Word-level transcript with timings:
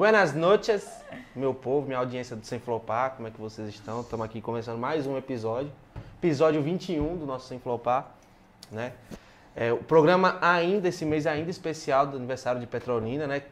Buenas 0.00 0.32
noches, 0.34 0.90
meu 1.36 1.52
povo, 1.52 1.86
minha 1.86 1.98
audiência 1.98 2.34
do 2.34 2.46
Sem 2.46 2.58
Flopar, 2.58 3.10
como 3.16 3.28
é 3.28 3.30
que 3.30 3.38
vocês 3.38 3.68
estão? 3.68 4.00
Estamos 4.00 4.24
aqui 4.24 4.40
começando 4.40 4.78
mais 4.78 5.06
um 5.06 5.18
episódio, 5.18 5.70
episódio 6.18 6.62
21 6.62 7.18
do 7.18 7.26
nosso 7.26 7.46
Sem 7.46 7.60
Flopar, 7.60 8.06
né? 8.72 8.94
É, 9.54 9.70
o 9.70 9.76
programa 9.76 10.38
ainda, 10.40 10.88
esse 10.88 11.04
mês 11.04 11.26
ainda 11.26 11.50
especial 11.50 12.06
do 12.06 12.16
aniversário 12.16 12.58
de 12.58 12.66
Petrolina, 12.66 13.26
né? 13.26 13.42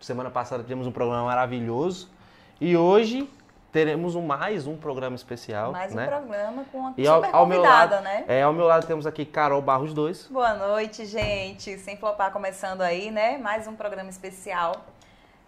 Semana 0.00 0.30
passada 0.30 0.62
tivemos 0.62 0.86
um 0.86 0.92
programa 0.92 1.24
maravilhoso 1.24 2.08
e 2.58 2.74
hoje 2.74 3.28
teremos 3.70 4.14
um, 4.14 4.22
mais 4.22 4.66
um 4.66 4.78
programa 4.78 5.14
especial, 5.14 5.72
Mais 5.72 5.92
um 5.92 5.96
né? 5.96 6.06
programa 6.06 6.64
com 6.72 6.78
uma 6.78 6.94
E 6.96 7.06
ao, 7.06 7.16
super 7.16 7.36
ao 7.36 7.44
meu 7.44 7.58
convidada, 7.58 7.96
lado, 7.96 8.04
né? 8.04 8.24
é, 8.26 8.42
ao 8.42 8.54
meu 8.54 8.64
lado 8.64 8.86
temos 8.86 9.06
aqui 9.06 9.26
Carol 9.26 9.60
Barros 9.60 9.92
2. 9.92 10.28
Boa 10.28 10.54
noite, 10.54 11.04
gente. 11.04 11.76
Sem 11.76 11.98
flopar 11.98 12.32
começando 12.32 12.80
aí, 12.80 13.10
né? 13.10 13.36
Mais 13.36 13.66
um 13.66 13.76
programa 13.76 14.08
especial, 14.08 14.86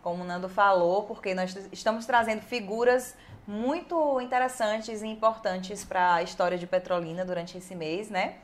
como 0.03 0.23
o 0.23 0.27
Nando 0.27 0.49
falou, 0.49 1.05
porque 1.05 1.35
nós 1.35 1.57
estamos 1.73 2.07
trazendo 2.07 2.43
figuras 2.43 3.15
muito 3.47 4.21
interessantes 4.21 5.03
e 5.03 5.07
importantes 5.07 5.85
para 5.85 6.15
a 6.15 6.23
história 6.23 6.57
de 6.57 6.67
Petrolina 6.67 7.25
durante 7.25 7.59
esse 7.59 7.75
mês, 7.75 8.09
né? 8.09 8.37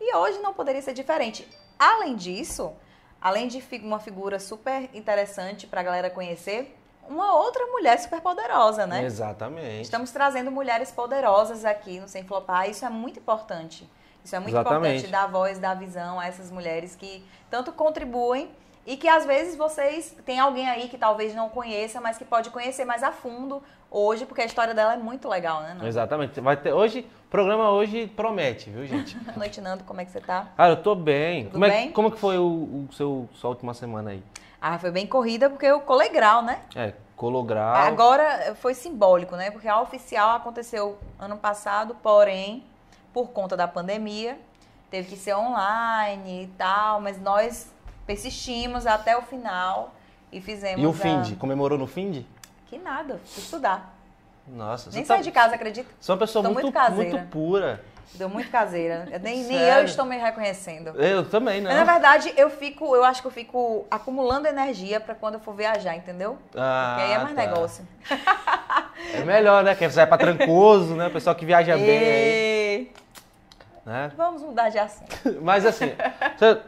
E 0.00 0.14
hoje 0.14 0.38
não 0.38 0.52
poderia 0.52 0.82
ser 0.82 0.94
diferente. 0.94 1.48
Além 1.78 2.16
disso, 2.16 2.72
além 3.20 3.48
de 3.48 3.62
uma 3.82 3.98
figura 3.98 4.38
super 4.38 4.88
interessante 4.94 5.66
para 5.66 5.80
a 5.80 5.84
galera 5.84 6.10
conhecer, 6.10 6.76
uma 7.08 7.34
outra 7.34 7.66
mulher 7.66 7.98
super 7.98 8.20
poderosa, 8.20 8.86
né? 8.86 9.04
Exatamente. 9.04 9.82
Estamos 9.82 10.10
trazendo 10.10 10.50
mulheres 10.50 10.90
poderosas 10.90 11.64
aqui 11.64 11.98
no 12.00 12.08
Sem 12.08 12.24
Flopar. 12.24 12.68
Isso 12.68 12.84
é 12.84 12.90
muito 12.90 13.18
importante. 13.18 13.88
Isso 14.22 14.36
é 14.36 14.38
muito 14.38 14.54
Exatamente. 14.54 15.06
importante 15.06 15.10
dar 15.10 15.26
voz, 15.26 15.58
dar 15.58 15.74
visão 15.74 16.20
a 16.20 16.26
essas 16.26 16.50
mulheres 16.50 16.94
que 16.94 17.24
tanto 17.48 17.72
contribuem 17.72 18.50
e 18.88 18.96
que 18.96 19.06
às 19.06 19.26
vezes 19.26 19.54
vocês 19.54 20.16
tem 20.24 20.40
alguém 20.40 20.66
aí 20.66 20.88
que 20.88 20.96
talvez 20.96 21.34
não 21.34 21.50
conheça, 21.50 22.00
mas 22.00 22.16
que 22.16 22.24
pode 22.24 22.48
conhecer 22.48 22.86
mais 22.86 23.02
a 23.02 23.12
fundo 23.12 23.62
hoje, 23.90 24.24
porque 24.24 24.40
a 24.40 24.46
história 24.46 24.72
dela 24.72 24.94
é 24.94 24.96
muito 24.96 25.28
legal, 25.28 25.60
né? 25.60 25.74
Nando? 25.74 25.86
Exatamente. 25.86 26.40
Vai 26.40 26.56
ter 26.56 26.72
hoje, 26.72 27.00
o 27.26 27.28
programa 27.28 27.70
hoje 27.70 28.06
promete, 28.06 28.70
viu, 28.70 28.86
gente? 28.86 29.14
Boa 29.20 29.36
noite, 29.36 29.60
Nando. 29.60 29.84
Como 29.84 30.00
é 30.00 30.06
que 30.06 30.10
você 30.10 30.22
tá? 30.22 30.48
Cara, 30.56 30.72
eu 30.72 30.82
tô 30.82 30.94
bem. 30.94 31.44
Tudo 31.44 31.52
como, 31.52 31.64
é, 31.66 31.70
bem? 31.70 31.92
como 31.92 32.10
que 32.10 32.18
foi 32.18 32.38
o, 32.38 32.46
o 32.88 32.88
seu, 32.90 33.28
sua 33.34 33.50
última 33.50 33.74
semana 33.74 34.12
aí? 34.12 34.22
Ah, 34.58 34.78
foi 34.78 34.90
bem 34.90 35.06
corrida 35.06 35.50
porque 35.50 35.66
eu 35.66 35.80
colei 35.80 36.08
grau, 36.08 36.40
né? 36.40 36.62
É, 36.74 36.94
colograu. 37.14 37.74
Agora 37.74 38.56
foi 38.58 38.72
simbólico, 38.72 39.36
né? 39.36 39.50
Porque 39.50 39.68
a 39.68 39.78
oficial 39.82 40.36
aconteceu 40.36 40.96
ano 41.18 41.36
passado, 41.36 41.94
porém, 42.02 42.64
por 43.12 43.28
conta 43.32 43.54
da 43.54 43.68
pandemia, 43.68 44.38
teve 44.90 45.10
que 45.10 45.16
ser 45.16 45.34
online 45.34 46.44
e 46.44 46.46
tal, 46.56 47.02
mas 47.02 47.20
nós 47.20 47.70
persistimos 48.08 48.86
até 48.86 49.14
o 49.18 49.20
final 49.22 49.94
e 50.32 50.40
fizemos. 50.40 50.82
E 50.82 50.86
o 50.86 50.90
a- 50.90 50.94
Find? 50.94 51.36
Comemorou 51.36 51.78
no 51.78 51.86
Find? 51.86 52.24
Que 52.66 52.78
nada, 52.78 53.20
fui 53.26 53.42
estudar. 53.42 53.94
Nossa, 54.46 54.90
Nem 54.90 55.02
tá, 55.02 55.14
saí 55.14 55.22
de 55.22 55.30
casa, 55.30 55.54
acredita? 55.56 55.86
você 56.00 56.10
é 56.10 56.14
uma 56.14 56.18
pessoa 56.18 56.42
muito, 56.42 56.62
muito 56.62 56.72
caseira. 56.72 57.18
muito 57.18 57.28
pura. 57.30 57.84
Deu 58.14 58.30
muito 58.30 58.50
caseira. 58.50 59.06
Nem, 59.22 59.44
nem 59.44 59.58
eu 59.58 59.84
estou 59.84 60.06
me 60.06 60.16
reconhecendo. 60.16 60.88
Eu 60.98 61.28
também. 61.28 61.60
Mas, 61.60 61.76
na 61.76 61.84
verdade, 61.84 62.32
eu 62.38 62.48
fico, 62.48 62.96
eu 62.96 63.04
acho 63.04 63.20
que 63.20 63.26
eu 63.28 63.30
fico 63.30 63.86
acumulando 63.90 64.48
energia 64.48 64.98
pra 64.98 65.14
quando 65.14 65.34
eu 65.34 65.40
for 65.40 65.54
viajar, 65.54 65.94
entendeu? 65.94 66.38
Ah, 66.56 66.94
Porque 66.96 67.02
aí 67.04 67.12
é 67.12 67.18
mais 67.18 67.34
tá. 67.36 67.42
negócio. 67.46 67.86
É 69.14 69.22
melhor, 69.22 69.62
né? 69.62 69.76
Que 69.76 69.88
você 69.88 69.94
vai 69.94 70.06
pra 70.08 70.18
Trancoso, 70.18 70.94
né? 70.96 71.06
O 71.06 71.10
pessoal 71.12 71.36
que 71.36 71.46
viaja 71.46 71.76
bem 71.76 71.98
aí, 71.98 72.90
E... 73.86 73.88
né? 73.88 74.10
Vamos 74.16 74.42
mudar 74.42 74.70
de 74.70 74.78
assunto. 74.78 75.14
Mas 75.40 75.64
assim, 75.64 75.92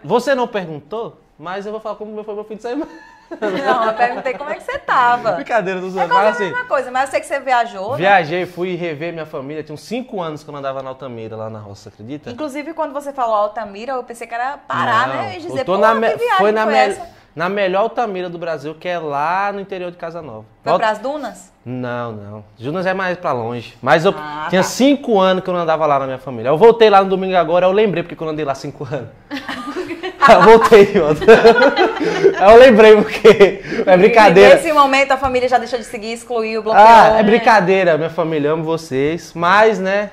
você 0.04 0.32
não 0.32 0.46
perguntou, 0.46 1.20
mas 1.40 1.64
eu 1.66 1.72
vou 1.72 1.80
falar 1.80 1.96
como 1.96 2.22
foi 2.22 2.34
meu 2.34 2.44
fim 2.44 2.56
de 2.56 2.62
semana. 2.62 2.90
Não, 3.40 3.84
eu 3.86 3.94
perguntei 3.94 4.34
como 4.34 4.50
é 4.50 4.54
que 4.56 4.62
você 4.64 4.76
tava. 4.78 5.32
Brincadeira 5.32 5.80
dos 5.80 5.96
É 5.96 6.02
outros. 6.02 6.18
quase 6.18 6.26
Mas 6.30 6.40
a 6.40 6.44
assim, 6.44 6.50
mesma 6.52 6.64
coisa, 6.68 6.90
mas 6.90 7.02
eu 7.04 7.10
sei 7.12 7.20
que 7.20 7.26
você 7.26 7.38
viajou, 7.40 7.92
né? 7.92 7.96
viajei, 7.98 8.44
fui 8.44 8.74
rever 8.74 9.12
minha 9.12 9.24
família. 9.26 9.62
Tinha 9.62 9.74
uns 9.74 9.82
5 9.82 10.20
anos 10.20 10.42
que 10.42 10.50
eu 10.50 10.56
andava 10.56 10.82
na 10.82 10.90
Altamira, 10.90 11.36
lá 11.36 11.48
na 11.48 11.60
roça, 11.60 11.88
acredita? 11.90 12.28
Inclusive, 12.28 12.74
quando 12.74 12.92
você 12.92 13.12
falou 13.12 13.36
Altamira, 13.36 13.92
eu 13.92 14.02
pensei 14.02 14.26
que 14.26 14.34
era 14.34 14.58
parar, 14.58 15.06
Não, 15.08 15.14
né? 15.14 15.36
E 15.36 15.40
dizer, 15.40 15.64
pô, 15.64 15.78
na 15.78 15.92
que 15.94 16.00
me- 16.00 16.18
foi 16.38 16.50
na, 16.50 16.64
foi 16.64 16.72
me- 16.88 16.96
na 17.36 17.48
melhor 17.48 17.82
Altamira 17.82 18.28
do 18.28 18.36
Brasil, 18.36 18.74
que 18.74 18.88
é 18.88 18.98
lá 18.98 19.52
no 19.52 19.60
interior 19.60 19.92
de 19.92 19.96
Casa 19.96 20.20
Nova. 20.20 20.44
Foi 20.64 20.72
Volta- 20.72 20.84
pras 20.86 20.98
dunas? 20.98 21.52
Não, 21.64 22.10
não. 22.10 22.44
Junas 22.58 22.84
é 22.84 22.92
mais 22.92 23.16
pra 23.16 23.30
longe. 23.30 23.78
Mas 23.80 24.04
eu 24.04 24.12
Ah, 24.18 24.46
tinha 24.50 24.62
tá. 24.62 24.68
cinco 24.68 25.20
anos 25.20 25.44
que 25.44 25.48
eu 25.48 25.54
não 25.54 25.60
andava 25.60 25.86
lá 25.86 26.00
na 26.00 26.06
minha 26.06 26.18
família. 26.18 26.48
Eu 26.48 26.58
voltei 26.58 26.90
lá 26.90 27.00
no 27.04 27.08
domingo 27.08 27.36
agora, 27.36 27.64
eu 27.66 27.70
lembrei 27.72 28.02
porque 28.02 28.16
que 28.16 28.22
eu 28.22 28.28
andei 28.28 28.44
lá 28.44 28.56
cinco 28.56 28.84
anos. 28.92 29.08
eu 30.28 30.42
voltei 30.42 30.84
volta. 30.86 31.24
Aí 32.40 32.52
eu 32.52 32.58
lembrei 32.58 32.96
porque 32.96 33.62
é 33.86 33.96
brincadeira. 33.96 34.54
nesse 34.56 34.72
momento 34.72 35.12
a 35.12 35.16
família 35.16 35.48
já 35.48 35.58
deixou 35.58 35.78
de 35.78 35.84
seguir, 35.84 36.12
excluiu, 36.12 36.62
bloqueou. 36.62 36.84
Ah, 36.86 37.16
é 37.18 37.22
brincadeira, 37.22 37.96
minha 37.96 38.10
família, 38.10 38.52
amo 38.52 38.62
vocês. 38.64 39.32
Mas, 39.34 39.78
né, 39.78 40.10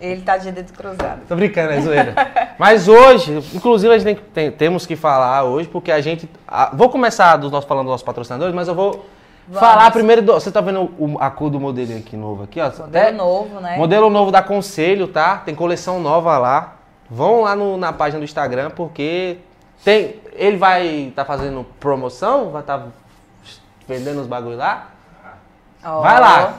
Ele 0.00 0.20
tá 0.22 0.36
de 0.36 0.50
dedo 0.52 0.72
cruzado. 0.72 1.20
Tô 1.28 1.34
brincando, 1.36 1.72
é 1.72 1.80
zoeira. 1.80 2.14
Mas 2.58 2.86
hoje, 2.88 3.42
inclusive, 3.54 3.92
a 3.92 3.98
gente 3.98 4.20
tem, 4.34 4.50
temos 4.50 4.86
que 4.86 4.94
falar 4.96 5.44
hoje, 5.44 5.68
porque 5.68 5.90
a 5.90 6.00
gente. 6.00 6.28
a- 6.46 6.70
vou 6.72 6.88
começar 6.88 7.36
dos 7.36 7.50
nossos, 7.50 7.68
falando 7.68 7.84
dos 7.86 7.92
nossos 7.92 8.04
patrocinadores, 8.06 8.54
mas 8.54 8.68
eu 8.68 8.74
vou 8.74 9.06
Vamos. 9.48 9.60
falar 9.60 9.90
primeiro. 9.90 10.22
Do, 10.22 10.34
você 10.34 10.50
tá 10.52 10.60
vendo 10.60 10.82
o- 10.98 11.16
a 11.20 11.30
cor 11.30 11.50
do 11.50 11.58
modelinho 11.58 11.98
aqui 11.98 12.16
novo 12.16 12.44
aqui, 12.44 12.60
ó? 12.60 12.64
Modelo 12.66 12.84
Até- 12.86 13.10
novo, 13.12 13.60
né? 13.60 13.76
Modelo 13.76 14.08
novo 14.10 14.30
da 14.30 14.42
Conselho, 14.42 15.08
tá? 15.08 15.38
Tem 15.38 15.54
coleção 15.54 15.98
nova 16.00 16.36
lá. 16.38 16.74
Vão 17.10 17.42
lá 17.42 17.56
no- 17.56 17.76
na 17.76 17.92
página 17.92 18.18
do 18.18 18.24
Instagram, 18.24 18.70
porque 18.70 19.38
tem. 19.84 20.16
Ele 20.34 20.56
vai 20.56 21.12
tá 21.16 21.24
fazendo 21.24 21.64
promoção, 21.80 22.50
vai 22.50 22.60
estar 22.60 22.86
vendendo 23.86 24.20
os 24.20 24.26
bagulho 24.26 24.56
lá. 24.56 24.88
Ó, 25.84 26.00
Vai 26.02 26.20
lá. 26.20 26.54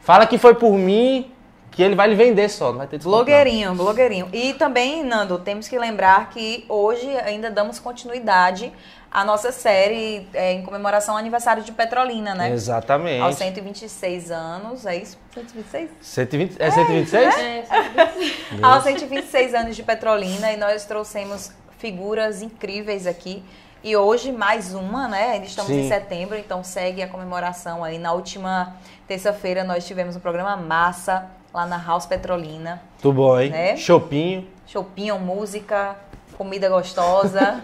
Fala 0.00 0.26
que 0.26 0.38
foi 0.38 0.54
por 0.54 0.72
mim, 0.74 1.30
que 1.78 1.82
ele 1.84 1.94
vai 1.94 2.08
lhe 2.08 2.16
vender 2.16 2.48
só, 2.48 2.72
não 2.72 2.78
vai 2.78 2.88
ter 2.88 2.96
desconto. 2.96 3.18
não. 3.18 3.24
Blogueirinho, 3.24 3.72
blogueirinho. 3.72 4.28
E 4.32 4.52
também, 4.54 5.04
Nando, 5.04 5.38
temos 5.38 5.68
que 5.68 5.78
lembrar 5.78 6.28
que 6.28 6.64
hoje 6.68 7.08
ainda 7.18 7.52
damos 7.52 7.78
continuidade 7.78 8.72
à 9.08 9.24
nossa 9.24 9.52
série 9.52 10.26
é, 10.34 10.54
em 10.54 10.62
comemoração 10.64 11.14
ao 11.14 11.20
aniversário 11.20 11.62
de 11.62 11.70
Petrolina, 11.70 12.34
né? 12.34 12.50
Exatamente. 12.50 13.22
Aos 13.22 13.36
126 13.36 14.32
anos, 14.32 14.86
é 14.86 14.96
isso? 14.96 15.16
126? 15.32 15.90
120, 16.00 16.56
é 16.58 16.68
126? 16.68 17.38
É, 17.38 17.62
sabe? 17.62 18.36
Aos 18.60 18.82
126 18.82 19.54
anos 19.54 19.76
de 19.76 19.84
Petrolina 19.84 20.50
e 20.50 20.56
nós 20.56 20.84
trouxemos 20.84 21.52
figuras 21.78 22.42
incríveis 22.42 23.06
aqui. 23.06 23.44
E 23.84 23.96
hoje 23.96 24.32
mais 24.32 24.74
uma, 24.74 25.06
né? 25.06 25.30
Ainda 25.34 25.46
estamos 25.46 25.70
Sim. 25.70 25.82
em 25.82 25.88
setembro, 25.88 26.36
então 26.36 26.64
segue 26.64 27.04
a 27.04 27.06
comemoração 27.06 27.84
aí. 27.84 27.98
Na 27.98 28.12
última 28.12 28.74
terça-feira 29.06 29.62
nós 29.62 29.86
tivemos 29.86 30.16
um 30.16 30.20
programa 30.20 30.56
massa 30.56 31.38
lá 31.58 31.66
na 31.66 31.76
House 31.76 32.06
Petrolina. 32.06 32.80
Muito 32.92 33.12
bom, 33.12 33.38
hein? 33.38 33.50
Né? 33.50 33.76
Chopinho. 33.76 34.46
Chopinho, 34.66 35.18
música, 35.18 35.96
comida 36.36 36.68
gostosa. 36.68 37.62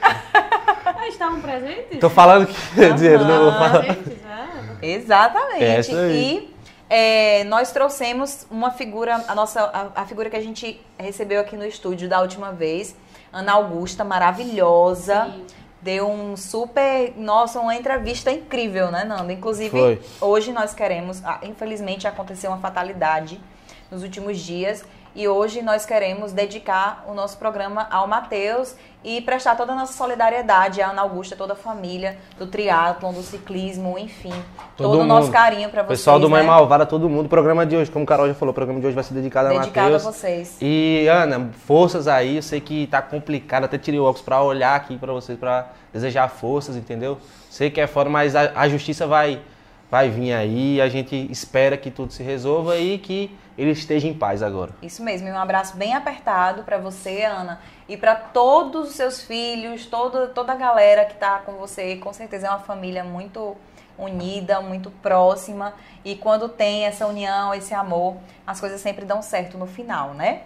Ah, 1.00 1.06
estavam 1.06 1.40
presentes? 1.40 2.00
Tô 2.00 2.10
falando 2.10 2.46
que. 2.46 2.74
Quer 2.74 2.92
dizer, 2.94 3.20
não 3.20 3.44
vou 3.44 3.52
falar. 3.52 3.84
Presentes, 3.84 4.18
ah. 4.26 4.76
Exatamente. 4.82 5.94
É 5.94 5.98
aí. 6.00 6.16
E 6.16 6.54
é, 6.90 7.44
nós 7.44 7.70
trouxemos 7.70 8.46
uma 8.50 8.70
figura, 8.70 9.22
a 9.28 9.34
nossa, 9.34 9.60
a, 9.62 10.02
a 10.02 10.06
figura 10.06 10.28
que 10.28 10.36
a 10.36 10.40
gente 10.40 10.80
recebeu 10.98 11.40
aqui 11.40 11.56
no 11.56 11.64
estúdio 11.64 12.08
da 12.08 12.20
última 12.20 12.52
vez, 12.52 12.96
Ana 13.32 13.52
Augusta, 13.52 14.02
maravilhosa. 14.02 15.26
Sim. 15.26 15.46
Deu 15.80 16.08
um 16.08 16.36
super, 16.36 17.14
nossa, 17.16 17.60
uma 17.60 17.76
entrevista 17.76 18.32
incrível, 18.32 18.90
né, 18.90 19.04
Nanda? 19.04 19.32
Inclusive, 19.32 19.70
Foi. 19.70 20.00
hoje 20.20 20.52
nós 20.52 20.74
queremos, 20.74 21.24
ah, 21.24 21.40
infelizmente 21.42 22.06
aconteceu 22.06 22.50
uma 22.50 22.58
fatalidade 22.58 23.40
nos 23.90 24.02
últimos 24.02 24.38
dias, 24.38 24.84
e 25.18 25.26
hoje 25.26 25.62
nós 25.62 25.84
queremos 25.84 26.30
dedicar 26.30 27.04
o 27.08 27.12
nosso 27.12 27.38
programa 27.38 27.88
ao 27.90 28.06
Matheus 28.06 28.76
e 29.02 29.20
prestar 29.20 29.56
toda 29.56 29.72
a 29.72 29.74
nossa 29.74 29.92
solidariedade 29.92 30.80
à 30.80 30.90
Ana 30.90 31.02
Augusta, 31.02 31.34
toda 31.34 31.54
a 31.54 31.56
família 31.56 32.16
do 32.38 32.46
triatlon, 32.46 33.12
do 33.12 33.22
ciclismo, 33.22 33.98
enfim, 33.98 34.32
Todo 34.76 34.92
todo, 34.92 35.00
o 35.00 35.04
nosso 35.04 35.32
carinho 35.32 35.70
para 35.70 35.82
vocês, 35.82 35.98
Pessoal 35.98 36.20
do 36.20 36.30
Mãe 36.30 36.42
né? 36.42 36.46
Malvada, 36.46 36.86
todo 36.86 37.08
mundo. 37.08 37.26
O 37.26 37.28
programa 37.28 37.66
de 37.66 37.76
hoje, 37.76 37.90
como 37.90 38.04
o 38.04 38.06
Carol 38.06 38.28
já 38.28 38.34
falou, 38.34 38.52
o 38.52 38.54
programa 38.54 38.78
de 38.78 38.86
hoje 38.86 38.94
vai 38.94 39.02
ser 39.02 39.14
dedicado, 39.14 39.48
Dedicado 39.48 39.78
a 39.78 39.88
a 39.88 39.92
Matheus. 39.94 40.02
vocês. 40.04 40.56
E, 40.60 41.08
Ana, 41.08 41.50
forças 41.66 42.06
aí. 42.06 42.36
Eu 42.36 42.42
sei 42.42 42.60
que 42.60 42.86
tá 42.86 43.02
complicado. 43.02 43.64
Até 43.64 43.76
tirei 43.76 43.98
o 43.98 44.04
óculos 44.04 44.22
pra 44.22 44.40
olhar 44.40 44.76
aqui 44.76 44.96
pra 44.96 45.12
vocês, 45.12 45.36
pra 45.36 45.66
desejar 45.92 46.28
forças, 46.28 46.76
entendeu? 46.76 47.18
Sei 47.50 47.70
que 47.70 47.80
é 47.80 47.88
fora, 47.88 48.08
mas 48.08 48.36
a, 48.36 48.52
a 48.54 48.68
justiça 48.68 49.04
vai, 49.04 49.40
vai 49.90 50.10
vir 50.10 50.32
aí. 50.32 50.80
A 50.80 50.88
gente 50.88 51.26
espera 51.28 51.76
que 51.76 51.90
tudo 51.90 52.12
se 52.12 52.22
resolva 52.22 52.76
e 52.76 52.98
que 52.98 53.36
ele 53.58 53.72
esteja 53.72 54.06
em 54.06 54.14
paz 54.14 54.40
agora. 54.42 54.70
Isso 54.80 55.02
mesmo, 55.02 55.26
e 55.26 55.32
um 55.32 55.38
abraço 55.38 55.76
bem 55.76 55.92
apertado 55.92 56.62
para 56.62 56.78
você, 56.78 57.24
Ana, 57.24 57.60
e 57.88 57.96
para 57.96 58.14
todos 58.14 58.90
os 58.90 58.94
seus 58.94 59.20
filhos, 59.20 59.84
toda, 59.84 60.28
toda 60.28 60.52
a 60.52 60.54
galera 60.56 61.04
que 61.04 61.16
tá 61.16 61.40
com 61.40 61.54
você. 61.54 61.96
Com 61.96 62.12
certeza 62.12 62.46
é 62.46 62.50
uma 62.50 62.60
família 62.60 63.02
muito 63.02 63.56
unida, 63.98 64.60
muito 64.60 64.92
próxima, 64.92 65.74
e 66.04 66.14
quando 66.14 66.48
tem 66.48 66.84
essa 66.84 67.04
união, 67.04 67.52
esse 67.52 67.74
amor, 67.74 68.16
as 68.46 68.60
coisas 68.60 68.80
sempre 68.80 69.04
dão 69.04 69.20
certo 69.20 69.58
no 69.58 69.66
final, 69.66 70.14
né? 70.14 70.42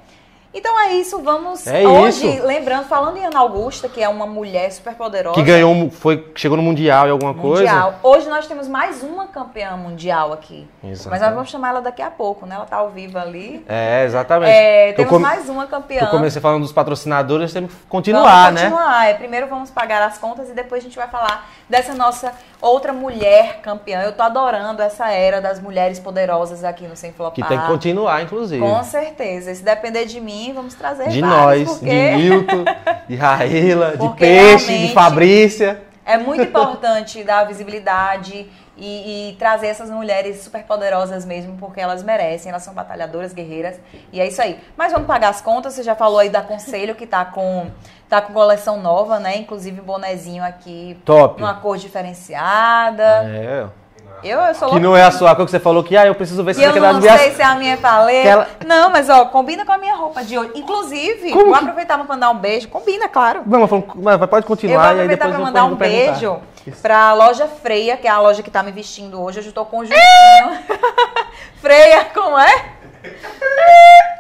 Então 0.54 0.78
é 0.78 0.92
isso, 0.92 1.18
vamos 1.22 1.66
É 1.66 1.86
hoje, 1.88 2.28
isso. 2.36 2.46
lembrando, 2.46 2.84
falando 2.86 3.16
em 3.16 3.24
Ana 3.24 3.38
Augusta, 3.38 3.88
que 3.88 4.02
é 4.02 4.08
uma 4.08 4.26
mulher 4.26 4.70
super 4.70 4.94
poderosa. 4.94 5.34
Que 5.34 5.42
ganhou, 5.42 5.90
foi, 5.90 6.30
chegou 6.34 6.58
no 6.58 6.62
Mundial 6.62 7.06
e 7.06 7.10
alguma 7.10 7.32
coisa. 7.32 7.62
mundial. 7.62 7.94
Hoje 8.02 8.28
nós 8.28 8.46
temos 8.46 8.68
mais 8.68 9.02
uma 9.02 9.26
campeã 9.26 9.74
mundial 9.78 10.30
aqui. 10.30 10.68
Exatamente. 10.84 11.08
Mas 11.08 11.20
nós 11.22 11.34
vamos 11.34 11.48
chamar 11.50 11.70
ela 11.70 11.80
daqui 11.80 12.02
a 12.02 12.10
pouco, 12.10 12.44
né? 12.44 12.54
Ela 12.54 12.66
tá 12.66 12.76
ao 12.76 12.90
vivo 12.90 13.16
ali. 13.18 13.64
É, 13.66 14.04
exatamente. 14.04 14.50
É, 14.52 14.92
temos 14.92 15.08
come- 15.10 15.22
mais 15.24 15.48
uma 15.48 15.66
campeã. 15.66 16.00
eu 16.02 16.08
comecei 16.08 16.42
falando 16.42 16.62
dos 16.62 16.72
patrocinadores, 16.72 17.50
temos 17.50 17.72
que 17.72 17.80
continuar, 17.88 18.46
vamos 18.52 18.60
né? 18.60 18.68
continuar. 18.70 19.06
É, 19.08 19.14
primeiro 19.14 19.46
vamos 19.46 19.70
pagar 19.70 20.02
as 20.02 20.18
contas 20.18 20.50
e 20.50 20.52
depois 20.52 20.82
a 20.82 20.84
gente 20.84 20.96
vai 20.96 21.08
falar 21.08 21.48
dessa 21.66 21.94
nossa 21.94 22.30
outra 22.60 22.92
mulher 22.92 23.60
campeã. 23.62 24.02
Eu 24.02 24.12
tô 24.12 24.22
adorando 24.22 24.82
essa 24.82 25.10
era 25.10 25.40
das 25.40 25.58
mulheres 25.60 25.98
poderosas 25.98 26.62
aqui 26.62 26.86
no 26.86 26.94
Sem 26.94 27.10
Flopar. 27.12 27.34
Que 27.34 27.42
tem 27.42 27.58
que 27.58 27.66
continuar, 27.66 28.22
inclusive. 28.22 28.60
Com 28.60 28.82
certeza. 28.84 29.54
Se 29.54 29.62
depender 29.62 30.04
de 30.04 30.20
mim, 30.20 30.41
vamos 30.50 30.74
trazer 30.74 31.10
De 31.10 31.20
vários, 31.20 31.68
nós, 31.68 31.78
porque 31.78 32.10
de 32.10 32.16
Milton, 32.16 32.64
de 33.06 33.16
Raíla, 33.16 33.96
de 33.98 34.08
Peixe, 34.16 34.78
de 34.78 34.94
Fabrícia. 34.94 35.82
é 36.04 36.16
muito 36.16 36.42
importante 36.42 37.22
dar 37.22 37.44
visibilidade 37.44 38.48
e, 38.76 39.30
e 39.30 39.36
trazer 39.36 39.66
essas 39.66 39.90
mulheres 39.90 40.42
super 40.42 40.64
poderosas 40.64 41.24
mesmo, 41.24 41.56
porque 41.58 41.80
elas 41.80 42.02
merecem, 42.02 42.50
elas 42.50 42.62
são 42.62 42.72
batalhadoras, 42.72 43.32
guerreiras, 43.32 43.78
e 44.12 44.20
é 44.20 44.26
isso 44.26 44.40
aí. 44.40 44.58
Mas 44.76 44.92
vamos 44.92 45.06
pagar 45.06 45.28
as 45.28 45.40
contas, 45.40 45.74
você 45.74 45.82
já 45.82 45.94
falou 45.94 46.18
aí 46.18 46.30
da 46.30 46.42
Conselho, 46.42 46.94
que 46.94 47.06
tá 47.06 47.24
com, 47.24 47.70
tá 48.08 48.20
com 48.22 48.32
coleção 48.32 48.80
nova, 48.80 49.20
né? 49.20 49.36
Inclusive 49.36 49.80
o 49.80 49.84
bonezinho 49.84 50.42
aqui, 50.42 50.98
Top. 51.04 51.40
numa 51.40 51.54
cor 51.54 51.76
diferenciada. 51.76 53.04
É. 53.04 53.81
Eu, 54.22 54.38
eu 54.38 54.54
sou 54.54 54.68
Que 54.68 54.74
louca. 54.74 54.80
não 54.80 54.96
é 54.96 55.02
a 55.02 55.10
sua 55.10 55.34
cor 55.34 55.44
que 55.44 55.50
você 55.50 55.58
falou 55.58 55.82
que, 55.82 55.96
ah, 55.96 56.06
eu 56.06 56.14
preciso 56.14 56.44
ver 56.44 56.54
se 56.54 56.62
eu 56.62 56.68
você 56.68 56.74
quer 56.74 56.80
dar 56.80 56.88
não 56.92 56.98
as 56.98 57.04
minhas... 57.04 57.20
sei 57.20 57.30
se 57.32 57.42
é 57.42 57.44
a 57.44 57.54
minha 57.56 57.76
paleta. 57.76 58.20
Aquela- 58.20 58.48
Não, 58.66 58.90
mas 58.90 59.08
ó, 59.08 59.24
combina 59.26 59.64
com 59.66 59.72
a 59.72 59.78
minha 59.78 59.94
roupa 59.96 60.22
de 60.22 60.38
hoje. 60.38 60.52
Inclusive, 60.54 61.30
Como 61.32 61.46
vou 61.46 61.52
que- 61.54 61.58
aproveitar 61.60 61.96
pra 61.98 62.04
mandar 62.06 62.30
um 62.30 62.36
beijo. 62.38 62.68
Combina, 62.68 63.08
claro. 63.08 63.42
Não, 63.44 63.60
mas 63.60 63.70
vamos- 63.70 63.86
mas 63.96 64.16
pode 64.18 64.22
Eu 64.22 64.28
vou 64.28 64.42
continuar 64.42 64.82
e 64.82 64.86
aí 64.86 64.90
aproveitar 64.92 65.24
depois 65.26 65.30
pra 65.34 65.40
eu 65.40 65.44
mandar 65.46 65.64
um 65.64 65.68
vou 65.70 65.76
perguntar. 65.78 66.12
beijo 66.12 66.38
Isso. 66.66 66.80
pra 66.82 67.12
loja 67.14 67.48
Freia, 67.48 67.96
que 67.96 68.06
é 68.06 68.10
a 68.10 68.20
loja 68.20 68.42
que 68.42 68.50
tá 68.50 68.62
me 68.62 68.70
vestindo 68.70 69.20
hoje. 69.20 69.40
Hoje 69.40 69.48
eu 69.48 69.52
tô 69.54 69.64
com 69.64 69.78
um 69.80 69.84
juntinho. 69.84 70.58
Freia, 71.60 72.04
como 72.14 72.38
é? 72.38 72.64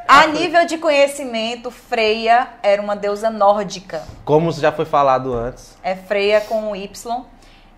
A 0.08 0.26
nível 0.26 0.66
de 0.66 0.76
conhecimento, 0.78 1.70
Freia 1.70 2.48
era 2.62 2.82
uma 2.82 2.96
deusa 2.96 3.30
nórdica. 3.30 4.02
Como 4.24 4.50
já 4.52 4.72
foi 4.72 4.84
falado 4.84 5.32
antes. 5.32 5.76
É 5.82 5.94
Freia 5.94 6.40
com 6.40 6.74
Y. 6.74 7.24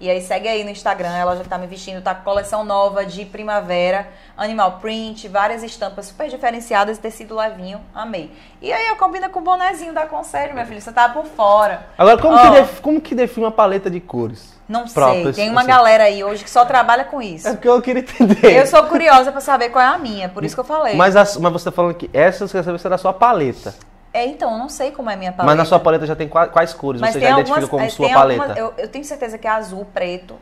E 0.05 0.11
aí 0.11 0.21
segue 0.21 0.47
aí 0.47 0.63
no 0.65 0.69
Instagram, 0.69 1.09
a 1.19 1.25
loja 1.25 1.43
que 1.43 1.49
tá 1.49 1.57
me 1.57 1.67
vestindo, 1.67 2.03
tá 2.03 2.15
com 2.15 2.25
coleção 2.25 2.63
nova 2.63 3.07
de 3.07 3.25
primavera, 3.25 4.07
animal 4.37 4.73
print, 4.73 5.27
várias 5.29 5.63
estampas 5.63 6.05
super 6.05 6.29
diferenciadas, 6.29 6.99
tecido 6.99 7.35
levinho, 7.35 7.81
amei. 7.95 8.31
E 8.61 8.71
aí 8.71 8.87
eu 8.89 8.97
combina 8.97 9.31
com 9.31 9.39
o 9.41 9.43
bonezinho 9.43 9.95
da 9.95 10.05
Conselho, 10.05 10.53
minha 10.53 10.67
filha, 10.67 10.79
você 10.79 10.93
tá 10.93 11.09
por 11.09 11.25
fora. 11.25 11.87
Agora, 11.97 12.19
como, 12.19 12.37
Ó. 12.37 12.39
que, 12.39 12.51
def- 12.51 12.81
como 12.83 13.01
que 13.01 13.15
define 13.15 13.47
uma 13.47 13.51
paleta 13.51 13.89
de 13.91 13.99
cores? 13.99 14.53
Não 14.69 14.87
sei, 14.87 15.33
tem 15.33 15.49
uma 15.49 15.63
assim. 15.63 15.71
galera 15.71 16.05
aí 16.05 16.23
hoje 16.23 16.45
que 16.45 16.51
só 16.51 16.67
trabalha 16.67 17.07
com 17.07 17.23
isso. 17.23 17.49
É 17.49 17.53
porque 17.53 17.67
eu 17.69 17.81
queria 17.81 18.01
entender. 18.01 18.59
Eu 18.61 18.67
sou 18.67 18.85
curiosa 18.85 19.33
pra 19.33 19.41
saber 19.41 19.71
qual 19.71 19.83
é 19.83 19.89
a 19.89 19.97
minha, 19.97 20.29
por 20.29 20.45
isso 20.45 20.55
que 20.55 20.61
eu 20.61 20.65
falei. 20.65 20.95
Mas, 20.97 21.17
a- 21.17 21.41
mas 21.41 21.53
você 21.53 21.65
tá 21.65 21.73
falando 21.73 21.95
que 21.95 22.11
essa 22.13 22.47
você 22.47 22.59
quer 22.63 22.65
saber 22.79 22.89
da 22.91 22.99
sua 22.99 23.15
paleta. 23.15 23.75
É, 24.15 24.25
então, 24.27 24.53
eu 24.53 24.59
não 24.59 24.69
sei 24.69 24.93
como 24.93 25.11
é 25.11 25.15
a 25.15 25.17
minha 25.17 25.33
paleta. 25.33 25.45
Mas 25.47 25.57
na 25.59 25.65
sua 25.65 25.81
paleta 25.81 26.07
já 26.07 26.15
tem 26.15 26.29
qua- 26.29 26.47
quais 26.47 26.73
cores 26.73 27.01
Mas 27.01 27.13
você 27.13 27.19
tem 27.19 27.29
já 27.29 27.35
algumas, 27.35 27.49
identifica 27.51 27.71
como 27.71 27.85
é, 27.85 27.89
sua 27.91 28.07
tem 28.07 28.15
paleta? 28.15 28.43
algumas- 28.43 28.59
eu, 28.59 28.75
eu 28.79 28.89
tenho 28.89 29.05
certeza 29.05 29.37
que 29.37 29.47
é 29.47 29.51
azul, 29.51 29.85
preto. 29.93 30.37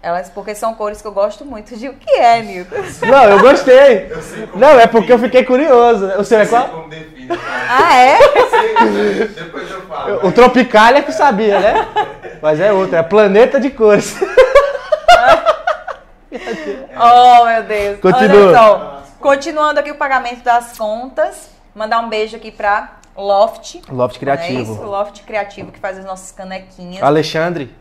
Elas, 0.00 0.30
porque 0.30 0.54
são 0.54 0.74
cores 0.74 1.02
que 1.02 1.08
eu 1.08 1.12
gosto 1.12 1.44
muito 1.44 1.76
de. 1.76 1.88
O 1.88 1.94
que 1.94 2.10
é, 2.10 2.40
Nilton? 2.40 2.76
Não, 3.06 3.24
eu 3.24 3.40
gostei. 3.40 4.06
Eu 4.10 4.22
sei 4.22 4.46
como 4.46 4.58
Não, 4.64 4.80
é 4.80 4.86
porque 4.86 5.12
eu 5.12 5.18
fiquei 5.18 5.44
curioso. 5.44 6.06
O 6.18 6.24
seu 6.24 6.38
é 6.38 6.44
eu 6.44 6.48
qual? 6.48 6.68
como 6.68 6.88
define. 6.88 7.26
cara. 7.28 7.40
Ah, 7.68 7.96
é? 7.96 8.18
Eu 8.18 8.48
sei, 8.48 9.28
Depois 9.28 9.70
eu 9.70 9.80
falo. 9.82 10.26
O 10.26 10.32
Tropicália 10.32 11.02
que 11.02 11.12
sabia, 11.12 11.58
né? 11.60 11.88
Mas 12.40 12.60
é 12.60 12.72
outro, 12.72 12.94
é 12.96 13.02
Planeta 13.02 13.60
de 13.60 13.68
Cores. 13.70 14.16
Oh, 17.00 17.44
meu 17.46 17.62
Deus. 17.62 18.00
Continua. 18.00 18.46
Olha 18.48 18.56
só. 18.58 19.02
Continuando 19.20 19.80
aqui 19.80 19.90
o 19.90 19.94
pagamento 19.96 20.42
das 20.42 20.76
contas. 20.76 21.48
Mandar 21.74 22.00
um 22.00 22.08
beijo 22.08 22.36
aqui 22.36 22.50
pra 22.50 22.97
Loft. 23.18 23.82
Loft 23.90 24.16
É 24.16 24.20
Criativo. 24.20 24.72
isso, 24.74 24.82
Loft 24.82 25.22
Criativo, 25.24 25.72
que 25.72 25.78
faz 25.80 25.98
as 25.98 26.04
nossas 26.04 26.30
canequinhas. 26.32 27.02
Alexandre. 27.02 27.74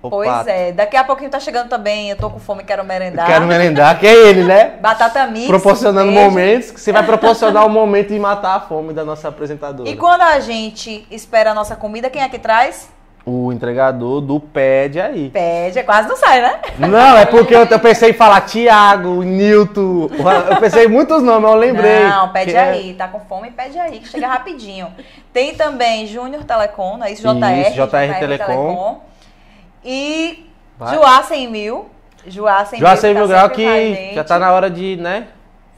Pois 0.00 0.28
pato. 0.28 0.50
é. 0.50 0.70
Daqui 0.72 0.96
a 0.96 1.04
pouquinho 1.04 1.30
tá 1.30 1.40
chegando 1.40 1.68
também. 1.70 2.10
Eu 2.10 2.16
tô 2.16 2.28
com 2.28 2.38
fome, 2.38 2.62
quero 2.62 2.84
merendar. 2.84 3.26
Quero 3.26 3.46
merendar, 3.46 3.98
que 3.98 4.06
é 4.06 4.14
ele, 4.28 4.44
né? 4.44 4.76
Batata 4.80 5.26
mix. 5.26 5.46
Proporcionando 5.46 6.10
beijo. 6.12 6.24
momentos, 6.24 6.70
que 6.70 6.80
você 6.80 6.92
vai 6.92 7.02
proporcionar 7.06 7.64
o 7.66 7.70
momento 7.70 8.08
de 8.08 8.18
matar 8.18 8.56
a 8.56 8.60
fome 8.60 8.92
da 8.92 9.04
nossa 9.04 9.28
apresentadora. 9.28 9.88
E 9.88 9.96
quando 9.96 10.20
a 10.22 10.40
gente 10.40 11.06
espera 11.10 11.52
a 11.52 11.54
nossa 11.54 11.74
comida, 11.74 12.10
quem 12.10 12.20
é 12.22 12.28
que 12.28 12.38
traz? 12.38 12.92
O 13.26 13.50
entregador 13.50 14.20
do 14.20 14.38
Pede 14.38 15.00
aí. 15.00 15.30
Pede, 15.30 15.82
quase 15.82 16.06
não 16.08 16.16
sai, 16.16 16.42
né? 16.42 16.60
Não, 16.78 17.16
é 17.16 17.24
porque 17.24 17.54
eu, 17.54 17.64
eu 17.64 17.80
pensei 17.80 18.10
em 18.10 18.12
falar 18.12 18.42
Tiago, 18.42 19.22
Nilton. 19.22 20.10
Eu 20.50 20.56
pensei 20.60 20.84
em 20.84 20.88
muitos 20.88 21.22
nomes, 21.22 21.48
eu 21.50 21.56
lembrei. 21.56 22.04
Não, 22.06 22.28
pede 22.28 22.50
Que 22.50 22.56
é- 22.58 22.62
aí. 22.70 22.92
Tá 22.94 23.08
com 23.08 23.20
fome, 23.20 23.50
pede 23.50 23.78
aí, 23.78 24.00
que 24.00 24.08
chega 24.08 24.26
rapidinho. 24.28 24.88
Tem 25.32 25.54
também 25.54 26.06
Júnior 26.06 26.44
Telecom, 26.44 27.02
é 27.02 27.12
isso? 27.12 27.22
JR. 27.22 27.60
Isso, 27.62 27.72
JR 27.72 28.18
Telecom. 28.18 29.00
E 29.82 30.50
Vai. 30.78 30.94
Joá 30.94 31.22
100 31.22 31.48
mil. 31.50 31.88
Joá 32.26 32.64
100 32.64 32.80
Já 32.80 32.88
mil. 32.94 33.00
tá 33.00 33.08
mil 33.08 33.28
grau 33.28 33.40
sempre 33.48 33.64
com 33.64 33.70
a 33.70 33.74
que 33.74 33.94
gente. 33.94 34.14
já 34.16 34.24
tá 34.24 34.38
na 34.38 34.52
hora 34.52 34.68
de, 34.70 34.96
né? 34.96 35.28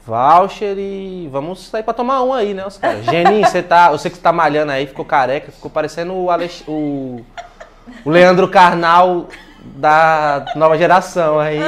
Voucher 0.07 0.77
e 0.77 1.27
vamos 1.29 1.67
sair 1.67 1.83
pra 1.83 1.93
tomar 1.93 2.23
um 2.23 2.33
aí, 2.33 2.53
né, 2.53 2.65
os 2.65 2.77
caras? 2.77 3.03
Geninho, 3.03 3.45
você 3.45 3.61
tá. 3.61 3.89
Eu 3.91 3.97
sei 3.97 4.09
que 4.09 4.15
você 4.15 4.23
tá 4.23 4.31
malhando 4.31 4.71
aí, 4.71 4.87
ficou 4.87 5.03
careca, 5.03 5.51
ficou 5.51 5.69
parecendo 5.69 6.13
o, 6.13 6.31
Alex, 6.31 6.63
o, 6.65 7.21
o 8.05 8.09
Leandro 8.09 8.47
Carnal 8.47 9.27
da 9.59 10.45
nova 10.55 10.77
geração 10.77 11.39
aí. 11.39 11.59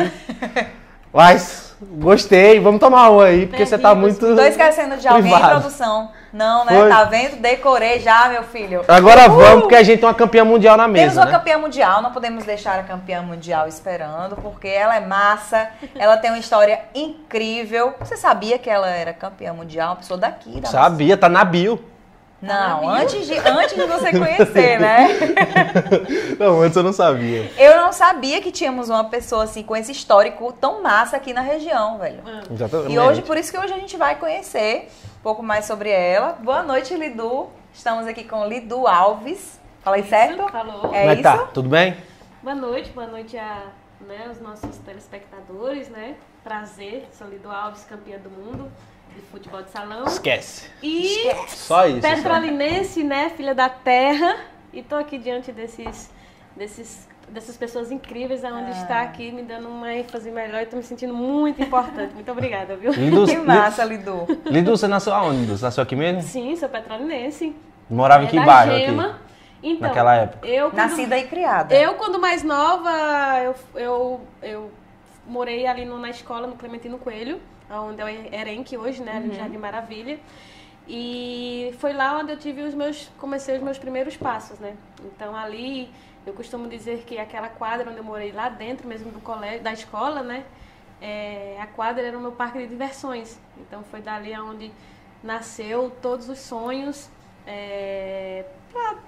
Mas 1.11 1.68
gostei, 1.81 2.59
vamos 2.59 2.79
tomar 2.79 3.09
um 3.09 3.19
aí, 3.19 3.47
porque 3.47 3.65
você 3.65 3.77
tá 3.77 3.95
muito. 3.95 4.19
Tô 4.19 4.41
esquecendo 4.41 4.97
de 4.97 5.07
alguém 5.07 5.31
em 5.31 5.33
privado. 5.35 5.59
produção. 5.61 6.11
Não, 6.31 6.63
né? 6.63 6.77
Foi. 6.77 6.89
Tá 6.89 7.03
vendo? 7.05 7.37
Decorei 7.41 7.99
já, 7.99 8.29
meu 8.29 8.43
filho. 8.43 8.83
Agora 8.87 9.27
Uhul! 9.27 9.39
vamos, 9.41 9.59
porque 9.61 9.75
a 9.75 9.81
gente 9.81 9.99
tem 9.99 10.07
uma 10.07 10.13
campeã 10.13 10.45
mundial 10.45 10.77
na 10.77 10.83
Temos 10.83 10.99
mesa. 10.99 11.19
uma 11.21 11.25
Né? 11.25 11.31
campeã 11.31 11.57
mundial, 11.57 12.01
não 12.03 12.11
podemos 12.11 12.43
deixar 12.43 12.77
a 12.79 12.83
campeã 12.83 13.21
mundial 13.23 13.67
esperando, 13.67 14.35
porque 14.35 14.67
ela 14.67 14.95
é 14.95 14.99
massa, 14.99 15.69
ela 15.97 16.17
tem 16.17 16.29
uma 16.29 16.37
história 16.39 16.81
incrível. 16.93 17.93
Você 17.99 18.15
sabia 18.15 18.59
que 18.59 18.69
ela 18.69 18.87
era 18.89 19.11
campeã 19.13 19.53
mundial? 19.53 19.89
Uma 19.89 19.95
pessoa 19.95 20.19
daqui, 20.19 20.51
da 20.51 20.61
nossa 20.61 20.71
Sabia, 20.71 21.17
tá 21.17 21.27
na 21.27 21.43
bio. 21.43 21.79
Não, 22.41 22.53
Sabia? 22.55 22.89
antes 22.89 23.27
de, 23.27 23.37
antes 23.37 23.75
de 23.75 23.85
você 23.85 24.11
conhecer, 24.17 24.79
né? 24.79 25.07
Não, 26.39 26.61
antes 26.61 26.77
eu 26.77 26.83
não 26.83 26.93
sabia. 26.93 27.51
Eu 27.57 27.75
não 27.75 27.91
sabia 27.91 28.41
que 28.41 28.49
tínhamos 28.49 28.89
uma 28.89 29.03
pessoa 29.03 29.43
assim 29.43 29.61
com 29.61 29.75
esse 29.75 29.91
histórico 29.91 30.53
tão 30.53 30.81
massa 30.81 31.17
aqui 31.17 31.33
na 31.33 31.41
região, 31.41 31.97
velho. 31.97 32.23
Exatamente. 32.49 32.93
E 32.93 32.97
hoje, 32.97 33.21
por 33.23 33.35
isso 33.35 33.51
que 33.51 33.57
hoje 33.57 33.73
a 33.73 33.77
gente 33.77 33.97
vai 33.97 34.15
conhecer 34.15 34.89
um 35.19 35.21
pouco 35.21 35.43
mais 35.43 35.65
sobre 35.65 35.89
ela. 35.89 36.37
Boa 36.41 36.63
noite, 36.63 36.95
Lidu. 36.95 37.49
Estamos 37.73 38.07
aqui 38.07 38.23
com 38.23 38.45
Lidu 38.45 38.87
Alves. 38.87 39.59
Falei 39.81 40.03
certo? 40.03 40.47
Falou. 40.49 40.93
É 40.93 40.99
Como 40.99 41.11
é 41.11 41.15
que 41.17 41.23
tá? 41.23 41.35
isso? 41.35 41.47
Tudo 41.53 41.67
bem? 41.67 41.97
Boa 42.41 42.55
noite, 42.55 42.89
boa 42.91 43.07
noite 43.07 43.37
a 43.37 43.63
né, 43.99 44.29
os 44.31 44.39
nossos 44.39 44.77
telespectadores, 44.77 45.89
né? 45.89 46.15
Prazer, 46.41 47.05
sou 47.11 47.27
Lido 47.27 47.51
Alves, 47.51 47.83
campeã 47.83 48.17
do 48.17 48.29
mundo 48.29 48.71
de 49.19 49.25
futebol 49.27 49.61
de 49.61 49.69
salão. 49.69 50.05
Esquece. 50.05 50.69
E 50.81 51.31
Só 51.47 51.85
isso. 51.87 52.01
só. 52.01 52.07
petrolinense, 52.07 53.03
né? 53.03 53.29
Filha 53.35 53.53
da 53.53 53.69
terra. 53.69 54.37
E 54.71 54.81
tô 54.83 54.95
aqui 54.95 55.17
diante 55.17 55.51
desses, 55.51 56.09
desses, 56.55 57.07
dessas 57.27 57.57
pessoas 57.57 57.91
incríveis, 57.91 58.43
aonde 58.45 58.71
Ah. 58.71 58.81
está 58.81 59.01
aqui 59.01 59.31
me 59.31 59.41
dando 59.43 59.67
uma 59.67 59.93
ênfase 59.93 60.29
melhor 60.31 60.61
e 60.61 60.65
tô 60.67 60.77
me 60.77 60.83
sentindo 60.83 61.13
muito 61.13 61.61
importante. 61.61 62.13
Muito 62.13 62.31
obrigada, 62.31 62.75
viu? 62.75 62.91
Lidu, 62.91 63.25
Que 63.27 63.37
massa, 63.37 63.83
Lidu. 63.83 64.25
Lidu, 64.45 64.71
você 64.77 64.87
nasceu 64.87 65.13
aonde, 65.13 65.41
Lidu? 65.41 65.57
Você 65.57 65.65
nasceu 65.65 65.83
aqui 65.83 65.95
mesmo? 65.95 66.21
Sim, 66.21 66.55
sou 66.55 66.69
petrolinense. 66.69 67.55
Morava 67.89 68.23
em 68.23 68.27
É 68.27 68.29
que 68.29 68.35
da 68.37 68.45
bairro 68.45 68.77
Gema. 68.77 69.05
aqui? 69.05 69.29
Então, 69.61 69.89
Naquela 69.89 70.15
época? 70.15 70.47
Eu, 70.47 70.69
quando- 70.69 70.75
Nascida 70.77 71.17
e 71.17 71.23
criada. 71.27 71.75
Eu, 71.75 71.95
quando 71.95 72.17
mais 72.17 72.43
nova, 72.43 72.89
eu, 73.43 73.55
eu, 73.75 73.81
eu 73.81 73.88
morei 75.29 75.65
ali 75.67 75.85
no- 75.85 75.97
na 75.99 76.09
escola, 76.09 76.47
no 76.47 76.55
Clementino 76.55 76.97
Coelho, 76.97 77.39
onde 77.69 78.01
é 78.01 78.05
o 78.05 78.09
Erenque 78.35 78.75
hoje, 78.77 79.01
né, 79.01 79.13
ali 79.17 79.27
no 79.27 79.33
Jardim 79.35 79.57
Maravilha. 79.57 80.19
E 80.87 81.73
foi 81.79 81.93
lá 81.93 82.17
onde 82.17 82.31
eu 82.31 82.37
tive 82.37 82.63
os 82.63 82.73
meus, 82.73 83.09
comecei 83.19 83.55
os 83.57 83.61
meus 83.63 83.77
primeiros 83.77 84.17
passos, 84.17 84.57
né? 84.59 84.75
Então 85.05 85.35
ali, 85.35 85.89
eu 86.25 86.33
costumo 86.33 86.67
dizer 86.67 87.03
que 87.05 87.17
aquela 87.19 87.47
quadra 87.47 87.89
onde 87.89 87.99
eu 87.99 88.03
morei 88.03 88.31
lá 88.31 88.49
dentro 88.49 88.87
mesmo 88.87 89.11
do 89.11 89.19
colégio, 89.19 89.61
da 89.61 89.71
escola, 89.71 90.23
né? 90.23 90.43
É, 91.01 91.57
a 91.61 91.67
quadra 91.67 92.01
era 92.05 92.17
o 92.17 92.21
meu 92.21 92.31
parque 92.31 92.57
de 92.57 92.67
diversões. 92.67 93.39
Então 93.57 93.83
foi 93.83 94.01
dali 94.01 94.33
aonde 94.33 94.71
nasceu 95.23 95.91
todos 96.01 96.27
os 96.27 96.39
sonhos 96.39 97.07
é, 97.45 98.45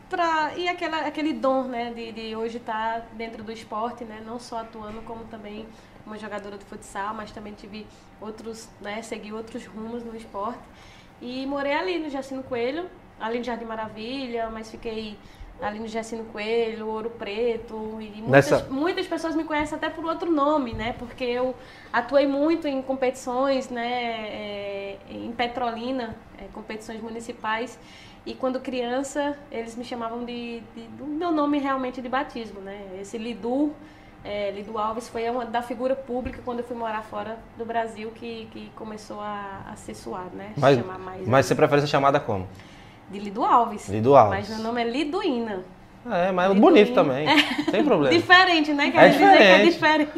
pra- 0.10 0.52
e 0.56 0.68
aquela, 0.68 1.00
aquele 1.08 1.34
dom 1.34 1.64
né, 1.64 1.92
de, 1.96 2.12
de 2.12 2.36
hoje 2.36 2.58
estar 2.58 3.02
dentro 3.14 3.44
do 3.44 3.52
esporte, 3.52 4.04
né, 4.04 4.22
não 4.26 4.40
só 4.40 4.60
atuando 4.60 5.02
como 5.04 5.26
também 5.26 5.66
uma 6.12 6.18
jogadora 6.18 6.58
de 6.58 6.66
futsal, 6.66 7.14
mas 7.14 7.32
também 7.32 7.54
tive 7.54 7.88
outros, 8.20 8.68
né, 8.82 9.02
segui 9.02 9.32
outros 9.32 9.66
rumos 9.66 10.04
no 10.04 10.14
esporte. 10.16 10.60
E 11.22 11.46
morei 11.46 11.74
ali 11.74 11.98
no 12.00 12.10
Jacino 12.10 12.44
Coelho, 12.44 12.86
ali 13.20 13.38
no 13.38 13.44
Jardim 13.46 13.64
Maravilha, 13.66 14.50
mas 14.50 14.70
fiquei 14.70 15.18
ali 15.62 15.80
no 15.80 15.88
Jacino 15.88 16.26
Coelho, 16.26 16.88
Ouro 16.88 17.12
Preto. 17.12 17.76
E 18.02 18.22
muitas, 18.22 18.28
Nessa- 18.52 18.68
muitas 18.70 19.08
pessoas 19.08 19.36
me 19.36 19.44
conhecem 19.46 19.78
até 19.78 19.90
por 19.90 20.04
outro 20.04 20.30
nome, 20.32 20.74
né? 20.74 20.94
Porque 21.00 21.24
eu 21.24 21.56
atuei 21.94 22.28
muito 22.28 22.68
em 22.68 22.82
competições, 22.82 23.70
né? 23.70 23.90
é, 23.92 24.98
em 25.10 25.32
Petrolina, 25.32 26.16
é, 26.38 26.46
competições 26.54 27.00
municipais. 27.02 27.80
E 28.26 28.34
quando 28.34 28.60
criança, 28.60 29.38
eles 29.52 29.76
me 29.76 29.84
chamavam 29.86 30.26
de, 30.26 30.62
de- 30.76 30.88
do 30.98 31.06
meu 31.06 31.32
nome 31.32 31.58
realmente 31.60 32.02
de 32.02 32.10
batismo, 32.10 32.60
né? 32.60 32.98
Esse 33.00 33.18
Lidu, 33.20 33.72
é, 34.24 34.52
Lidu 34.52 34.78
Alves, 34.78 35.10
foi 35.10 35.30
uma 35.30 35.46
da 35.46 35.62
figura 35.62 35.96
pública 35.96 36.40
quando 36.46 36.60
eu 36.60 36.66
fui 36.66 36.76
morar 36.78 37.02
fora 37.04 37.38
do 37.58 37.66
Brasil 37.66 38.12
que, 38.14 38.48
que 38.52 38.72
começou 38.76 39.20
a, 39.20 39.62
a 39.72 39.76
ser 39.76 39.96
suado, 39.96 40.36
né? 40.36 40.52
Mas, 40.58 40.80
mais 40.86 41.28
mas 41.28 41.46
você 41.46 41.56
prefere 41.56 41.82
ser 41.82 41.88
chamada 41.88 42.20
como? 42.20 42.48
de 43.10 43.20
Lidu 43.20 43.44
Alves. 43.44 43.90
Lidu 43.90 44.16
Alves. 44.16 44.48
Mas 44.48 44.58
meu 44.58 44.66
nome 44.68 44.82
é 44.82 44.86
Liduína. 44.90 45.60
É, 46.10 46.32
mas 46.32 46.48
Liduína. 46.52 46.62
bonito 46.72 46.94
também. 46.94 47.28
Sem 47.70 47.84
problema. 47.84 48.10
Diferente, 48.16 48.72
né? 48.74 48.88
É 48.88 48.92
Quer 48.92 49.10
dizer 49.10 49.38
que 49.38 49.44
é 49.44 49.64
diferente. 49.66 50.12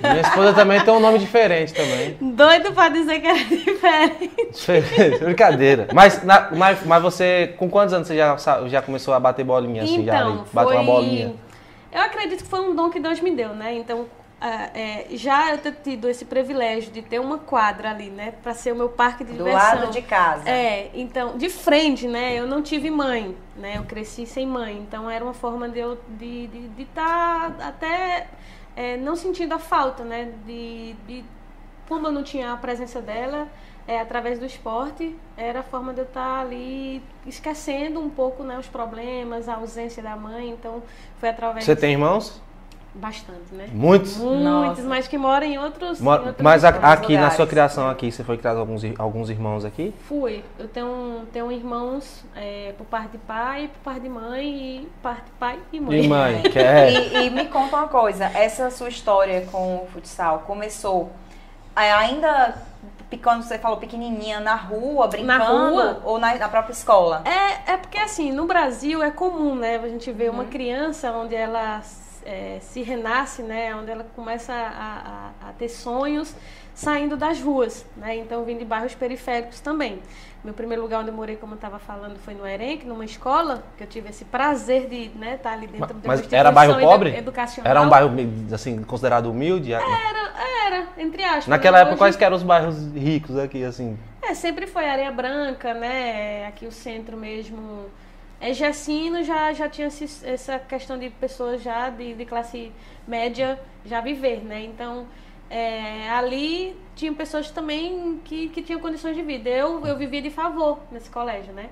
Minha 0.00 0.20
esposa 0.20 0.54
também 0.54 0.80
tem 0.80 0.94
um 0.94 1.00
nome 1.00 1.18
diferente 1.18 1.74
também. 1.74 2.16
Doido 2.20 2.72
pra 2.72 2.88
dizer 2.88 3.20
que 3.20 3.26
é 3.26 3.34
diferente. 3.44 4.50
Diferente, 4.52 5.24
Brincadeira. 5.24 5.88
Mas, 5.92 6.22
na- 6.22 6.48
mas, 6.52 6.86
mas 6.86 7.02
você, 7.02 7.54
com 7.58 7.68
quantos 7.68 7.92
anos 7.92 8.06
você 8.06 8.16
já, 8.16 8.36
já 8.68 8.80
começou 8.80 9.12
a 9.12 9.20
bater 9.20 9.44
bolinha 9.44 9.82
assim? 9.82 10.04
já, 10.04 10.20
Então? 10.20 10.44
Bater 10.52 10.68
foi... 10.68 10.76
uma 10.76 10.84
bolinha? 10.84 11.34
Eu 11.96 12.02
acredito 12.02 12.44
que 12.44 12.50
foi 12.50 12.60
um 12.60 12.74
dom 12.74 12.90
que 12.90 13.00
Deus 13.00 13.18
me 13.20 13.30
deu, 13.30 13.54
né? 13.54 13.74
Então, 13.74 14.06
ah, 14.38 14.68
é, 14.74 15.06
já 15.12 15.52
eu 15.52 15.56
ter 15.56 15.72
tido 15.82 16.10
esse 16.10 16.26
privilégio 16.26 16.92
de 16.92 17.00
ter 17.00 17.18
uma 17.18 17.38
quadra 17.38 17.88
ali, 17.90 18.10
né? 18.10 18.34
Pra 18.42 18.52
ser 18.52 18.72
o 18.72 18.76
meu 18.76 18.90
parque 18.90 19.24
de 19.24 19.32
Do 19.32 19.44
diversão. 19.44 19.80
lado 19.80 19.90
de 19.90 20.02
casa. 20.02 20.46
É, 20.46 20.90
então, 20.92 21.38
de 21.38 21.48
frente, 21.48 22.06
né? 22.06 22.34
Eu 22.34 22.46
não 22.46 22.60
tive 22.60 22.90
mãe, 22.90 23.34
né? 23.56 23.78
Eu 23.78 23.84
cresci 23.84 24.26
sem 24.26 24.46
mãe. 24.46 24.76
Então, 24.76 25.08
era 25.10 25.24
uma 25.24 25.32
forma 25.32 25.70
de 25.70 25.78
eu 25.78 25.98
de 26.06 26.50
estar 26.78 27.48
de, 27.48 27.56
tá 27.56 27.66
até 27.66 28.26
é, 28.76 28.98
não 28.98 29.16
sentindo 29.16 29.54
a 29.54 29.58
falta, 29.58 30.04
né? 30.04 30.34
De, 30.44 30.92
de, 31.08 31.24
como 31.88 32.08
eu 32.08 32.12
não 32.12 32.22
tinha 32.22 32.52
a 32.52 32.58
presença 32.58 33.00
dela, 33.00 33.48
é, 33.88 34.00
através 34.00 34.38
do 34.38 34.44
esporte, 34.46 35.14
era 35.36 35.60
a 35.60 35.62
forma 35.62 35.92
de 35.92 36.00
eu 36.00 36.04
estar 36.04 36.40
ali 36.40 37.02
esquecendo 37.26 38.00
um 38.00 38.10
pouco 38.10 38.42
né, 38.42 38.58
os 38.58 38.66
problemas, 38.66 39.48
a 39.48 39.54
ausência 39.56 40.02
da 40.02 40.16
mãe. 40.16 40.50
Então, 40.50 40.82
foi 41.20 41.28
através... 41.28 41.64
Você 41.64 41.76
tem 41.76 41.92
irmãos? 41.92 42.40
Bastante, 42.94 43.52
né? 43.52 43.68
Muitos? 43.72 44.16
Muitos, 44.16 44.42
Nossa. 44.42 44.82
mas 44.84 45.06
que 45.06 45.18
moram 45.18 45.46
em 45.46 45.58
outros... 45.58 46.00
Mo- 46.00 46.14
em 46.14 46.18
outros 46.28 46.40
Mas 46.40 46.64
a- 46.64 46.70
aqui 46.70 47.12
na 47.12 47.18
lugares. 47.20 47.36
sua 47.36 47.46
criação 47.46 47.90
aqui, 47.90 48.10
você 48.10 48.24
foi 48.24 48.38
criado 48.38 48.54
com 48.54 48.60
alguns, 48.62 48.82
alguns 48.98 49.28
irmãos 49.30 49.66
aqui? 49.66 49.92
Fui. 50.08 50.42
Eu 50.58 50.66
tenho, 50.66 51.20
tenho 51.30 51.52
irmãos 51.52 52.24
é, 52.34 52.72
por 52.78 52.86
parte 52.86 53.10
de 53.12 53.18
pai, 53.18 53.68
por 53.68 53.84
parte 53.84 54.00
de 54.00 54.08
mãe 54.08 54.46
e 54.48 54.88
parte 55.02 55.26
de 55.26 55.30
pai 55.32 55.58
e 55.74 55.78
mãe. 55.78 56.04
E 56.04 56.08
mãe, 56.08 56.42
que 56.50 56.58
é. 56.58 56.90
E, 56.90 57.26
e 57.26 57.30
me 57.30 57.44
conta 57.48 57.76
uma 57.76 57.88
coisa, 57.88 58.24
essa 58.34 58.70
sua 58.70 58.88
história 58.88 59.42
com 59.52 59.76
o 59.84 59.86
futsal 59.92 60.44
começou 60.46 61.12
é, 61.76 61.92
ainda 61.92 62.56
quando 63.16 63.42
você 63.42 63.58
falou 63.58 63.76
pequenininha 63.76 64.40
na 64.40 64.54
rua, 64.54 65.06
brincando 65.06 65.44
rua? 65.74 66.00
ou 66.04 66.18
na, 66.18 66.34
na 66.36 66.48
própria 66.48 66.72
escola? 66.72 67.22
É, 67.24 67.72
é 67.72 67.76
porque 67.76 67.98
assim, 67.98 68.32
no 68.32 68.46
Brasil 68.46 69.02
é 69.02 69.10
comum, 69.10 69.54
né? 69.54 69.76
A 69.76 69.88
gente 69.88 70.10
vê 70.10 70.28
uma 70.28 70.44
Uhum. 70.44 70.48
criança 70.50 71.12
onde 71.12 71.34
ela 71.34 71.82
é, 72.24 72.58
se 72.60 72.82
renasce, 72.82 73.42
né? 73.42 73.74
Onde 73.76 73.90
ela 73.90 74.04
começa 74.16 74.52
a, 74.52 75.32
a- 75.46 75.48
a 75.48 75.52
ter 75.52 75.68
sonhos 75.68 76.34
saindo 76.74 77.16
das 77.16 77.40
ruas, 77.40 77.86
né? 77.96 78.16
Então 78.16 78.44
vim 78.44 78.56
de 78.58 78.64
bairros 78.64 78.94
periféricos 78.94 79.60
também. 79.60 80.02
Meu 80.44 80.54
primeiro 80.54 80.82
lugar 80.82 81.00
onde 81.00 81.10
eu 81.10 81.14
morei, 81.14 81.36
como 81.36 81.52
eu 81.52 81.56
estava 81.56 81.78
falando, 81.78 82.18
foi 82.18 82.34
no 82.34 82.46
Erenc, 82.46 82.84
numa 82.86 83.04
escola, 83.04 83.64
que 83.76 83.82
eu 83.82 83.86
tive 83.86 84.10
esse 84.10 84.24
prazer 84.24 84.88
de 84.88 85.06
estar 85.06 85.18
né, 85.18 85.36
tá 85.36 85.52
ali 85.52 85.66
dentro 85.66 85.88
de 85.88 85.94
uma 85.94 86.16
Mas 86.16 86.32
era 86.32 86.52
bairro 86.52 86.78
pobre? 86.78 87.10
edu- 87.10 87.18
educacional. 87.18 87.70
Era 87.70 87.82
um 87.82 87.88
bairro 87.88 88.10
assim, 88.52 88.82
considerado 88.84 89.26
humilde? 89.30 89.72
Era, 89.72 89.84
era, 90.66 90.86
entre 90.98 91.24
aspas. 91.24 91.48
Naquela 91.48 91.78
né? 91.78 91.82
época, 91.82 91.94
Hoje- 91.94 91.98
quais 91.98 92.16
que 92.16 92.24
eram 92.24 92.36
os 92.36 92.42
bairros 92.44 92.92
ricos 92.94 93.36
aqui, 93.36 93.64
assim? 93.64 93.98
É, 94.22 94.34
sempre 94.34 94.66
foi 94.66 94.88
Areia 94.88 95.10
Branca, 95.10 95.74
né? 95.74 96.46
Aqui 96.46 96.66
o 96.66 96.72
centro 96.72 97.16
mesmo. 97.16 97.86
É, 98.40 98.52
Jacino 98.52 99.22
já, 99.24 99.52
já 99.52 99.68
tinha 99.68 99.88
essa 99.88 100.58
questão 100.58 100.98
de 100.98 101.08
pessoas 101.10 101.62
já 101.62 101.88
de, 101.90 102.14
de 102.14 102.24
classe 102.26 102.70
média 103.08 103.58
já 103.84 104.00
viver, 104.00 104.44
né? 104.44 104.62
Então, 104.64 105.06
é, 105.50 106.08
ali 106.10 106.76
tinham 106.94 107.14
pessoas 107.14 107.50
também 107.50 108.20
que, 108.24 108.48
que 108.48 108.62
tinham 108.62 108.80
condições 108.80 109.14
de 109.16 109.22
vida. 109.22 109.48
Eu, 109.50 109.84
eu 109.86 109.96
vivia 109.96 110.22
de 110.22 110.30
favor 110.30 110.78
nesse 110.90 111.10
colégio, 111.10 111.52
né? 111.52 111.66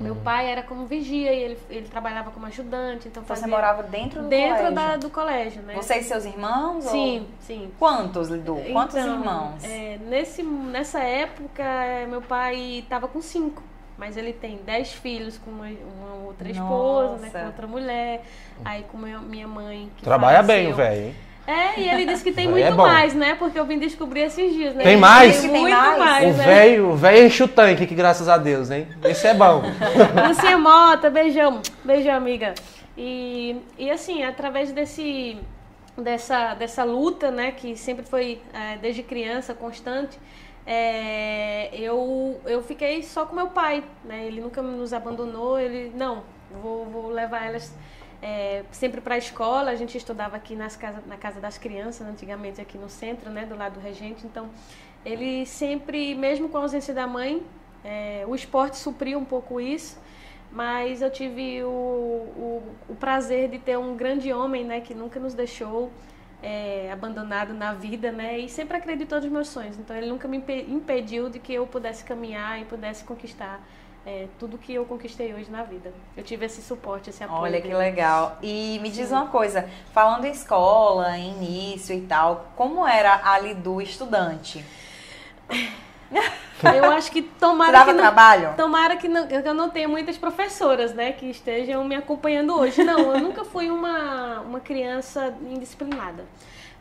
Meu 0.00 0.16
pai 0.16 0.50
era 0.50 0.60
como 0.60 0.86
vigia 0.86 1.32
e 1.32 1.38
ele, 1.40 1.58
ele 1.70 1.86
trabalhava 1.88 2.32
como 2.32 2.44
ajudante, 2.46 3.06
então 3.06 3.22
Então 3.22 3.24
fazia 3.24 3.44
você 3.44 3.48
morava 3.50 3.84
dentro 3.84 4.22
do 4.22 4.28
dentro 4.28 4.56
colégio? 4.56 4.74
da, 4.74 4.96
do 4.96 5.08
colégio, 5.08 5.62
né? 5.62 5.74
Você 5.76 5.98
e 5.98 6.02
seus 6.02 6.24
irmãos? 6.24 6.84
ou- 6.84 6.90
Sim, 6.90 7.28
sim. 7.38 7.70
Quantos, 7.78 8.28
Lidu? 8.28 8.56
Quantos 8.72 8.96
Então, 8.96 9.14
irmãos? 9.20 9.62
é, 9.62 9.96
nesse, 10.08 10.42
nessa 10.42 10.98
época, 10.98 11.62
é, 11.62 12.06
meu 12.06 12.20
pai 12.20 12.80
estava 12.80 13.06
com 13.06 13.22
cinco. 13.22 13.62
Mas 13.96 14.16
ele 14.16 14.32
tem 14.32 14.56
dez 14.66 14.92
filhos 14.92 15.38
com 15.38 15.52
uma, 15.52 15.66
uma 15.68 16.26
outra 16.26 16.50
esposa, 16.50 17.16
né, 17.18 17.26
Nossa. 17.26 17.38
com 17.38 17.46
outra 17.46 17.66
mulher. 17.68 18.24
Aí 18.64 18.82
com 18.90 18.96
minha 18.98 19.46
mãe. 19.46 19.88
Que 19.96 20.02
Trabalha 20.02 20.38
faleceu. 20.42 20.56
bem 20.64 20.72
o 20.72 20.74
velho, 20.74 21.02
hein? 21.06 21.14
É, 21.46 21.78
e 21.78 21.88
ele 21.90 22.06
disse 22.06 22.24
que 22.24 22.32
tem 22.32 22.46
Aí 22.46 22.52
muito 22.52 22.66
é 22.66 22.70
mais, 22.70 23.14
né? 23.14 23.34
Porque 23.34 23.58
eu 23.58 23.66
vim 23.66 23.78
descobrir 23.78 24.22
esses 24.22 24.52
dias, 24.54 24.74
né? 24.74 24.82
Tem 24.82 24.96
mais? 24.96 25.40
Tem 25.40 25.50
Tem 25.50 25.60
muito 25.60 25.76
mais? 25.76 25.98
mais, 25.98 26.34
O 26.34 26.38
né? 26.38 26.80
o 26.80 26.96
velho 26.96 27.26
enche 27.26 27.42
o 27.42 27.48
tanque, 27.48 27.86
que 27.86 27.94
graças 27.94 28.28
a 28.28 28.38
Deus, 28.38 28.70
hein? 28.70 28.88
Esse 29.04 29.26
é 29.26 29.34
bom. 29.34 29.62
Lucinha 30.28 30.56
Mota, 30.56 31.10
beijão. 31.10 31.60
Beijão, 31.84 32.14
amiga. 32.14 32.54
E, 32.96 33.56
e 33.78 33.90
assim, 33.90 34.24
através 34.24 34.72
desse, 34.72 35.36
dessa, 35.98 36.54
dessa 36.54 36.82
luta, 36.82 37.30
né, 37.30 37.52
que 37.52 37.76
sempre 37.76 38.06
foi 38.06 38.40
é, 38.54 38.78
desde 38.78 39.02
criança, 39.02 39.52
constante, 39.52 40.18
é, 40.66 41.68
eu, 41.74 42.40
eu 42.46 42.62
fiquei 42.62 43.02
só 43.02 43.26
com 43.26 43.36
meu 43.36 43.48
pai, 43.48 43.84
né? 44.02 44.24
Ele 44.24 44.40
nunca 44.40 44.62
nos 44.62 44.94
abandonou, 44.94 45.58
ele, 45.58 45.92
não, 45.94 46.22
vou, 46.62 46.86
vou 46.86 47.10
levar 47.10 47.46
elas 47.46 47.74
é, 48.22 48.64
sempre 48.70 49.00
para 49.00 49.14
a 49.14 49.18
escola. 49.18 49.70
A 49.70 49.76
gente 49.76 49.96
estudava 49.96 50.36
aqui 50.36 50.54
nas 50.54 50.76
casa, 50.76 51.02
na 51.06 51.16
Casa 51.16 51.40
das 51.40 51.58
Crianças, 51.58 52.06
antigamente 52.06 52.60
aqui 52.60 52.78
no 52.78 52.88
centro, 52.88 53.30
né, 53.30 53.44
do 53.46 53.56
lado 53.56 53.74
do 53.74 53.80
Regente. 53.80 54.26
Então, 54.26 54.48
ele 55.04 55.44
sempre, 55.46 56.14
mesmo 56.14 56.48
com 56.48 56.58
a 56.58 56.60
ausência 56.62 56.94
da 56.94 57.06
mãe, 57.06 57.42
é, 57.84 58.24
o 58.26 58.34
esporte 58.34 58.76
supriu 58.76 59.18
um 59.18 59.24
pouco 59.24 59.60
isso, 59.60 60.00
mas 60.50 61.02
eu 61.02 61.10
tive 61.10 61.62
o, 61.64 61.68
o, 61.68 62.62
o 62.88 62.94
prazer 62.94 63.48
de 63.48 63.58
ter 63.58 63.76
um 63.76 63.96
grande 63.96 64.32
homem, 64.32 64.64
né, 64.64 64.80
que 64.80 64.94
nunca 64.94 65.20
nos 65.20 65.34
deixou 65.34 65.90
é, 66.42 66.90
abandonado 66.92 67.52
na 67.52 67.74
vida, 67.74 68.12
né, 68.12 68.38
e 68.38 68.48
sempre 68.48 68.76
acreditou 68.76 69.20
nos 69.20 69.30
meus 69.30 69.48
sonhos. 69.48 69.76
Então 69.78 69.96
ele 69.96 70.06
nunca 70.06 70.28
me 70.28 70.36
impe- 70.36 70.66
impediu 70.68 71.28
de 71.28 71.38
que 71.38 71.52
eu 71.52 71.66
pudesse 71.66 72.04
caminhar 72.04 72.60
e 72.60 72.64
pudesse 72.64 73.04
conquistar 73.04 73.60
é, 74.06 74.26
tudo 74.38 74.58
que 74.58 74.74
eu 74.74 74.84
conquistei 74.84 75.32
hoje 75.32 75.50
na 75.50 75.62
vida. 75.62 75.92
Eu 76.16 76.22
tive 76.22 76.46
esse 76.46 76.60
suporte, 76.62 77.10
esse 77.10 77.24
apoio. 77.24 77.42
Olha 77.42 77.60
que 77.60 77.68
dele. 77.68 77.78
legal. 77.78 78.38
E 78.42 78.78
me 78.82 78.90
diz 78.90 79.10
uma 79.10 79.26
coisa, 79.26 79.68
falando 79.92 80.24
em 80.26 80.30
escola, 80.30 81.16
em 81.16 81.32
início 81.32 81.96
e 81.96 82.02
tal, 82.02 82.52
como 82.54 82.86
era 82.86 83.20
a 83.24 83.38
Lidu 83.38 83.80
estudante? 83.80 84.64
Eu 86.62 86.90
acho 86.92 87.10
que 87.10 87.20
tomara 87.20 87.84
que 87.84 87.92
não, 87.92 87.98
trabalho? 87.98 88.54
Tomara 88.56 88.96
que, 88.96 89.08
não, 89.08 89.26
eu 89.26 89.52
não 89.52 89.68
tenha 89.68 89.88
muitas 89.88 90.16
professoras, 90.16 90.94
né, 90.94 91.12
que 91.12 91.26
estejam 91.26 91.84
me 91.84 91.94
acompanhando 91.94 92.56
hoje. 92.56 92.82
Não, 92.82 93.12
eu 93.12 93.20
nunca 93.20 93.44
fui 93.44 93.70
uma, 93.70 94.40
uma 94.40 94.60
criança 94.60 95.34
indisciplinada. 95.42 96.24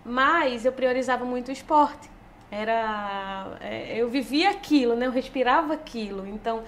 Mas 0.05 0.63
eu 0.63 0.71
priorizava 0.71 1.25
muito 1.25 1.49
o 1.49 1.51
esporte. 1.51 2.09
Era, 2.51 3.57
é, 3.59 3.97
eu 3.97 4.07
vivia 4.09 4.51
aquilo, 4.51 4.95
né, 4.95 5.07
eu 5.07 5.11
respirava 5.11 5.73
aquilo. 5.73 6.25
Então, 6.27 6.63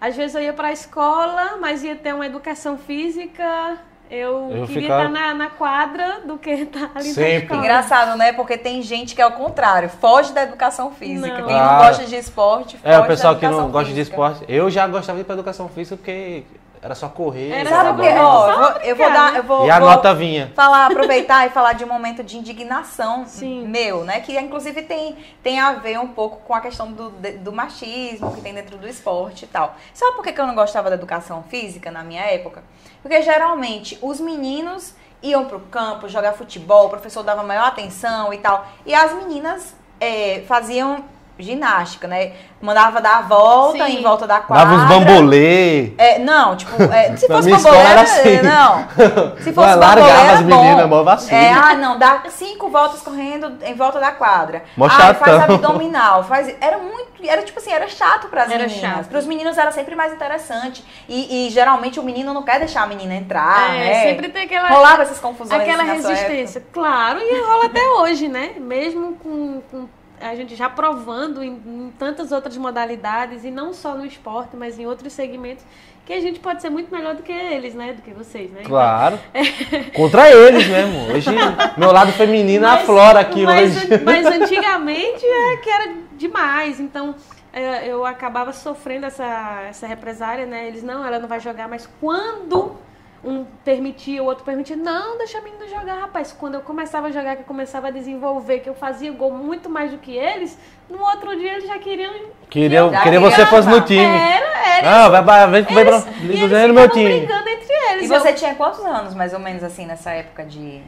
às 0.00 0.16
vezes 0.16 0.34
eu 0.36 0.42
ia 0.42 0.52
para 0.52 0.68
a 0.68 0.72
escola, 0.72 1.56
mas 1.60 1.82
ia 1.84 1.96
ter 1.96 2.14
uma 2.14 2.26
educação 2.26 2.76
física. 2.78 3.78
Eu, 4.10 4.50
Eu 4.50 4.66
queria 4.66 4.82
ficava- 4.82 5.04
estar 5.04 5.08
na, 5.10 5.34
na 5.34 5.50
quadra 5.50 6.20
do 6.24 6.38
que 6.38 6.48
estar 6.50 6.90
ali 6.96 7.10
Sempre. 7.10 7.30
na 7.32 7.38
escola. 7.40 7.60
Engraçado, 7.60 8.16
né? 8.16 8.32
Porque 8.32 8.56
tem 8.56 8.80
gente 8.80 9.14
que 9.14 9.20
é 9.20 9.26
o 9.26 9.32
contrário, 9.32 9.90
foge 9.90 10.32
da 10.32 10.42
educação 10.44 10.90
física. 10.92 11.38
Não. 11.40 11.46
Quem 11.46 11.54
Ah. 11.58 11.72
não 11.72 11.78
gosta 11.88 12.06
de 12.06 12.16
esporte, 12.16 12.78
foge 12.78 12.90
É, 12.94 12.98
o 12.98 13.06
pessoal 13.06 13.34
da 13.34 13.40
que 13.40 13.44
não 13.46 13.52
educação 13.52 13.70
gosta 13.72 13.88
de 13.90 13.94
física. 13.96 14.14
esporte. 14.16 14.44
Eu 14.48 14.70
já 14.70 14.86
gostava 14.86 15.16
de 15.18 15.22
ir 15.22 15.24
pra 15.26 15.34
educação 15.34 15.68
física 15.68 15.96
porque 15.96 16.42
era 16.88 16.94
só 16.94 17.08
correr. 17.08 17.50
Era 17.52 17.92
bola. 17.92 18.08
Ó, 18.20 18.48
eu 18.50 18.56
vou, 18.56 18.80
eu 18.82 18.96
vou 18.96 19.10
dar, 19.12 19.36
eu 19.36 19.42
vou, 19.42 19.66
E 19.66 19.70
a 19.70 19.78
vou 19.78 19.88
nota 19.90 20.14
vinha. 20.14 20.50
falar, 20.54 20.86
aproveitar 20.86 21.46
e 21.46 21.50
falar 21.50 21.74
de 21.74 21.84
um 21.84 21.88
momento 21.88 22.24
de 22.24 22.36
indignação 22.38 23.24
Sim. 23.26 23.66
meu, 23.68 24.04
né? 24.04 24.20
Que 24.20 24.38
inclusive 24.38 24.82
tem, 24.82 25.16
tem 25.42 25.60
a 25.60 25.72
ver 25.74 25.98
um 25.98 26.08
pouco 26.08 26.38
com 26.46 26.54
a 26.54 26.60
questão 26.60 26.90
do, 26.90 27.10
de- 27.10 27.32
do 27.32 27.52
machismo 27.52 28.34
que 28.34 28.40
tem 28.40 28.54
dentro 28.54 28.76
do 28.78 28.88
esporte 28.88 29.44
e 29.44 29.48
tal. 29.48 29.74
Sabe 29.92 30.16
por 30.16 30.24
que 30.24 30.32
que 30.32 30.40
eu 30.40 30.46
não 30.46 30.54
gostava 30.54 30.88
da 30.88 30.96
educação 30.96 31.42
física 31.44 31.90
na 31.90 32.02
minha 32.02 32.22
época? 32.22 32.62
Porque 33.02 33.20
geralmente 33.22 33.98
os 34.02 34.18
meninos 34.20 34.94
iam 35.22 35.44
pro 35.44 35.60
campo 35.60 36.08
jogar 36.08 36.32
futebol, 36.32 36.86
o 36.86 36.90
professor 36.90 37.22
dava 37.22 37.42
maior 37.42 37.66
atenção 37.66 38.32
e 38.32 38.38
tal. 38.38 38.66
E 38.86 38.94
as 38.94 39.12
meninas 39.12 39.74
é, 40.00 40.42
faziam 40.48 41.04
ginástica, 41.38 42.06
né? 42.08 42.32
Mandava 42.60 43.00
dar 43.00 43.18
a 43.18 43.22
volta 43.22 43.86
Sim. 43.86 43.98
em 43.98 44.02
volta 44.02 44.26
da 44.26 44.40
quadra. 44.40 44.64
Dava 44.66 44.82
uns 44.82 44.88
bambolê. 44.88 45.92
É, 45.96 46.18
não, 46.18 46.56
tipo, 46.56 46.82
é, 46.82 47.16
se 47.16 47.26
fosse 47.28 47.50
bambolê, 47.50 47.76
era 47.76 47.90
era- 47.90 48.02
assim. 48.02 48.42
não. 48.42 48.88
Se 49.38 49.52
fosse 49.52 49.68
Vai, 49.68 49.76
bambolê, 49.76 50.00
largava 50.00 50.20
era 50.20 50.32
as 50.32 50.40
meninas, 50.42 50.82
bom. 50.82 50.96
mó 50.96 51.02
vacilo. 51.04 51.36
É, 51.40 51.52
ah, 51.52 51.74
não, 51.74 51.98
dá 51.98 52.22
cinco 52.28 52.68
voltas 52.68 53.00
correndo 53.00 53.52
em 53.64 53.74
volta 53.74 54.00
da 54.00 54.10
quadra. 54.10 54.64
Mó 54.76 54.86
ah, 54.86 55.14
faz 55.14 55.42
abdominal, 55.44 56.24
faz... 56.24 56.54
Era 56.60 56.78
muito, 56.78 57.08
era 57.24 57.42
tipo 57.42 57.58
assim, 57.60 57.72
era 57.72 57.86
chato 57.88 58.28
pras 58.28 58.50
Era 58.50 58.66
meninas. 58.66 58.80
chato. 58.80 59.08
Pros 59.08 59.24
meninos 59.26 59.56
era 59.56 59.70
sempre 59.70 59.94
mais 59.94 60.12
interessante. 60.12 60.84
E, 61.08 61.46
e 61.46 61.50
geralmente 61.50 62.00
o 62.00 62.02
menino 62.02 62.34
não 62.34 62.42
quer 62.42 62.58
deixar 62.58 62.82
a 62.82 62.86
menina 62.86 63.14
entrar, 63.14 63.74
É, 63.74 63.78
né? 63.78 64.02
sempre 64.02 64.28
tem 64.28 64.42
aquela, 64.44 64.68
Rolava 64.68 65.02
essas 65.02 65.18
confusões 65.20 65.60
aquela 65.60 65.82
assim, 65.84 65.92
resistência. 66.08 66.62
Claro, 66.72 67.20
e 67.20 67.40
rola 67.40 67.66
até 67.66 67.86
hoje, 68.00 68.28
né? 68.28 68.52
Mesmo 68.58 69.14
com, 69.14 69.60
com 69.70 69.88
a 70.20 70.34
gente 70.34 70.54
já 70.54 70.68
provando 70.68 71.42
em, 71.42 71.60
em 71.66 71.92
tantas 71.98 72.32
outras 72.32 72.56
modalidades, 72.56 73.44
e 73.44 73.50
não 73.50 73.72
só 73.72 73.94
no 73.94 74.04
esporte, 74.04 74.56
mas 74.56 74.78
em 74.78 74.86
outros 74.86 75.12
segmentos, 75.12 75.64
que 76.04 76.12
a 76.14 76.20
gente 76.20 76.40
pode 76.40 76.62
ser 76.62 76.70
muito 76.70 76.90
melhor 76.90 77.14
do 77.14 77.22
que 77.22 77.30
eles, 77.30 77.74
né? 77.74 77.92
Do 77.92 78.00
que 78.00 78.12
vocês, 78.12 78.50
né? 78.50 78.62
Claro. 78.64 79.18
Contra 79.94 80.30
eles 80.30 80.66
mesmo. 80.66 81.12
Hoje, 81.12 81.28
meu 81.76 81.92
lado 81.92 82.12
feminino 82.12 82.66
aflora 82.66 83.20
aqui 83.20 83.44
mas, 83.44 83.76
hoje. 83.76 84.02
Mas 84.02 84.24
antigamente 84.24 85.24
é 85.24 85.56
que 85.58 85.68
era 85.68 85.94
demais. 86.16 86.80
Então 86.80 87.14
é, 87.52 87.86
eu 87.86 88.06
acabava 88.06 88.54
sofrendo 88.54 89.04
essa, 89.04 89.66
essa 89.68 89.86
represária, 89.86 90.46
né? 90.46 90.66
Eles, 90.66 90.82
não, 90.82 91.04
ela 91.04 91.18
não 91.18 91.28
vai 91.28 91.40
jogar, 91.40 91.68
mas 91.68 91.86
quando 92.00 92.76
um 93.24 93.44
permitia, 93.64 94.22
o 94.22 94.26
outro 94.26 94.44
permitia, 94.44 94.76
não, 94.76 95.18
deixa 95.18 95.38
a 95.38 95.40
menina 95.40 95.66
jogar, 95.66 95.94
rapaz. 96.00 96.32
Quando 96.32 96.54
eu 96.54 96.60
começava 96.60 97.08
a 97.08 97.10
jogar, 97.10 97.34
que 97.36 97.42
eu 97.42 97.46
começava 97.46 97.88
a 97.88 97.90
desenvolver, 97.90 98.60
que 98.60 98.68
eu 98.68 98.74
fazia 98.74 99.10
gol 99.12 99.32
muito 99.32 99.68
mais 99.68 99.90
do 99.90 99.98
que 99.98 100.16
eles, 100.16 100.56
no 100.88 101.00
outro 101.00 101.36
dia 101.36 101.54
eles 101.54 101.66
já 101.66 101.78
queriam. 101.78 102.12
Queria, 102.48 102.80
Já 102.90 103.02
queria 103.02 103.02
queria 103.02 103.20
você 103.20 103.46
fosse 103.46 103.68
no 103.68 103.80
time. 103.80 104.04
Era, 104.04 104.68
era. 104.78 104.90
Não, 105.02 105.10
vai, 105.10 105.22
vai, 105.22 105.50
vem, 105.50 105.62
vem 105.62 105.84
pra, 105.84 105.96
Eles, 106.22 106.68
no 106.68 106.74
meu 106.74 106.88
time. 106.88 107.18
brigando 107.18 107.48
entre 107.48 107.72
eles. 107.92 108.10
E 108.10 108.14
Eu- 108.14 108.20
você 108.20 108.32
tinha 108.32 108.54
quantos 108.54 108.80
anos, 108.84 109.14
mais 109.14 109.32
ou 109.34 109.40
menos, 109.40 109.62
assim, 109.62 109.84
nessa 109.86 110.10
época 110.12 110.44
de... 110.44 110.80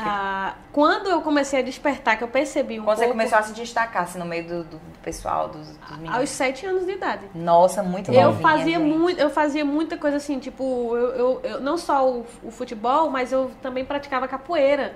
Ah, 0.00 0.54
quando 0.72 1.08
eu 1.10 1.20
comecei 1.22 1.58
a 1.58 1.62
despertar, 1.62 2.16
que 2.16 2.22
eu 2.22 2.28
percebi 2.28 2.78
um 2.78 2.84
Quando 2.84 2.98
você 2.98 3.02
pouco, 3.04 3.18
começou 3.18 3.38
a 3.38 3.42
se 3.42 3.52
destacar, 3.52 4.04
assim, 4.04 4.18
no 4.18 4.24
meio 4.24 4.46
do, 4.46 4.64
do 4.64 4.80
pessoal, 5.02 5.48
dos, 5.48 5.66
dos 5.66 5.96
meninos? 5.98 6.16
aos 6.16 6.30
sete 6.30 6.64
anos 6.64 6.86
de 6.86 6.92
idade. 6.92 7.26
Nossa, 7.34 7.82
muito 7.82 8.12
Eu 8.12 8.30
novinha, 8.30 8.48
fazia 8.48 8.78
gente. 8.78 8.96
muito, 8.96 9.20
eu 9.20 9.28
fazia 9.30 9.64
muita 9.64 9.96
coisa 9.96 10.18
assim, 10.18 10.38
tipo, 10.38 10.96
eu, 10.96 11.08
eu, 11.14 11.40
eu- 11.42 11.60
não 11.60 11.76
só 11.76 12.08
o, 12.08 12.24
o 12.44 12.50
futebol, 12.52 13.10
mas 13.10 13.32
eu 13.32 13.50
também 13.60 13.84
praticava 13.84 14.28
capoeira. 14.28 14.94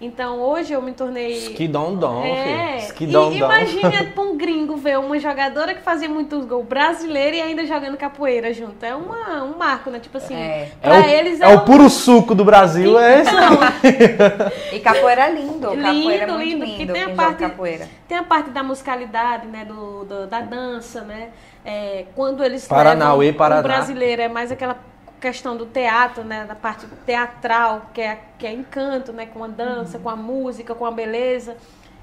Então 0.00 0.40
hoje 0.40 0.72
eu 0.72 0.82
me 0.82 0.92
tornei. 0.92 1.32
Skidondon, 1.38 2.22
é, 2.24 2.34
filho. 2.34 2.76
e 2.76 2.78
Skidondon. 2.88 3.36
imagina 3.36 4.04
pra 4.12 4.22
um 4.24 4.36
gringo 4.36 4.76
ver 4.76 4.98
uma 4.98 5.18
jogadora 5.18 5.72
que 5.72 5.80
fazia 5.82 6.08
muitos 6.08 6.44
gols 6.44 6.66
brasileira 6.66 7.36
e 7.36 7.40
ainda 7.40 7.64
jogando 7.64 7.96
capoeira 7.96 8.52
junto. 8.52 8.84
É 8.84 8.94
uma, 8.94 9.44
um 9.44 9.56
marco, 9.56 9.90
né? 9.90 10.00
Tipo 10.00 10.18
assim, 10.18 10.34
É. 10.34 10.72
É 10.82 10.88
pra 10.88 11.00
o, 11.00 11.04
eles 11.04 11.40
é 11.40 11.46
o 11.48 11.60
puro 11.60 11.88
suco 11.88 12.34
do 12.34 12.44
Brasil, 12.44 12.98
é 12.98 13.20
esse. 13.20 13.30
E 14.74 14.80
capoeira 14.80 15.22
é 15.28 15.32
lindo. 15.32 15.68
Capoeira 15.68 15.88
é 15.88 15.92
Lindo, 15.92 16.32
muito 16.34 16.44
lindo, 16.44 16.64
lindo. 16.64 16.66
porque 16.66 16.86
tem 16.92 17.02
a 17.02 17.08
parte- 17.10 17.38
capoeira. 17.38 17.88
Tem 18.08 18.18
a 18.18 18.22
parte 18.24 18.50
da 18.50 18.62
musicalidade, 18.62 19.46
né? 19.46 19.64
Do, 19.64 20.04
do- 20.04 20.26
da 20.26 20.40
dança, 20.40 21.02
né? 21.02 21.28
É, 21.64 22.04
quando 22.14 22.44
eles 22.44 22.66
Paranauê, 22.66 23.26
levam 23.26 23.38
Paraná. 23.38 23.60
o 23.60 23.62
brasileiro 23.62 24.20
é 24.22 24.28
mais 24.28 24.50
aquela 24.52 24.76
questão 25.20 25.56
do 25.56 25.66
teatro, 25.66 26.24
né? 26.24 26.44
Da 26.44 26.54
parte 26.54 26.86
teatral, 27.06 27.90
que 27.94 28.00
é, 28.00 28.20
que 28.38 28.46
é 28.46 28.52
encanto, 28.52 29.12
né? 29.12 29.26
Com 29.26 29.44
a 29.44 29.48
dança, 29.48 29.98
com 29.98 30.08
a 30.10 30.16
música, 30.16 30.74
com 30.74 30.86
a 30.86 30.90
beleza. 30.90 31.56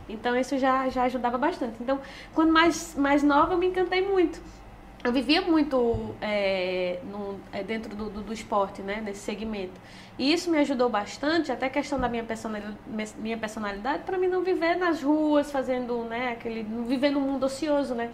Então 0.09 0.35
isso 0.35 0.57
já, 0.57 0.89
já 0.89 1.03
ajudava 1.03 1.37
bastante. 1.37 1.75
Então, 1.81 1.99
quando 2.33 2.51
mais, 2.51 2.95
mais 2.95 3.23
nova, 3.23 3.53
eu 3.53 3.57
me 3.57 3.67
encantei 3.67 4.01
muito. 4.05 4.41
Eu 5.03 5.11
vivia 5.11 5.41
muito 5.41 6.15
é, 6.21 6.99
no- 7.03 7.39
é, 7.51 7.63
dentro 7.63 7.95
do, 7.95 8.07
do, 8.09 8.21
do 8.21 8.33
esporte, 8.33 8.81
né? 8.83 9.01
Nesse 9.03 9.21
segmento. 9.21 9.73
E 10.17 10.31
isso 10.31 10.51
me 10.51 10.59
ajudou 10.59 10.89
bastante, 10.89 11.51
até 11.51 11.65
a 11.65 11.69
questão 11.69 11.99
da 11.99 12.07
minha 12.07 12.23
personalidade, 12.23 12.77
minha 13.17 13.37
personalidade 13.37 14.03
para 14.03 14.17
mim 14.17 14.27
não 14.27 14.43
viver 14.43 14.75
nas 14.75 15.01
ruas, 15.01 15.51
fazendo, 15.51 16.03
né? 16.03 16.33
Aquele, 16.33 16.61
viver 16.87 17.09
no 17.09 17.19
mundo 17.19 17.45
ocioso, 17.45 17.95
né? 17.95 18.11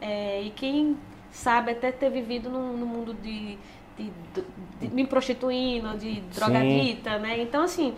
É, 0.00 0.42
e 0.42 0.50
quem 0.50 0.98
sabe 1.30 1.72
até 1.72 1.90
ter 1.90 2.10
vivido 2.10 2.50
num, 2.50 2.72
num 2.76 2.86
mundo 2.86 3.14
de, 3.14 3.58
de, 3.96 4.12
de, 4.34 4.44
de 4.88 4.94
me 4.94 5.06
prostituindo, 5.06 5.96
de 5.96 6.20
drogadita, 6.34 7.18
né? 7.18 7.40
Então, 7.40 7.62
assim, 7.62 7.94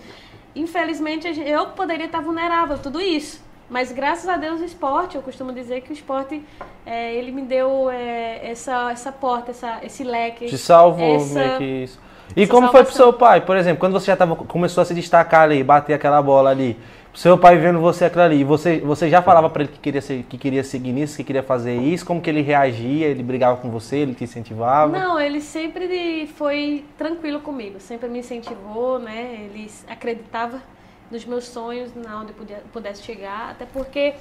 infelizmente 0.55 1.29
eu 1.41 1.67
poderia 1.69 2.07
estar 2.07 2.21
vulnerável 2.21 2.77
a 2.77 2.79
tudo 2.79 3.01
isso. 3.01 3.47
Mas 3.71 3.93
graças 3.93 4.27
a 4.29 4.37
Deus 4.37 4.61
o 4.63 4.65
esporte, 4.65 5.17
eu 5.17 5.23
costumo 5.23 5.53
dizer 5.53 5.83
que 5.83 5.91
o 5.91 5.93
esporte, 5.93 6.43
é, 6.87 7.15
ele 7.15 7.31
me 7.31 7.43
deu 7.43 7.91
é, 7.91 8.41
essa, 8.51 8.91
essa 8.91 9.13
porta, 9.13 9.51
essa, 9.51 9.81
esse 9.83 10.03
leque. 10.05 10.47
Te 10.47 10.57
salvou 10.57 11.17
essa- 11.17 11.39
meio 11.39 11.59
que 11.59 11.65
isso. 11.65 12.01
E 12.37 12.47
como 12.47 12.69
foi 12.69 12.83
pro 12.85 12.93
salvação. 12.93 13.07
seu 13.07 13.13
pai, 13.13 13.41
por 13.43 13.57
exemplo, 13.57 13.81
quando 13.81 13.93
você 13.95 14.07
já 14.07 14.17
tava, 14.17 14.37
começou 14.37 14.83
a 14.83 14.85
se 14.85 14.95
destacar 14.95 15.43
ali, 15.43 15.63
bater 15.63 15.95
aquela 15.95 16.21
bola 16.23 16.51
ali, 16.51 16.79
seu 17.15 17.37
pai 17.37 17.57
vendo 17.59 17.81
você 17.81 18.05
aquilo 18.05 18.23
ali, 18.23 18.45
você, 18.45 18.79
você 18.81 19.09
já 19.09 19.21
falava 19.21 19.51
pra 19.51 19.63
ele 19.63 19.73
que 19.73 19.79
queria, 19.79 20.01
ser, 20.01 20.23
que 20.29 20.39
queria 20.39 20.63
seguir 20.63 20.93
nisso, 20.93 21.17
que 21.17 21.25
queria 21.25 21.43
fazer 21.43 21.77
isso, 21.77 22.05
como 22.05 22.21
que 22.21 22.31
ele 22.31 22.43
reagia, 22.43 23.07
ele 23.07 23.23
brigava 23.23 23.57
com 23.57 23.71
você, 23.71 23.97
ele 23.99 24.15
te 24.15 24.25
incentivava? 24.25 24.97
Não, 24.97 25.19
ele 25.19 25.41
sempre 25.41 26.27
foi 26.37 26.85
tranquilo 26.97 27.41
comigo, 27.41 27.81
sempre 27.81 28.09
me 28.09 28.21
incentivou, 28.21 28.99
né? 28.99 29.49
Ele 29.53 29.71
acreditava 29.89 30.63
nos 31.11 31.25
meus 31.25 31.45
sonhos, 31.47 31.95
na 31.95 32.21
onde 32.21 32.33
eu 32.33 32.59
pudesse 32.73 33.03
chegar, 33.03 33.51
até 33.51 33.65
porque 33.65 34.15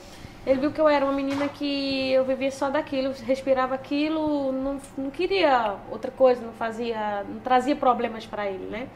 ele 0.45 0.61
viu 0.61 0.71
que 0.71 0.79
eu 0.79 0.87
era 0.87 1.03
uma 1.03 1.13
menina 1.13 1.49
que 1.49 2.11
eu 2.13 2.23
vivia 2.23 2.49
só 2.51 2.69
daquilo, 2.69 3.13
respirava 3.25 3.75
aquilo, 3.75 4.51
não, 4.53 4.79
não 4.97 5.11
queria 5.11 5.75
outra 5.91 6.09
coisa, 6.09 6.41
não 6.41 6.53
fazia, 6.53 7.25
não 7.27 7.39
trazia 7.39 7.75
problemas 7.75 8.25
para 8.25 8.47
ele, 8.47 8.65
né? 8.65 8.87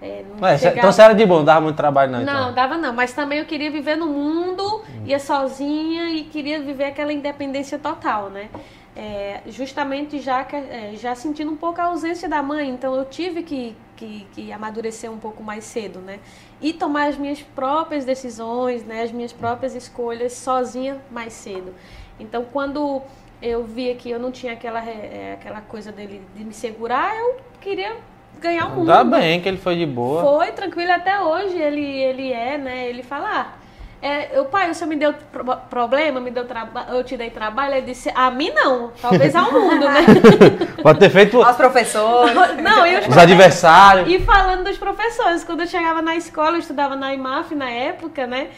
É, 0.00 0.22
Ué, 0.40 0.56
chegava- 0.58 0.78
então 0.78 0.92
você 0.92 1.02
era 1.02 1.12
de 1.14 1.26
bom, 1.26 1.38
não 1.38 1.44
dava 1.44 1.60
muito 1.60 1.76
trabalho 1.76 2.12
não, 2.12 2.20
não, 2.20 2.42
então. 2.42 2.54
dava 2.54 2.78
não, 2.78 2.92
mas 2.92 3.12
também 3.12 3.40
eu 3.40 3.44
queria 3.46 3.70
viver 3.70 3.96
no 3.96 4.06
mundo, 4.06 4.82
ia 5.04 5.18
sozinha 5.18 6.10
e 6.10 6.22
queria 6.24 6.60
viver 6.62 6.84
aquela 6.84 7.12
independência 7.12 7.78
total, 7.78 8.30
né? 8.30 8.48
É, 8.96 9.40
justamente 9.46 10.18
já, 10.20 10.40
é, 10.52 10.92
já 10.94 11.14
sentindo 11.14 11.50
um 11.50 11.56
pouco 11.56 11.80
a 11.80 11.84
ausência 11.84 12.28
da 12.28 12.42
mãe, 12.42 12.68
então 12.68 12.94
eu 12.94 13.04
tive 13.04 13.42
que, 13.42 13.76
que, 13.96 14.26
que 14.32 14.52
amadurecer 14.52 15.10
um 15.10 15.18
pouco 15.18 15.42
mais 15.42 15.64
cedo, 15.64 16.00
né? 16.00 16.18
E 16.60 16.72
tomar 16.72 17.08
as 17.08 17.16
minhas 17.16 17.40
próprias 17.40 18.04
decisões, 18.04 18.84
né? 18.84 19.02
As 19.02 19.12
minhas 19.12 19.32
próprias 19.32 19.74
escolhas 19.74 20.32
sozinha 20.32 21.00
mais 21.10 21.32
cedo. 21.32 21.74
Então 22.18 22.44
quando 22.52 23.02
eu 23.40 23.64
via 23.64 23.94
que 23.94 24.10
eu 24.10 24.18
não 24.18 24.32
tinha 24.32 24.52
aquela, 24.52 24.80
é, 24.84 25.34
aquela 25.40 25.60
coisa 25.60 25.92
dele 25.92 26.20
de 26.34 26.44
me 26.44 26.52
segurar, 26.52 27.16
eu 27.16 27.36
queria 27.60 27.96
ganhar 28.40 28.66
o 28.66 28.70
mundo. 28.70 28.90
Ainda 28.90 29.04
bem 29.04 29.40
que 29.40 29.48
ele 29.48 29.58
foi 29.58 29.76
de 29.76 29.86
boa. 29.86 30.22
Foi 30.22 30.52
tranquilo 30.52 30.92
até 30.92 31.20
hoje, 31.20 31.56
ele, 31.58 31.84
ele 31.84 32.32
é, 32.32 32.56
né? 32.58 32.88
Ele 32.88 33.02
fala, 33.02 33.28
ah, 33.30 33.46
é, 34.00 34.28
eu, 34.38 34.44
pai, 34.44 34.70
o 34.70 34.74
senhor 34.74 34.88
me 34.88 34.94
deu 34.96 35.12
pro- 35.32 35.56
problema, 35.68 36.20
me 36.20 36.30
deu 36.30 36.44
trabalho, 36.46 36.90
eu 36.94 37.02
te 37.02 37.16
dei 37.16 37.30
trabalho, 37.30 37.74
ele 37.74 37.86
disse, 37.86 38.10
a 38.14 38.30
mim 38.30 38.50
não, 38.54 38.92
talvez 39.02 39.34
ao 39.34 39.50
mundo, 39.52 39.84
né? 39.84 40.04
Pode 40.82 41.00
ter 41.00 41.10
feito 41.10 41.42
Aos 41.42 41.56
professores. 41.56 42.32
não, 42.62 42.86
e 42.86 42.98
os 43.00 43.08
os 43.08 43.18
adversários. 43.18 44.08
e 44.08 44.20
falando 44.20 44.64
dos 44.64 44.78
professores, 44.78 45.42
quando 45.42 45.62
eu 45.62 45.66
chegava 45.66 46.00
na 46.00 46.14
escola, 46.14 46.52
eu 46.56 46.60
estudava 46.60 46.94
na 46.94 47.12
IMAF 47.12 47.54
na 47.56 47.68
época, 47.70 48.26
né? 48.26 48.48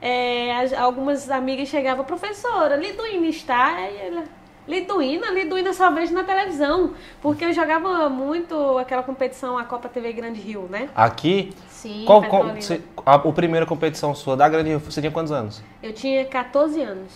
É, 0.00 0.54
as- 0.62 0.72
algumas 0.72 1.30
amigas 1.30 1.68
chegavam, 1.68 2.04
professora, 2.04 2.76
Liduína 2.76 3.26
está? 3.28 3.74
Aí 3.74 3.98
ela, 4.06 4.24
Liduína? 4.66 5.30
Liduína 5.30 5.72
só 5.72 5.90
vejo 5.90 6.12
na 6.12 6.24
televisão. 6.24 6.92
Porque 7.22 7.44
eu 7.44 7.52
jogava 7.52 8.08
muito 8.08 8.78
aquela 8.78 9.02
competição, 9.02 9.56
a 9.56 9.64
Copa 9.64 9.88
TV 9.88 10.12
Grande 10.12 10.40
Rio, 10.40 10.66
né? 10.70 10.88
Aqui, 10.94 11.52
Sim, 11.68 12.04
qual, 12.06 12.22
qual, 12.24 12.44
você- 12.54 12.80
a, 13.04 13.14
a 13.14 13.18
primeira 13.32 13.64
competição 13.66 14.14
sua 14.14 14.36
da 14.36 14.48
Grande 14.48 14.70
Rio, 14.70 14.78
você 14.80 15.00
tinha 15.00 15.10
quantos 15.12 15.30
anos? 15.32 15.62
Eu 15.82 15.92
tinha 15.92 16.24
14 16.24 16.80
anos. 16.82 17.12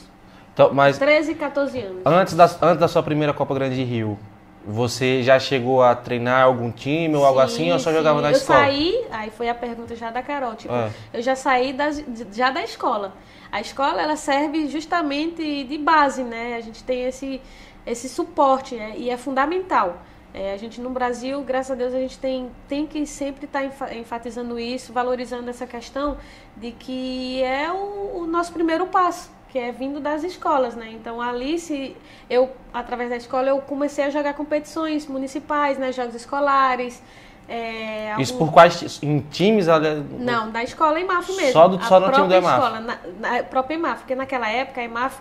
Então, 0.52 0.72
mas 0.74 0.98
13, 0.98 1.34
14 1.34 1.78
anos. 1.80 2.02
antes 2.04 2.34
da, 2.34 2.44
antes 2.44 2.78
da 2.78 2.88
sua 2.88 3.02
primeira 3.02 3.32
Copa 3.32 3.54
Grande 3.54 3.76
de 3.76 3.84
Rio, 3.84 4.18
você 4.66 5.22
já 5.22 5.38
chegou 5.38 5.82
a 5.82 5.94
treinar 5.94 6.44
algum 6.44 6.70
time 6.70 7.16
ou 7.16 7.24
algo 7.24 7.40
assim, 7.40 7.72
ou 7.72 7.78
só 7.78 7.90
Sim, 7.90 7.96
jogava 7.96 8.18
sim. 8.18 8.22
na 8.22 8.28
eu 8.30 8.36
escola? 8.36 8.58
saí, 8.58 9.06
aí 9.10 9.30
foi 9.30 9.48
a 9.48 9.54
pergunta 9.54 9.96
já 9.96 10.10
da 10.10 10.22
Carol, 10.22 10.54
tipo, 10.54 10.74
É. 10.74 10.90
eu 11.14 11.22
já 11.22 11.34
saí 11.34 11.72
das- 11.72 12.04
já 12.32 12.50
da 12.50 12.62
escola. 12.62 13.12
A 13.52 13.60
escola, 13.60 14.00
ela 14.00 14.16
serve 14.16 14.68
justamente 14.68 15.64
de 15.64 15.78
base, 15.78 16.22
né? 16.22 16.56
A 16.56 16.60
gente 16.60 16.84
tem 16.84 17.04
esse, 17.04 17.40
esse 17.84 18.08
suporte, 18.08 18.76
né? 18.76 18.94
E 18.96 19.10
é 19.10 19.16
fundamental. 19.16 19.98
É, 20.32 20.52
a 20.52 20.56
gente 20.56 20.80
no 20.80 20.90
Brasil, 20.90 21.42
graças 21.42 21.72
a 21.72 21.74
Deus, 21.74 21.92
a 21.92 21.98
gente 21.98 22.16
tem, 22.18 22.50
tem 22.68 22.86
que 22.86 23.04
sempre 23.04 23.46
estar 23.46 23.64
enfatizando 23.96 24.58
isso, 24.60 24.92
valorizando 24.92 25.50
essa 25.50 25.66
questão 25.66 26.16
de 26.56 26.70
que 26.70 27.42
é 27.42 27.72
o, 27.72 28.20
o 28.20 28.26
nosso 28.26 28.52
primeiro 28.52 28.86
passo, 28.86 29.28
que 29.48 29.58
é 29.58 29.72
vindo 29.72 29.98
das 29.98 30.22
escolas, 30.22 30.76
né? 30.76 30.88
Então 30.92 31.20
ali 31.20 31.58
se 31.58 31.96
eu 32.28 32.48
através 32.72 33.10
da 33.10 33.16
escola 33.16 33.48
eu 33.48 33.60
comecei 33.60 34.04
a 34.04 34.10
jogar 34.10 34.34
competições 34.34 35.04
municipais, 35.08 35.76
né, 35.78 35.90
jogos 35.90 36.14
escolares, 36.14 37.02
é, 37.50 38.14
Isso 38.20 38.32
algum- 38.34 38.46
por 38.46 38.52
quais 38.52 39.00
em 39.02 39.20
times? 39.30 39.66
olha, 39.68 39.96
não, 39.96 40.50
da 40.50 40.62
escola 40.62 41.00
EMAF 41.00 41.32
mesmo. 41.32 41.52
Só 41.52 41.66
do- 41.68 41.84
só 41.84 41.98
no 41.98 42.12
time 42.12 42.28
do 42.28 42.34
EMAF. 42.34 42.58
Escola, 42.62 42.80
na, 42.80 42.98
na 43.18 43.42
própria 43.42 43.74
EMAF, 43.74 43.98
porque 44.02 44.14
naquela 44.14 44.48
época 44.48 44.80
a 44.80 44.84
EMAF 44.84 45.18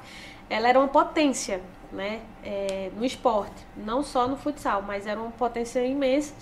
ela 0.49 0.69
era 0.69 0.77
uma 0.79 0.87
potência, 0.87 1.59
né? 1.91 2.19
É, 2.43 2.91
no 2.95 3.03
esporte, 3.03 3.65
não 3.75 4.03
só 4.03 4.27
no 4.27 4.37
futsal, 4.37 4.83
mas 4.85 5.07
era 5.07 5.19
uma 5.19 5.31
potência 5.31 5.83
imensa. 5.85 6.33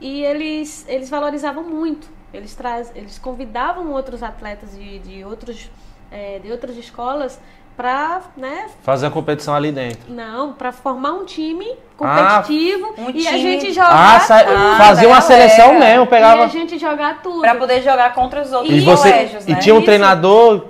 E 0.00 0.22
eles, 0.24 0.84
eles 0.88 1.10
valorizavam 1.10 1.64
muito. 1.64 2.08
Eles, 2.32 2.54
traz, 2.54 2.90
eles 2.94 3.18
convidavam 3.18 3.90
outros 3.92 4.22
atletas 4.22 4.76
de, 4.76 4.98
de, 5.00 5.24
outros, 5.24 5.70
é, 6.10 6.38
de 6.40 6.50
outras 6.50 6.76
escolas 6.76 7.40
para 7.76 8.22
né, 8.36 8.66
fazer 8.82 9.06
a 9.06 9.10
competição 9.10 9.54
ali 9.54 9.72
dentro. 9.72 10.12
Não, 10.12 10.52
para 10.52 10.70
formar 10.70 11.12
um 11.12 11.24
time 11.24 11.66
competitivo 11.96 12.94
Ah, 12.96 13.00
um 13.02 13.10
e 13.10 13.26
a 13.26 13.30
time- 13.30 13.38
gente 13.42 13.66
Ah, 13.66 13.72
jogar 13.72 14.20
sa- 14.20 14.44
Ah, 14.46 14.76
fazer 14.78 15.06
uma 15.06 15.16
da 15.16 15.20
seleção 15.20 15.66
galera. 15.74 15.84
mesmo, 15.86 16.04
e 16.04 16.08
pegava 16.08 16.44
a 16.44 16.46
gente 16.48 16.78
jogar 16.78 17.22
tudo. 17.22 17.40
Pra 17.40 17.54
poder 17.56 17.82
jogar 17.82 18.14
contra 18.14 18.42
os 18.42 18.52
outros 18.52 18.72
e 18.74 18.80
você 18.80 19.10
colégios, 19.10 19.46
e 19.46 19.52
né? 19.52 19.58
tinha 19.60 19.74
um 19.74 19.78
Isso. 19.78 19.86
treinador, 19.86 20.66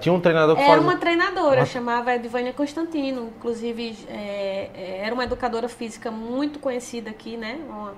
tinha 0.00 0.12
um 0.12 0.20
treinador 0.20 0.56
que 0.56 0.62
Era 0.62 0.72
fazia- 0.72 0.86
uma 0.88 0.96
treinadora, 0.96 1.60
Nossa. 1.60 1.72
chamava 1.72 2.14
Edvânia 2.14 2.52
Constantino. 2.52 3.30
Inclusive, 3.36 3.98
é, 4.08 4.70
é, 4.74 5.00
era 5.04 5.14
uma 5.14 5.24
educadora 5.24 5.68
física 5.68 6.10
muito 6.10 6.58
conhecida 6.58 7.10
aqui, 7.10 7.36
né? 7.36 7.58
Uma, 7.68 7.92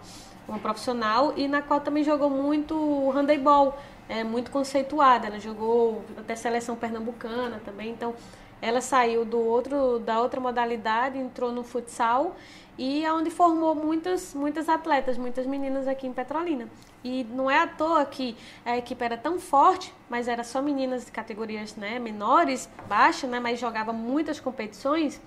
uma 0.48 0.58
profissional, 0.58 1.32
e 1.36 1.46
na 1.46 1.62
qual 1.62 1.80
também 1.80 2.02
jogou 2.02 2.30
muito 2.30 3.10
handebol, 3.10 3.76
é, 4.08 4.24
muito 4.24 4.50
conceituada. 4.50 5.26
Ela 5.26 5.38
jogou 5.38 6.02
até 6.16 6.34
seleção 6.34 6.74
pernambucana 6.74 7.60
também. 7.64 7.90
Então, 7.90 8.14
ela 8.60 8.80
saiu 8.80 9.24
do 9.24 9.38
outro, 9.38 9.98
da 10.00 10.20
outra 10.20 10.40
modalidade, 10.40 11.18
entrou 11.18 11.52
no 11.52 11.62
futsal 11.62 12.36
e 12.78 13.04
é 13.04 13.12
onde 13.12 13.28
formou 13.28 13.74
muitas, 13.74 14.32
muitas 14.32 14.68
atletas, 14.68 15.18
muitas 15.18 15.44
meninas 15.46 15.88
aqui 15.88 16.06
em 16.06 16.12
Petrolina. 16.12 16.68
E 17.02 17.24
não 17.24 17.50
é 17.50 17.58
à 17.58 17.66
toa 17.66 18.04
que 18.04 18.36
a 18.64 18.76
equipe 18.76 19.04
era 19.04 19.16
tão 19.16 19.38
forte, 19.38 19.92
mas 20.08 20.28
era 20.28 20.44
só 20.44 20.62
meninas 20.62 21.04
de 21.04 21.10
categorias 21.10 21.74
né, 21.74 21.98
menores, 21.98 22.68
baixas, 22.88 23.28
né, 23.28 23.40
mas 23.40 23.58
jogava 23.58 23.92
muitas 23.92 24.38
competições, 24.38 25.20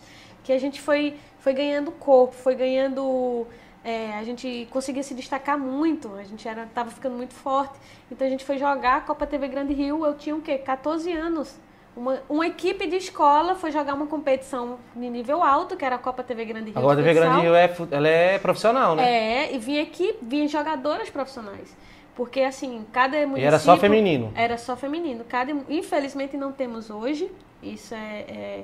que 0.43 0.53
a 0.53 0.57
gente 0.57 0.81
foi, 0.81 1.17
foi 1.39 1.53
ganhando 1.53 1.91
corpo, 1.91 2.33
foi 2.33 2.55
ganhando. 2.55 3.45
é, 3.83 4.13
a 4.17 4.23
gente 4.23 4.67
conseguia 4.71 5.03
se 5.03 5.13
destacar 5.13 5.57
muito, 5.57 6.13
a 6.15 6.23
gente 6.23 6.47
era, 6.47 6.67
ficando 6.89 7.15
muito 7.17 7.33
forte. 7.33 7.77
Então 8.09 8.25
a 8.25 8.29
gente 8.29 8.45
foi 8.45 8.57
jogar 8.57 8.97
a 8.97 9.01
Copa 9.01 9.27
TV 9.27 9.49
Grande 9.49 9.73
Rio, 9.73 10.05
eu 10.05 10.15
tinha 10.17 10.35
o 10.35 10.41
quê? 10.41 10.57
14 10.57 11.11
anos. 11.11 11.59
Uma, 11.95 12.21
uma 12.29 12.47
equipe 12.47 12.87
de 12.87 12.95
escola 12.95 13.55
foi 13.55 13.71
jogar 13.71 13.93
uma 13.95 14.07
competição 14.07 14.77
de 14.95 15.09
nível 15.09 15.43
alto, 15.43 15.75
que 15.75 15.83
era 15.83 15.95
a 15.95 15.99
Copa 15.99 16.23
TV 16.23 16.45
Grande 16.45 16.69
Rio. 16.71 16.77
Agora 16.79 16.99
a 16.99 17.03
TV 17.03 17.13
Grande. 17.13 17.41
Rio 17.41 17.53
é, 17.53 17.69
ela 17.91 18.07
é 18.07 18.39
profissional, 18.39 18.95
né? 18.95 19.03
É, 19.49 19.53
e 19.55 19.57
vinha 19.57 19.81
equipe, 19.81 20.17
vinha 20.21 20.47
jogadoras 20.47 21.09
profissionais. 21.09 21.75
Porque, 22.15 22.41
assim, 22.41 22.85
cada 22.93 23.17
e 23.17 23.25
município... 23.25 23.47
era 23.47 23.59
só 23.59 23.75
feminino. 23.77 24.31
Era 24.35 24.57
só 24.57 24.75
feminino. 24.77 25.25
Cada, 25.27 25.51
infelizmente 25.69 26.37
não 26.37 26.51
temos 26.51 26.89
hoje. 26.89 27.29
Isso 27.61 27.93
é... 27.93 28.25
é, 28.27 28.63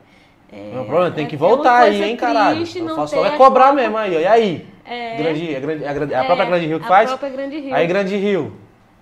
é 0.52 0.72
Não, 0.74 0.86
problema, 0.86 1.12
tem 1.12 1.26
é- 1.26 1.28
que 1.28 1.36
é 1.36 1.38
voltar 1.38 1.80
aí, 1.80 2.04
hein, 2.04 2.16
caralho. 2.16 2.62
Eu 2.62 2.96
faço 2.96 3.16
é 3.16 3.28
a 3.28 3.32
cobrar 3.38 3.66
Copa- 3.66 3.74
mesmo 3.76 3.98
aí, 3.98 4.16
ó. 4.16 4.20
E 4.20 4.26
aí? 4.28 4.68
É, 4.86 5.18
Grande, 5.18 5.56
a, 5.56 5.60
grande, 5.60 5.86
a, 5.86 5.94
grande- 5.94 6.14
a 6.14 6.24
é, 6.24 6.26
própria 6.26 6.46
Grande 6.46 6.66
Rio 6.66 6.80
que 6.80 6.86
a 6.86 6.88
faz? 6.88 7.10
própria 7.10 7.30
Grande 7.30 7.60
Rio. 7.60 7.76
Aí 7.76 7.88
Grande 7.88 8.16
Rio. 8.16 8.54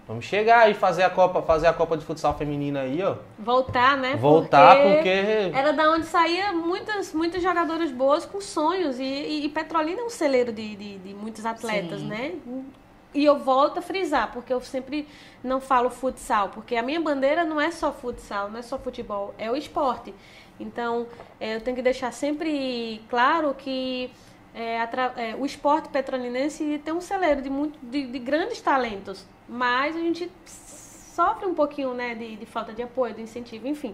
Vamos 0.07 0.25
chegar 0.25 0.69
e 0.69 0.75
fazer 0.75 1.01
a 1.01 1.09
Copa, 1.09 1.41
fazer 1.41 1.65
a 1.65 1.73
Copa 1.73 1.97
de 1.97 2.05
futsal 2.05 2.37
feminina 2.37 2.81
aí, 2.81 3.01
ó. 3.01 3.15
Voltar, 3.39 3.97
né? 3.97 4.15
Voltar 4.15 4.75
porque, 4.75 5.09
Era 5.51 5.73
da 5.73 5.89
onde 5.89 6.05
saía 6.05 6.53
muitas, 6.53 7.11
muitas 7.11 7.41
jogadoras 7.41 7.91
boas 7.91 8.23
com 8.23 8.39
sonhos. 8.39 8.99
E, 8.99 9.03
e, 9.03 9.45
e 9.45 9.49
Petrolina 9.49 10.01
é 10.01 10.03
um 10.03 10.09
celeiro 10.09 10.51
de, 10.51 10.75
de, 10.75 10.97
de 10.99 11.13
muitos 11.15 11.43
atletas, 11.43 12.01
Sim. 12.01 12.07
né? 12.07 12.35
E 13.15 13.25
eu 13.25 13.39
volto 13.39 13.79
a 13.79 13.81
frisar, 13.81 14.31
porque 14.31 14.53
eu 14.53 14.61
sempre 14.61 15.07
não 15.43 15.59
falo 15.59 15.89
futsal, 15.89 16.49
porque 16.49 16.75
a 16.75 16.83
minha 16.83 16.99
bandeira 16.99 17.43
não 17.43 17.59
é 17.59 17.71
só 17.71 17.91
futsal, 17.91 18.51
não 18.51 18.59
é 18.59 18.61
só 18.61 18.77
futebol, 18.77 19.33
é 19.39 19.49
o 19.49 19.55
esporte. 19.55 20.13
Então, 20.59 21.07
eh, 21.39 21.55
eu 21.55 21.61
tenho 21.61 21.75
que 21.75 21.81
deixar 21.81 22.11
sempre 22.11 23.01
claro 23.09 23.55
que 23.55 24.11
atra- 24.81 25.13
eh, 25.17 25.35
o 25.37 25.45
esporte 25.45 25.89
petrolinense 25.89 26.81
tem 26.83 26.93
um 26.93 27.01
celeiro 27.01 27.41
de, 27.41 27.49
muito, 27.49 27.77
de, 27.81 28.07
de 28.07 28.19
grandes 28.19 28.61
talentos, 28.61 29.25
mas 29.49 29.95
a 29.95 29.99
gente 29.99 30.31
sofre 30.45 31.45
um 31.45 31.53
pouquinho 31.53 31.93
né, 31.93 32.15
de, 32.15 32.35
de 32.37 32.45
falta 32.45 32.73
de 32.73 32.81
apoio, 32.81 33.13
de 33.13 33.21
incentivo, 33.21 33.67
enfim. 33.67 33.93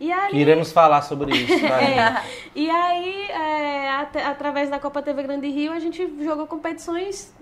E 0.00 0.10
aí, 0.12 0.34
iremos 0.34 0.72
falar 0.72 1.02
sobre 1.02 1.36
isso. 1.36 1.52
é, 1.66 2.22
e 2.54 2.68
aí, 2.70 3.22
é, 3.30 3.88
at- 3.90 4.16
através 4.16 4.68
da 4.70 4.78
Copa 4.78 5.02
TV 5.02 5.22
Grande 5.22 5.48
Rio, 5.48 5.72
a 5.72 5.78
gente 5.78 6.12
jogou 6.24 6.46
competições 6.46 7.32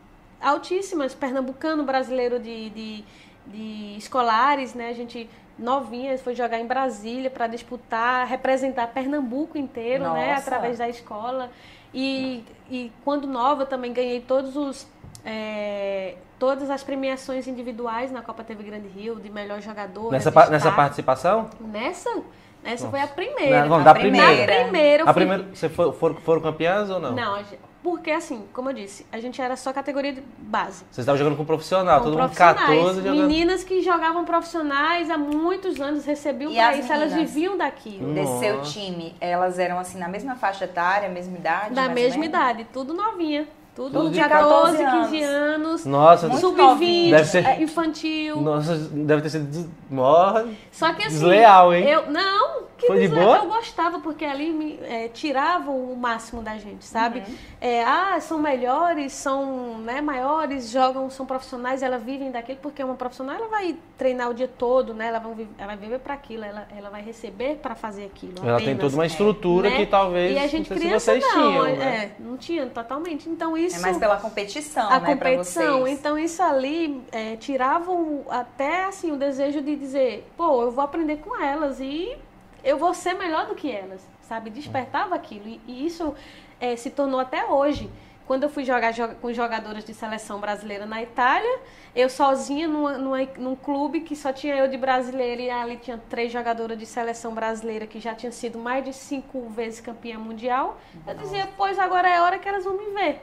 altíssimas, 0.40 1.14
pernambucano, 1.14 1.85
brasileiro 1.85 2.38
de, 2.38 2.70
de, 2.70 3.04
de 3.46 3.96
escolares, 3.96 4.74
né? 4.74 4.88
A 4.90 4.94
gente 4.94 5.28
novinha 5.59 6.16
foi 6.18 6.35
jogar 6.35 6.59
em 6.61 6.66
Brasília 6.66 7.31
para 7.31 7.46
disputar, 7.46 8.26
representar 8.26 8.88
Pernambuco 8.88 9.57
inteiro, 9.59 10.04
né? 10.12 10.31
Nossa. 10.35 10.40
Através 10.42 10.78
da 10.78 10.88
escola. 10.88 11.50
E, 11.92 12.44
e 12.70 12.92
quando 13.05 13.27
nova 13.27 13.64
também 13.66 13.92
ganhei 13.92 14.20
todos 14.20 14.57
os 14.57 14.87
é, 15.24 16.14
todas 16.38 16.70
as 16.70 16.83
premiações 16.83 17.46
individuais 17.46 18.11
na 18.11 18.22
Copa 18.22 18.44
TV 18.44 18.62
Grande 18.62 18.88
Rio 18.88 19.16
de 19.16 19.29
melhor 19.31 19.61
jogador. 19.61 20.11
Nessa, 20.12 20.31
pa- 20.31 20.48
nessa 20.48 20.70
participação? 20.72 21.51
Nessa, 21.61 22.22
essa 22.64 22.88
foi 22.88 23.01
a 23.01 23.07
primeira. 23.07 23.62
Não, 23.62 23.68
vamos 23.68 23.87
a 23.87 23.92
da 23.92 23.98
primeira. 23.98 24.27
primeira. 24.27 24.55
Na 24.57 24.62
primeira, 24.64 25.05
A 25.05 25.14
primeira, 25.14 25.42
você 25.55 25.68
for, 25.68 25.92
foram, 25.94 26.14
foram 26.16 26.40
campeãs 26.40 26.88
ou 26.90 27.01
não? 27.01 27.12
Não, 27.12 27.35
a 27.35 27.42
porque 27.90 28.11
assim, 28.11 28.44
como 28.53 28.68
eu 28.70 28.74
disse, 28.74 29.07
a 29.11 29.18
gente 29.18 29.40
era 29.40 29.57
só 29.57 29.72
categoria 29.72 30.12
de 30.12 30.22
base. 30.38 30.85
Vocês 30.90 30.98
estavam 30.98 31.16
jogando 31.18 31.37
com 31.37 31.44
profissional, 31.44 31.98
Com 32.01 32.05
todo 32.05 32.18
mundo 32.18 32.31
profissionais. 32.33 32.61
14 32.61 32.96
jogando. 33.03 33.16
Meninas 33.27 33.64
que 33.64 33.83
jogavam 33.83 34.24
profissionais 34.24 35.11
há 35.11 35.16
muitos 35.16 35.81
anos, 35.81 36.05
recebiam 36.05 36.51
E 36.51 36.55
pra 36.55 36.77
isso, 36.77 36.92
elas 36.92 37.12
viviam 37.14 37.57
daquilo. 37.57 38.12
Desse 38.12 38.38
seu 38.38 38.59
Nossa. 38.59 38.70
time, 38.72 39.14
elas 39.20 39.59
eram 39.59 39.79
assim 39.79 39.98
na 39.98 40.09
mesma 40.09 40.35
faixa 40.37 40.64
etária, 40.64 41.09
mesma 41.09 41.37
idade? 41.38 41.74
Da 41.74 41.88
mesma 41.88 42.24
idade, 42.24 42.66
tudo 42.72 42.92
novinha. 42.92 43.46
Tudo, 43.74 43.92
Tudo 43.92 44.09
de 44.11 44.14
de 44.14 44.29
14, 44.29 44.77
14 44.83 45.11
15 45.12 45.22
anos. 45.22 45.87
Nossa, 45.87 46.27
Muito 46.29 46.40
Sub-20, 46.40 46.57
novinha. 46.57 47.16
Deve 47.16 47.29
ser- 47.29 47.46
é, 47.46 47.62
infantil. 47.62 48.40
nossa, 48.40 48.74
deve 48.77 49.22
ter 49.22 49.31
sido 49.31 49.44
des... 49.48 49.68
Morra. 49.88 50.48
Só 50.72 50.92
que 50.94 51.03
assim. 51.07 51.11
Desleal, 51.20 51.72
hein? 51.72 51.85
Eu, 51.88 52.11
não, 52.11 52.62
que 52.78 52.86
Foi 52.86 53.00
de 53.00 53.08
boa? 53.08 53.38
Eu 53.38 53.46
gostava, 53.46 53.98
porque 53.98 54.24
ali 54.24 54.50
me 54.52 54.78
é, 54.84 55.08
tiravam 55.08 55.76
o 55.76 55.96
máximo 55.96 56.40
da 56.40 56.56
gente, 56.56 56.84
sabe? 56.84 57.18
Uhum. 57.18 57.34
É, 57.60 57.82
ah, 57.84 58.18
são 58.20 58.38
melhores, 58.38 59.12
são 59.12 59.78
né, 59.78 60.00
maiores, 60.00 60.70
jogam, 60.70 61.10
são 61.10 61.26
profissionais, 61.26 61.82
elas 61.82 62.00
vivem 62.02 62.30
daquilo, 62.30 62.58
porque 62.62 62.82
uma 62.82 62.94
profissional 62.94 63.34
ela 63.34 63.48
vai 63.48 63.76
treinar 63.96 64.30
o 64.30 64.34
dia 64.34 64.48
todo, 64.48 64.94
né? 64.94 65.08
Ela, 65.08 65.18
vi- 65.18 65.48
ela 65.58 65.66
vai 65.66 65.76
viver 65.76 65.98
para 65.98 66.14
aquilo, 66.14 66.44
ela, 66.44 66.68
ela 66.76 66.88
vai 66.88 67.02
receber 67.02 67.56
para 67.56 67.74
fazer 67.74 68.04
aquilo. 68.04 68.34
Ela 68.38 68.58
tem 68.58 68.66
apenas, 68.68 68.80
toda 68.80 68.94
uma 68.96 69.04
é, 69.04 69.06
estrutura 69.08 69.70
né? 69.70 69.76
que 69.76 69.86
talvez 69.86 70.36
E 70.36 70.38
a 70.38 70.46
gente 70.46 70.70
não 70.70 70.76
criança 70.78 71.12
vocês 71.12 71.24
não, 71.24 71.32
tinham, 71.32 71.66
é, 71.66 71.76
né? 71.76 72.10
não 72.20 72.36
tinha 72.36 72.66
totalmente. 72.66 73.28
Então 73.28 73.56
isso 73.56 73.76
É 73.76 73.80
mais 73.80 73.98
pela 73.98 74.16
competição, 74.18 74.88
a 74.88 75.00
né, 75.00 75.06
competição. 75.16 75.80
vocês. 75.82 75.98
Então 75.98 76.16
isso 76.16 76.40
ali 76.42 77.02
é, 77.10 77.34
tirava 77.36 77.90
o- 77.90 78.24
até 78.30 78.84
assim 78.84 79.10
o 79.10 79.16
desejo 79.16 79.60
de 79.60 79.74
dizer, 79.74 80.24
pô, 80.36 80.62
eu 80.62 80.70
vou 80.70 80.84
aprender 80.84 81.16
com 81.16 81.36
elas 81.42 81.80
e 81.80 82.16
eu 82.64 82.76
vou 82.78 82.92
ser 82.94 83.14
melhor 83.14 83.46
do 83.46 83.54
que 83.54 83.70
elas, 83.70 84.06
sabe? 84.22 84.50
Despertava 84.50 85.14
aquilo 85.14 85.46
e, 85.48 85.60
e 85.66 85.86
isso 85.86 86.14
é, 86.60 86.74
se 86.76 86.90
tornou 86.90 87.20
até 87.20 87.44
hoje. 87.46 87.90
Quando 88.26 88.42
eu 88.42 88.50
fui 88.50 88.62
jogar 88.62 88.90
jo- 88.92 89.14
com 89.22 89.32
jogadoras 89.32 89.82
de 89.84 89.94
seleção 89.94 90.38
brasileira 90.38 90.84
na 90.84 91.02
Itália, 91.02 91.60
eu 91.96 92.10
sozinha 92.10 92.68
numa, 92.68 92.98
numa- 92.98 93.24
num 93.38 93.56
clube 93.56 94.02
que 94.02 94.14
só 94.14 94.32
tinha 94.34 94.54
eu 94.54 94.68
de 94.68 94.76
brasileira 94.76 95.40
e 95.40 95.48
ali 95.48 95.78
tinha 95.78 95.96
três 96.10 96.30
jogadoras 96.30 96.76
de 96.78 96.84
seleção 96.84 97.32
brasileira 97.34 97.86
que 97.86 97.98
já 97.98 98.14
tinham 98.14 98.30
sido 98.32 98.58
mais 98.58 98.84
de 98.84 98.92
cinco 98.92 99.48
vezes 99.48 99.80
campeã 99.80 100.18
mundial. 100.18 100.78
Eu 101.06 101.14
dizia, 101.14 101.48
pois 101.56 101.78
agora 101.78 102.06
é 102.06 102.16
a 102.18 102.22
hora 102.22 102.38
que 102.38 102.46
elas 102.46 102.64
vão 102.64 102.76
me 102.76 102.90
ver. 102.92 103.18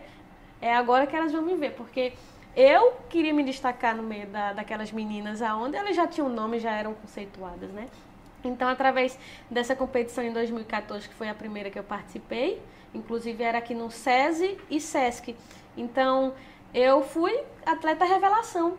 É 0.59 0.73
agora 0.75 1.05
que 1.05 1.15
elas 1.15 1.31
vão 1.31 1.43
me 1.43 1.53
ver, 1.55 1.73
porque 1.73 2.13
eu 2.55 2.93
queria 3.07 3.31
me 3.33 3.43
destacar 3.43 3.95
no 3.95 4.01
meio 4.01 4.25
da, 4.27 4.53
daquelas 4.53 4.91
meninas 4.91 5.39
aonde 5.41 5.75
elas 5.77 5.95
já 5.95 6.07
tinham 6.07 6.29
nome, 6.29 6.57
já 6.59 6.71
eram 6.71 6.95
conceituadas, 6.95 7.69
né? 7.69 7.87
Então, 8.47 8.67
através 8.69 9.17
dessa 9.49 9.75
competição 9.75 10.23
em 10.23 10.31
2014, 10.31 11.08
que 11.10 11.13
foi 11.15 11.29
a 11.29 11.34
primeira 11.34 11.69
que 11.69 11.77
eu 11.79 11.84
participei, 11.84 12.62
inclusive 12.93 13.43
era 13.43 13.58
aqui 13.58 13.73
no 13.73 13.89
SESI 13.91 14.58
e 14.69 14.79
SESC. 14.79 15.36
Então, 15.75 16.34
eu 16.73 17.01
fui 17.01 17.38
atleta 17.65 18.05
revelação, 18.05 18.77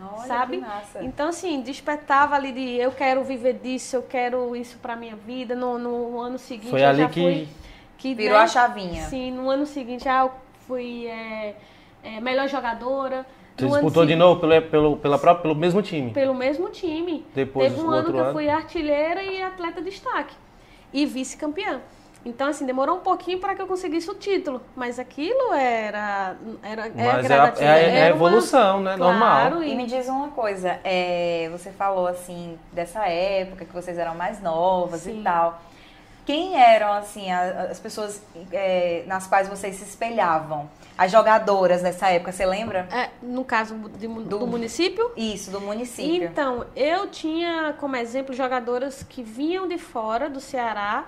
Olha, 0.00 0.26
sabe? 0.26 0.58
que 0.58 0.62
massa. 0.62 1.02
Então, 1.02 1.28
assim, 1.28 1.60
despertava 1.62 2.34
ali 2.34 2.52
de 2.52 2.76
eu 2.76 2.92
quero 2.92 3.24
viver 3.24 3.54
disso, 3.54 3.96
eu 3.96 4.02
quero 4.02 4.54
isso 4.54 4.78
pra 4.78 4.94
minha 4.94 5.16
vida. 5.16 5.54
No, 5.54 5.78
no 5.78 6.20
ano 6.20 6.38
seguinte, 6.38 6.70
Foi 6.70 6.82
eu 6.82 6.88
ali 6.88 6.98
já 7.02 7.08
que- 7.08 7.20
fui, 7.22 7.48
que 7.98 8.14
Virou 8.14 8.36
né, 8.38 8.44
a 8.44 8.46
chavinha. 8.46 9.02
Sim, 9.04 9.32
no 9.32 9.48
ano 9.48 9.66
seguinte 9.66 10.08
ah, 10.08 10.20
eu 10.26 10.32
fui 10.66 11.06
é, 11.06 11.56
é, 12.02 12.20
melhor 12.20 12.46
jogadora. 12.48 13.26
Você 13.56 13.66
disputou 13.68 14.04
de 14.04 14.14
novo 14.14 14.40
pelo, 14.40 14.62
pelo, 14.62 14.96
pela 14.98 15.18
própria, 15.18 15.42
pelo 15.42 15.54
mesmo 15.54 15.80
time. 15.82 16.10
Pelo 16.12 16.34
mesmo 16.34 16.68
time. 16.68 17.24
Depois, 17.34 17.72
Teve 17.72 17.84
um 17.84 17.90
ano 17.90 18.12
que 18.12 18.18
eu 18.18 18.32
fui 18.32 18.48
artilheira 18.48 19.22
e 19.22 19.42
atleta 19.42 19.80
destaque. 19.80 20.34
E 20.92 21.06
vice-campeã. 21.06 21.80
Então, 22.24 22.48
assim, 22.48 22.66
demorou 22.66 22.96
um 22.96 23.00
pouquinho 23.00 23.38
para 23.38 23.54
que 23.54 23.62
eu 23.62 23.68
conseguisse 23.68 24.10
o 24.10 24.14
título. 24.14 24.60
Mas 24.74 24.98
aquilo 24.98 25.52
era. 25.54 26.36
era, 26.62 26.86
era 26.96 27.46
Mas 27.46 27.60
é 27.60 27.64
é 27.64 27.98
é 27.98 28.02
uma- 28.02 28.08
evolução, 28.16 28.80
né? 28.80 28.96
Claro, 28.96 29.12
Normal. 29.54 29.62
e- 29.62 29.72
E 29.72 29.76
me 29.76 29.86
diz 29.86 30.08
uma 30.08 30.28
coisa, 30.28 30.78
é, 30.82 31.48
você 31.52 31.70
falou 31.70 32.06
assim 32.08 32.58
dessa 32.72 33.06
época 33.06 33.64
que 33.64 33.72
vocês 33.72 33.96
eram 33.96 34.16
mais 34.16 34.42
novas 34.42 35.02
Sim. 35.02 35.20
e 35.20 35.22
tal. 35.22 35.62
Quem 36.26 36.60
eram, 36.60 36.92
assim, 36.92 37.30
a- 37.30 37.68
as 37.70 37.78
pessoas 37.78 38.20
é, 38.52 39.04
nas 39.06 39.26
quais 39.26 39.48
vocês 39.48 39.76
se 39.76 39.84
espelhavam? 39.84 40.68
As 40.98 41.10
jogadoras 41.12 41.82
dessa 41.82 42.08
época, 42.10 42.32
você 42.32 42.44
lembra? 42.44 42.88
É, 42.90 43.10
no 43.22 43.44
caso 43.44 43.74
de 43.98 44.08
Do- 44.08 44.24
do 44.24 44.46
município, 44.46 45.10
Isso, 45.16 45.50
do 45.50 45.60
município. 45.60 46.24
Então, 46.28 46.66
eu 46.74 47.06
tinha 47.08 47.74
como 47.78 47.94
exemplo 47.96 48.34
jogadoras 48.34 49.02
que 49.02 49.22
vinham 49.22 49.68
de 49.68 49.78
fora 49.78 50.28
do 50.28 50.40
Ceará 50.40 51.04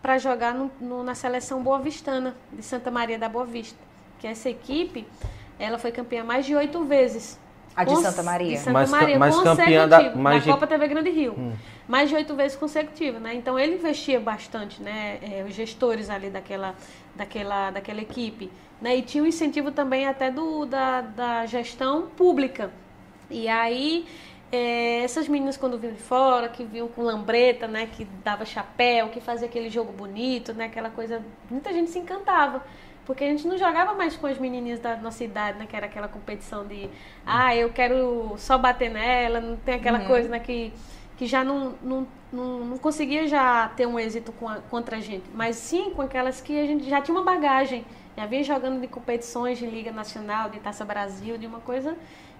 para 0.00 0.16
jogar 0.18 0.54
no- 0.54 0.70
no- 0.80 1.02
na 1.04 1.14
seleção 1.14 1.62
Boa 1.62 1.78
Vistana, 1.78 2.34
de 2.52 2.62
Santa 2.62 2.90
Maria 2.90 3.18
da 3.18 3.28
Boa 3.28 3.44
Vista. 3.44 3.78
Que 4.18 4.26
essa 4.26 4.48
equipe, 4.48 5.06
ela 5.58 5.78
foi 5.78 5.92
campeã 5.92 6.24
mais 6.24 6.46
de 6.46 6.54
oito 6.56 6.82
vezes. 6.84 7.38
A 7.74 7.84
de 7.84 7.96
Santa 8.02 8.22
Maria. 8.22 8.50
De 8.56 8.58
Santa 8.58 8.72
Mais 8.72 8.90
ca- 8.90 8.96
Maria, 9.00 9.18
mais 9.18 9.40
campeã 9.40 9.88
da- 9.88 10.14
mais 10.14 10.38
da 10.38 10.44
de- 10.44 10.52
Copa 10.52 10.66
TV 10.66 10.88
Grande 10.88 11.10
Rio. 11.10 11.52
Mais 11.88 12.08
de 12.08 12.14
oito 12.14 12.34
vezes 12.34 12.56
consecutiva, 12.56 13.18
né? 13.18 13.34
Então, 13.34 13.58
ele 13.58 13.74
investia 13.76 14.20
bastante, 14.20 14.82
né? 14.82 15.18
É, 15.22 15.44
os 15.46 15.54
gestores 15.54 16.08
ali 16.10 16.30
daquela, 16.30 16.74
daquela, 17.14 17.70
daquela 17.70 18.00
equipe. 18.00 18.50
Né? 18.80 18.96
E 18.96 19.02
tinha 19.02 19.22
um 19.22 19.26
incentivo 19.26 19.70
também 19.70 20.06
até 20.06 20.30
do, 20.30 20.64
da, 20.66 21.00
da 21.02 21.46
gestão 21.46 22.08
pública. 22.16 22.70
E 23.30 23.48
aí, 23.48 24.06
é, 24.50 25.02
essas 25.04 25.26
meninas 25.28 25.56
quando 25.56 25.78
vinham 25.78 25.94
de 25.94 26.02
fora, 26.02 26.48
que 26.48 26.64
vinham 26.64 26.88
com 26.88 27.02
lambreta, 27.02 27.66
né? 27.68 27.88
Que 27.90 28.04
dava 28.24 28.44
chapéu, 28.44 29.08
que 29.08 29.20
fazia 29.20 29.46
aquele 29.48 29.70
jogo 29.70 29.92
bonito, 29.92 30.52
né? 30.52 30.66
Aquela 30.66 30.90
coisa... 30.90 31.22
Muita 31.50 31.72
gente 31.72 31.90
se 31.90 31.98
encantava. 31.98 32.62
Porque 33.04 33.24
a 33.24 33.26
gente 33.28 33.46
não 33.48 33.58
jogava 33.58 33.94
mais 33.94 34.16
com 34.16 34.26
as 34.26 34.38
menininhas 34.38 34.78
da 34.78 34.96
nossa 34.96 35.24
idade, 35.24 35.58
né? 35.58 35.66
Que 35.68 35.74
era 35.76 35.86
aquela 35.86 36.06
competição 36.08 36.64
de... 36.66 36.88
Ah, 37.26 37.54
eu 37.56 37.70
quero 37.70 38.34
só 38.38 38.56
bater 38.56 38.90
nela. 38.90 39.40
Não 39.40 39.56
tem 39.56 39.74
aquela 39.74 39.98
coisa, 40.06 40.28
né? 40.28 40.38
Que, 40.38 40.72
que 41.16 41.26
já 41.26 41.42
não, 41.42 41.74
não, 41.82 42.06
não, 42.32 42.58
não 42.64 42.78
conseguia 42.78 43.26
já 43.26 43.68
ter 43.76 43.86
um 43.86 43.98
êxito 43.98 44.30
com 44.32 44.48
a- 44.48 44.58
contra 44.70 44.98
a 44.98 45.00
gente. 45.00 45.24
Mas 45.34 45.56
sim 45.56 45.90
com 45.90 46.02
aquelas 46.02 46.40
que 46.40 46.58
a 46.60 46.66
gente 46.66 46.88
já 46.88 47.00
tinha 47.00 47.16
uma 47.16 47.24
bagagem. 47.24 47.84
Já 48.16 48.26
vinha 48.26 48.44
jogando 48.44 48.80
de 48.80 48.86
competições 48.86 49.58
de 49.58 49.66
Liga 49.66 49.90
Nacional, 49.90 50.48
de 50.50 50.60
Taça 50.60 50.84
Brasil, 50.84 51.36
de 51.38 51.46
uma 51.46 51.60
coisa 51.60 51.96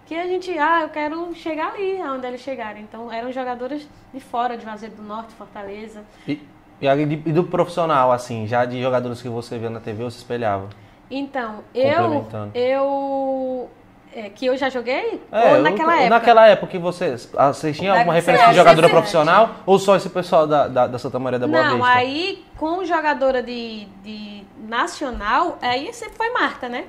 que 0.06 0.14
a 0.14 0.26
gente, 0.26 0.56
ah, 0.58 0.82
eu 0.82 0.88
quero 0.90 1.34
chegar 1.34 1.72
ali, 1.74 2.00
aonde 2.02 2.26
eles 2.26 2.40
chegaram. 2.40 2.78
Então, 2.80 3.10
eram 3.10 3.32
jogadoras 3.32 3.88
de 4.12 4.20
fora, 4.20 4.56
de 4.56 4.64
Juazeiro 4.64 4.94
do 4.96 5.02
Norte, 5.02 5.32
Fortaleza. 5.34 6.04
E, 6.28 6.40
e 6.82 7.32
do 7.32 7.44
profissional, 7.44 8.10
assim, 8.12 8.46
já 8.46 8.64
de 8.64 8.80
jogadores 8.82 9.22
que 9.22 9.28
você 9.28 9.58
vê 9.58 9.68
na 9.68 9.80
TV, 9.80 10.04
você 10.04 10.18
espelhava? 10.18 10.68
Então, 11.10 11.56
eu, 11.74 12.26
eu 12.54 13.70
é, 14.14 14.28
que 14.30 14.46
eu 14.46 14.56
já 14.56 14.68
joguei 14.68 15.20
É, 15.30 15.50
ou 15.50 15.56
eu- 15.56 15.62
naquela 15.62 15.94
época? 15.94 16.10
Naquela 16.10 16.46
época 16.48 16.66
que 16.72 16.78
você, 16.78 17.16
ah, 17.36 17.52
vocês 17.52 17.76
tinham 17.76 17.94
alguma 17.94 18.14
referência 18.14 18.48
de 18.48 18.54
jogadora 18.54 18.86
semelhante. 18.88 18.92
profissional 18.92 19.50
ou 19.66 19.78
só 19.78 19.96
esse 19.96 20.08
pessoal 20.10 20.46
da, 20.46 20.68
da, 20.68 20.86
da 20.86 20.98
Santa 20.98 21.18
Maria 21.18 21.38
da 21.38 21.46
Boa 21.46 21.62
Não, 21.62 21.76
Vista? 21.76 21.92
aí 21.92 22.44
com 22.58 22.84
jogadora 22.84 23.42
de, 23.42 23.86
de 24.02 24.42
nacional, 24.68 25.58
aí 25.62 25.92
sempre 25.92 26.16
foi 26.16 26.30
Marta, 26.30 26.68
né? 26.68 26.84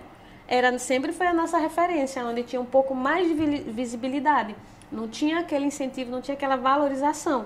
Era, 0.47 0.77
sempre 0.77 1.12
foi 1.13 1.27
a 1.27 1.34
nossa 1.34 1.58
referência, 1.58 2.23
onde 2.25 2.43
tinha 2.43 2.62
um 2.62 2.65
pouco 2.65 2.93
mais 2.93 3.27
de 3.27 3.34
visibilidade. 3.34 4.56
Não 4.91 5.08
tinha 5.08 5.39
aquele 5.39 5.65
incentivo, 5.65 6.12
não 6.12 6.21
tinha 6.21 6.36
aquela 6.36 6.56
valorização. 6.58 7.45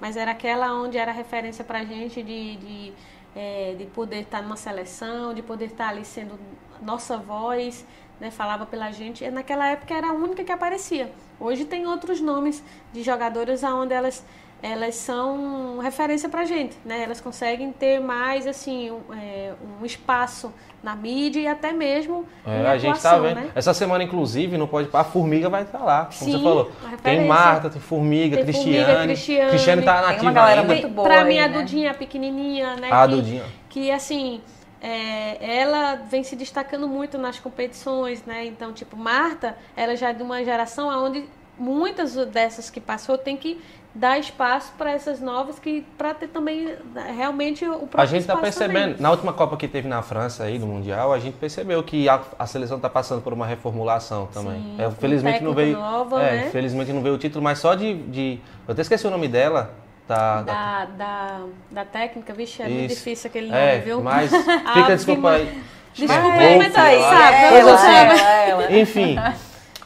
Mas 0.00 0.16
era 0.16 0.32
aquela 0.32 0.72
onde 0.72 0.98
era 0.98 1.12
referência 1.12 1.64
pra 1.64 1.84
gente 1.84 2.22
de, 2.22 2.56
de, 2.56 2.92
eh, 3.34 3.74
de 3.78 3.86
poder 3.86 4.20
estar 4.20 4.42
numa 4.42 4.56
seleção, 4.56 5.32
de 5.32 5.42
poder 5.42 5.66
estar 5.66 5.88
ali 5.88 6.04
sendo 6.04 6.38
nossa 6.82 7.16
voz, 7.16 7.86
né? 8.20 8.30
Falava 8.30 8.66
pela 8.66 8.90
gente. 8.90 9.24
E 9.24 9.30
naquela 9.30 9.68
época 9.68 9.94
era 9.94 10.08
a 10.08 10.12
única 10.12 10.44
que 10.44 10.52
aparecia. 10.52 11.12
Hoje 11.38 11.64
tem 11.64 11.86
outros 11.86 12.20
nomes 12.20 12.62
de 12.92 13.02
jogadoras 13.02 13.62
onde 13.62 13.94
elas 13.94 14.24
elas 14.62 14.94
são 14.94 15.78
referência 15.78 16.26
pra 16.26 16.46
gente, 16.46 16.74
né? 16.86 17.02
Elas 17.02 17.20
conseguem 17.20 17.70
ter 17.70 18.00
mais, 18.00 18.46
assim, 18.46 18.90
um, 18.90 19.12
é, 19.12 19.52
um 19.78 19.84
espaço 19.84 20.50
na 20.84 20.94
mídia 20.94 21.40
e 21.40 21.46
até 21.48 21.72
mesmo 21.72 22.26
É, 22.46 22.60
em 22.62 22.66
a 22.66 22.76
gente 22.78 23.00
tá 23.00 23.10
atuação, 23.16 23.22
vendo. 23.22 23.34
né? 23.46 23.50
Essa 23.54 23.72
semana, 23.74 24.04
inclusive, 24.04 24.56
não 24.58 24.66
pode. 24.68 24.88
A 24.92 25.02
Formiga 25.02 25.48
vai 25.48 25.62
estar 25.62 25.78
lá, 25.82 26.04
como 26.04 26.12
Sim, 26.30 26.32
você 26.36 26.42
falou. 26.44 26.72
Tem. 27.02 27.26
Marta, 27.26 27.70
tem 27.70 27.80
Formiga, 27.80 28.36
Tem 28.36 28.44
Cristiane. 28.44 28.76
Formiga, 28.84 29.04
Cristiane. 29.06 29.50
Cristiane 29.50 29.82
tá 29.82 29.92
Tem 29.94 30.02
uma 30.02 30.08
nativa 30.12 30.32
galera 30.32 30.60
ainda. 30.60 30.72
muito 30.74 30.88
boa 30.88 31.08
pra 31.08 31.22
aí, 31.22 31.28
mim, 31.28 31.38
a 31.38 31.48
né? 31.48 31.58
Dudinha, 31.58 31.90
a 31.90 31.94
pequenininha, 31.94 32.76
né? 32.76 32.88
A 32.92 33.08
que, 33.08 33.14
Dudinha. 33.14 33.42
Que, 33.70 33.90
assim, 33.90 34.40
é, 34.82 35.58
ela 35.60 35.94
vem 35.96 36.22
se 36.22 36.36
destacando 36.36 36.86
muito 36.86 37.16
nas 37.16 37.38
competições, 37.40 38.22
né? 38.26 38.44
Então, 38.44 38.72
tipo, 38.72 38.96
Marta, 38.96 39.56
ela 39.74 39.96
já 39.96 40.10
é 40.10 40.12
de 40.12 40.22
uma 40.22 40.44
geração 40.44 40.88
onde 41.04 41.24
muitas 41.58 42.14
dessas 42.26 42.68
que 42.68 42.80
passou 42.80 43.16
tem 43.16 43.36
que 43.36 43.60
dar 43.94 44.18
espaço 44.18 44.72
para 44.76 44.90
essas 44.90 45.20
novas 45.20 45.58
que 45.58 45.86
para 45.96 46.12
ter 46.14 46.26
também 46.28 46.74
né, 46.92 47.14
realmente 47.16 47.64
o 47.64 47.78
próprio 47.86 48.00
A 48.00 48.04
gente 48.06 48.26
tá 48.26 48.32
espaço 48.34 48.40
percebendo, 48.42 48.82
também. 48.88 49.02
na 49.02 49.10
última 49.10 49.32
Copa 49.32 49.56
que 49.56 49.68
teve 49.68 49.86
na 49.86 50.02
França 50.02 50.42
aí, 50.44 50.58
do 50.58 50.66
Mundial, 50.66 51.12
a 51.12 51.18
gente 51.20 51.36
percebeu 51.36 51.80
que 51.82 52.08
a, 52.08 52.20
a 52.38 52.44
seleção 52.46 52.80
tá 52.80 52.90
passando 52.90 53.22
por 53.22 53.32
uma 53.32 53.46
reformulação 53.46 54.26
também. 54.34 54.54
Sim, 54.60 54.76
É, 54.82 54.90
felizmente 54.90 55.44
não 55.44 55.52
veio. 55.54 55.76
nova, 55.78 56.20
é, 56.22 56.44
né? 56.44 56.50
felizmente 56.50 56.92
não 56.92 57.02
veio 57.02 57.14
o 57.14 57.18
título, 57.18 57.42
mas 57.44 57.58
só 57.60 57.74
de, 57.76 57.94
de. 57.94 58.40
Eu 58.66 58.72
até 58.72 58.82
esqueci 58.82 59.06
o 59.06 59.10
nome 59.10 59.28
dela. 59.28 59.70
Tá, 60.08 60.42
da- 60.42 60.52
Da, 60.52 60.84
da, 60.84 61.40
da 61.70 61.84
técnica, 61.84 62.34
vixe, 62.34 62.60
é 62.62 62.68
muito 62.68 62.86
Isso. 62.90 62.96
difícil 62.96 63.28
aquele 63.28 63.46
nome, 63.46 63.58
é, 63.58 63.78
viu? 63.78 64.02
mas 64.02 64.30
fica 64.74 64.96
desculpa 64.96 65.30
aí. 65.30 65.62
Desculpa 65.94 66.28
É, 66.36 66.48
aí, 66.48 66.58
mas 66.58 66.72
tá 66.74 66.82
aí, 66.82 66.98
ó. 66.98 67.10
sabe? 67.10 67.36
É, 67.36 67.58
ela, 67.60 67.74
assim. 67.74 67.86
ela, 67.86 68.32
ela. 68.64 68.72
Enfim. 68.72 69.16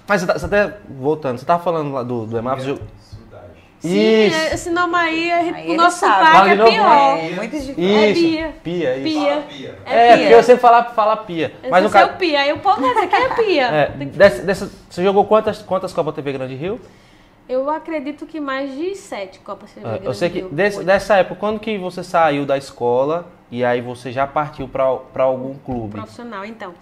Mas 0.08 0.22
você, 0.22 0.26
tá, 0.26 0.46
até 0.46 0.76
voltando, 0.88 1.38
você 1.38 1.44
tava 1.44 1.62
falando 1.62 1.92
lá 1.92 2.02
do, 2.02 2.26
do 2.26 2.38
Emarcos. 2.38 2.64
Eu-. 3.84 3.90
Sim, 3.90 4.26
Isso. 4.26 4.54
esse 4.54 4.70
nome 4.70 4.94
aí, 4.96 5.30
a 5.32 5.42
gente- 5.44 5.54
Aí 5.56 5.70
o 5.70 5.76
nosso 5.76 6.00
Fala 6.00 6.50
é 6.52 6.56
pior. 6.56 7.18
É 7.18 7.30
muito 7.30 7.50
difícil. 7.58 7.74
É. 7.84 8.12
Pia. 8.12 8.54
Pia, 8.62 8.96
isso. 8.96 9.18
Pia. 9.20 9.42
Pia. 9.48 9.78
É 9.86 9.94
É, 9.94 10.08
Pia. 10.08 10.18
porque 10.18 10.34
eu 10.34 10.42
sempre 10.42 10.60
fala, 10.60 10.84
fala 10.84 11.16
Pia. 11.18 11.52
Mas 11.62 11.70
Mas 11.70 11.82
no 11.82 11.88
Esse 11.88 11.98
é 11.98 12.04
o 12.04 12.16
Pia. 12.16 12.40
Aí 12.40 12.52
o 12.52 12.58
povo 12.58 12.80
vai 12.80 12.94
dizer 12.94 13.06
que 13.08 13.14
é 13.16 13.28
Pia. 13.34 13.66
É, 13.66 13.88
dessa, 14.06 14.42
dessa- 14.42 14.70
você 14.90 15.02
jogou 15.02 15.24
quantas, 15.26 15.62
quantas 15.62 15.92
Copas 15.92 16.14
TV 16.14 16.32
Grande 16.32 16.54
Rio? 16.54 16.80
Eu 17.48 17.70
acredito 17.70 18.26
que 18.26 18.40
mais 18.40 18.76
de 18.76 18.94
sete 18.94 19.38
Copas 19.38 19.70
TV 19.72 19.86
É, 19.86 19.94
eu 19.94 19.98
Grande 20.00 20.16
sei 20.18 20.28
que 20.30 20.38
Rio. 20.40 20.48
desse- 20.50 20.84
dessa 20.84 21.16
época, 21.16 21.36
quando 21.40 21.58
que 21.60 21.78
você 21.78 22.02
saiu 22.02 22.44
da 22.44 22.58
escola 22.58 23.26
e 23.50 23.64
aí 23.64 23.80
você 23.80 24.12
já 24.12 24.26
partiu 24.26 24.68
para 24.68 25.22
algum 25.24 25.54
clube? 25.54 25.92
profissional. 25.92 26.44
Então, 26.44 26.74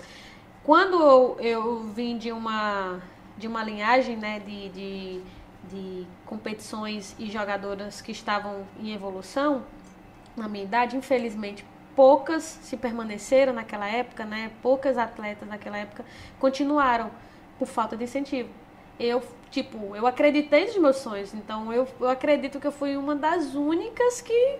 quando 0.64 1.00
eu, 1.00 1.36
eu 1.40 1.80
vim 1.94 2.16
de 2.18 2.32
uma, 2.32 2.98
de 3.38 3.46
uma 3.46 3.62
linhagem 3.62 4.16
né, 4.16 4.40
de, 4.44 4.68
de, 4.70 5.20
de 5.70 6.06
competições 6.24 7.14
e 7.18 7.30
jogadoras 7.30 8.00
que 8.00 8.12
estavam 8.12 8.66
em 8.80 8.92
evolução, 8.92 9.64
na 10.36 10.48
minha 10.48 10.64
idade, 10.64 10.96
infelizmente, 10.96 11.64
poucas 11.94 12.42
se 12.42 12.76
permaneceram 12.76 13.52
naquela 13.52 13.88
época, 13.88 14.24
né? 14.24 14.50
Poucas 14.62 14.98
atletas 14.98 15.48
naquela 15.48 15.78
época 15.78 16.04
continuaram 16.38 17.10
por 17.58 17.66
falta 17.66 17.96
de 17.96 18.04
incentivo. 18.04 18.50
Eu, 18.98 19.22
tipo, 19.50 19.96
eu 19.96 20.06
acreditei 20.06 20.66
nos 20.66 20.78
meus 20.78 20.96
sonhos, 20.96 21.34
então 21.34 21.72
eu, 21.72 21.88
eu 22.00 22.08
acredito 22.08 22.60
que 22.60 22.66
eu 22.66 22.72
fui 22.72 22.96
uma 22.96 23.14
das 23.14 23.54
únicas 23.54 24.20
que 24.20 24.58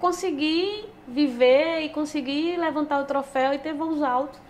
consegui 0.00 0.88
viver 1.06 1.80
e 1.82 1.88
consegui 1.88 2.56
levantar 2.56 3.00
o 3.00 3.04
troféu 3.04 3.54
e 3.54 3.58
ter 3.58 3.72
voos 3.72 4.02
altos 4.02 4.40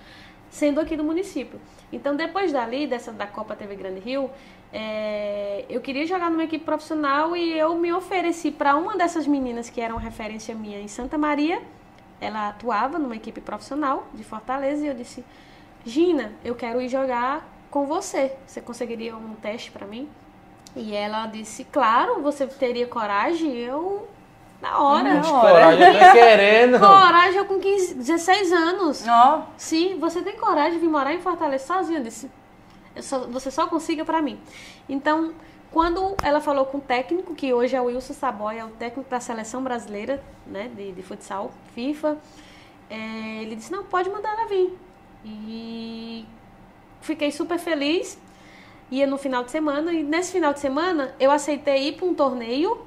sendo 0.51 0.81
aqui 0.81 0.97
do 0.97 1.05
município. 1.05 1.59
Então, 1.91 2.15
depois 2.15 2.53
dali, 2.53 2.87
dessa 2.87 3.11
da 3.11 3.27
Copa 3.27 3.57
TV 3.57 3.75
Grande 3.75 4.01
Rio, 4.01 4.31
é, 4.73 5.67
eu 5.69 5.81
queria 5.81 6.07
jogar 6.07 6.31
numa 6.31 6.45
equipe 6.45 6.65
profissional 6.65 7.37
e 7.37 7.59
eu 7.59 7.75
me 7.77 7.93
ofereci 7.93 8.51
para 8.51 8.75
uma 8.75 8.97
dessas 8.97 9.27
meninas 9.27 9.69
que 9.69 9.81
eram 9.81 9.97
referência 9.97 10.55
minha 10.55 10.81
em 10.81 10.89
Santa 10.89 11.19
Maria. 11.19 11.61
Ela 12.21 12.49
atuava 12.49 12.99
numa 12.99 13.17
equipe 13.17 13.41
profissional 13.41 14.07
de 14.15 14.25
Fortaleza 14.25 14.85
e 14.85 14.89
eu 14.89 14.95
disse: 14.95 15.25
Gina, 15.85 16.33
eu 16.45 16.55
quero 16.55 16.81
ir 16.81 16.89
jogar 16.89 17.47
com 17.71 17.87
você. 17.87 18.33
Você 18.47 18.61
conseguiria 18.61 19.15
um 19.15 19.35
teste 19.35 19.71
para 19.71 19.87
mim? 19.87 20.09
E 20.75 20.95
ela 20.95 21.27
disse: 21.27 21.65
Claro, 21.65 22.23
você 22.23 22.47
teria 22.47 22.87
coragem? 22.87 23.55
Eu, 23.59 24.09
na 24.61 24.79
hora. 24.79 25.15
Não. 25.15 25.41
Coragem, 25.41 25.87
eu 25.87 25.93
tô 26.07 26.13
querendo. 26.13 26.79
Coragem, 26.81 27.37
eu 27.37 27.45
com 27.45 27.59
15, 27.59 27.95
16 27.95 28.53
anos. 28.53 29.05
Ó, 29.07 29.43
Sim, 29.57 29.99
você 29.99 30.23
tem 30.23 30.37
coragem 30.37 30.75
de 30.75 30.79
vir 30.79 30.89
morar 30.89 31.13
em 31.13 31.21
Fortaleza 31.21 31.67
sozinha? 31.67 31.99
Eu 31.99 32.05
disse, 32.05 32.31
só- 33.00 33.26
você 33.26 33.50
só 33.50 33.66
consiga 33.66 34.05
pra 34.05 34.20
mim. 34.20 34.38
Então, 34.88 35.33
quando 35.70 36.14
ela 36.22 36.40
falou 36.40 36.66
com 36.66 36.78
o 36.78 36.81
técnico, 36.81 37.35
que 37.35 37.52
hoje 37.55 37.74
é 37.74 37.81
o 37.81 37.85
Wilson 37.85 38.12
Saboia, 38.12 38.61
é 38.61 38.64
o 38.64 38.68
técnico 38.70 39.09
da 39.09 39.20
seleção 39.20 39.62
brasileira 39.62 40.22
né, 40.46 40.70
de, 40.76 40.92
de 40.92 41.02
futsal, 41.02 41.50
FIFA, 41.74 42.18
é, 42.90 43.42
ele 43.42 43.57
disse, 43.57 43.72
não, 43.72 43.85
pode 43.85 44.11
mandar 44.11 44.33
ela 44.37 44.46
vir. 44.46 44.76
E 45.24 46.26
fiquei 47.00 47.31
super 47.31 47.59
feliz. 47.59 48.18
Ia 48.90 49.07
no 49.07 49.16
final 49.16 49.42
de 49.42 49.50
semana, 49.50 49.92
e 49.94 50.02
nesse 50.02 50.33
final 50.33 50.52
de 50.52 50.61
semana 50.61 51.14
eu 51.18 51.31
aceitei 51.31 51.88
ir 51.88 51.92
para 51.92 52.05
um 52.05 52.12
torneio 52.14 52.78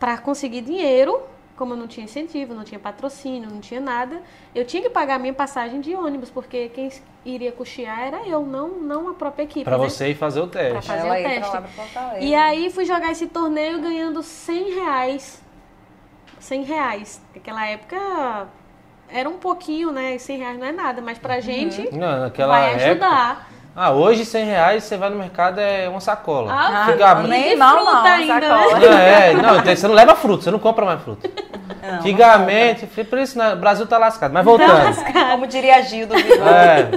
para 0.00 0.18
conseguir 0.18 0.62
dinheiro. 0.62 1.20
Como 1.56 1.72
eu 1.72 1.76
não 1.76 1.86
tinha 1.86 2.04
incentivo, 2.04 2.52
não 2.52 2.64
tinha 2.64 2.78
patrocínio, 2.78 3.48
não 3.50 3.60
tinha 3.60 3.80
nada, 3.80 4.20
eu 4.54 4.64
tinha 4.64 4.82
que 4.82 4.90
pagar 4.90 5.14
a 5.14 5.18
minha 5.18 5.32
passagem 5.32 5.80
de 5.80 5.94
ônibus, 5.94 6.28
porque 6.28 6.68
quem 6.68 6.90
iria 7.24 7.50
custear 7.50 7.98
era 7.98 8.28
eu, 8.28 8.42
não, 8.44 8.68
não 8.68 9.08
a 9.08 9.14
própria 9.14 9.44
equipe. 9.44 9.64
Pra 9.64 9.78
né? 9.78 9.88
você 9.88 10.10
ir 10.10 10.14
fazer 10.14 10.40
o 10.40 10.48
Pra 10.48 10.60
teste. 10.62 10.86
fazer 10.86 11.06
ela 11.06 11.18
o 11.18 11.22
pra 11.22 11.62
teste. 11.62 11.92
pra. 11.92 12.18
E 12.20 12.34
aí 12.34 12.70
fui 12.70 12.84
jogar 12.84 13.10
esse 13.10 13.26
torneio 13.26 13.80
ganhando 13.80 14.22
100 14.22 14.74
reais. 14.74 15.42
100 16.38 16.62
reais. 16.64 17.22
Naquela 17.34 17.66
época 17.66 18.48
era 19.08 19.28
um 19.28 19.38
pouquinho, 19.38 19.90
né? 19.90 20.18
100 20.18 20.38
reais 20.38 20.58
não 20.58 20.66
é 20.66 20.72
nada, 20.72 21.00
mas 21.00 21.18
pra 21.18 21.40
gente 21.40 21.88
Não, 21.94 22.20
naquela 22.20 22.52
vai 22.58 22.74
época. 22.74 23.38
Ah, 23.78 23.90
hoje 23.90 24.24
100 24.24 24.44
reais 24.46 24.84
você 24.84 24.96
vai 24.96 25.10
no 25.10 25.16
mercado 25.16 25.60
é 25.60 25.86
uma 25.86 26.00
sacola. 26.00 26.50
Ah, 26.50 26.86
Antigamente- 26.88 27.28
nem 27.28 27.52
E 27.52 27.56
mal, 27.56 27.76
fruta 27.76 27.92
mal, 27.92 28.04
ainda, 28.06 28.40
sacola. 28.48 28.78
Não, 28.80 28.98
é, 28.98 29.34
não, 29.34 29.60
você 29.76 29.86
não 29.88 29.94
leva 29.94 30.14
fruta, 30.14 30.44
você 30.44 30.50
não 30.50 30.58
compra 30.58 30.86
mais 30.86 31.02
fruta. 31.02 31.28
Não, 31.82 31.94
Antigamente, 31.98 32.86
por 33.04 33.18
isso 33.18 33.36
né, 33.36 33.52
o 33.52 33.56
Brasil 33.56 33.86
tá 33.86 33.98
lascado. 33.98 34.32
Mas 34.32 34.44
voltando. 34.44 34.96
Como 35.30 35.46
diria 35.46 35.82
Gil 35.82 36.06
do 36.06 36.14
Vigor. 36.14 36.48
É, 36.48 36.88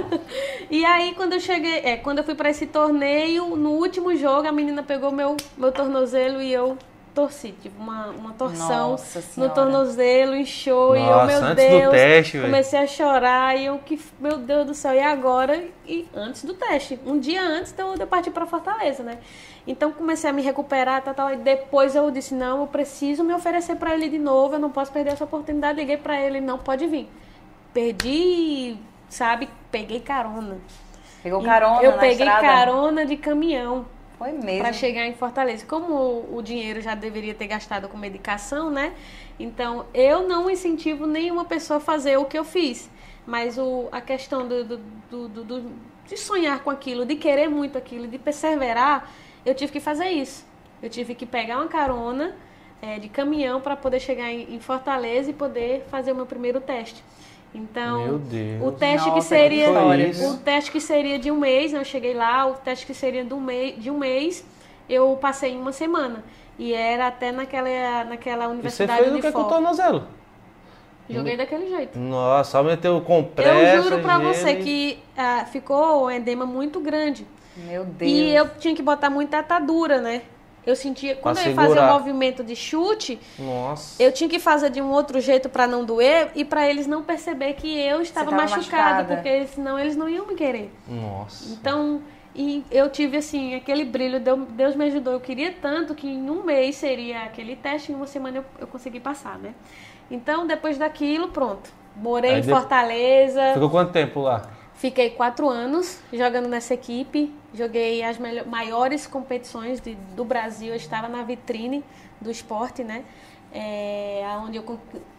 E 0.71 0.85
aí, 0.85 1.13
quando 1.15 1.33
eu 1.33 1.39
cheguei, 1.39 1.81
é, 1.83 1.97
quando 1.97 2.19
eu 2.19 2.23
fui 2.23 2.33
pra 2.35 2.49
esse 2.49 2.65
torneio, 2.65 3.55
no 3.57 3.71
último 3.71 4.15
jogo, 4.15 4.47
a 4.47 4.51
menina 4.51 4.81
pegou 4.81 5.11
meu, 5.11 5.35
meu 5.57 5.71
tornozelo 5.71 6.41
e 6.41 6.53
eu 6.53 6.77
torci. 7.13 7.53
Tive 7.61 7.75
uma, 7.77 8.07
uma 8.07 8.33
torção 8.33 8.91
Nossa 8.91 9.23
no 9.37 9.49
tornozelo, 9.49 10.35
inchou, 10.35 10.95
e 10.95 10.99
eu, 10.99 11.05
Nossa, 11.05 11.25
meu 11.25 11.37
antes 11.43 11.49
do 11.49 11.55
Deus, 11.55 11.91
teste, 11.91 12.37
velho. 12.37 12.45
comecei 12.49 12.79
a 12.79 12.87
chorar, 12.87 13.57
e 13.57 13.65
eu, 13.65 13.77
que, 13.79 13.99
meu 14.19 14.37
Deus 14.37 14.65
do 14.67 14.73
céu, 14.73 14.93
e 14.93 14.99
agora? 14.99 15.63
E 15.87 16.07
antes 16.15 16.43
do 16.43 16.53
teste, 16.53 16.99
um 17.05 17.19
dia 17.19 17.41
antes 17.41 17.71
de 17.71 17.81
eu, 17.81 18.07
partir 18.07 18.31
pra 18.31 18.45
Fortaleza, 18.45 19.03
né? 19.03 19.19
Então, 19.67 19.91
comecei 19.91 20.29
a 20.29 20.33
me 20.33 20.41
recuperar, 20.41 21.01
tal, 21.03 21.13
tal, 21.13 21.33
e 21.33 21.37
depois 21.37 21.95
eu 21.95 22.09
disse, 22.09 22.33
não, 22.33 22.61
eu 22.61 22.67
preciso 22.67 23.23
me 23.23 23.33
oferecer 23.33 23.75
pra 23.75 23.93
ele 23.93 24.09
de 24.09 24.17
novo, 24.17 24.55
eu 24.55 24.59
não 24.59 24.69
posso 24.71 24.91
perder 24.91 25.11
essa 25.11 25.23
oportunidade, 25.23 25.79
liguei 25.79 25.97
pra 25.97 26.19
ele, 26.19 26.41
não 26.41 26.57
pode 26.57 26.87
vir. 26.87 27.09
Perdi, 27.73 28.77
sabe, 29.09 29.49
peguei 29.71 29.99
carona. 29.99 30.57
Pegou 31.21 31.43
carona 31.43 31.83
Eu 31.83 31.91
na 31.91 31.97
peguei 31.97 32.25
estrada? 32.25 32.41
carona 32.47 33.05
de 33.05 33.17
caminhão 33.17 33.85
Foi 34.19 34.31
mesmo. 34.33 34.59
para 34.61 34.73
chegar 34.73 35.07
em 35.07 35.13
Fortaleza. 35.15 35.65
Como 35.65 35.93
o, 35.93 36.37
o 36.37 36.41
dinheiro 36.43 36.81
já 36.81 36.93
deveria 36.93 37.33
ter 37.33 37.47
gastado 37.47 37.87
com 37.89 37.97
medicação, 37.97 38.69
né? 38.69 38.93
Então 39.39 39.85
eu 39.93 40.27
não 40.27 40.49
incentivo 40.49 41.07
nenhuma 41.07 41.45
pessoa 41.45 41.77
a 41.77 41.79
fazer 41.79 42.17
o 42.17 42.25
que 42.25 42.37
eu 42.37 42.43
fiz. 42.43 42.89
Mas 43.25 43.57
o, 43.57 43.87
a 43.91 44.01
questão 44.01 44.47
do, 44.47 44.63
do, 44.65 44.77
do- 45.09 45.43
do- 45.45 45.71
de 46.07 46.17
sonhar 46.17 46.63
com 46.63 46.69
aquilo, 46.69 47.05
de 47.05 47.15
querer 47.15 47.47
muito 47.49 47.77
aquilo, 47.77 48.07
de 48.07 48.17
perseverar, 48.17 49.09
eu 49.45 49.55
tive 49.55 49.71
que 49.71 49.79
fazer 49.79 50.09
isso. 50.09 50.45
Eu 50.81 50.89
tive 50.89 51.15
que 51.15 51.25
pegar 51.25 51.57
uma 51.57 51.67
carona 51.67 52.35
eh, 52.81 52.99
de 52.99 53.07
caminhão 53.09 53.61
para 53.61 53.75
poder 53.75 53.99
chegar 53.99 54.31
em, 54.31 54.55
em 54.55 54.59
Fortaleza 54.59 55.29
e 55.29 55.33
poder 55.33 55.85
fazer 55.91 56.11
o 56.11 56.15
meu 56.15 56.25
primeiro 56.25 56.59
teste. 56.59 57.03
Então, 57.53 58.03
Meu 58.03 58.19
Deus. 58.19 58.61
o 58.63 58.71
teste 58.71 59.09
que 59.09 59.15
Nossa, 59.15 59.27
seria 59.27 59.65
que 59.65 59.71
história, 59.71 60.11
viu? 60.11 60.29
o 60.29 60.37
teste 60.37 60.71
que 60.71 60.79
seria 60.79 61.17
de 61.17 61.31
um 61.31 61.39
mês, 61.39 61.73
né, 61.73 61.79
eu 61.79 61.85
cheguei 61.85 62.13
lá, 62.13 62.45
o 62.45 62.53
teste 62.53 62.85
que 62.85 62.93
seria 62.93 63.23
de 63.23 63.33
um 63.33 63.41
mês, 63.41 63.81
de 63.81 63.89
um 63.89 63.97
mês 63.97 64.45
eu 64.87 65.17
passei 65.21 65.53
em 65.53 65.59
uma 65.59 65.71
semana. 65.71 66.23
E 66.57 66.73
era 66.73 67.07
até 67.07 67.31
naquela, 67.31 68.03
naquela 68.03 68.43
E 68.43 68.47
você 68.47 68.53
universidade 68.53 69.03
fez 69.03 69.15
o 69.15 69.21
que 69.21 69.31
com 69.31 69.41
o 69.41 69.45
tornozelo? 69.45 70.03
Joguei 71.09 71.35
daquele 71.37 71.67
jeito. 71.69 71.97
Nossa, 71.97 72.51
só 72.51 72.63
meteu 72.63 73.01
compressa, 73.01 73.77
eu 73.77 73.83
juro 73.83 73.99
pra 73.99 74.19
gelo 74.19 74.33
você 74.33 74.55
que 74.57 74.99
ah, 75.17 75.45
ficou 75.51 76.05
um 76.05 76.11
edema 76.11 76.45
muito 76.45 76.79
grande. 76.79 77.25
Meu 77.57 77.83
Deus. 77.83 78.11
E 78.11 78.29
eu 78.29 78.47
tinha 78.57 78.75
que 78.75 78.83
botar 78.83 79.09
muita 79.09 79.39
atadura, 79.39 79.99
né? 79.99 80.21
Eu 80.65 80.75
sentia, 80.75 81.15
quando 81.15 81.37
eu 81.39 81.47
ia 81.47 81.55
fazer 81.55 81.67
segurar. 81.69 81.89
o 81.91 81.93
movimento 81.99 82.43
de 82.43 82.55
chute, 82.55 83.19
Nossa. 83.39 84.01
eu 84.01 84.11
tinha 84.11 84.29
que 84.29 84.39
fazer 84.39 84.69
de 84.69 84.81
um 84.81 84.91
outro 84.91 85.19
jeito 85.19 85.49
pra 85.49 85.65
não 85.65 85.83
doer 85.85 86.31
e 86.35 86.43
pra 86.45 86.69
eles 86.69 86.85
não 86.85 87.01
perceber 87.01 87.53
que 87.53 87.67
eu 87.79 88.01
estava 88.01 88.29
tava 88.29 88.41
machucada, 88.43 88.83
machucada. 89.03 89.15
porque 89.15 89.47
senão 89.47 89.79
eles 89.79 89.95
não 89.95 90.07
iam 90.09 90.27
me 90.27 90.35
querer. 90.35 90.71
Nossa. 90.87 91.51
Então, 91.53 92.01
e 92.35 92.63
eu 92.69 92.89
tive 92.89 93.17
assim, 93.17 93.55
aquele 93.55 93.83
brilho, 93.83 94.19
Deus, 94.19 94.39
Deus 94.49 94.75
me 94.75 94.85
ajudou. 94.85 95.13
Eu 95.13 95.19
queria 95.19 95.51
tanto 95.59 95.95
que 95.95 96.07
em 96.07 96.29
um 96.29 96.43
mês 96.43 96.75
seria 96.75 97.23
aquele 97.23 97.55
teste, 97.55 97.91
em 97.91 97.95
uma 97.95 98.05
semana 98.07 98.37
eu, 98.37 98.45
eu 98.59 98.67
consegui 98.67 98.99
passar, 98.99 99.37
né? 99.39 99.53
Então, 100.11 100.45
depois 100.45 100.77
daquilo, 100.77 101.29
pronto. 101.29 101.71
Morei 101.95 102.31
Aí 102.31 102.37
em 102.39 102.41
de- 102.41 102.49
Fortaleza, 102.49 103.53
Ficou 103.53 103.69
quanto 103.69 103.91
tempo 103.91 104.21
lá? 104.21 104.43
Fiquei 104.79 105.11
quatro 105.11 105.47
anos 105.47 105.99
jogando 106.11 106.47
nessa 106.47 106.73
equipe. 106.73 107.31
Joguei 107.53 108.01
as 108.03 108.17
maiores 108.47 109.05
competições 109.05 109.79
de- 109.79 109.95
do 110.15 110.23
Brasil. 110.25 110.69
Eu 110.69 110.75
estava 110.75 111.07
na 111.07 111.21
vitrine 111.21 111.83
do 112.19 112.31
esporte, 112.31 112.83
né? 112.83 113.03
É, 113.53 114.23
onde 114.43 114.57
eu 114.57 114.63
con- 114.63 114.77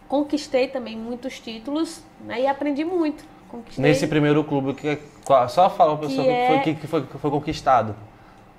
conquistei 0.08 0.66
também 0.68 0.96
muitos 0.96 1.38
títulos 1.38 2.02
né? 2.24 2.40
e 2.42 2.46
aprendi 2.46 2.84
muito. 2.84 3.24
Conquistei. 3.48 3.82
Nesse 3.84 4.06
primeiro 4.06 4.42
clube, 4.44 4.74
que, 4.74 4.96
qual- 5.24 5.48
só 5.48 5.68
fala 5.68 5.96
pra 5.96 6.08
pessoa 6.08 6.24
Que 6.24 6.30
o 6.30 6.34
que 6.34 6.46
foi, 6.46 6.56
é- 6.56 6.60
que, 6.60 6.74
que 6.74 6.86
foi, 6.86 7.02
que 7.06 7.18
foi 7.18 7.30
conquistado. 7.30 7.94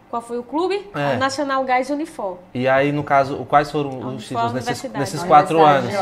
Qual 0.09 0.21
foi 0.21 0.37
o 0.37 0.43
clube? 0.43 0.89
É. 0.93 1.15
O 1.15 1.17
Nacional 1.19 1.63
Gás 1.63 1.89
Unifor. 1.89 2.37
E 2.53 2.67
aí, 2.67 2.91
no 2.91 3.01
caso, 3.03 3.45
quais 3.45 3.71
foram 3.71 4.15
os 4.15 4.27
títulos 4.27 4.51
nesses, 4.53 4.91
nesses 4.91 5.23
quatro 5.23 5.63
anos? 5.65 5.93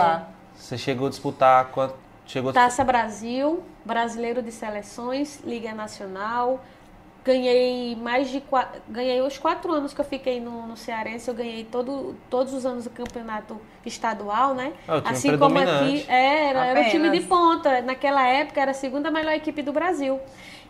Você 0.55 0.77
chegou 0.77 1.05
a 1.07 1.09
disputar 1.11 1.65
quanto? 1.65 1.93
Chegou. 2.29 2.53
Taça 2.53 2.83
Brasil, 2.83 3.63
Brasileiro 3.83 4.39
de 4.43 4.51
Seleções, 4.51 5.41
Liga 5.43 5.73
Nacional. 5.73 6.63
Ganhei 7.25 7.95
mais 7.95 8.29
de 8.29 8.39
qua- 8.39 8.69
ganhei 8.87 9.19
os 9.21 9.37
quatro 9.39 9.73
anos 9.73 9.93
que 9.95 9.99
eu 9.99 10.05
fiquei 10.05 10.39
no, 10.39 10.67
no 10.67 10.77
Cearense, 10.77 11.27
eu 11.27 11.33
ganhei 11.33 11.63
todo, 11.63 12.15
todos 12.29 12.53
os 12.53 12.67
anos 12.67 12.85
o 12.85 12.89
campeonato 12.91 13.59
estadual, 13.83 14.53
né? 14.53 14.73
Time 15.01 15.09
assim 15.09 15.37
como 15.39 15.57
aqui 15.57 16.05
é, 16.07 16.45
era, 16.49 16.65
era 16.67 16.81
o 16.81 16.83
time 16.91 17.09
de 17.09 17.21
ponta. 17.25 17.81
Naquela 17.81 18.25
época 18.27 18.61
era 18.61 18.71
a 18.71 18.75
segunda 18.75 19.09
melhor 19.09 19.33
equipe 19.33 19.63
do 19.63 19.73
Brasil. 19.73 20.19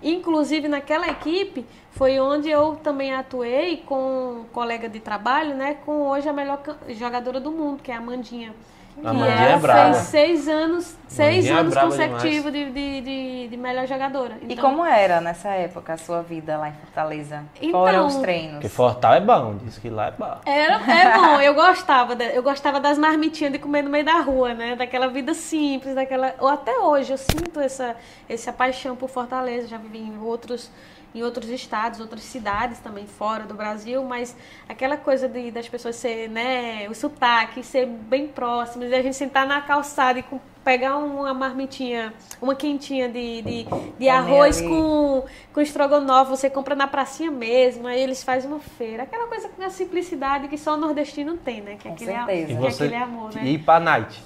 Inclusive 0.02 0.70
naquela 0.70 1.10
equipe 1.10 1.66
foi 1.92 2.22
onde 2.22 2.50
eu 2.50 2.78
também 2.78 3.14
atuei 3.14 3.84
com 3.86 4.40
um 4.40 4.46
colega 4.54 4.88
de 4.88 5.02
trabalho, 5.02 5.56
né? 5.56 5.76
Com 5.86 6.08
hoje 6.08 6.28
a 6.30 6.34
melhor 6.34 6.62
jogadora 6.90 7.40
do 7.42 7.52
mundo, 7.52 7.84
que 7.84 7.92
é 7.92 7.96
a 7.96 7.98
Amandinha. 7.98 8.54
A 9.04 9.10
ela 9.10 9.28
é 9.28 9.58
braba. 9.58 9.94
fez 9.94 9.98
seis 10.08 10.48
anos, 10.48 10.98
seis 11.08 11.46
é 11.46 11.52
anos 11.52 11.74
braba 11.74 11.88
consecutivos 11.90 12.52
de, 12.52 12.66
de, 12.72 13.02
de, 13.02 13.48
de 13.50 13.58
melhor 13.58 13.88
jogadora. 13.88 14.38
E 14.42 14.54
Então, 14.54 14.70
como 14.70 14.86
era 14.86 15.22
nessa 15.22 15.50
época 15.50 15.94
a 15.94 15.98
sua 15.98 16.22
vida 16.22 16.58
lá 16.58 16.70
em 16.70 16.74
Fortaleza? 16.74 17.44
Então- 17.62 17.80
Fora 17.80 18.04
os 18.04 18.16
treinos. 18.18 18.54
Porque 18.54 18.70
Fortal 18.70 19.14
é 19.14 19.22
bom, 19.22 19.56
diz 19.64 19.78
que 19.78 19.90
lá 19.90 20.08
é 20.08 20.12
bom. 20.12 20.38
Era, 20.46 20.76
é 20.92 21.18
bom, 21.18 21.42
eu 21.42 21.54
gostava, 21.54 22.14
eu 22.24 22.44
gostava 22.44 22.80
das 22.80 22.98
marmitinhas 22.98 23.54
de 23.54 23.60
comer 23.60 23.82
no 23.84 23.90
meio 23.90 24.06
da 24.06 24.20
rua, 24.20 24.54
né? 24.54 24.76
Daquela 24.76 25.08
vida 25.08 25.34
simples, 25.34 25.96
daquela. 25.96 26.36
Ou 26.40 26.48
até 26.48 26.78
hoje 26.80 27.12
eu 27.14 27.18
sinto 27.18 27.60
essa, 27.60 27.96
essa 28.28 28.52
paixão 28.52 28.96
por 28.96 29.10
Fortaleza. 29.10 29.68
Já 29.68 29.78
vivi 29.78 30.00
em 30.00 30.18
outros, 30.22 30.70
em 31.14 31.24
outros 31.24 31.50
estados, 31.50 32.00
outras 32.00 32.22
cidades 32.24 32.80
também 32.80 33.06
fora 33.08 33.44
do 33.44 33.54
Brasil, 33.54 34.04
mas 34.04 34.36
aquela 34.68 34.96
coisa 34.98 35.28
de, 35.28 35.50
das 35.52 35.68
pessoas 35.68 35.96
ser, 35.96 36.30
né, 36.30 36.88
o 36.90 36.94
sotaque, 36.96 37.64
ser 37.64 37.86
bem 37.88 38.28
próximos, 38.28 38.90
e 38.90 38.94
a 38.96 39.02
gente 39.02 39.16
sentar 39.16 39.48
na 39.48 39.62
calçada 39.62 40.20
e 40.20 40.24
com- 40.24 40.40
pegar 40.64 40.98
uma 40.98 41.34
marmitinha, 41.34 42.14
uma 42.42 42.54
quentinha 42.54 43.10
de, 43.10 43.42
de, 43.42 43.66
de 43.98 44.10
arroz 44.10 44.62
com, 44.62 45.24
com 45.52 45.62
estrogonofe, 45.62 46.30
você 46.30 46.50
compra 46.50 46.76
na 46.76 46.86
pracinha 46.86 47.32
mesmo, 47.32 47.88
aí 47.88 48.00
eles 48.00 48.24
fazem 48.24 48.50
uma 48.52 48.60
feira. 48.60 49.04
Aquela 49.04 49.26
coisa 49.28 49.50
com 49.50 49.64
a 49.64 49.70
simplicidade 49.70 50.48
que 50.48 50.58
só 50.58 50.76
o 50.76 50.78
nordestino 50.78 51.38
tem, 51.38 51.62
né? 51.62 51.76
Que 51.80 51.88
é 51.88 51.92
Com 51.92 51.96
aquele, 51.96 52.12
certeza. 52.14 52.46
que 52.48 52.52
E 52.54 52.56
é 52.56 52.60
você 52.60 52.84
aquele 52.84 53.02
amor, 53.02 53.34
né? 53.34 53.42
e 53.46 53.54
ir 53.56 53.60
pra 53.60 53.80
night? 53.80 54.22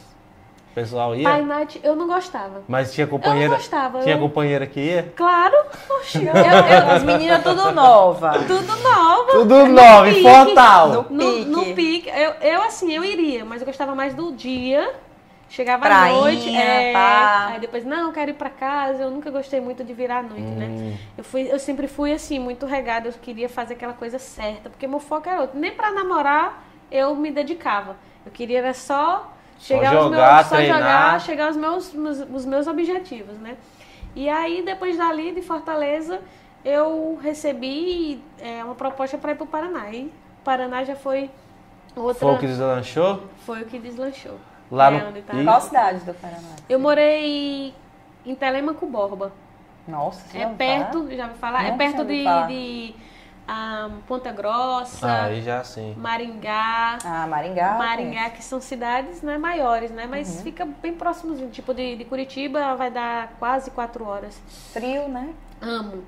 O 0.73 0.75
pessoal 0.75 1.15
ia? 1.15 1.23
Pai 1.29 1.43
Night 1.43 1.79
eu 1.83 1.95
não 1.95 2.07
gostava. 2.07 2.63
Mas 2.67 2.91
tinha 2.91 3.05
companheira. 3.05 3.53
gostava, 3.55 3.99
Tinha 4.01 4.15
eu- 4.15 4.19
companheira 4.19 4.65
que 4.65 4.79
ia? 4.79 5.13
Claro, 5.15 5.53
oxe, 5.99 6.17
eu, 6.25 6.33
Eu- 6.33 6.35
eu, 6.35 6.89
as 6.95 7.03
meninas 7.03 7.43
tudo 7.43 7.71
nova. 7.71 8.31
tudo 8.39 8.75
nova. 8.81 9.31
Tudo 9.31 9.67
novo, 9.67 10.05
em. 10.07 10.23
Fortal. 10.23 10.87
No 10.89 11.05
No, 11.11 11.31
pique. 11.33 11.45
no 11.45 11.75
pique, 11.75 12.09
eu, 12.09 12.31
eu 12.41 12.61
assim, 12.63 12.91
eu 12.91 13.03
iria, 13.05 13.45
mas 13.45 13.61
eu 13.61 13.67
gostava 13.67 13.93
mais 13.93 14.15
do 14.15 14.31
dia. 14.31 14.91
Chegava 15.47 15.85
à 15.87 16.09
noite, 16.09 16.49
é, 16.55 16.91
pá. 16.91 17.49
aí 17.53 17.59
depois, 17.59 17.85
não, 17.85 18.07
eu 18.07 18.11
quero 18.11 18.31
ir 18.31 18.33
pra 18.33 18.49
casa. 18.49 19.03
Eu 19.03 19.11
nunca 19.11 19.29
gostei 19.29 19.61
muito 19.61 19.83
de 19.83 19.93
virar 19.93 20.17
à 20.17 20.23
noite, 20.23 20.41
Hum. 20.41 20.55
né? 20.55 20.97
Eu, 21.15 21.23
fui, 21.23 21.47
eu 21.51 21.59
sempre 21.59 21.87
fui 21.87 22.11
assim, 22.11 22.39
muito 22.39 22.65
regada, 22.65 23.09
eu 23.09 23.13
queria 23.21 23.47
fazer 23.47 23.75
aquela 23.75 23.93
coisa 23.93 24.17
certa, 24.17 24.71
porque 24.71 24.87
meu 24.87 24.99
foco 24.99 25.29
era 25.29 25.41
outro. 25.41 25.59
Nem 25.59 25.69
pra 25.71 25.91
namorar 25.91 26.63
eu 26.91 27.15
me 27.15 27.29
dedicava. 27.29 27.95
Eu 28.25 28.31
queria 28.31 28.57
era 28.57 28.73
só 28.73 29.31
chegar 29.63 29.95
aos 29.95 30.03
jogar, 30.05 30.35
meus, 30.35 30.47
só 30.47 30.55
treinar. 30.55 30.77
jogar, 30.79 31.21
chegar 31.21 31.45
aos 31.47 31.57
meus, 31.57 31.93
meus, 31.93 32.19
os 32.33 32.45
meus 32.45 32.67
objetivos, 32.67 33.37
né? 33.39 33.57
E 34.15 34.29
aí, 34.29 34.61
depois 34.63 34.97
dali, 34.97 35.31
de 35.31 35.41
Fortaleza, 35.41 36.21
eu 36.63 37.17
recebi 37.21 38.21
é, 38.39 38.63
uma 38.63 38.75
proposta 38.75 39.17
para 39.17 39.31
ir 39.31 39.35
pro 39.35 39.45
Paraná. 39.45 39.89
E 39.89 40.11
Paraná 40.43 40.83
já 40.83 40.95
foi 40.95 41.29
outra. 41.95 42.19
Foi 42.19 42.33
o 42.35 42.37
que 42.39 42.47
deslanchou? 42.47 43.23
Foi 43.45 43.61
o 43.61 43.65
que 43.65 43.79
deslanchou. 43.79 44.37
Lá 44.71 44.87
É 44.87 44.99
no- 45.01 45.09
onde 45.09 45.21
tá. 45.21 45.33
e- 45.35 45.43
Qual 45.43 45.61
cidade 45.61 45.99
do 45.99 46.13
Paraná? 46.13 46.49
Eu 46.69 46.79
morei 46.79 47.73
em 48.25 48.35
Telemaco 48.35 48.85
Borba. 48.85 49.31
Nossa, 49.87 50.21
você 50.29 50.37
É 50.37 50.47
perto, 50.47 50.99
falar? 51.03 51.15
já 51.15 51.27
me 51.27 51.33
falar? 51.35 51.59
É 51.65 51.71
Nunca 51.71 51.77
perto 51.77 51.91
tinha 51.91 52.01
ouvido 52.03 52.17
de, 52.19 52.23
falar. 52.23 52.47
de 52.47 52.95
ah, 53.47 53.89
Ponta 54.07 54.31
Grossa, 54.31 55.23
Aí 55.23 55.41
já 55.41 55.63
sim. 55.63 55.93
Maringá. 55.97 56.97
Ah, 57.03 57.27
Maringá. 57.27 57.75
Maringá, 57.77 58.29
que 58.29 58.43
são 58.43 58.59
cidades 58.61 59.21
né, 59.21 59.37
maiores, 59.37 59.91
né? 59.91 60.07
Mas 60.09 60.37
Uhum. 60.37 60.43
fica 60.43 60.65
bem 60.81 60.93
próximos. 60.93 61.39
Tipo, 61.51 61.73
de, 61.73 61.95
de 61.95 62.05
Curitiba 62.05 62.75
vai 62.75 62.89
dar 62.91 63.33
quase 63.39 63.71
quatro 63.71 64.05
horas. 64.05 64.39
Frio, 64.71 65.07
né? 65.09 65.33
Amo. 65.61 66.03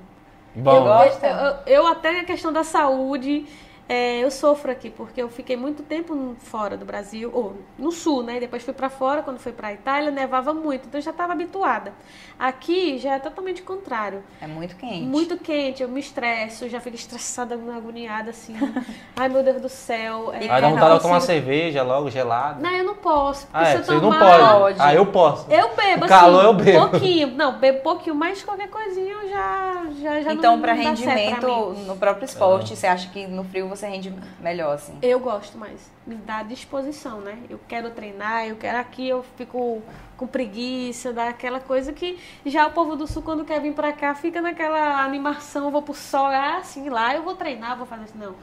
Bom, 0.56 0.76
eu, 0.78 0.84
gosta? 0.84 1.28
eu, 1.28 1.36
eu- 1.36 1.58
eu 1.84 1.88
até 1.88 2.22
a 2.22 2.24
questão 2.24 2.52
da 2.54 2.64
saúde, 2.64 3.46
é, 3.88 4.20
eu 4.24 4.32
sofro 4.32 4.72
aqui, 4.72 4.90
porque 4.90 5.22
eu 5.22 5.30
fiquei 5.30 5.56
muito 5.56 5.84
tempo 5.84 6.36
fora 6.40 6.76
do 6.76 6.86
Brasil, 6.86 7.30
ou 7.32 7.56
no 7.78 7.92
sul, 7.92 8.24
né? 8.24 8.40
Depois 8.40 8.64
fui 8.64 8.74
para 8.74 8.90
fora, 8.90 9.22
quando 9.22 9.38
fui 9.38 9.52
para 9.52 9.74
Itália, 9.74 10.10
nevava 10.10 10.54
muito, 10.54 10.88
então 10.88 11.00
eu 11.00 11.04
já 11.04 11.12
estava 11.12 11.34
habituada. 11.34 11.94
Aqui 12.38 12.98
já 12.98 13.16
é 13.16 13.20
totalmente 13.20 13.62
o 13.62 13.66
contrário. 13.66 14.24
É 14.42 14.48
muito 14.48 14.76
quente. 14.76 15.04
Muito 15.06 15.38
quente, 15.38 15.84
eu 15.84 15.88
me 15.88 16.00
estresso, 16.00 16.68
já 16.68 16.82
fico 16.82 16.96
estressada, 16.96 17.54
agoniada, 17.56 18.32
assim. 18.32 18.56
Ai, 19.16 19.30
meu 19.30 19.44
Deus 19.44 19.62
do 19.62 19.70
céu. 19.70 20.34
É, 20.34 20.40
Aí 20.40 20.48
dá 20.48 20.62
não 20.62 20.72
vontade 20.72 20.96
de 20.96 21.02
tomar 21.02 21.20
cerveja 21.20 21.84
logo, 21.84 22.10
gelado. 22.10 22.62
Não, 22.64 22.72
eu 22.72 22.84
não 22.84 22.96
posso. 22.96 23.46
Porque 23.48 23.58
Ah, 23.58 23.66
se 23.66 23.72
é, 23.72 23.76
eu 23.76 23.84
vocês 23.84 24.02
não 24.02 24.12
tomar, 24.12 24.60
podem. 24.60 24.78
Ah, 24.80 24.94
eu 24.96 25.06
posso. 25.06 25.52
Eu 25.52 25.76
bebo, 25.76 26.08
Calor 26.08 26.40
assim, 26.40 26.48
eu 26.48 26.54
bebo. 26.54 26.90
pouquinho. 26.90 27.28
Não, 27.36 27.60
bebo 27.60 27.80
pouquinho, 27.82 28.16
mas 28.16 28.42
qualquer 28.44 28.68
coisinha 28.70 29.14
eu 29.14 29.30
já, 29.30 29.86
já, 30.02 30.22
já 30.22 30.34
Então, 30.34 30.56
não, 30.56 30.62
para 30.62 30.74
dá 30.74 30.96
certo 30.96 31.10
rendimento 31.10 31.74
no 31.86 31.96
próprio 31.96 32.26
esporte, 32.26 32.76
você 32.76 32.88
acha 32.88 33.10
que 33.10 33.28
no 33.28 33.44
frio 33.44 33.75
você 33.76 33.88
rende 33.88 34.14
melhor, 34.40 34.74
assim? 34.76 34.98
Eu 35.02 35.20
gosto 35.20 35.58
mais. 35.58 35.92
Me 36.06 36.16
dá 36.16 36.44
disposição, 36.44 37.20
né? 37.22 37.38
Eu 37.50 37.60
quero 37.68 37.90
treinar, 37.90 38.46
eu 38.48 38.56
quero 38.56 38.78
aqui, 38.78 39.08
eu 39.10 39.24
fico 39.38 39.82
com 40.18 40.28
preguiça, 40.28 41.12
dá 41.12 41.30
aquela 41.30 41.60
coisa 41.60 41.92
que 41.92 42.18
já 42.46 42.68
o 42.68 42.72
povo 42.72 42.96
do 42.96 43.06
sul, 43.08 43.22
quando 43.22 43.44
quer 43.44 43.60
vir 43.60 43.74
pra 43.74 43.92
cá, 43.92 44.14
fica 44.16 44.42
naquela 44.42 45.04
animação, 45.04 45.72
vou 45.72 45.82
pro 45.82 45.94
sol, 45.94 46.26
ah, 46.28 46.58
assim, 46.60 46.90
lá 46.90 47.16
eu 47.16 47.24
vou 47.24 47.36
treinar, 47.36 47.76
vou 47.78 47.86
fazer 47.86 48.06
isso. 48.06 48.18
Não. 48.18 48.34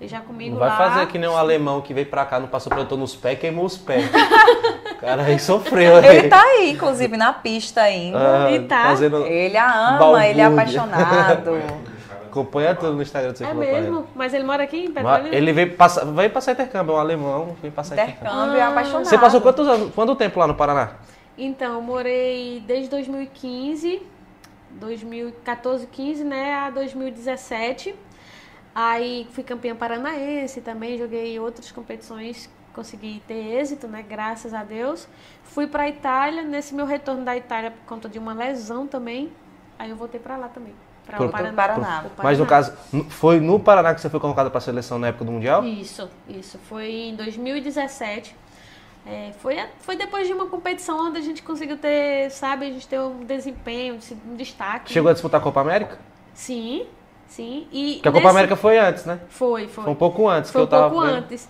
Eu 0.00 0.06
já 0.06 0.20
comigo 0.20 0.52
Não 0.52 0.60
vai 0.60 0.68
lá. 0.68 0.76
fazer 0.76 1.06
que 1.08 1.18
nem 1.18 1.28
um 1.28 1.36
alemão 1.36 1.80
que 1.80 1.92
veio 1.92 2.06
pra 2.06 2.24
cá, 2.24 2.38
não 2.38 2.46
passou 2.46 2.70
protetor 2.70 2.96
nos 2.96 3.16
pés, 3.16 3.36
queimou 3.36 3.64
os 3.64 3.76
pés. 3.76 4.08
o 4.08 4.94
cara 5.00 5.24
aí 5.24 5.40
sofreu, 5.40 6.00
né? 6.00 6.16
Ele 6.18 6.28
tá 6.28 6.40
aí, 6.40 6.70
inclusive, 6.70 7.16
na 7.16 7.32
pista 7.32 7.82
ainda. 7.82 8.46
Ah, 8.46 8.52
E 8.52 8.60
tá. 8.60 8.84
Fazendo... 8.84 9.26
Ele 9.26 9.56
a 9.56 9.88
ama, 9.88 9.98
Balbúrdia. 9.98 10.28
ele 10.30 10.40
é 10.40 10.44
apaixonado. 10.44 11.50
Acompanha 12.30 12.74
tudo 12.74 12.94
no 12.94 13.02
Instagram 13.02 13.32
do 13.32 13.34
É 13.34 13.36
Ciclo 13.36 13.54
Papai. 13.54 13.80
mesmo? 13.80 14.06
Mas 14.14 14.34
ele 14.34 14.44
mora 14.44 14.62
aqui 14.64 14.84
em 14.84 14.92
Petrolina? 14.92 15.34
Ele 15.34 15.52
veio 15.52 15.76
passar, 15.76 16.04
veio 16.04 16.30
passar 16.30 16.52
intercâmbio, 16.52 16.92
é 16.92 16.96
um 16.96 17.00
alemão, 17.00 17.56
veio 17.60 17.72
passar 17.72 17.94
intercâmbio. 17.94 18.28
Intercâmbio 18.28 18.56
é 18.56 18.62
apaixonado. 18.62 19.04
Você 19.04 19.18
passou 19.18 19.40
quantos 19.40 19.66
anos, 19.66 19.94
quanto 19.94 20.14
tempo 20.16 20.38
lá 20.38 20.46
no 20.46 20.54
Paraná? 20.54 20.92
Então, 21.36 21.74
eu 21.74 21.82
morei 21.82 22.62
desde 22.66 22.90
2015, 22.90 24.02
2014, 24.72 25.86
15, 25.86 26.24
né, 26.24 26.54
a 26.54 26.70
2017. 26.70 27.94
Aí 28.74 29.26
fui 29.32 29.42
campeã 29.42 29.74
paranaense 29.74 30.60
também, 30.60 30.98
joguei 30.98 31.38
outras 31.38 31.72
competições, 31.72 32.48
consegui 32.72 33.22
ter 33.26 33.58
êxito, 33.58 33.88
né, 33.88 34.04
graças 34.08 34.54
a 34.54 34.62
Deus. 34.62 35.08
Fui 35.42 35.66
pra 35.66 35.88
Itália, 35.88 36.42
nesse 36.42 36.74
meu 36.74 36.86
retorno 36.86 37.24
da 37.24 37.36
Itália 37.36 37.70
por 37.72 37.84
conta 37.86 38.08
de 38.08 38.18
uma 38.18 38.32
lesão 38.32 38.86
também. 38.86 39.32
Aí 39.78 39.90
eu 39.90 39.96
voltei 39.96 40.20
pra 40.20 40.36
lá 40.36 40.48
também, 40.48 40.74
para 41.08 41.24
o 41.24 41.30
Paraná. 41.54 42.04
Mas 42.22 42.38
no 42.38 42.46
caso, 42.46 42.72
foi 43.08 43.40
no 43.40 43.58
Paraná 43.58 43.94
que 43.94 44.00
você 44.00 44.10
foi 44.10 44.20
colocado 44.20 44.50
pra 44.50 44.60
seleção 44.60 44.98
na 44.98 45.08
época 45.08 45.24
do 45.24 45.32
Mundial? 45.32 45.64
Isso, 45.64 46.08
isso. 46.28 46.58
Foi 46.68 46.90
em 46.90 47.14
2017. 47.16 48.34
É, 49.06 49.32
foi, 49.40 49.58
a- 49.58 49.68
foi 49.80 49.96
depois 49.96 50.26
de 50.26 50.34
uma 50.34 50.46
competição 50.46 51.08
onde 51.08 51.18
a 51.18 51.22
gente 51.22 51.42
conseguiu 51.42 51.78
ter, 51.78 52.30
sabe, 52.30 52.66
a 52.66 52.70
gente 52.70 52.86
ter 52.86 53.00
um 53.00 53.24
desempenho, 53.24 53.98
um 54.26 54.36
destaque. 54.36 54.92
Chegou 54.92 55.08
a 55.10 55.14
disputar 55.14 55.40
a 55.40 55.42
Copa 55.44 55.60
América? 55.62 55.98
Sim, 56.34 56.86
sim. 57.26 57.66
E 57.72 57.94
Porque 57.94 58.08
a 58.08 58.12
Copa 58.12 58.24
nesse- 58.24 58.36
América 58.36 58.56
foi 58.56 58.78
antes, 58.78 59.06
né? 59.06 59.18
Foi, 59.30 59.66
foi. 59.66 59.84
Foi 59.84 59.92
um 59.92 59.96
pouco 59.96 60.28
antes 60.28 60.50
Foi 60.50 60.58
que 60.60 60.62
um 60.62 60.66
eu 60.66 60.70
tava 60.70 60.90
pouco 60.90 61.06
vendo. 61.06 61.40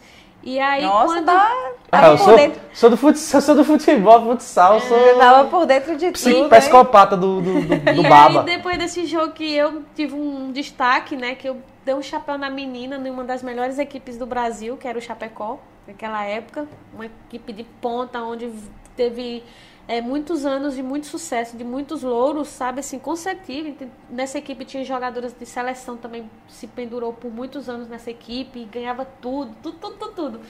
E 0.43 0.59
aí, 0.59 0.82
Nossa, 0.82 1.14
quando... 1.14 1.26
tá, 1.26 1.70
Ah, 1.91 2.07
eu 2.09 2.18
sou, 2.18 2.36
dentro. 2.36 2.61
sou, 2.72 2.89
do 2.91 2.97
futsal, 2.97 3.41
sou 3.43 3.55
do 3.57 3.64
futebol, 3.64 4.22
futsal, 4.22 4.80
sou 4.80 4.97
Eu 4.97 5.18
tava 5.18 5.49
por 5.49 5.66
dentro 5.66 5.97
de 5.97 6.11
psi- 6.12 6.32
tudo. 6.32 6.49
psicopata 6.49 7.16
do, 7.16 7.41
do, 7.41 7.61
do, 7.62 7.76
do 7.76 8.01
e 8.01 8.09
Baba. 8.09 8.41
aí, 8.41 8.47
depois 8.47 8.78
desse 8.78 9.05
jogo 9.05 9.32
que 9.32 9.53
eu 9.53 9.82
tive 9.95 10.14
um 10.14 10.53
destaque, 10.53 11.16
né? 11.16 11.34
Que 11.34 11.49
eu 11.49 11.61
dei 11.84 11.95
um 11.95 12.03
chapéu 12.03 12.39
na 12.39 12.49
menina 12.49 12.97
numa 12.99 13.24
das 13.24 13.43
melhores 13.43 13.78
equipes 13.78 14.16
do 14.16 14.26
Brasil, 14.26 14.76
que 14.76 14.86
era 14.86 14.97
o 14.97 15.03
Chapecó, 15.03 15.59
naquela 15.86 16.22
época. 16.24 16.66
Uma 16.95 17.07
equipe 17.07 17.53
de 17.53 17.64
ponta, 17.64 18.20
onde 18.22 18.51
teve 18.97 19.43
é, 19.89 20.01
muitos 20.03 20.45
anos 20.45 20.76
de 20.76 20.82
muito 20.82 21.07
sucesso, 21.07 21.57
de 21.57 21.64
muitos 21.64 22.03
louros, 22.03 22.49
sabe, 22.49 22.80
assim, 22.80 22.99
consecutivos. 22.99 23.70
Então, 23.70 23.89
Nessa 24.11 24.36
equipe 24.39 24.64
tinha 24.64 24.84
jogadoras 24.84 25.32
de 25.32 25.47
seleção 25.47 25.97
também, 25.97 26.30
se 26.47 26.66
pendurou 26.66 27.12
por 27.12 27.30
muitos 27.32 27.68
anos 27.68 27.89
nessa 27.89 28.11
equipe, 28.11 28.61
e 28.61 28.64
ganhava 28.66 29.05
tudo, 29.20 29.55
tudo, 29.62 29.78
tudo, 29.78 29.97
tudo, 29.97 30.12
tudo. 30.12 30.41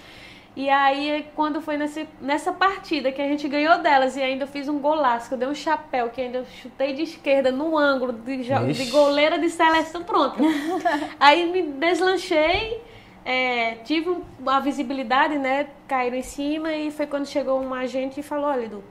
E 0.57 0.69
aí, 0.69 1.25
quando 1.37 1.61
foi 1.61 1.77
nesse, 1.77 2.09
nessa 2.21 2.53
partida 2.53 3.13
que 3.13 3.23
a 3.23 3.29
gente 3.29 3.47
ganhou 3.47 3.79
delas 3.79 4.17
e 4.17 4.23
ainda 4.23 4.43
eu 4.43 4.49
fiz 4.49 4.69
um 4.69 4.81
golaço, 4.81 5.29
que 5.29 5.35
eu 5.35 5.39
dei 5.39 5.47
um 5.49 5.55
chapéu, 5.55 6.11
que 6.11 6.21
ainda 6.21 6.39
eu 6.39 6.45
chutei 6.47 6.95
de 6.95 7.03
esquerda 7.03 7.53
no 7.53 7.79
ângulo 7.79 8.13
de, 8.13 8.39
de 8.73 8.85
goleira 8.87 9.39
de 9.39 9.49
seleção, 9.51 10.03
pronto. 10.03 10.37
aí 11.21 11.49
me 11.53 11.63
deslanchei, 11.63 12.83
é, 13.25 13.77
tive 13.85 14.11
um- 14.11 14.23
uma 14.41 14.59
visibilidade, 14.59 15.39
né? 15.39 15.69
Caíram 15.87 16.17
em 16.17 16.23
cima 16.23 16.73
e 16.75 16.91
foi 16.91 17.07
quando 17.07 17.27
chegou 17.27 17.61
um 17.63 17.73
agente 17.73 18.19
e 18.19 18.23
falou, 18.25 18.47
olha, 18.47 18.65
Edu, 18.65 18.83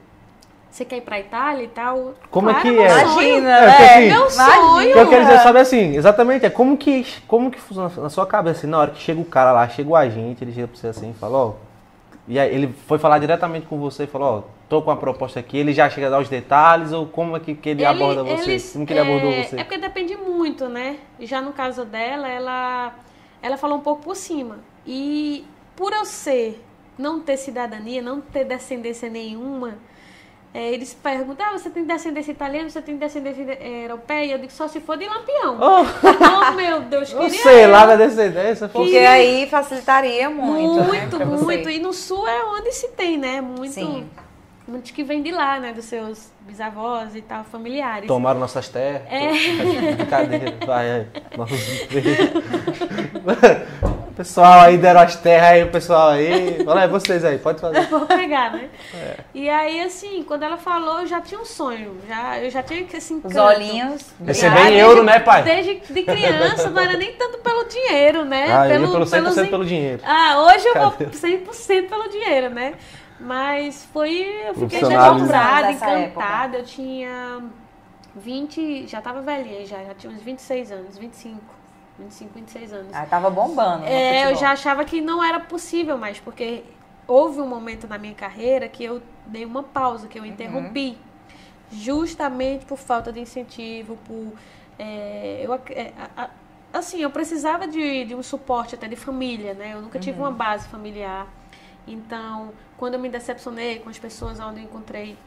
você 0.77 0.85
quer 0.85 0.97
ir 0.97 1.01
pra 1.01 1.19
Itália 1.19 1.63
e 1.63 1.67
tal? 1.67 2.13
Como 2.29 2.49
é 2.49 2.53
Claro, 2.53 2.67
que 2.69 2.73
meu 2.73 2.83
é? 2.83 3.01
Imagina, 3.01 3.49
É, 3.49 3.65
né? 3.65 3.95
assim, 3.95 4.07
Meu 4.09 4.29
sonho. 4.29 4.89
O 4.89 4.93
que 4.93 4.99
eu 4.99 5.09
quero 5.09 5.25
dizer, 5.25 5.39
sabe 5.39 5.59
assim, 5.59 5.95
exatamente, 5.95 6.45
é 6.45 6.49
como 6.49 6.77
que, 6.77 7.05
como 7.27 7.49
que 7.49 7.59
funciona 7.59 7.91
na 7.97 8.09
sua 8.09 8.27
cabeça, 8.27 8.59
assim, 8.59 8.67
na 8.67 8.77
hora 8.77 8.91
que 8.91 9.01
chega 9.01 9.19
o 9.19 9.25
cara 9.25 9.51
lá, 9.51 9.67
chega 9.67 9.89
o 9.89 9.95
agente, 9.95 10.43
ele 10.43 10.53
chega 10.53 10.67
pra 10.67 10.77
você 10.77 10.87
assim 10.87 11.09
e 11.11 11.13
fala, 11.13 11.37
ó, 11.37 11.53
e 12.27 12.37
aí 12.37 12.53
ele 12.53 12.75
foi 12.87 12.99
falar 12.99 13.17
diretamente 13.19 13.65
com 13.65 13.77
você 13.79 14.03
e 14.03 14.07
falou, 14.07 14.39
ó, 14.39 14.43
tô 14.69 14.81
com 14.81 14.91
uma 14.91 14.97
proposta 14.97 15.39
aqui, 15.39 15.57
ele 15.57 15.73
já 15.73 15.89
chega 15.89 16.07
a 16.07 16.09
dar 16.11 16.19
os 16.19 16.29
detalhes, 16.29 16.91
ou 16.91 17.07
como 17.07 17.35
é 17.35 17.39
que, 17.39 17.55
que 17.55 17.69
ele, 17.69 17.83
aborda 17.83 18.23
você? 18.23 18.59
como 18.73 18.85
que 18.85 18.93
ele 18.93 18.99
abordou 18.99 19.31
é, 19.31 19.43
você? 19.43 19.59
É 19.59 19.63
porque 19.63 19.79
depende 19.79 20.15
muito, 20.15 20.69
né? 20.69 20.97
Já 21.21 21.41
no 21.41 21.53
caso 21.53 21.85
dela, 21.85 22.27
ela, 22.27 22.93
ela 23.41 23.57
falou 23.57 23.77
um 23.77 23.81
pouco 23.81 24.03
por 24.03 24.15
cima. 24.15 24.59
E 24.85 25.43
por 25.75 25.91
eu 25.93 26.05
ser, 26.05 26.63
não 26.97 27.19
ter 27.19 27.37
cidadania, 27.37 28.01
não 28.01 28.19
ter 28.21 28.43
descendência 28.43 29.09
nenhuma, 29.09 29.75
é, 30.57 30.73
eles 30.73 30.91
perguntam, 30.91 31.45
ah, 31.45 31.51
você 31.51 31.69
tem 31.69 31.85
descendência 31.85 32.31
italiana, 32.31 32.67
você 32.67 32.81
tem 32.81 32.97
descendência 32.97 33.43
eh, 33.61 33.83
europeia? 33.83 34.31
Eu 34.31 34.39
digo, 34.39 34.51
só 34.51 34.67
se 34.67 34.79
for 34.79 34.97
de 34.97 35.07
lampião. 35.07 35.55
Oh, 35.61 35.85
oh, 36.49 36.51
meu 36.53 36.81
Deus, 36.81 37.11
eu 37.11 37.19
queria 37.19 37.43
sei, 37.43 37.65
eu. 37.65 37.69
lá 37.69 37.85
da 37.85 37.95
descendência, 37.95 38.67
foi 38.67 38.85
Porque 38.85 38.97
aí 38.97 39.45
facilitaria 39.45 40.27
muito, 40.31 40.79
né, 40.79 40.87
Muito, 40.87 41.19
você. 41.19 41.45
muito. 41.45 41.69
E 41.69 41.77
no 41.77 41.93
sul 41.93 42.27
é 42.27 42.43
onde 42.43 42.71
se 42.71 42.87
tem, 42.87 43.19
né? 43.19 43.39
Muito, 43.39 43.71
Sim. 43.71 44.09
muitos 44.67 44.89
que 44.89 45.03
vem 45.03 45.21
de 45.21 45.29
lá, 45.29 45.59
né? 45.59 45.73
Dos 45.73 45.85
seus 45.85 46.31
bisavós 46.47 47.15
e 47.15 47.21
tal, 47.21 47.43
familiares. 47.43 48.07
Tomaram 48.07 48.39
nossas 48.39 48.67
terras. 48.67 49.03
É. 49.11 49.29
Brincadeira, 49.93 50.57
vai. 50.65 51.07
Nossos 51.37 51.87
O 53.83 53.86
pessoal 54.17 54.61
aí 54.61 54.77
deram 54.77 54.99
as 55.01 55.15
terras 55.15 55.49
aí, 55.51 55.63
o 55.63 55.71
pessoal 55.71 56.09
aí. 56.09 56.63
Olha 56.67 56.81
aí, 56.81 56.87
vocês 56.87 57.23
aí, 57.23 57.37
pode 57.37 57.61
fazer. 57.61 57.81
Vou 57.87 58.05
pegar, 58.05 58.51
né? 58.51 58.69
É. 58.93 59.15
E 59.33 59.49
aí, 59.49 59.79
assim, 59.81 60.23
quando 60.23 60.43
ela 60.43 60.57
falou, 60.57 61.01
eu 61.01 61.07
já 61.07 61.21
tinha 61.21 61.39
um 61.39 61.45
sonho. 61.45 61.97
Já, 62.07 62.39
eu 62.39 62.49
já 62.49 62.63
tinha 62.63 62.83
que 62.83 62.97
assim. 62.97 63.17
Os 63.23 63.31
canto. 63.31 63.39
olhinhos. 63.39 64.01
Receber 64.25 64.55
Já 64.55 64.61
em 64.61 64.63
desde- 64.65 64.79
euro, 64.79 65.03
né, 65.03 65.19
pai? 65.19 65.43
Desde 65.43 65.75
de 65.75 66.03
criança, 66.03 66.69
não 66.69 66.81
era 66.81 66.97
nem 66.97 67.13
tanto 67.13 67.37
pelo 67.37 67.63
dinheiro, 67.65 68.25
né? 68.25 68.47
Ah, 68.51 68.67
eu 68.67 68.81
ia 68.81 68.87
pelo 68.91 69.05
100% 69.05 69.09
pelos- 69.33 69.49
pelo 69.49 69.65
dinheiro. 69.65 70.01
Ah, 70.03 70.39
hoje 70.47 70.65
eu 70.67 70.73
vou 70.73 70.91
Cadê? 70.91 71.11
100% 71.15 71.87
pelo 71.87 72.09
dinheiro, 72.09 72.49
né? 72.49 72.73
Mas 73.19 73.87
foi. 73.93 74.11
Eu 74.47 74.53
fiquei 74.55 74.79
já 74.79 74.87
Profissionalismo. 74.87 75.29
enamorada, 75.29 75.67
Nessa 75.67 75.85
época. 75.89 75.99
encantada. 76.21 76.57
Eu 76.57 76.63
tinha 76.63 77.41
20. 78.15 78.87
Já 78.87 79.01
tava 79.01 79.21
velhinha, 79.21 79.65
já, 79.65 79.83
já 79.83 79.93
tinha 79.93 80.11
uns 80.11 80.21
26 80.21 80.71
anos, 80.71 80.97
25. 80.97 81.56
25, 81.99 82.33
26 82.35 82.73
anos. 82.73 82.91
Ah, 82.93 83.05
tava 83.05 83.29
bombando. 83.29 83.79
no 83.79 83.85
É, 83.87 84.31
eu 84.31 84.35
já 84.35 84.51
achava 84.51 84.85
que 84.85 85.01
não 85.01 85.23
era 85.23 85.39
possível 85.39 85.97
mais, 85.97 86.19
porque 86.19 86.63
houve 87.07 87.41
um 87.41 87.47
momento 87.47 87.87
na 87.87 87.97
minha 87.97 88.13
carreira 88.13 88.67
que 88.67 88.83
eu 88.83 89.01
dei 89.25 89.45
uma 89.45 89.63
pausa, 89.63 90.07
que 90.07 90.19
eu 90.19 90.25
interrompi. 90.25 90.97
Justamente 91.71 92.65
por 92.65 92.77
falta 92.77 93.11
de 93.11 93.19
incentivo, 93.19 93.97
por. 94.07 94.33
é, 94.79 95.41
eu, 95.43 95.53
é, 95.53 95.91
a- 96.15 96.29
assim, 96.71 97.01
eu 97.01 97.09
precisava 97.09 97.67
de, 97.67 98.05
de 98.05 98.15
um 98.15 98.23
suporte 98.23 98.75
até 98.75 98.87
de 98.87 98.95
família, 98.95 99.53
né? 99.53 99.73
Eu 99.73 99.81
nunca 99.81 99.99
tive 99.99 100.17
uma 100.19 100.31
base 100.31 100.67
familiar. 100.69 101.27
Então, 101.85 102.53
quando 102.77 102.93
eu 102.93 102.99
me 102.99 103.09
decepcionei 103.09 103.79
com 103.79 103.89
as 103.89 103.97
pessoas 103.99 104.39
onde 104.39 104.59
eu 104.59 104.63
encontrei 104.63 105.17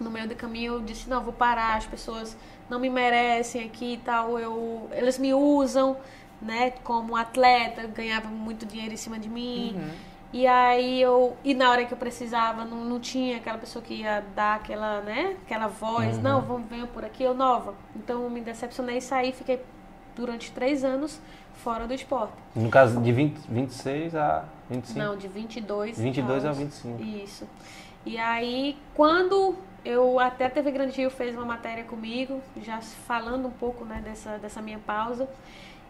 no 0.00 0.10
meio 0.10 0.28
do 0.28 0.34
caminho, 0.34 0.74
eu 0.74 0.80
disse, 0.80 1.08
não, 1.10 1.22
vou 1.22 1.32
parar, 1.32 1.76
as 1.76 1.86
pessoas 1.86 2.36
não 2.68 2.78
me 2.78 2.90
merecem 2.90 3.64
aqui 3.64 3.94
e 3.94 3.98
tal, 3.98 4.38
eu, 4.38 4.88
eles 4.92 5.18
me 5.18 5.32
usam, 5.32 5.96
né, 6.40 6.72
como 6.82 7.16
atleta, 7.16 7.86
ganhava 7.86 8.28
muito 8.28 8.66
dinheiro 8.66 8.94
em 8.94 8.96
cima 8.96 9.18
de 9.18 9.28
mim. 9.28 9.80
E 10.32 10.46
aí 10.46 11.00
eu, 11.00 11.36
e 11.44 11.54
na 11.54 11.70
hora 11.70 11.84
que 11.84 11.94
eu 11.94 11.96
precisava, 11.96 12.64
não, 12.64 12.84
não 12.84 13.00
tinha 13.00 13.36
aquela 13.36 13.58
pessoa 13.58 13.82
que 13.82 13.94
ia 13.94 14.24
dar 14.34 14.56
aquela, 14.56 15.00
né, 15.00 15.36
aquela 15.44 15.68
voz, 15.68 16.18
não, 16.20 16.42
vamos, 16.42 16.68
venha 16.68 16.86
por 16.86 17.04
aqui, 17.04 17.22
eu 17.22 17.32
nova. 17.34 17.74
Então 17.94 18.24
eu 18.24 18.30
me 18.30 18.40
decepcionei 18.40 18.98
e 18.98 19.00
saí, 19.00 19.32
fiquei 19.32 19.62
durante 20.14 20.50
três 20.50 20.84
anos 20.84 21.20
fora 21.54 21.86
do 21.86 21.94
esporte. 21.94 22.34
No 22.54 22.68
caso, 22.68 23.00
de 23.00 23.12
20, 23.12 23.38
26 23.48 24.14
a 24.14 24.44
25. 24.68 24.98
Não, 24.98 25.16
de 25.16 25.28
22 25.28 25.98
22 25.98 26.44
a 26.44 26.48
anos. 26.48 26.58
25. 26.58 27.02
Isso. 27.02 27.48
E 28.04 28.18
aí, 28.18 28.76
quando 28.94 29.56
eu 29.86 30.18
até 30.18 30.46
a 30.46 30.50
TV 30.50 30.72
Grande 30.72 30.96
Rio 30.96 31.10
fez 31.10 31.36
uma 31.36 31.44
matéria 31.44 31.84
comigo, 31.84 32.42
já 32.60 32.80
falando 32.80 33.46
um 33.46 33.52
pouco 33.52 33.84
né, 33.84 34.02
dessa, 34.04 34.36
dessa 34.36 34.60
minha 34.60 34.80
pausa, 34.80 35.28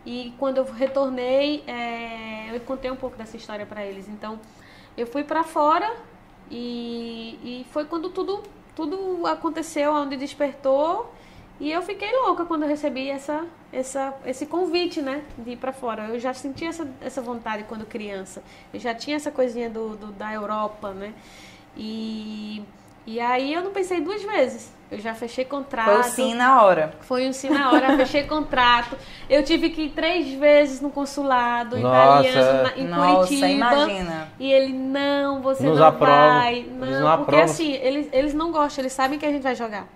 E 0.04 0.34
quando 0.38 0.58
eu 0.58 0.64
retornei, 0.64 1.64
é, 1.66 2.54
eu 2.54 2.60
contei 2.60 2.90
um 2.90 2.96
pouco 2.96 3.16
dessa 3.16 3.36
história 3.36 3.66
para 3.66 3.84
eles. 3.84 4.08
Então, 4.08 4.38
eu 4.96 5.06
fui 5.06 5.24
para 5.24 5.42
fora 5.42 5.96
e, 6.50 7.38
e 7.42 7.66
foi 7.72 7.86
quando 7.86 8.10
tudo, 8.10 8.42
tudo 8.74 9.26
aconteceu, 9.26 9.92
onde 9.92 10.16
despertou. 10.16 11.12
E 11.58 11.72
eu 11.72 11.82
fiquei 11.82 12.12
louca 12.12 12.44
quando 12.44 12.64
eu 12.64 12.68
recebi 12.68 13.08
essa, 13.08 13.46
essa, 13.72 14.14
esse 14.26 14.46
convite, 14.46 15.00
né, 15.00 15.24
de 15.38 15.52
ir 15.52 15.56
para 15.56 15.72
fora. 15.72 16.08
Eu 16.08 16.20
já 16.20 16.34
senti 16.34 16.66
essa, 16.66 16.86
essa 17.00 17.22
vontade 17.22 17.64
quando 17.64 17.86
criança. 17.86 18.42
Eu 18.74 18.78
já 18.78 18.94
tinha 18.94 19.16
essa 19.16 19.30
coisinha 19.30 19.70
do, 19.70 19.96
do 19.96 20.12
da 20.12 20.32
Europa, 20.32 20.92
né? 20.92 21.14
E, 21.76 22.62
e 23.06 23.20
aí 23.20 23.52
eu 23.54 23.62
não 23.62 23.70
pensei 23.72 24.00
duas 24.00 24.22
vezes. 24.22 24.74
Eu 24.88 25.00
já 25.00 25.14
fechei 25.14 25.44
contrato. 25.44 25.86
Foi 25.90 26.00
o 26.00 26.04
sim 26.04 26.34
na 26.34 26.62
hora. 26.62 26.94
Foi 27.00 27.28
um 27.28 27.32
sim 27.32 27.50
na 27.50 27.72
hora, 27.72 27.96
fechei 27.96 28.22
contrato. 28.22 28.96
Eu 29.28 29.42
tive 29.42 29.70
que 29.70 29.82
ir 29.82 29.90
três 29.90 30.32
vezes 30.34 30.80
no 30.80 30.90
consulado 30.90 31.76
Nossa, 31.76 32.28
italiano 32.28 32.62
na, 32.62 32.76
em 32.76 32.86
Nossa, 32.86 33.26
Curitiba. 33.26 33.48
imagina. 33.48 34.28
E 34.38 34.52
ele, 34.52 34.72
não, 34.72 35.42
você 35.42 35.64
Nos 35.64 35.80
não 35.80 35.86
aprova. 35.88 36.34
vai. 36.38 36.66
Não, 36.70 36.86
não 37.00 37.16
porque 37.18 37.34
aprovam. 37.34 37.44
assim, 37.44 37.72
eles, 37.72 38.08
eles 38.12 38.32
não 38.32 38.52
gostam, 38.52 38.82
eles 38.82 38.92
sabem 38.92 39.18
que 39.18 39.26
a 39.26 39.30
gente 39.32 39.42
vai 39.42 39.56
jogar. 39.56 39.88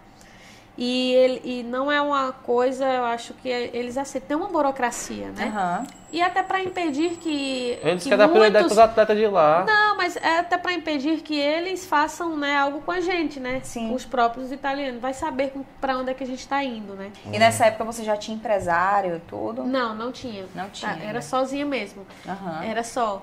E, 0.83 1.13
ele, 1.13 1.43
e 1.45 1.63
não 1.63 1.93
é 1.93 2.01
uma 2.01 2.33
coisa, 2.33 2.87
eu 2.87 3.05
acho 3.05 3.35
que 3.35 3.51
eles 3.51 3.99
aceitam. 3.99 4.29
Tem 4.29 4.37
uma 4.39 4.49
burocracia, 4.49 5.29
né? 5.29 5.45
Aham. 5.55 5.87
E 6.11 6.23
até 6.23 6.43
para 6.43 6.63
impedir 6.63 7.19
que. 7.19 7.79
Eles 7.83 8.03
que 8.03 8.09
querem 8.09 8.17
dar 8.17 8.29
prioridade 8.29 8.65
muitos- 8.65 8.77
pros 8.77 8.79
atletas 8.79 9.17
de 9.19 9.27
lá. 9.27 9.65
não, 9.67 9.97
mas 9.99 10.17
é 10.17 10.39
até 10.39 10.57
para 10.57 10.73
impedir 10.73 11.21
que 11.21 11.39
eles 11.39 11.85
façam 11.85 12.35
né, 12.35 12.57
algo 12.57 12.81
com 12.81 12.91
a 12.93 13.01
gente, 13.01 13.39
né? 13.39 13.61
Sim. 13.63 13.95
Os 13.95 14.07
próprios 14.07 14.51
italianos. 14.51 15.03
Vai 15.03 15.13
saber 15.13 15.53
para 15.83 15.99
onde 15.99 16.11
é 16.13 16.15
que 16.15 16.25
a 16.25 16.27
gente 16.27 16.41
está 16.41 16.65
indo, 16.65 16.95
né? 16.95 17.13
E 17.31 17.39
nessa 17.39 17.67
época 17.67 17.85
você 17.85 18.03
já 18.03 18.17
tinha 18.17 18.35
empresário 18.37 19.17
e 19.17 19.21
tudo? 19.21 19.63
Não, 19.65 19.95
não 19.95 20.11
tinha. 20.11 20.47
Não 20.55 20.71
tinha, 20.71 20.93
Tá, 20.93 20.97
né? 20.97 21.07
era 21.07 21.21
sozinha 21.21 21.67
mesmo. 21.67 22.07
Aham. 22.27 22.65
Era 22.65 22.83
só. 22.83 23.21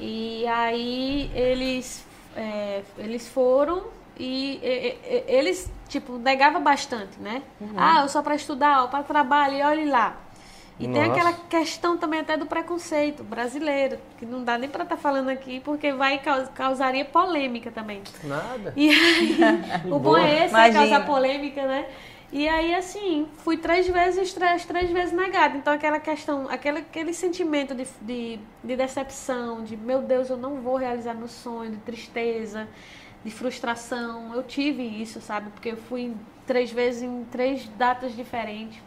E 0.00 0.44
aí 0.48 1.30
eles, 1.34 2.04
é, 2.36 2.82
eles 2.98 3.28
foram 3.28 3.84
e, 4.18 4.56
e- 4.62 4.98
e- 5.04 5.24
eles, 5.28 5.70
tipo, 5.88 6.18
negavam 6.18 6.62
bastante, 6.62 7.18
né? 7.20 7.42
Uhum. 7.60 7.74
Ah, 7.76 8.00
eu 8.02 8.08
só 8.08 8.22
para 8.22 8.34
estudar, 8.34 8.82
ou 8.82 8.88
para 8.88 9.02
trabalho, 9.02 9.54
e 9.54 9.62
olhe 9.62 9.84
lá. 9.90 10.16
E 10.78 10.86
tem 10.86 11.08
Nossa. 11.08 11.12
aquela 11.12 11.32
questão 11.32 11.96
também 11.96 12.20
até 12.20 12.36
do 12.36 12.44
preconceito 12.44 13.24
brasileiro, 13.24 13.98
que 14.18 14.26
não 14.26 14.44
dá 14.44 14.58
nem 14.58 14.68
para 14.68 14.84
estar 14.84 14.96
falando 14.98 15.30
aqui, 15.30 15.58
porque 15.60 15.90
vai 15.92 16.18
caus- 16.18 16.48
causaria 16.54 17.04
polêmica 17.04 17.70
também. 17.70 18.02
Nada. 18.22 18.74
E 18.76 18.90
aí, 18.90 19.38
o 19.90 19.98
bom 19.98 20.16
é 20.18 20.44
esse, 20.44 20.54
é 20.54 20.70
causar 20.72 21.06
polêmica, 21.06 21.66
né? 21.66 21.86
E 22.30 22.46
aí, 22.46 22.74
assim, 22.74 23.26
fui 23.38 23.56
três 23.56 23.88
vezes, 23.88 24.34
três, 24.34 24.66
três 24.66 24.90
vezes 24.90 25.12
negada. 25.12 25.56
Então, 25.56 25.72
aquela 25.72 25.98
questão, 25.98 26.46
aquele, 26.50 26.78
aquele 26.80 27.14
sentimento 27.14 27.74
de, 27.74 27.86
de, 28.02 28.38
de 28.62 28.76
decepção, 28.76 29.64
de 29.64 29.76
meu 29.76 30.02
Deus, 30.02 30.28
eu 30.28 30.36
não 30.36 30.60
vou 30.60 30.76
realizar 30.76 31.14
meu 31.14 31.28
sonho, 31.28 31.70
de 31.70 31.76
tristeza, 31.78 32.68
de 33.26 33.32
frustração. 33.32 34.32
Eu 34.34 34.42
tive 34.44 34.82
isso, 34.82 35.20
sabe? 35.20 35.50
Porque 35.50 35.70
eu 35.70 35.76
fui 35.76 36.14
três 36.46 36.70
vezes 36.70 37.02
em 37.02 37.24
três 37.24 37.68
datas 37.76 38.14
diferentes. 38.14 38.80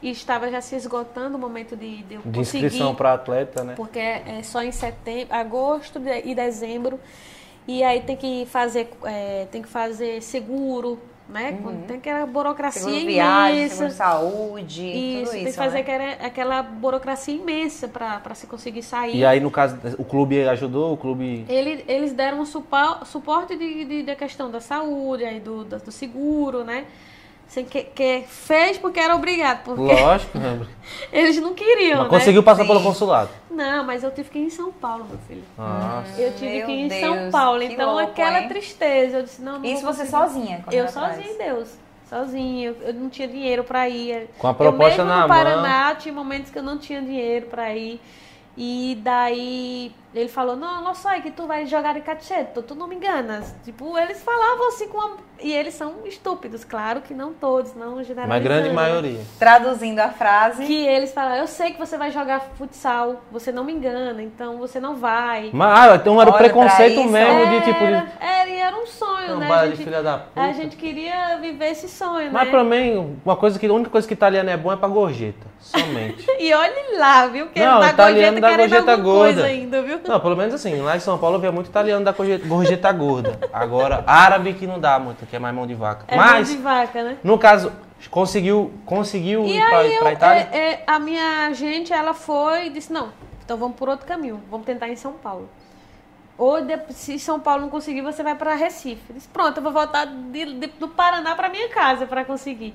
E 0.00 0.10
estava 0.10 0.48
já 0.50 0.60
se 0.60 0.76
esgotando 0.76 1.36
o 1.36 1.40
momento 1.40 1.74
de, 1.74 2.02
de 2.04 2.14
eu 2.14 2.20
De 2.20 2.38
conseguir 2.38 2.66
inscrição 2.66 2.94
para 2.94 3.14
atleta, 3.14 3.64
né? 3.64 3.74
porque 3.74 3.98
é 3.98 4.42
só 4.44 4.62
em 4.62 4.70
setembro, 4.70 5.34
agosto 5.34 6.00
e 6.24 6.34
dezembro. 6.34 7.00
E 7.66 7.82
aí 7.82 8.00
tem 8.02 8.16
que 8.16 8.46
fazer, 8.46 8.90
é, 9.04 9.46
tem 9.50 9.60
que 9.60 9.68
fazer 9.68 10.22
seguro, 10.22 11.00
né? 11.28 11.58
Quando 11.62 11.86
Tem 11.86 11.98
aquela 11.98 12.24
burocracia 12.26 12.82
Seguro 12.82 13.06
viagem, 13.06 13.58
imensa. 13.58 13.74
seguro 13.74 13.92
saúde, 13.94 14.82
isso, 14.86 15.18
tudo 15.24 15.30
tem 15.32 15.42
isso. 15.42 15.50
que 15.52 15.56
fazer 15.58 15.74
né? 15.74 15.80
aquela, 15.80 16.26
aquela 16.26 16.62
burocracia 16.62 17.34
imensa 17.34 17.86
para 17.88 18.34
se 18.34 18.46
conseguir 18.46 18.82
sair. 18.82 19.16
E 19.16 19.24
aí, 19.24 19.38
no 19.40 19.50
caso, 19.50 19.76
o 19.98 20.04
clube 20.04 20.48
ajudou, 20.48 20.92
o 20.92 20.96
clube. 20.96 21.44
Ele- 21.48 21.84
eles 21.86 22.12
deram 22.12 22.40
um 22.40 22.46
suporte 22.46 23.56
de, 23.56 23.84
de- 23.84 24.02
da 24.04 24.16
questão 24.16 24.50
da 24.50 24.60
saúde, 24.60 25.24
aí 25.24 25.38
do, 25.40 25.64
do 25.64 25.92
seguro, 25.92 26.64
né? 26.64 26.84
Sem 27.48 27.64
que, 27.64 27.82
que 27.82 28.24
fez 28.28 28.76
porque 28.76 29.00
era 29.00 29.16
obrigado, 29.16 29.64
porque 29.64 29.80
Lógico, 29.82 30.36
né? 30.38 30.66
eles 31.10 31.40
não 31.40 31.54
queriam, 31.54 32.00
Mas 32.02 32.12
né? 32.12 32.18
conseguiu 32.18 32.42
passar 32.42 32.62
Sim. 32.62 32.68
pelo 32.68 32.82
consulado. 32.82 33.30
Não, 33.50 33.84
mas 33.84 34.04
eu 34.04 34.10
tive 34.10 34.28
que 34.28 34.38
ir 34.38 34.44
em 34.44 34.50
São 34.50 34.70
Paulo, 34.70 35.06
meu 35.08 35.18
filho. 35.26 35.42
Nossa. 35.56 36.20
Eu 36.20 36.32
tive 36.34 36.58
Meu 36.58 36.66
que 36.66 36.72
ir 36.72 36.80
em 36.84 36.88
Deus, 36.88 37.00
São 37.00 37.30
Paulo, 37.30 37.62
então 37.62 37.94
louco, 37.94 38.10
aquela 38.10 38.42
hein? 38.42 38.48
tristeza. 38.48 39.16
Eu 39.18 39.22
disse, 39.22 39.40
não, 39.42 39.58
não 39.58 39.64
Isso 39.64 39.82
você 39.82 40.04
conseguir. 40.04 40.10
sozinha? 40.10 40.64
Eu 40.70 40.88
sozinha 40.88 41.26
em 41.32 41.38
Deus. 41.38 41.68
Sozinha. 42.08 42.68
Eu, 42.68 42.76
eu 42.88 42.94
não 42.94 43.08
tinha 43.08 43.26
dinheiro 43.26 43.64
pra 43.64 43.88
ir. 43.88 44.28
Com 44.38 44.46
a 44.48 44.54
proposta 44.54 45.00
eu 45.02 45.04
mesmo 45.06 45.08
na 45.08 45.22
no 45.22 45.28
mão. 45.28 45.36
Paraná 45.36 45.94
tinha 45.94 46.12
momentos 46.14 46.50
que 46.50 46.58
eu 46.58 46.62
não 46.62 46.78
tinha 46.78 47.00
dinheiro 47.00 47.46
pra 47.46 47.74
ir. 47.74 48.00
E 48.56 48.98
daí 49.02 49.92
ele 50.14 50.28
falou, 50.28 50.56
não, 50.56 50.82
não 50.82 50.94
sai 50.94 51.22
que 51.22 51.30
tu 51.30 51.46
vai 51.46 51.64
jogar 51.66 51.96
em 51.96 52.00
Cacheto, 52.02 52.60
tu 52.62 52.74
não 52.74 52.88
me 52.88 52.96
enganas. 52.96 53.54
Tipo, 53.64 53.96
eles 53.96 54.22
falavam 54.22 54.68
assim 54.68 54.88
com 54.88 55.00
a... 55.00 55.10
E 55.40 55.52
eles 55.52 55.74
são 55.74 55.94
estúpidos, 56.04 56.64
claro 56.64 57.00
que 57.00 57.14
não 57.14 57.32
todos, 57.32 57.74
não 57.74 58.02
generalizando. 58.02 58.28
Mas 58.28 58.42
grande 58.42 58.68
né? 58.68 58.74
maioria. 58.74 59.20
Traduzindo 59.38 60.00
a 60.00 60.08
frase. 60.08 60.64
Que 60.64 60.86
eles 60.86 61.12
falaram, 61.12 61.36
eu 61.36 61.46
sei 61.46 61.72
que 61.72 61.78
você 61.78 61.96
vai 61.96 62.10
jogar 62.10 62.40
futsal, 62.56 63.22
você 63.30 63.52
não 63.52 63.64
me 63.64 63.72
engana, 63.72 64.22
então 64.22 64.58
você 64.58 64.80
não 64.80 64.96
vai. 64.96 65.50
Mas 65.52 65.90
ah, 65.90 65.94
então 65.96 66.20
era 66.20 66.30
o 66.30 66.34
preconceito 66.34 67.04
mesmo 67.04 67.46
de 67.50 67.60
tipo. 67.64 67.84
Era, 67.84 68.00
De... 68.00 68.12
era, 68.20 68.50
e 68.50 68.56
era 68.56 68.76
um 68.76 68.86
sonho, 68.86 69.28
Não, 69.28 69.38
né? 69.38 69.52
A 69.52 69.64
de 69.64 69.70
gente, 69.70 69.84
filha 69.84 70.02
da 70.02 70.18
puta. 70.18 70.40
a 70.40 70.52
gente 70.52 70.76
queria 70.76 71.38
viver 71.40 71.66
esse 71.70 71.88
sonho, 71.88 72.30
Mas 72.32 72.44
né? 72.44 72.50
pra 72.50 72.64
mim, 72.64 73.16
uma 73.24 73.36
coisa 73.36 73.58
que, 73.58 73.66
a 73.66 73.72
única 73.72 73.90
coisa 73.90 74.06
que 74.06 74.14
italiano 74.14 74.50
é 74.50 74.56
bom 74.56 74.72
é 74.72 74.76
pra 74.76 74.88
gorjeta. 74.88 75.46
Somente. 75.60 76.26
E 76.38 76.54
olhe 76.54 76.96
lá, 76.96 77.26
viu? 77.26 77.48
Que 77.48 77.58
Não, 77.60 77.80
dá 77.80 77.90
italiano 77.90 78.40
gorjeta 78.40 78.40
dá 78.40 78.48
querendo 78.50 78.70
gorjeta 78.70 78.96
gorda. 78.96 79.44
ainda, 79.44 79.82
viu? 79.82 80.00
Não, 80.06 80.20
pelo 80.20 80.36
menos 80.36 80.54
assim, 80.54 80.80
lá 80.80 80.96
em 80.96 81.00
São 81.00 81.18
Paulo 81.18 81.36
eu 81.36 81.40
via 81.40 81.50
muito 81.52 81.66
italiano 81.66 82.04
da 82.04 82.12
gorjeta, 82.12 82.46
gorjeta 82.46 82.92
gorda. 82.92 83.38
Agora, 83.52 84.04
árabe 84.06 84.52
que 84.54 84.66
não 84.66 84.78
dá 84.78 84.98
muito, 84.98 85.26
que 85.28 85.36
é 85.36 85.38
mais 85.38 85.54
mão 85.54 85.66
de 85.66 85.74
vaca. 85.74 86.04
É 86.08 86.16
mão 86.16 86.24
Mas, 86.24 86.48
de 86.48 86.56
vaca, 86.58 87.02
né? 87.02 87.16
no 87.22 87.38
caso, 87.38 87.72
conseguiu, 88.10 88.72
conseguiu 88.86 89.44
E 89.44 89.56
ir 89.56 89.60
eu, 89.94 90.00
pra 90.00 90.12
Itália? 90.12 90.48
é, 90.52 90.58
é, 90.58 90.84
a 90.86 90.98
minha 90.98 91.52
gente, 91.52 91.92
ela 91.92 92.14
foi 92.14 92.66
e 92.66 92.70
disse, 92.70 92.92
não, 92.92 93.12
então 93.44 93.56
vamos 93.56 93.76
por 93.76 93.88
outro 93.88 94.06
caminho, 94.06 94.42
vamos 94.50 94.66
tentar 94.66 94.88
em 94.88 94.96
São 94.96 95.12
Paulo. 95.12 95.48
Ou 96.36 96.60
de- 96.60 96.78
se 96.92 97.18
São 97.18 97.40
Paulo 97.40 97.62
não 97.62 97.68
conseguir, 97.68 98.00
você 98.00 98.22
vai 98.22 98.34
para 98.36 98.54
Recife. 98.54 99.02
Eu 99.08 99.16
disse, 99.16 99.26
pronto, 99.28 99.56
eu 99.58 99.62
vou 99.62 99.72
voltar 99.72 100.04
de- 100.06 100.54
de- 100.54 100.66
do 100.68 100.86
Paraná 100.88 101.34
para 101.34 101.48
minha 101.48 101.68
casa 101.68 102.06
para 102.06 102.24
conseguir. 102.24 102.74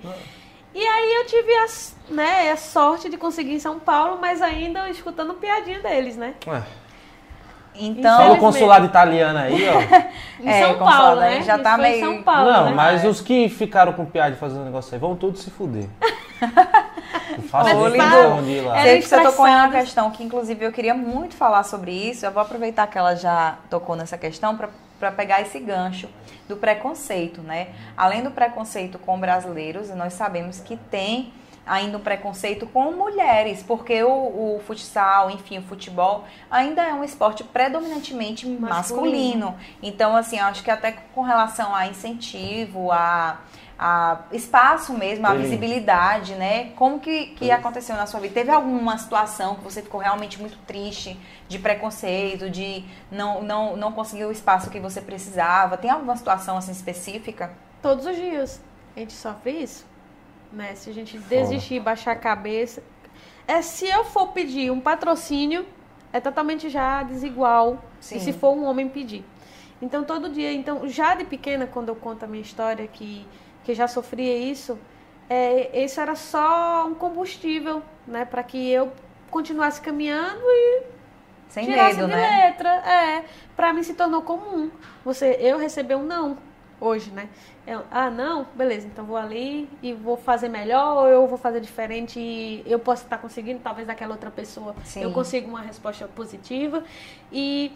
E 0.75 0.85
aí 0.85 1.13
eu 1.13 1.25
tive 1.27 1.53
a, 1.55 1.65
né, 2.09 2.51
a 2.51 2.57
sorte 2.57 3.07
de 3.09 3.15
conseguir 3.15 3.53
em 3.53 3.59
São 3.59 3.79
Paulo, 3.79 4.17
mas 4.19 4.41
ainda 4.41 4.89
escutando 4.89 5.33
piadinha 5.35 5.79
deles, 5.79 6.17
né? 6.17 6.33
Ué, 6.45 6.61
Então, 7.75 8.03
Fala 8.03 8.13
o 8.13 8.23
Infelizmente. 8.35 8.39
consulado 8.39 8.85
italiano 8.85 9.39
aí, 9.39 9.67
ó. 9.69 9.81
Em 10.43 10.49
É, 10.49 10.61
São 10.67 10.77
Paulo, 10.77 11.21
aí 11.21 11.39
né? 11.39 11.43
já 11.43 11.57
tá 11.57 11.77
meio- 11.77 11.99
São 12.05 12.21
Paulo, 12.23 12.51
não, 12.51 12.65
né? 12.65 12.71
mas 12.75 13.03
os 13.05 13.21
que 13.21 13.49
ficaram 13.49 13.93
com 13.93 14.05
piada 14.05 14.31
de 14.31 14.37
fazer 14.37 14.57
um 14.59 14.65
negócio 14.65 14.93
aí 14.93 14.99
vão 14.99 15.15
todos 15.15 15.41
se 15.41 15.49
fuder. 15.49 15.87
Sei 18.83 18.99
que 19.01 19.07
você 19.07 19.21
tocou 19.21 19.47
em 19.47 19.51
uma 19.55 19.69
questão 19.69 20.11
que, 20.11 20.23
inclusive, 20.23 20.65
eu 20.65 20.71
queria 20.71 20.93
muito 20.93 21.35
falar 21.35 21.63
sobre 21.63 21.91
isso. 21.91 22.25
Eu 22.25 22.31
vou 22.31 22.41
aproveitar 22.41 22.87
que 22.87 22.97
ela 22.97 23.15
já 23.15 23.55
tocou 23.69 23.95
nessa 23.95 24.17
questão 24.17 24.57
para 24.99 25.11
pegar 25.11 25.41
esse 25.41 25.59
gancho 25.59 26.07
do 26.47 26.57
preconceito, 26.57 27.41
né? 27.41 27.67
Além 27.95 28.21
do 28.23 28.31
preconceito 28.31 28.99
com 28.99 29.17
brasileiros, 29.19 29.89
nós 29.95 30.13
sabemos 30.13 30.59
que 30.59 30.75
tem 30.75 31.31
ainda 31.65 31.97
um 31.97 32.01
preconceito 32.01 32.67
com 32.67 32.91
mulheres, 32.91 33.63
porque 33.63 34.03
o, 34.03 34.09
o 34.57 34.61
futsal, 34.65 35.29
enfim, 35.31 35.59
o 35.59 35.63
futebol 35.63 36.25
ainda 36.51 36.83
é 36.83 36.93
um 36.93 37.03
esporte 37.03 37.43
predominantemente 37.43 38.45
masculino. 38.47 39.47
Masculino. 39.47 39.55
Então, 39.81 40.15
assim, 40.15 40.39
eu 40.39 40.45
acho 40.45 40.63
que 40.63 40.69
até 40.71 40.91
com 41.13 41.21
relação 41.21 41.73
a 41.73 41.87
incentivo, 41.87 42.91
a, 42.91 43.39
a 43.79 44.19
espaço 44.31 44.93
mesmo, 44.93 45.25
a 45.25 45.33
Ele- 45.33 45.43
visibilidade, 45.43 46.35
né? 46.35 46.71
Como 46.75 46.99
que, 46.99 47.27
que 47.27 47.49
aconteceu 47.49 47.95
na 47.95 48.05
sua 48.05 48.19
vida? 48.19 48.33
Teve 48.33 48.51
alguma 48.51 48.97
situação 48.97 49.55
que 49.55 49.63
você 49.63 49.81
ficou 49.81 50.01
realmente 50.01 50.39
muito 50.39 50.57
triste, 50.67 51.17
de 51.47 51.59
preconceito, 51.59 52.49
de 52.49 52.83
não, 53.11 53.41
não, 53.41 53.77
não 53.77 53.91
conseguir 53.91 54.25
o 54.25 54.31
espaço 54.31 54.69
que 54.69 54.79
você 54.79 54.99
precisava? 55.01 55.77
Tem 55.77 55.89
alguma 55.89 56.15
situação 56.17 56.57
assim 56.57 56.71
específica? 56.71 57.51
Todos 57.81 58.05
os 58.05 58.15
dias. 58.15 58.61
A 58.95 58.99
gente 58.99 59.13
sofre 59.13 59.51
isso. 59.51 59.92
Né? 60.53 60.75
Se 60.75 60.89
a 60.89 60.93
gente 60.93 61.17
desistir, 61.17 61.79
baixar 61.79 62.11
a 62.11 62.15
cabeça. 62.15 62.83
É 63.47 63.61
se 63.61 63.87
eu 63.87 64.05
for 64.05 64.27
pedir 64.27 64.71
um 64.71 64.79
patrocínio, 64.79 65.65
é 66.13 66.19
totalmente 66.19 66.69
já 66.69 67.01
desigual. 67.01 67.83
Sim. 67.99 68.17
E 68.17 68.19
se 68.19 68.31
for 68.31 68.55
um 68.55 68.63
homem 68.63 68.87
pedir. 68.87 69.25
Então 69.81 70.03
todo 70.03 70.29
dia, 70.29 70.53
então 70.53 70.87
já 70.87 71.15
de 71.15 71.25
pequena, 71.25 71.65
quando 71.67 71.89
eu 71.89 71.95
conto 71.95 72.23
a 72.23 72.27
minha 72.27 72.41
história 72.41 72.87
que, 72.87 73.27
que 73.63 73.73
já 73.73 73.87
sofria 73.87 74.37
isso, 74.37 74.79
é, 75.29 75.83
isso 75.83 75.99
era 75.99 76.15
só 76.15 76.87
um 76.87 76.93
combustível, 76.93 77.81
né, 78.07 78.23
para 78.23 78.43
que 78.43 78.69
eu 78.71 78.93
continuasse 79.29 79.81
caminhando 79.81 80.41
e 80.41 80.83
Sem 81.49 81.65
tirasse 81.65 81.95
medo, 81.95 82.07
de 82.07 82.15
né? 82.15 82.45
letra. 82.45 82.69
É, 82.69 83.25
para 83.55 83.73
mim 83.73 83.83
se 83.83 83.95
tornou 83.95 84.21
comum. 84.21 84.69
Você, 85.03 85.37
eu 85.39 85.57
receber 85.57 85.95
um 85.95 86.03
não. 86.03 86.37
Hoje, 86.83 87.11
né? 87.11 87.29
Eu, 87.65 87.83
ah, 87.89 88.09
não, 88.09 88.45
beleza, 88.55 88.85
então 88.87 89.05
vou 89.05 89.15
ali 89.15 89.69
e 89.81 89.93
vou 89.93 90.17
fazer 90.17 90.49
melhor 90.49 90.97
ou 90.97 91.07
eu 91.07 91.27
vou 91.27 91.37
fazer 91.37 91.61
diferente 91.61 92.19
e 92.19 92.61
eu 92.65 92.77
posso 92.77 93.03
estar 93.03 93.17
conseguindo, 93.17 93.61
talvez 93.63 93.87
daquela 93.87 94.11
outra 94.13 94.29
pessoa 94.29 94.75
Sim. 94.83 95.01
eu 95.03 95.11
consiga 95.11 95.47
uma 95.47 95.61
resposta 95.61 96.07
positiva. 96.09 96.83
E, 97.31 97.71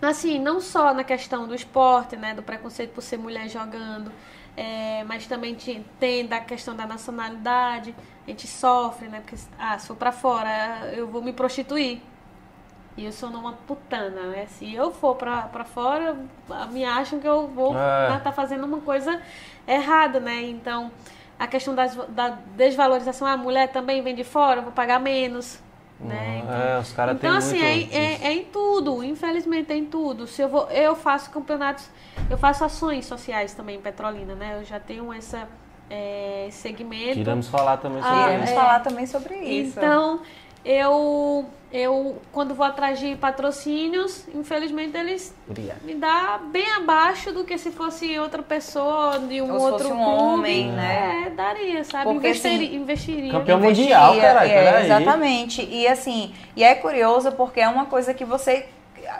assim, 0.00 0.38
não 0.38 0.60
só 0.60 0.94
na 0.94 1.04
questão 1.04 1.46
do 1.46 1.54
esporte, 1.54 2.16
né, 2.16 2.34
do 2.34 2.42
preconceito 2.42 2.92
por 2.92 3.02
ser 3.02 3.18
mulher 3.18 3.48
jogando, 3.48 4.10
é, 4.56 5.04
mas 5.04 5.26
também 5.26 5.54
te- 5.54 5.84
tem 6.00 6.26
da 6.26 6.40
questão 6.40 6.74
da 6.74 6.86
nacionalidade, 6.86 7.94
a 8.26 8.30
gente 8.30 8.46
sofre, 8.46 9.06
né, 9.08 9.20
porque, 9.20 9.36
ah, 9.58 9.78
se 9.78 9.86
for 9.86 9.96
pra 9.96 10.12
fora, 10.12 10.90
eu 10.94 11.06
vou 11.06 11.20
me 11.22 11.32
prostituir. 11.32 12.00
E 12.96 13.04
eu 13.04 13.12
sou 13.12 13.28
uma 13.28 13.52
putana, 13.52 14.22
né? 14.28 14.46
Se 14.48 14.74
eu 14.74 14.90
for 14.90 15.14
pra, 15.16 15.42
pra 15.42 15.64
fora, 15.64 16.16
ah, 16.50 16.66
me 16.66 16.84
acham 16.84 17.20
que 17.20 17.28
eu 17.28 17.46
vou 17.46 17.76
É. 17.76 18.16
estar 18.16 18.32
fazendo 18.32 18.64
uma 18.64 18.80
coisa 18.80 19.20
errada, 19.68 20.18
né? 20.18 20.42
Então, 20.42 20.90
a 21.38 21.46
questão 21.46 21.74
das, 21.74 21.94
da 22.08 22.30
desvalorização, 22.56 23.28
a 23.28 23.36
mulher 23.36 23.68
também 23.68 24.00
vem 24.02 24.14
de 24.14 24.24
fora, 24.24 24.60
eu 24.60 24.62
vou 24.62 24.72
pagar 24.72 24.98
menos, 24.98 25.60
né? 26.00 26.40
Então, 26.42 26.56
É, 26.56 26.78
os 26.78 26.92
caras 26.92 27.18
têm 27.20 27.28
então, 27.28 27.38
assim, 27.38 27.60
é, 27.62 27.74
muito 27.76 27.94
é, 27.94 28.12
isso. 28.14 28.24
é 28.24 28.32
em 28.32 28.44
tudo, 28.44 29.04
infelizmente 29.04 29.70
é 29.72 29.76
em 29.76 29.84
tudo. 29.84 30.26
Se 30.26 30.40
eu, 30.40 30.48
vou, 30.48 30.66
eu 30.70 30.96
faço 30.96 31.30
campeonatos, 31.30 31.90
eu 32.30 32.38
faço 32.38 32.64
ações 32.64 33.04
sociais 33.04 33.52
também 33.52 33.76
em 33.76 33.80
Petrolina, 33.80 34.34
né? 34.34 34.56
Eu 34.58 34.64
já 34.64 34.80
tenho 34.80 35.12
essa 35.12 35.46
é, 35.90 36.48
segmento. 36.50 37.14
Queremos 37.14 37.48
falar 37.48 37.76
também 37.76 38.02
sobre 38.02 38.14
Ah, 38.16 38.20
isso. 38.20 38.26
Queremos 38.30 38.50
é. 38.50 38.54
falar 38.54 38.80
também 38.80 39.06
sobre 39.06 39.34
isso. 39.36 39.78
Então, 39.78 40.20
eu, 40.66 41.46
eu 41.72 42.20
quando 42.32 42.52
vou 42.52 42.66
atrás 42.66 42.98
de 42.98 43.14
patrocínios, 43.14 44.24
infelizmente 44.34 44.96
eles 44.96 45.32
me 45.84 45.94
dá 45.94 46.40
bem 46.50 46.68
abaixo 46.72 47.32
do 47.32 47.44
que 47.44 47.56
se 47.56 47.70
fosse 47.70 48.18
outra 48.18 48.42
pessoa 48.42 49.20
de 49.20 49.40
um 49.40 49.52
Ou 49.52 49.60
se 49.60 49.64
outro 49.66 49.88
fosse 49.88 49.92
um 49.92 50.04
clube. 50.04 50.22
homem, 50.22 50.72
né? 50.72 51.24
É, 51.26 51.30
daria, 51.30 51.84
sabe? 51.84 52.12
Porque, 52.12 52.28
investiria, 52.28 52.66
assim, 52.66 52.76
investiria. 52.76 53.30
Campeão 53.30 53.60
mundial, 53.60 54.20
caralho, 54.20 54.50
é. 54.50 54.84
Exatamente. 54.84 55.62
E 55.62 55.86
assim, 55.86 56.34
e 56.56 56.64
é 56.64 56.74
curioso 56.74 57.30
porque 57.32 57.60
é 57.60 57.68
uma 57.68 57.86
coisa 57.86 58.12
que 58.12 58.24
você 58.24 58.66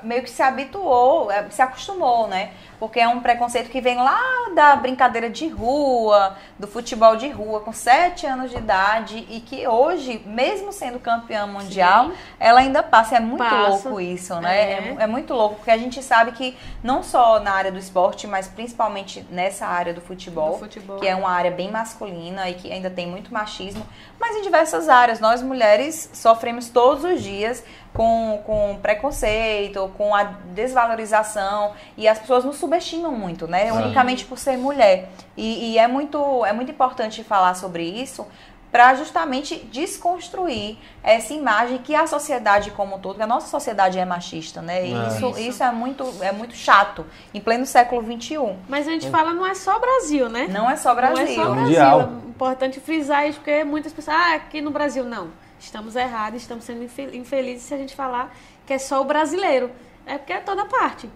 meio 0.02 0.22
que 0.22 0.30
se 0.30 0.42
habituou, 0.42 1.30
é, 1.30 1.48
se 1.50 1.62
acostumou, 1.62 2.26
né? 2.28 2.50
Porque 2.78 3.00
é 3.00 3.08
um 3.08 3.20
preconceito 3.20 3.70
que 3.70 3.80
vem 3.80 3.96
lá 3.96 4.20
da 4.54 4.76
brincadeira 4.76 5.30
de 5.30 5.48
rua, 5.48 6.36
do 6.58 6.66
futebol 6.66 7.16
de 7.16 7.28
rua, 7.28 7.60
com 7.60 7.72
sete 7.72 8.26
anos 8.26 8.50
de 8.50 8.58
idade, 8.58 9.26
e 9.30 9.40
que 9.40 9.66
hoje, 9.66 10.22
mesmo 10.26 10.70
sendo 10.72 10.98
campeã 10.98 11.46
mundial, 11.46 12.10
ela 12.38 12.60
ainda 12.60 12.82
passa. 12.82 13.16
É 13.16 13.20
muito 13.20 13.38
Passa. 13.38 13.88
louco 13.88 14.00
isso, 14.00 14.38
né? 14.40 14.56
É. 14.56 14.72
É. 14.72 14.96
é 15.00 15.06
muito 15.06 15.32
louco, 15.32 15.56
porque 15.56 15.70
a 15.70 15.78
gente 15.78 16.02
sabe 16.02 16.32
que 16.32 16.56
não 16.82 17.02
só 17.02 17.40
na 17.40 17.52
área 17.52 17.72
do 17.72 17.78
esporte, 17.78 18.26
mas 18.26 18.46
principalmente 18.46 19.26
nessa 19.30 19.66
área 19.66 19.94
do 19.94 20.02
futebol, 20.02 20.52
Do 20.52 20.58
futebol. 20.58 20.98
que 20.98 21.06
é 21.06 21.14
uma 21.16 21.30
área 21.30 21.50
bem 21.50 21.70
masculina 21.70 22.48
e 22.50 22.54
que 22.54 22.70
ainda 22.70 22.90
tem 22.90 23.06
muito 23.06 23.32
machismo, 23.32 23.86
mas 24.20 24.36
em 24.36 24.42
diversas 24.42 24.88
áreas. 24.88 25.18
Nós 25.18 25.40
mulheres 25.42 26.10
sofremos 26.12 26.68
todos 26.68 27.04
os 27.04 27.22
dias 27.22 27.64
com, 27.96 28.42
com 28.44 28.78
preconceito, 28.82 29.90
com 29.96 30.14
a 30.14 30.24
desvalorização 30.52 31.72
e 31.96 32.06
as 32.06 32.18
pessoas 32.18 32.44
nos 32.44 32.56
subestimam 32.56 33.10
muito, 33.10 33.48
né? 33.48 33.72
Sim. 33.72 33.78
Unicamente 33.78 34.26
por 34.26 34.38
ser 34.38 34.58
mulher. 34.58 35.08
E, 35.34 35.72
e 35.72 35.78
é, 35.78 35.88
muito, 35.88 36.44
é 36.44 36.52
muito 36.52 36.70
importante 36.70 37.24
falar 37.24 37.54
sobre 37.54 37.84
isso 37.84 38.26
para 38.70 38.94
justamente 38.96 39.56
desconstruir 39.72 40.76
essa 41.02 41.32
imagem 41.32 41.78
que 41.78 41.94
a 41.94 42.06
sociedade 42.06 42.70
como 42.72 42.96
um 42.96 42.98
todo, 42.98 43.16
que 43.16 43.22
a 43.22 43.26
nossa 43.26 43.46
sociedade 43.46 43.98
é 43.98 44.04
machista, 44.04 44.60
né? 44.60 44.86
E 44.86 44.92
É. 44.92 45.08
isso, 45.08 45.30
Isso. 45.30 45.40
isso 45.40 45.62
é 45.62 45.70
muito, 45.70 46.04
é 46.20 46.32
muito 46.32 46.54
chato 46.54 47.06
em 47.32 47.40
pleno 47.40 47.64
século 47.64 48.02
XXI. 48.02 48.36
Mas 48.68 48.86
a 48.86 48.90
gente 48.90 49.08
fala, 49.08 49.32
não 49.32 49.46
é 49.46 49.54
só 49.54 49.78
Brasil, 49.78 50.28
né? 50.28 50.48
Não 50.50 50.68
é 50.68 50.76
só 50.76 50.94
Brasil. 50.94 51.24
Não 51.24 51.32
é 51.32 51.34
só. 51.34 51.54
Brasil. 51.54 51.80
É 51.80 52.28
importante 52.28 52.78
frisar 52.78 53.26
isso, 53.26 53.38
porque 53.38 53.64
muitas 53.64 53.94
pessoas, 53.94 54.16
ah, 54.18 54.34
aqui 54.34 54.60
no 54.60 54.70
Brasil, 54.70 55.04
não. 55.04 55.45
Estamos 55.58 55.96
errados, 55.96 56.42
estamos 56.42 56.64
sendo 56.64 56.82
infe- 56.84 57.16
infelizes 57.16 57.64
se 57.64 57.74
a 57.74 57.78
gente 57.78 57.94
falar 57.94 58.34
que 58.66 58.72
é 58.72 58.78
só 58.78 59.00
o 59.00 59.04
brasileiro. 59.04 59.70
É 60.04 60.18
porque 60.18 60.32
é 60.32 60.40
toda 60.40 60.64
parte. 60.66 61.08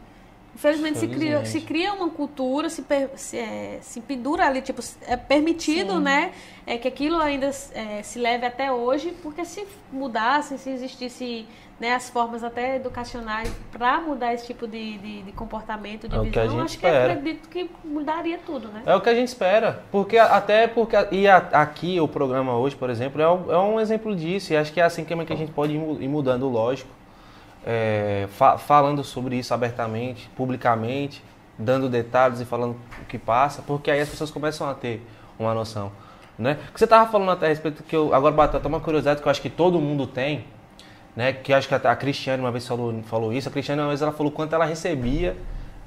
Infelizmente 0.54 0.98
se 0.98 1.06
cria, 1.06 1.44
se 1.46 1.60
cria 1.60 1.92
uma 1.92 2.10
cultura, 2.10 2.68
se, 2.68 2.82
per- 2.82 3.10
se, 3.16 3.38
é, 3.38 3.78
se 3.82 4.00
pendura 4.00 4.46
ali, 4.46 4.60
tipo, 4.60 4.82
é 5.06 5.16
permitido, 5.16 5.94
Sim. 5.94 6.00
né? 6.00 6.32
É 6.66 6.76
que 6.76 6.88
aquilo 6.88 7.18
ainda 7.20 7.50
é, 7.72 8.02
se 8.02 8.18
leve 8.18 8.44
até 8.44 8.72
hoje, 8.72 9.14
porque 9.22 9.44
se 9.44 9.64
mudasse, 9.92 10.58
se 10.58 10.70
existisse 10.70 11.46
né, 11.80 11.94
as 11.94 12.10
formas 12.10 12.44
até 12.44 12.76
educacionais 12.76 13.50
para 13.72 13.98
mudar 14.02 14.34
esse 14.34 14.46
tipo 14.46 14.68
de, 14.68 14.98
de, 14.98 15.22
de 15.22 15.32
comportamento, 15.32 16.06
de 16.06 16.14
É 16.14 16.18
o 16.20 16.30
que 16.30 16.38
a 16.38 16.42
visão, 16.42 16.60
acho 16.60 16.74
espera. 16.74 17.06
que 17.06 17.18
acredito 17.18 17.48
que 17.48 17.70
mudaria 17.82 18.38
tudo, 18.44 18.68
né? 18.68 18.82
É 18.84 18.94
o 18.94 19.00
que 19.00 19.08
a 19.08 19.14
gente 19.14 19.28
espera. 19.28 19.82
Porque 19.90 20.18
até 20.18 20.66
porque. 20.68 20.94
E 21.10 21.26
a- 21.26 21.38
aqui 21.52 21.98
o 21.98 22.06
programa 22.06 22.54
hoje, 22.56 22.76
por 22.76 22.90
exemplo, 22.90 23.20
é 23.22 23.28
um, 23.32 23.50
é 23.52 23.58
um 23.58 23.80
exemplo 23.80 24.14
disso. 24.14 24.52
E 24.52 24.56
acho 24.58 24.72
que 24.72 24.80
é 24.80 24.84
assim 24.84 25.04
também 25.04 25.24
que 25.26 25.32
a 25.32 25.36
gente 25.36 25.52
pode 25.52 25.72
ir 25.72 25.78
mu- 25.78 25.96
ir 26.00 26.06
mudando, 26.08 26.46
lógico. 26.48 26.90
É, 27.64 28.26
fa- 28.32 28.56
falando 28.58 29.02
sobre 29.04 29.36
isso 29.36 29.52
abertamente, 29.52 30.28
publicamente, 30.36 31.22
dando 31.58 31.88
detalhes 31.88 32.40
e 32.40 32.44
falando 32.44 32.76
o 33.02 33.04
que 33.06 33.18
passa, 33.18 33.62
porque 33.62 33.90
aí 33.90 34.00
as 34.00 34.08
pessoas 34.08 34.30
começam 34.30 34.68
a 34.68 34.74
ter 34.74 35.02
uma 35.38 35.52
noção. 35.54 35.92
Né? 36.38 36.58
O 36.70 36.72
que 36.72 36.78
você 36.78 36.84
estava 36.84 37.10
falando 37.10 37.30
até 37.32 37.46
a 37.46 37.48
respeito 37.50 37.82
que 37.82 37.94
eu. 37.94 38.14
Agora 38.14 38.34
bateu 38.34 38.58
até 38.58 38.66
uma 38.68 38.80
curiosidade 38.80 39.20
que 39.20 39.26
eu 39.28 39.30
acho 39.30 39.42
que 39.42 39.50
todo 39.50 39.78
mundo 39.78 40.06
tem, 40.06 40.44
né? 41.20 41.34
Que 41.34 41.52
acho 41.52 41.68
que 41.68 41.74
a 41.74 41.96
Cristiane 41.96 42.42
uma 42.42 42.50
vez 42.50 42.66
falou, 42.66 42.94
falou 43.02 43.30
isso. 43.30 43.46
A 43.46 43.52
Cristiane 43.52 43.78
uma 43.78 43.88
vez 43.88 44.00
ela 44.00 44.10
falou 44.10 44.32
quanto 44.32 44.54
ela 44.54 44.64
recebia. 44.64 45.36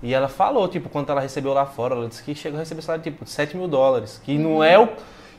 E 0.04 0.14
ela 0.14 0.28
falou, 0.28 0.68
tipo, 0.68 0.90
quanto 0.90 1.12
ela 1.12 1.22
recebeu 1.22 1.54
lá 1.54 1.66
fora. 1.66 1.96
Ela 1.96 2.08
disse 2.08 2.22
que 2.22 2.36
chegou 2.36 2.58
a 2.58 2.60
receber 2.60 2.84
salário, 2.84 3.04
tipo, 3.04 3.26
de 3.26 3.32
7 3.32 3.58
mil 3.58 3.68
dólares. 3.68 4.22
Que 4.24 4.38
não 4.38 4.64
é 4.64 4.78
o. 4.78 4.90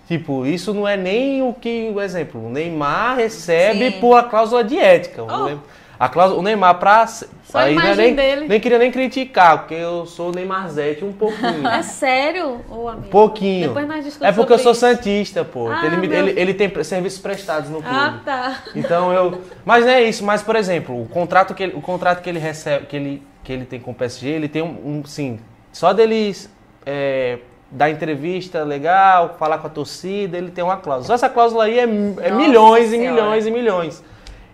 Tipo, 0.08 0.44
isso 0.44 0.74
não 0.74 0.88
é 0.88 0.96
nem 0.96 1.42
o 1.42 1.54
que, 1.54 1.92
o 1.94 2.00
exemplo, 2.00 2.44
o 2.44 2.50
Neymar 2.50 3.16
recebe 3.16 3.92
Sim. 3.92 4.00
por 4.00 4.16
a 4.16 4.24
cláusula 4.24 4.64
de 4.64 4.78
ética. 4.78 5.22
Oh. 5.22 5.58
A 5.98 6.08
cláusula, 6.08 6.40
o 6.40 6.42
Neymar 6.42 6.78
pra. 6.78 7.06
Só 7.06 7.58
aí 7.58 7.70
é 7.70 7.72
imagem 7.72 7.96
nem, 8.06 8.14
dele. 8.16 8.48
nem 8.48 8.58
queria 8.60 8.78
nem 8.78 8.90
criticar, 8.90 9.58
porque 9.58 9.74
eu 9.74 10.06
sou 10.06 10.32
Neymarzete 10.32 11.04
um 11.04 11.12
pouquinho. 11.12 11.66
É 11.68 11.82
sério, 11.82 12.60
ô 12.68 12.88
amigo? 12.88 13.06
Um 13.06 13.10
pouquinho. 13.10 13.68
Depois 13.68 13.86
nós 13.86 14.04
discutimos 14.04 14.28
É 14.28 14.32
porque 14.32 14.52
eu 14.52 14.58
sou 14.58 14.72
isso. 14.72 14.80
santista, 14.80 15.44
pô. 15.44 15.68
Ah, 15.68 15.86
ele, 15.86 15.96
me- 15.96 16.08
meu. 16.08 16.18
ele, 16.28 16.40
ele 16.40 16.54
tem 16.54 16.82
serviços 16.82 17.20
prestados 17.20 17.70
no 17.70 17.80
clube. 17.80 17.96
Ah, 17.96 18.20
tá. 18.24 18.58
Então 18.74 19.12
eu. 19.12 19.40
Mas 19.64 19.84
não 19.84 19.92
é 19.92 20.02
isso, 20.02 20.24
mas 20.24 20.42
por 20.42 20.56
exemplo, 20.56 21.00
o 21.00 21.06
contrato 21.06 21.54
que 21.54 21.62
ele, 21.62 21.74
o 21.76 21.80
contrato 21.80 22.22
que 22.22 22.28
ele 22.28 22.38
recebe, 22.40 22.86
que 22.86 22.96
ele, 22.96 23.22
que 23.44 23.52
ele 23.52 23.64
tem 23.64 23.78
com 23.78 23.92
o 23.92 23.94
PSG, 23.94 24.28
ele 24.28 24.48
tem 24.48 24.62
um. 24.62 24.98
um 25.00 25.02
sim, 25.04 25.38
só 25.72 25.92
dele 25.92 26.34
é, 26.84 27.38
dar 27.70 27.90
entrevista 27.90 28.62
legal, 28.64 29.36
falar 29.38 29.58
com 29.58 29.66
a 29.66 29.70
torcida, 29.70 30.36
ele 30.36 30.50
tem 30.50 30.62
uma 30.64 30.76
cláusula. 30.76 31.06
Só 31.06 31.14
essa 31.14 31.28
cláusula 31.28 31.64
aí 31.64 31.78
é, 31.78 31.82
é 31.82 32.30
milhões 32.30 32.88
e 32.88 32.90
Senhora. 32.90 33.12
milhões 33.12 33.46
e 33.46 33.50
milhões. 33.50 34.02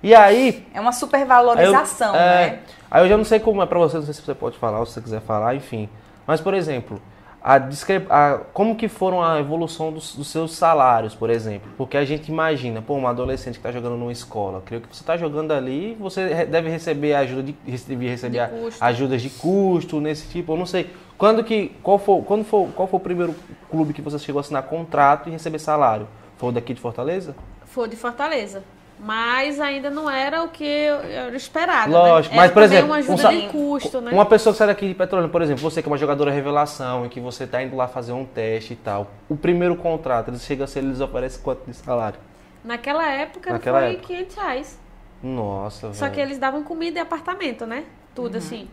E 0.02 0.14
aí. 0.14 0.66
É 0.74 0.80
uma 0.80 0.90
eu- 0.90 0.92
supervalorização, 0.94 2.14
é, 2.14 2.18
né? 2.50 2.58
Aí 2.90 3.04
eu 3.04 3.08
já 3.08 3.16
não 3.16 3.24
sei 3.24 3.38
como 3.40 3.62
é 3.62 3.66
pra 3.66 3.78
você, 3.78 3.96
não 3.98 4.04
sei 4.04 4.14
se 4.14 4.22
você 4.22 4.34
pode 4.34 4.58
falar 4.58 4.80
ou 4.80 4.86
se 4.86 4.92
você 4.94 5.00
quiser 5.00 5.20
falar, 5.20 5.54
enfim. 5.54 5.88
Mas, 6.26 6.40
por 6.40 6.54
exemplo, 6.54 7.00
a 7.42 7.58
discre- 7.58 8.04
a- 8.10 8.40
como 8.52 8.74
que 8.76 8.88
foram 8.88 9.22
a 9.22 9.38
evolução 9.38 9.92
dos, 9.92 10.14
dos 10.14 10.28
seus 10.28 10.54
salários, 10.54 11.14
por 11.14 11.30
exemplo? 11.30 11.70
Porque 11.76 11.96
a 11.96 12.04
gente 12.04 12.28
imagina, 12.30 12.82
pô, 12.82 12.94
uma 12.94 13.10
adolescente 13.10 13.54
que 13.54 13.60
está 13.60 13.70
jogando 13.72 13.96
numa 13.96 14.12
escola, 14.12 14.62
creio 14.64 14.82
que 14.82 14.94
você 14.94 15.02
está 15.02 15.16
jogando 15.16 15.52
ali, 15.52 15.96
você 16.00 16.44
deve 16.46 16.68
receber 16.70 17.14
ajuda 17.14 17.42
de, 17.44 17.56
rece- 17.66 17.94
receber 17.94 18.48
De 18.48 18.74
ajudas 18.80 19.22
de 19.22 19.30
custo 19.30 20.00
nesse 20.00 20.28
tipo, 20.28 20.52
eu 20.52 20.56
não 20.56 20.66
sei. 20.66 20.90
Quando 21.16 21.44
que 21.44 21.68
qual 21.82 21.98
foi, 21.98 22.22
quando 22.22 22.44
foi, 22.44 22.68
qual 22.74 22.88
foi 22.88 22.98
o 22.98 23.02
primeiro 23.02 23.34
clube 23.70 23.92
que 23.92 24.00
você 24.02 24.18
chegou 24.18 24.38
a 24.38 24.42
assinar 24.42 24.62
contrato 24.64 25.28
e 25.28 25.32
receber 25.32 25.58
salário? 25.58 26.08
Foi 26.38 26.48
o 26.48 26.52
daqui 26.52 26.72
de 26.74 26.80
Fortaleza? 26.80 27.34
Foi 27.66 27.88
de 27.88 27.96
Fortaleza. 27.96 28.62
Mas 29.02 29.58
ainda 29.58 29.88
não 29.88 30.10
era 30.10 30.42
o 30.44 30.48
que 30.48 30.62
eu 30.62 30.96
era 30.96 31.34
esperado. 31.34 31.90
Lógico, 31.90 32.34
né? 32.34 32.40
mas, 32.42 32.44
Era 32.50 32.54
por 32.54 32.62
exemplo, 32.62 32.86
uma 32.86 32.96
um 32.96 32.98
ajuda 32.98 33.22
sa- 33.22 33.32
de 33.32 33.48
custo, 33.48 34.00
né? 34.02 34.10
Uma 34.12 34.26
pessoa 34.26 34.52
que 34.52 34.58
sai 34.58 34.66
daqui 34.66 34.88
de 34.88 34.94
Petrolina, 34.94 35.28
por 35.30 35.40
exemplo, 35.40 35.62
você 35.62 35.80
que 35.82 35.88
é 35.88 35.90
uma 35.90 35.96
jogadora 35.96 36.30
revelação 36.30 37.06
e 37.06 37.08
que 37.08 37.18
você 37.18 37.46
tá 37.46 37.62
indo 37.62 37.74
lá 37.74 37.88
fazer 37.88 38.12
um 38.12 38.26
teste 38.26 38.74
e 38.74 38.76
tal. 38.76 39.10
O 39.26 39.34
primeiro 39.36 39.74
contrato, 39.74 40.28
eles 40.28 40.42
chegam 40.42 40.64
a 40.64 40.66
ser, 40.66 40.80
eles 40.80 41.00
oferecem 41.00 41.40
quanto 41.42 41.64
de 41.66 41.74
salário? 41.74 42.18
Naquela 42.62 43.08
época 43.10 43.52
Naquela 43.54 43.80
foi 43.80 43.90
época. 43.92 44.06
500 44.08 44.36
reais. 44.36 44.78
Nossa, 45.22 45.92
Só 45.94 46.04
velho. 46.04 46.14
que 46.14 46.20
eles 46.20 46.38
davam 46.38 46.62
comida 46.62 46.98
e 46.98 47.02
apartamento, 47.02 47.64
né? 47.66 47.84
Tudo 48.14 48.36
assim. 48.36 48.68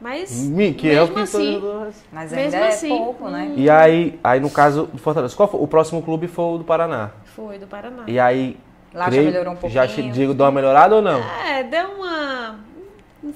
Mas 0.00 0.50
que 0.78 0.90
é 0.90 1.02
o 1.02 1.06
mesmo 1.06 1.14
que 1.14 1.20
assim, 1.20 1.62
Mas 2.12 2.30
ainda 2.32 2.44
Mesmo 2.44 2.60
é 2.60 2.68
assim, 2.68 2.88
pouco, 2.88 3.28
né? 3.30 3.52
E 3.56 3.68
aí, 3.70 4.18
aí 4.22 4.40
no 4.40 4.50
caso 4.50 4.86
do 4.92 4.98
Fortaleza, 4.98 5.34
qual 5.34 5.48
foi? 5.50 5.58
o 5.60 5.66
próximo 5.66 6.02
clube 6.02 6.28
foi 6.28 6.44
o 6.54 6.58
do 6.58 6.64
Paraná. 6.64 7.10
foi 7.24 7.58
do 7.58 7.66
Paraná. 7.66 8.04
E 8.06 8.18
aí, 8.20 8.58
Lá 8.96 9.04
já 9.04 9.10
creio- 9.10 9.24
melhorou 9.26 9.52
um 9.52 9.68
Já 9.68 9.82
pouquinho. 9.86 10.06
che- 10.08 10.10
digo, 10.10 10.32
deu 10.34 10.46
uma 10.46 10.52
melhorada 10.52 10.96
ou 10.96 11.02
não? 11.02 11.20
É, 11.46 11.62
deu 11.62 11.90
uma. 11.90 12.58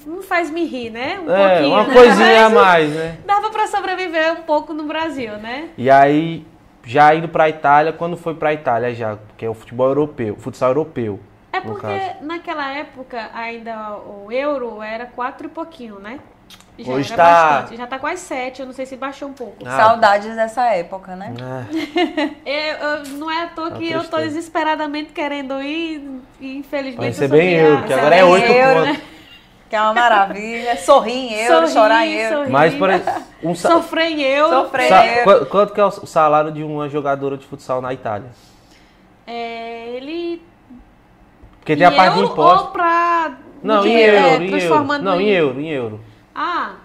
Não 0.05 0.21
faz 0.23 0.49
me 0.49 0.65
rir, 0.65 0.89
né? 0.89 1.19
Um 1.19 1.31
é, 1.31 1.47
pouquinho. 1.49 1.69
uma 1.75 1.83
né? 1.87 1.93
coisinha 1.93 2.45
a 2.45 2.49
mais, 2.49 2.89
né? 2.93 3.17
Dava 3.25 3.49
pra 3.51 3.67
sobreviver 3.67 4.33
um 4.33 4.43
pouco 4.43 4.73
no 4.73 4.83
Brasil, 4.85 5.33
né? 5.37 5.69
E 5.77 5.89
aí, 5.89 6.45
já 6.83 7.13
indo 7.13 7.27
pra 7.27 7.47
Itália, 7.49 7.91
quando 7.93 8.15
foi 8.17 8.33
pra 8.33 8.53
Itália 8.53 8.93
já? 8.95 9.17
Porque 9.17 9.45
é 9.45 9.49
o 9.49 9.53
futebol 9.53 9.87
europeu, 9.87 10.33
o 10.33 10.39
futsal 10.39 10.69
europeu. 10.69 11.19
É 11.53 11.59
porque 11.59 11.85
naquela 12.21 12.71
época 12.73 13.29
ainda 13.33 13.97
o 13.97 14.31
euro 14.31 14.81
era 14.81 15.05
quatro 15.05 15.47
e 15.47 15.49
pouquinho, 15.49 15.99
né? 15.99 16.19
Já 16.83 16.91
Hoje 16.93 17.13
era 17.13 17.23
tá- 17.23 17.51
bastante. 17.61 17.77
Já 17.77 17.87
tá 17.87 17.99
quase 17.99 18.21
7, 18.21 18.59
eu 18.61 18.65
não 18.65 18.73
sei 18.73 18.85
se 18.85 18.95
baixou 18.95 19.29
um 19.29 19.33
pouco. 19.33 19.57
Ah. 19.65 19.77
Saudades 19.77 20.35
dessa 20.35 20.65
época, 20.73 21.15
né? 21.15 21.33
Ah, 21.41 21.63
Eu- 22.45 22.77
eu- 22.77 23.03
não 23.17 23.29
é 23.31 23.43
à 23.43 23.47
toa 23.47 23.71
Tá 23.71 23.77
que 23.77 23.91
eu 23.91 24.03
tô 24.07 24.17
desesperadamente 24.17 25.11
querendo 25.11 25.61
ir 25.61 26.21
e 26.39 26.57
infelizmente 26.57 26.97
Vai 26.97 27.09
eu 27.09 27.13
ser 27.13 27.27
bem 27.27 27.53
euro, 27.53 27.83
que 27.83 27.93
agora 27.93 28.15
é 28.15 28.21
Bem 28.23 28.31
8 28.31 28.51
euro, 28.51 28.85
pontos. 28.87 29.01
Que 29.69 29.75
é 29.77 29.81
uma 29.81 29.93
maravilha. 29.93 30.75
Sorrir 30.77 31.11
em 31.13 31.33
euro, 31.33 31.55
Sorrir, 31.67 31.71
chorar 31.73 32.05
em 32.05 32.13
euro. 32.13 32.35
sorrir. 32.37 32.51
Mas, 32.51 32.73
por 32.73 32.89
exemplo, 32.89 33.23
um 33.43 33.55
sa- 33.55 33.69
Sofrer 33.69 34.07
em 34.11 34.21
euro. 34.21 34.49
Sofrer. 34.63 34.89
sa- 34.89 35.05
euro. 35.07 35.39
qu- 35.39 35.45
quanto 35.45 35.73
que 35.73 35.79
é 35.79 35.85
o 35.85 35.91
salário 35.91 36.51
de 36.51 36.61
uma 36.63 36.89
jogadora 36.89 37.37
de 37.37 37.45
futsal 37.45 37.81
na 37.81 37.93
Itália? 37.93 38.29
É, 39.25 39.87
ele. 39.95 40.41
Porque 41.59 41.75
tem 41.77 41.85
a 41.85 41.91
parte 41.91 42.13
de 42.15 42.19
euro 42.19 42.33
imposto. 42.33 42.65
Ou 42.65 42.71
pra. 42.71 43.31
Não, 43.63 43.85
em 43.85 43.95
euro, 43.95 44.17
é, 44.17 44.37
em 44.37 44.59
euro. 44.59 45.03
Não, 45.03 45.21
em 45.21 45.29
euro, 45.29 45.61
em 45.61 45.69
euro. 45.69 46.01
Ah, 46.33 46.75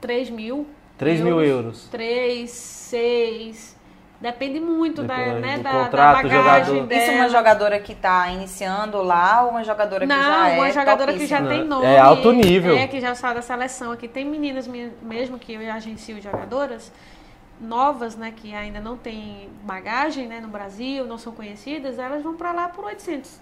3 0.00 0.30
mil. 0.30 0.66
3 0.98 1.20
mil 1.20 1.42
euros. 1.42 1.88
3, 1.90 2.50
6. 2.50 3.80
Depende 4.20 4.60
muito 4.60 5.02
da, 5.02 5.16
Depende 5.16 5.40
né, 5.40 5.56
do 5.56 5.62
da, 5.62 5.70
contrato, 5.70 5.90
da 6.16 6.22
bagagem 6.22 6.66
jogador. 6.74 6.86
dela. 6.86 7.02
Isso 7.02 7.12
uma 7.12 7.28
jogadora 7.30 7.80
que 7.80 7.94
tá 7.94 8.28
iniciando 8.30 9.02
lá 9.02 9.42
ou 9.44 9.50
uma 9.52 9.64
jogadora 9.64 10.06
que 10.06 10.12
Não, 10.12 10.22
já 10.22 10.48
é 10.50 10.58
uma 10.58 10.70
jogadora 10.70 11.12
que 11.14 11.26
já 11.26 11.38
topíssima? 11.38 11.48
tem 11.60 11.68
Não, 11.68 11.76
nome. 11.78 11.86
é 11.86 11.98
alto 11.98 12.30
nível. 12.32 12.76
É, 12.76 12.86
que 12.86 13.00
já 13.00 13.14
saiu 13.14 13.36
da 13.36 13.40
seleção 13.42 13.92
aqui. 13.92 14.06
Tem 14.06 14.26
meninas 14.26 14.68
mesmo 14.68 15.38
que 15.38 15.54
eu 15.54 15.72
agencio 15.72 16.20
jogadoras 16.20 16.92
novas, 17.58 18.14
né, 18.16 18.32
que 18.34 18.54
ainda 18.54 18.80
não 18.80 18.96
tem 18.96 19.48
bagagem, 19.62 20.26
né, 20.26 20.40
no 20.40 20.48
Brasil, 20.48 21.06
não 21.06 21.18
são 21.18 21.32
conhecidas, 21.32 21.98
elas 21.98 22.22
vão 22.22 22.34
pra 22.34 22.52
lá 22.52 22.68
por 22.68 22.84
800. 22.86 23.38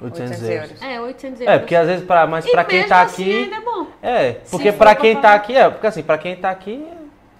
800 0.00 0.30
800 0.42 0.48
euros. 0.48 0.70
euros. 0.70 0.82
É, 0.82 1.00
800 1.00 1.40
euros. 1.40 1.54
É, 1.54 1.58
porque 1.58 1.74
às 1.76 1.86
vezes, 1.86 2.04
pra, 2.06 2.26
mas 2.26 2.46
e 2.46 2.50
pra 2.50 2.64
quem 2.64 2.86
tá 2.86 3.02
assim 3.02 3.22
aqui. 3.22 3.42
ainda 3.44 3.56
é 3.56 3.60
bom. 3.60 3.86
É, 4.02 4.32
porque 4.50 4.72
pra 4.72 4.86
pra 4.92 4.94
quem 4.94 5.14
tá 5.16 5.22
falar- 5.22 5.34
aqui, 5.34 5.56
é, 5.56 5.70
porque 5.70 5.86
assim, 5.86 6.02
pra 6.02 6.18
quem 6.18 6.36
tá 6.36 6.50
aqui. 6.50 6.86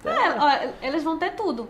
É, 0.05 0.09
ó, 0.39 0.69
eles 0.81 1.03
vão 1.03 1.17
ter 1.17 1.31
tudo. 1.31 1.69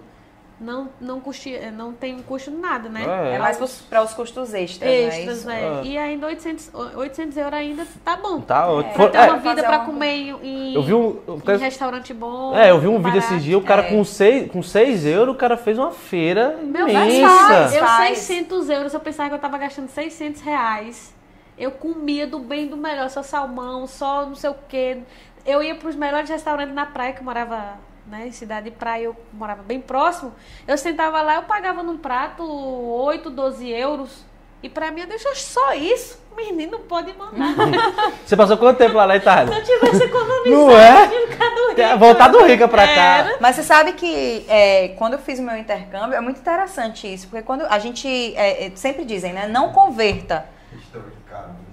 Não, 0.60 0.90
não, 1.00 1.22
custe, 1.22 1.58
não 1.72 1.94
tem 1.94 2.20
custo 2.22 2.52
nada, 2.52 2.90
né? 2.90 3.06
É. 3.32 3.36
É 3.36 3.40
mais 3.40 3.58
para 3.90 4.04
os 4.04 4.14
custos 4.14 4.54
extras, 4.54 4.90
Extras, 4.92 5.46
né? 5.46 5.54
né? 5.62 5.80
Ah. 5.80 5.86
E 5.86 5.98
ainda 5.98 6.28
800, 6.28 6.72
800 6.96 7.38
euros 7.38 7.54
ainda 7.54 7.88
tá 8.04 8.18
bom. 8.18 8.42
Tá 8.42 8.68
ótimo. 8.68 8.94
Pra 8.94 9.04
For- 9.04 9.12
ter 9.12 9.18
é, 9.20 9.22
uma 9.32 9.38
vida 9.38 9.64
pra 9.64 9.78
uma- 9.78 9.86
comer 9.86 10.36
em, 10.44 10.74
eu 10.76 10.84
vi 10.84 10.94
um. 10.94 11.18
eu- 11.26 11.42
em 11.56 11.58
restaurante 11.58 12.14
bom. 12.14 12.54
É, 12.54 12.72
eu 12.72 12.80
vi 12.80 12.88
um 12.90 13.02
vídeo 13.02 13.20
esses 13.20 13.42
dias, 13.42 13.58
o 13.62 13.64
cara 13.64 13.84
É. 13.84 13.90
com 13.90 14.04
6 14.04 14.52
com 14.52 14.62
seis 14.62 15.06
euros, 15.06 15.34
o 15.34 15.38
cara 15.38 15.56
fez 15.56 15.78
uma 15.78 15.92
feira 15.92 16.60
Meu 16.62 16.90
imensa. 16.90 17.58
Deus, 17.60 17.74
eu 17.76 17.86
Faz. 17.86 18.18
600 18.18 18.70
euros, 18.70 18.94
eu 18.94 19.00
pensava 19.00 19.30
que 19.30 19.36
eu 19.36 19.40
tava 19.40 19.58
gastando 19.58 19.88
600 19.88 20.42
reais. 20.42 21.14
Eu 21.58 21.72
comia 21.72 22.28
do 22.28 22.38
bem 22.40 22.66
e 22.66 22.68
do 22.68 22.76
melhor, 22.78 23.10
só 23.10 23.24
salmão, 23.24 23.88
só 23.88 24.26
não 24.26 24.36
sei 24.36 24.50
o 24.50 24.56
quê. 24.68 24.98
Eu 25.46 25.64
ia 25.64 25.76
pros 25.76 25.96
melhores 25.96 26.30
restaurantes 26.30 26.76
na 26.76 26.86
praia, 26.86 27.14
que 27.14 27.20
eu 27.22 27.24
morava 27.26 27.76
né, 28.10 28.28
em 28.28 28.32
cidade 28.32 28.70
de 28.70 28.76
praia, 28.76 29.04
eu 29.06 29.16
morava 29.34 29.62
bem 29.64 29.80
próximo. 29.80 30.34
Eu 30.68 30.78
sentava 30.78 31.22
lá, 31.22 31.36
eu 31.36 31.44
pagava 31.44 31.84
num 31.84 31.98
prato 31.98 32.44
8, 32.44 33.30
12 33.30 33.70
euros. 33.70 34.26
E 34.62 34.68
pra 34.68 34.92
mim, 34.92 35.06
deixa 35.08 35.34
só 35.36 35.74
isso. 35.74 36.20
Menino, 36.36 36.80
pode 36.80 37.14
mandar. 37.18 37.54
Você 38.26 38.36
passou 38.36 38.58
quanto 38.58 38.78
tempo 38.78 38.96
lá 38.96 39.06
na 39.08 39.14
Se 39.16 39.20
Itália? 39.20 39.54
eu 39.58 39.64
tivesse 39.64 40.04
economizado, 40.04 40.50
Não 40.50 40.78
é? 40.78 41.06
eu 41.06 41.28
ficar 41.28 41.50
doente. 41.56 41.76
Tem- 41.76 41.98
Voltado 41.98 42.44
rica 42.46 42.68
pra 42.68 42.86
cá. 42.88 43.32
Mas 43.40 43.56
você 43.56 43.64
sabe 43.64 43.94
que 43.94 44.46
é, 44.50 44.90
quando 44.98 45.14
eu 45.14 45.20
fiz 45.20 45.40
o 45.40 45.44
meu 45.44 45.58
intercâmbio, 45.58 46.16
é 46.16 46.22
muito 46.22 46.40
interessante 46.40 47.12
isso, 47.14 47.28
porque 47.28 47.44
quando 47.44 47.66
a 47.70 47.78
gente 47.80 48.08
é, 48.38 48.68
é, 48.68 48.72
sempre 48.76 49.04
dizem, 49.06 49.34
né? 49.34 49.48
Não 49.48 49.72
converta. 49.74 50.46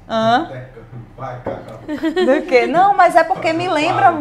Hã? 0.08 0.48
Vai, 1.16 1.40
cara. 1.42 1.80
Do 1.86 2.46
que? 2.46 2.66
Não, 2.66 2.94
mas 2.94 3.16
é 3.16 3.24
porque 3.24 3.52
me 3.52 3.68
lembra. 3.68 4.12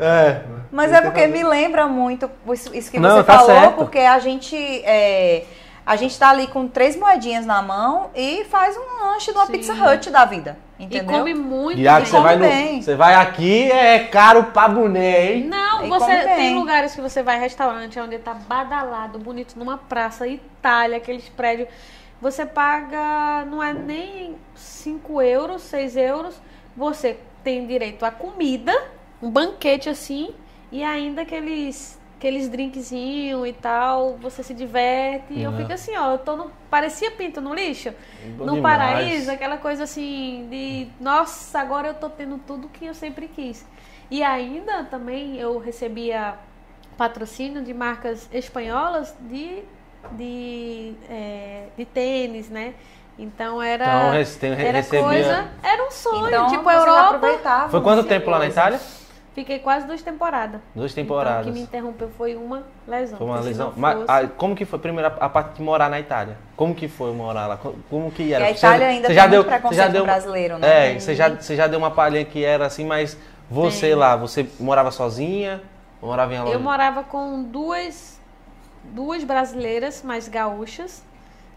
É. 0.00 0.42
Mas 0.76 0.92
é 0.92 1.00
porque 1.00 1.26
me 1.26 1.42
lembra 1.42 1.86
muito 1.86 2.30
isso, 2.72 2.90
que 2.90 3.00
Não, 3.00 3.16
você 3.16 3.24
tá 3.24 3.32
falou, 3.38 3.46
certo. 3.46 3.74
porque 3.76 3.98
a 3.98 4.18
gente. 4.18 4.56
É, 4.84 5.44
a 5.86 5.94
gente 5.94 6.18
tá 6.18 6.30
ali 6.30 6.48
com 6.48 6.66
três 6.66 6.96
moedinhas 6.96 7.46
na 7.46 7.62
mão 7.62 8.10
e 8.12 8.44
faz 8.50 8.76
um 8.76 9.04
lanche 9.04 9.30
de 9.30 9.38
uma 9.38 9.46
Sim. 9.46 9.52
Pizza 9.52 9.72
Hut 9.72 10.10
da 10.10 10.24
vida. 10.24 10.58
E 10.80 10.84
Entendeu? 10.84 11.16
come 11.18 11.32
muito 11.32 11.78
E 11.80 11.84
bem. 11.84 12.02
que 12.02 12.08
você 12.08 12.20
vai, 12.20 12.34
no, 12.36 12.42
bem. 12.42 12.82
você 12.82 12.94
vai 12.96 13.14
aqui, 13.14 13.70
é 13.70 14.00
caro 14.00 14.44
pra 14.52 14.66
boné, 14.68 15.32
hein? 15.34 15.44
Não, 15.44 15.86
E 15.86 15.88
você 15.88 16.06
tem 16.24 16.36
bem. 16.36 16.54
lugares 16.56 16.92
que 16.92 17.00
você 17.00 17.22
vai 17.22 17.38
restaurante 17.38 17.98
onde 18.00 18.18
tá 18.18 18.34
badalado, 18.34 19.18
bonito, 19.20 19.56
numa 19.56 19.78
praça, 19.78 20.26
Itália, 20.26 20.96
aqueles 20.98 21.28
prédios. 21.28 21.68
Você 22.20 22.44
paga, 22.44 23.44
não 23.46 23.62
é 23.62 23.72
nem 23.72 24.34
5 24.56 25.22
euros, 25.22 25.62
6 25.62 25.96
euros. 25.96 26.34
Você 26.76 27.16
tem 27.44 27.64
direito 27.64 28.04
à 28.04 28.10
comida, 28.10 28.74
um 29.22 29.30
banquete 29.30 29.88
assim, 29.88 30.34
e 30.72 30.82
ainda 30.82 31.22
aqueles, 31.22 31.98
aqueles 32.16 32.48
drinkzinhos 32.48 33.46
e 33.48 33.52
tal. 33.52 34.16
Você 34.18 34.42
se 34.42 34.52
diverte. 34.54 35.32
E 35.32 35.42
eu 35.42 35.50
Uhum. 35.50 35.56
fico 35.56 35.72
assim, 35.72 35.96
ó, 35.96 36.12
eu 36.12 36.18
tô 36.18 36.36
no. 36.36 36.50
Parecia 36.70 37.10
pinto 37.12 37.40
no 37.40 37.54
lixo. 37.54 37.92
Bom 38.36 38.44
no 38.46 38.54
demais. 38.54 38.76
paraíso, 38.78 39.30
aquela 39.30 39.56
coisa 39.56 39.84
assim 39.84 40.46
de 40.50 40.88
nossa, 41.00 41.58
agora 41.60 41.88
eu 41.88 41.94
tô 41.94 42.08
tendo 42.10 42.38
tudo 42.38 42.68
que 42.68 42.84
eu 42.86 42.94
sempre 42.94 43.28
quis. 43.28 43.64
E 44.10 44.22
ainda 44.22 44.84
também 44.84 45.36
eu 45.38 45.58
recebia 45.58 46.34
patrocínio 46.96 47.62
de 47.62 47.74
marcas 47.74 48.28
espanholas 48.32 49.14
de, 49.20 49.62
de, 50.12 50.94
é, 51.10 51.64
de 51.76 51.84
tênis, 51.84 52.48
né? 52.48 52.74
Então 53.18 53.62
era, 53.62 53.84
Então, 53.84 54.14
era 54.52 54.78
recebia- 54.78 55.02
coisa, 55.02 55.48
era 55.62 55.86
um 55.86 55.90
sonho, 55.90 56.28
Então, 56.28 56.46
tipo 56.48 56.68
a 56.68 56.74
Europa. 56.74 57.68
Foi 57.70 57.80
quanto 57.80 58.04
tempo 58.04 58.30
lá 58.30 58.38
na 58.38 58.46
Itália? 58.46 58.78
Fiquei 59.36 59.58
quase 59.58 59.86
duas 59.86 60.00
temporadas. 60.00 60.62
Duas 60.74 60.92
Então, 60.92 61.02
o 61.02 61.06
temporadas. 61.06 61.44
que 61.44 61.52
me 61.52 61.60
interrompeu 61.60 62.08
foi 62.16 62.34
uma 62.34 62.62
lesão. 62.88 63.18
Foi 63.18 63.26
uma 63.26 63.38
lesão. 63.38 63.66
não 63.66 63.74
Mas 63.76 63.94
fosse- 63.98 64.10
ah, 64.10 64.28
como 64.34 64.56
que 64.56 64.64
foi 64.64 64.78
primeiro 64.78 65.08
a, 65.20 65.26
a 65.26 65.28
parte 65.28 65.56
de 65.56 65.62
morar 65.62 65.90
na 65.90 66.00
Itália? 66.00 66.38
Como 66.56 66.74
que 66.74 66.88
foi 66.88 67.12
morar 67.12 67.46
lá? 67.46 67.58
Co- 67.58 67.74
Como 67.90 68.10
que 68.10 68.22
E 68.22 68.32
era? 68.32 68.46
a 68.46 68.50
Itália 68.50 68.86
ainda 68.86 69.08
tem 69.08 69.28
muito 69.28 69.44
preconceito 69.44 69.90
com 69.92 69.98
uma- 69.98 70.04
brasileiro, 70.04 70.56
né? 70.58 70.94
É, 70.94 70.98
você 70.98 71.14
já, 71.14 71.28
você 71.28 71.54
já 71.54 71.66
deu 71.66 71.78
uma 71.78 71.90
palhinha 71.90 72.24
que 72.24 72.42
era 72.42 72.64
assim, 72.64 72.86
mas 72.86 73.14
você 73.50 73.88
Tem. 73.88 73.94
lá, 73.94 74.16
você 74.16 74.48
morava 74.58 74.90
sozinha? 74.90 75.60
Ou 76.00 76.08
morava 76.08 76.34
em 76.34 76.50
Eu 76.50 76.58
morava 76.58 77.04
com 77.04 77.42
duas, 77.42 78.18
duas 78.84 79.22
brasileiras, 79.22 80.02
mais 80.02 80.28
gaúchas, 80.28 81.02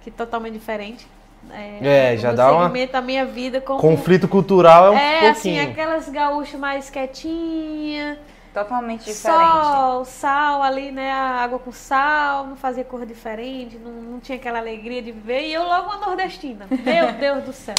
que 0.02 0.12
totalmente 0.12 0.52
diferente. 0.54 1.08
É, 1.52 2.16
já 2.18 2.32
o 2.32 2.36
dá 2.36 2.52
uma- 2.52 2.70
da 2.88 3.02
minha 3.02 3.26
vida 3.26 3.60
como 3.62 3.80
Conflito 3.80 4.28
cultural 4.28 4.88
é 4.88 4.90
um 4.92 4.98
é 4.98 5.30
assim 5.30 5.54
pouquinho. 5.56 5.72
aquelas 5.72 6.10
gaúchas 6.10 6.60
mais 6.60 6.90
quietinha, 6.90 8.20
Totalmente 8.54 9.06
diferente. 9.06 9.40
sol, 9.40 10.06
sal 10.06 10.62
ali, 10.64 10.92
né, 10.92 11.12
a 11.12 11.42
água 11.44 11.60
com 11.60 11.72
sal, 11.72 12.46
não 12.48 12.56
fazia 12.56 12.84
cor 12.84 13.06
diferente, 13.06 13.78
não, 13.78 13.92
não 13.92 14.20
tinha 14.20 14.38
aquela 14.38 14.60
alegria 14.60 15.02
de 15.02 15.12
viver. 15.12 15.48
E 15.48 15.54
eu 15.54 15.64
logo 15.64 15.88
uma 15.88 16.06
nordestina, 16.06 16.68
meu 16.70 17.12
Deus 17.20 17.44
do 17.44 17.54
céu. 17.54 17.76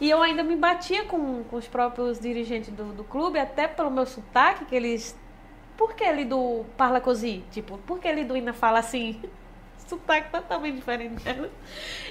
E 0.00 0.10
eu 0.10 0.20
ainda 0.22 0.42
me 0.42 0.56
batia 0.56 1.04
com, 1.04 1.44
com 1.44 1.56
os 1.56 1.66
próprios 1.68 2.18
dirigentes 2.18 2.70
do, 2.70 2.84
do 2.92 3.04
clube, 3.04 3.38
até 3.38 3.68
pelo 3.68 3.90
meu 3.90 4.04
sotaque, 4.06 4.64
que 4.64 4.74
eles 4.74 5.16
por 5.76 5.94
que 5.94 6.04
ele 6.04 6.24
do 6.24 6.64
Parla 6.76 7.00
Così? 7.00 7.42
Tipo, 7.50 7.78
por 7.78 7.98
que 7.98 8.06
ele 8.06 8.24
do 8.24 8.36
Ina 8.36 8.52
fala 8.52 8.78
assim? 8.80 9.20
Sotaque 9.86 10.30
totalmente 10.30 10.76
diferente 10.76 11.22
dela. 11.22 11.50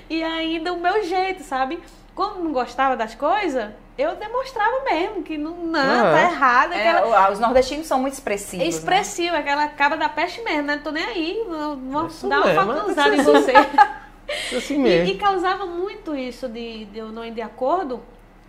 E 0.10 0.24
ainda 0.24 0.74
o 0.74 0.80
meu 0.80 1.04
jeito, 1.04 1.44
sabe? 1.44 1.80
Quando 2.16 2.44
não 2.44 2.52
gostava 2.54 2.96
das 2.96 3.16
coisas, 3.16 3.72
eu 3.98 4.16
demonstrava 4.16 4.84
mesmo 4.86 5.24
que 5.24 5.38
não, 5.38 5.52
não 5.56 5.80
Ah, 5.80 6.12
tá 6.12 6.20
é? 6.20 6.24
errado. 6.26 6.74
É, 6.74 6.90
Aquela, 6.90 7.30
o- 7.30 7.34
os 7.34 7.40
nordestinos 7.40 7.88
são 7.88 8.00
muito 8.00 8.14
expressivos. 8.14 8.62
é 8.62 8.70
né? 8.70 8.70
expressiva, 8.70 9.38
aquela 9.38 9.68
caba 9.70 9.98
da 9.98 10.08
peste 10.10 10.42
mesmo, 10.44 10.64
né? 10.64 10.76
Não 10.76 10.84
tô 10.84 10.92
nem 10.92 11.04
aí. 11.04 11.44
Vou 11.48 11.76
vou 11.78 12.08
Isso 12.08 12.28
dar 12.30 12.42
uma 12.42 12.54
facuzada 12.54 13.16
é 13.16 13.18
em 13.18 13.24
você. 13.24 13.54
Assim 14.56 14.76
E, 14.76 14.80
mesmo. 14.80 15.14
e 15.14 15.18
causava 15.18 15.66
muito 15.66 16.16
isso 16.16 16.48
de, 16.48 16.86
de 16.86 17.00
eu 17.00 17.10
não 17.10 17.26
ir 17.26 17.32
de 17.32 17.42
acordo. 17.42 18.02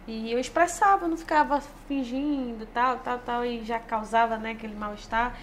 E 0.07 0.31
eu 0.31 0.39
expressava, 0.39 1.09
não 1.09 1.16
ficava 1.16 1.62
fingindo, 1.89 2.66
tal, 2.75 2.99
tal, 2.99 3.18
tal, 3.18 3.45
e 3.45 3.64
já 3.64 3.79
causava, 3.79 4.37
né, 4.37 4.51
aquele 4.51 4.75
mal-estar. 4.75 5.35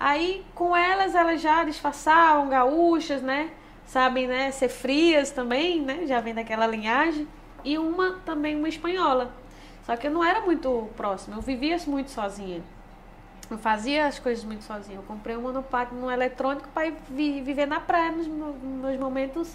Aí, 0.00 0.42
com 0.54 0.74
elas, 0.74 1.14
elas 1.14 1.42
já 1.42 1.62
disfarçavam, 1.62 2.48
gaúchas, 2.48 3.20
né? 3.20 3.50
Sabem, 3.84 4.26
né, 4.26 4.50
ser 4.50 4.68
frias 4.70 5.30
também, 5.30 5.82
né? 5.82 6.06
Já 6.06 6.20
vem 6.20 6.32
daquela 6.34 6.66
linhagem. 6.66 7.28
E 7.62 7.76
uma 7.76 8.12
também, 8.24 8.56
uma 8.56 8.68
espanhola. 8.68 9.30
Só 9.84 9.94
que 9.96 10.06
eu 10.06 10.10
não 10.10 10.24
era 10.24 10.40
muito 10.40 10.88
próxima, 10.96 11.36
eu 11.36 11.42
vivia 11.42 11.76
muito 11.86 12.10
sozinha. 12.10 12.62
Eu 13.50 13.58
fazia 13.58 14.06
as 14.06 14.18
coisas 14.18 14.44
muito 14.44 14.62
sozinha. 14.64 14.96
Eu 14.98 15.02
comprei 15.02 15.36
um 15.36 15.42
monopato 15.42 15.94
no 15.94 16.10
eletrônico 16.10 16.68
para 16.72 16.86
ir 16.86 16.94
vi- 17.10 17.42
viver 17.42 17.66
na 17.66 17.80
praia 17.80 18.12
nos 18.12 18.26
meus 18.26 18.96
momentos. 18.98 19.54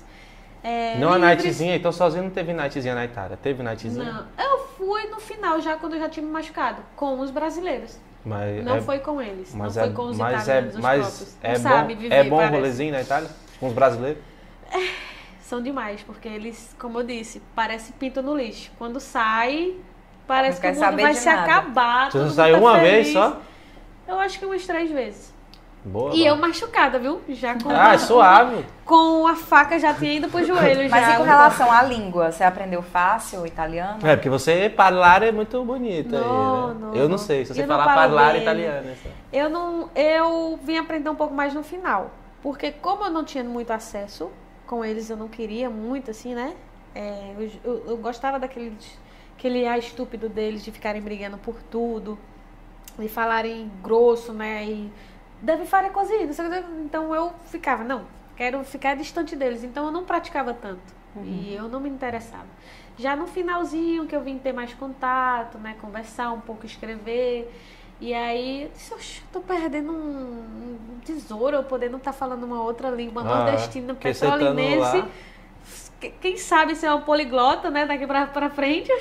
É, 0.63 0.97
Não 0.99 1.13
a 1.13 1.17
livres. 1.17 1.43
nightzinha, 1.43 1.75
então 1.77 1.91
sozinho 1.91 2.23
não 2.25 2.31
teve 2.31 2.51
nightzinha 2.51 2.93
na 2.93 3.05
Itália. 3.05 3.37
Teve 3.41 3.63
nightzinha? 3.63 4.03
Não, 4.03 4.27
eu 4.43 4.67
fui 4.77 5.05
no 5.07 5.19
final, 5.19 5.61
já 5.61 5.77
quando 5.77 5.93
eu 5.93 5.99
já 5.99 6.09
tinha 6.09 6.25
me 6.25 6.31
machucado, 6.31 6.81
com 6.95 7.19
os 7.19 7.31
brasileiros. 7.31 7.97
Mas 8.25 8.65
Não 8.65 8.75
é, 8.77 8.81
foi 8.81 8.99
com 8.99 9.21
eles, 9.21 9.53
não 9.53 9.59
mas 9.65 9.73
foi 9.75 9.83
é, 9.83 9.89
com 9.89 10.01
os 10.07 10.17
mas 10.17 10.33
é, 10.33 10.41
italianos, 10.41 10.75
os 10.75 10.81
mas 10.81 10.99
próprios. 11.07 11.37
é 11.43 11.53
não 11.53 11.61
bom, 11.63 11.69
sabe 11.69 11.95
viver, 11.95 12.15
é 12.15 12.23
bom 12.23 12.35
o 12.35 12.39
parece. 12.39 12.55
rolezinho 12.55 12.91
na 12.91 13.01
Itália? 13.01 13.29
Com 13.59 13.67
os 13.67 13.73
brasileiros? 13.73 14.21
São 15.41 15.61
demais, 15.61 16.01
porque 16.01 16.27
eles, 16.27 16.75
como 16.79 16.99
eu 16.99 17.03
disse, 17.03 17.41
parece 17.55 17.91
pinto 17.93 18.21
no 18.23 18.35
lixo. 18.35 18.71
Quando 18.79 18.99
sai, 18.99 19.75
Parece 20.27 20.55
Não 20.55 20.61
que 20.61 20.67
o 20.67 20.69
mundo 20.71 20.79
saber 20.79 21.01
vai 21.03 21.13
se 21.13 21.25
nada. 21.27 21.41
acabar. 21.43 22.11
Você 22.11 22.17
não 22.17 22.29
saiu 22.31 22.55
tá 22.55 22.61
uma 22.61 22.79
vez 22.79 23.07
feliz. 23.07 23.13
só? 23.13 23.41
Eu 24.07 24.19
acho 24.19 24.39
que 24.39 24.45
umas 24.47 24.65
três 24.65 24.89
vezes. 24.89 25.31
Boa. 25.85 26.13
E 26.15 26.25
eu 26.25 26.35
machucada, 26.35 26.97
viu? 26.97 27.21
Já 27.29 27.53
com, 27.61 27.69
Ah, 27.69 27.93
é 27.93 27.97
suave. 27.99 28.65
com 28.83 29.27
a 29.27 29.35
faca 29.35 29.77
já 29.77 29.93
tinha 29.93 30.13
ido 30.13 30.27
pro 30.29 30.41
joelho. 30.45 30.89
Mas 30.89 31.05
já. 31.05 31.13
e 31.13 31.17
com 31.17 31.23
relação 31.23 31.71
à 31.71 31.83
língua? 31.83 32.31
Você 32.31 32.43
aprendeu 32.43 32.81
fácil 32.81 33.41
o 33.41 33.45
italiano? 33.47 33.99
É, 34.05 34.15
porque 34.15 34.27
você 34.29 34.67
parlare 34.67 35.27
é 35.27 35.31
muito 35.31 35.63
bonito 35.63 36.09
Não, 36.11 36.19
aí, 36.19 36.73
né? 36.73 36.79
não, 36.81 36.95
eu 36.95 37.03
não 37.03 37.09
não. 37.09 37.17
sei, 37.19 37.45
se 37.45 37.53
você 37.53 37.67
falar 37.67 38.07
bem. 38.33 38.41
italiano. 38.41 38.89
Eu 39.31 39.49
não, 39.49 39.89
eu 39.95 40.59
vim 40.63 40.77
aprender 40.77 41.09
um 41.09 41.15
pouco 41.15 41.33
mais 41.35 41.53
no 41.53 41.61
final, 41.61 42.09
porque 42.41 42.71
como 42.71 43.03
eu 43.03 43.11
não 43.11 43.23
tinha 43.23 43.43
muito 43.43 43.69
acesso 43.71 44.31
com 44.65 44.83
eles, 44.83 45.09
eu 45.11 45.17
não 45.17 45.27
queria 45.27 45.69
muito 45.69 46.09
assim, 46.09 46.33
né? 46.33 46.53
É, 46.95 47.33
eu, 47.37 47.51
eu- 47.63 47.83
eu 47.89 47.97
gostava 47.97 48.39
daquele 48.39 48.75
aquele 49.37 49.67
ar 49.67 49.77
estúpido 49.77 50.29
deles 50.29 50.63
de 50.63 50.71
ficarem 50.71 51.01
brigando 51.01 51.37
por 51.37 51.61
tudo, 51.69 52.17
de 52.97 53.07
falarem 53.09 53.69
grosso, 53.83 54.33
né? 54.33 54.63
E 54.63 54.91
deve 55.45 55.65
fare 55.65 55.89
così, 55.91 56.25
não 56.25 56.33
sei 56.33 56.47
o 56.47 56.49
que. 56.51 56.63
então 56.83 57.13
eu 57.15 57.31
ficava, 57.47 57.83
não, 57.83 58.01
quero 58.35 58.63
ficar 58.63 58.95
distante 58.95 59.35
deles, 59.35 59.63
então 59.63 59.85
eu 59.85 59.91
não 59.91 60.03
praticava 60.03 60.53
tanto 60.53 60.93
e 61.23 61.53
eu 61.55 61.69
não 61.69 61.79
me 61.79 61.89
interessava. 61.89 62.47
Já 62.97 63.15
no 63.15 63.25
finalzinho 63.27 64.05
que 64.05 64.15
eu 64.15 64.21
vim 64.21 64.37
ter 64.37 64.53
mais 64.53 64.73
contato, 64.73 65.57
né, 65.57 65.75
conversar 65.81 66.31
um 66.33 66.41
pouco, 66.41 66.65
escrever, 66.65 67.49
e 68.01 68.13
aí 68.13 68.63
eu 68.63 68.69
disse, 68.69 68.93
oxe, 68.93 69.21
tô 69.31 69.39
perdendo 69.39 69.91
um, 69.91 70.75
um 70.95 70.99
tesouro, 71.05 71.55
eu 71.55 71.63
podendo 71.63 71.95
estar 71.97 72.11
falando 72.11 72.43
uma 72.43 72.61
outra 72.61 72.89
língua 72.89 73.21
Ah, 73.21 73.25
nordestina, 73.25 73.93
porque 73.93 74.09
petrolinense. 74.09 75.03
Que- 75.99 76.09
Quem 76.21 76.37
sabe 76.37 76.75
ser 76.75 76.89
uma 76.89 77.01
poliglota, 77.01 77.69
né, 77.69 77.85
daqui 77.85 78.05
pra, 78.05 78.27
pra 78.27 78.49
frente, 78.49 78.91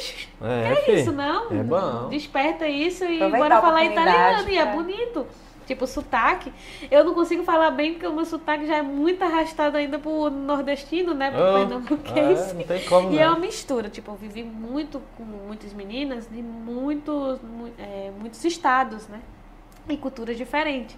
É, 0.40 0.74
que 0.76 0.82
fi. 0.82 0.92
isso, 1.00 1.12
não? 1.12 1.50
É 1.52 1.62
bom. 1.62 2.08
Desperta 2.08 2.68
isso 2.68 3.04
e 3.04 3.16
Aproveitar 3.16 3.38
bora 3.38 3.58
a 3.58 3.60
falar 3.60 3.84
italiano, 3.84 4.48
e 4.48 4.56
é 4.58 4.66
bonito. 4.66 5.26
Tipo, 5.66 5.86
sotaque. 5.86 6.52
Eu 6.90 7.04
não 7.04 7.14
consigo 7.14 7.42
falar 7.42 7.70
bem 7.70 7.92
porque 7.94 8.06
o 8.06 8.12
meu 8.12 8.24
sotaque 8.24 8.66
já 8.66 8.76
é 8.76 8.82
muito 8.82 9.22
arrastado 9.24 9.76
ainda 9.76 9.98
pro 9.98 10.28
nordestino, 10.30 11.14
né? 11.14 11.30
Pro 11.30 11.40
Oh, 11.40 11.52
pernambuquense. 11.54 12.50
é, 12.50 12.54
não 12.54 12.62
tem 12.64 12.84
como, 12.84 13.10
E 13.12 13.18
é 13.18 13.24
não. 13.24 13.32
uma 13.32 13.40
mistura. 13.40 13.88
Tipo, 13.88 14.10
eu 14.12 14.16
vivi 14.16 14.42
muito 14.42 15.00
com 15.16 15.22
muitas 15.24 15.72
meninas 15.72 16.28
de 16.28 16.42
muitos, 16.42 17.40
mu- 17.42 17.72
é, 17.78 18.10
muitos 18.20 18.44
estados, 18.44 19.08
né? 19.08 19.20
E 19.88 19.96
culturas 19.96 20.36
diferentes. 20.36 20.96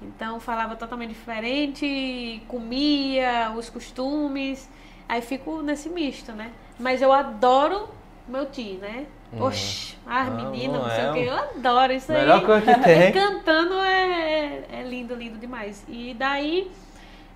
Então, 0.00 0.40
falava 0.40 0.74
totalmente 0.76 1.10
diferente, 1.10 2.42
comia, 2.48 3.52
os 3.56 3.70
costumes. 3.70 4.68
Aí 5.08 5.22
fico 5.22 5.62
nesse 5.62 5.88
misto, 5.88 6.32
né? 6.32 6.50
Mas 6.78 7.00
eu 7.02 7.12
adoro 7.12 7.88
meu 8.28 8.46
tio, 8.46 8.78
né? 8.78 9.06
Oxi, 9.40 9.96
ah, 10.06 10.24
menina, 10.24 10.78
não 10.78 10.84
não 10.84 10.90
sei 10.90 11.04
é 11.04 11.10
o 11.10 11.14
que. 11.14 11.20
um- 11.20 11.22
Eu 11.24 11.34
adoro 11.36 11.92
isso 11.92 12.12
Melhor 12.12 12.38
aí. 12.40 12.46
coisa 12.46 12.74
que 12.74 12.80
tem. 12.84 13.12
Cantando 13.12 13.74
é, 13.74 14.62
é 14.70 14.82
lindo, 14.82 15.14
lindo 15.14 15.38
demais. 15.38 15.84
E 15.88 16.14
daí 16.14 16.70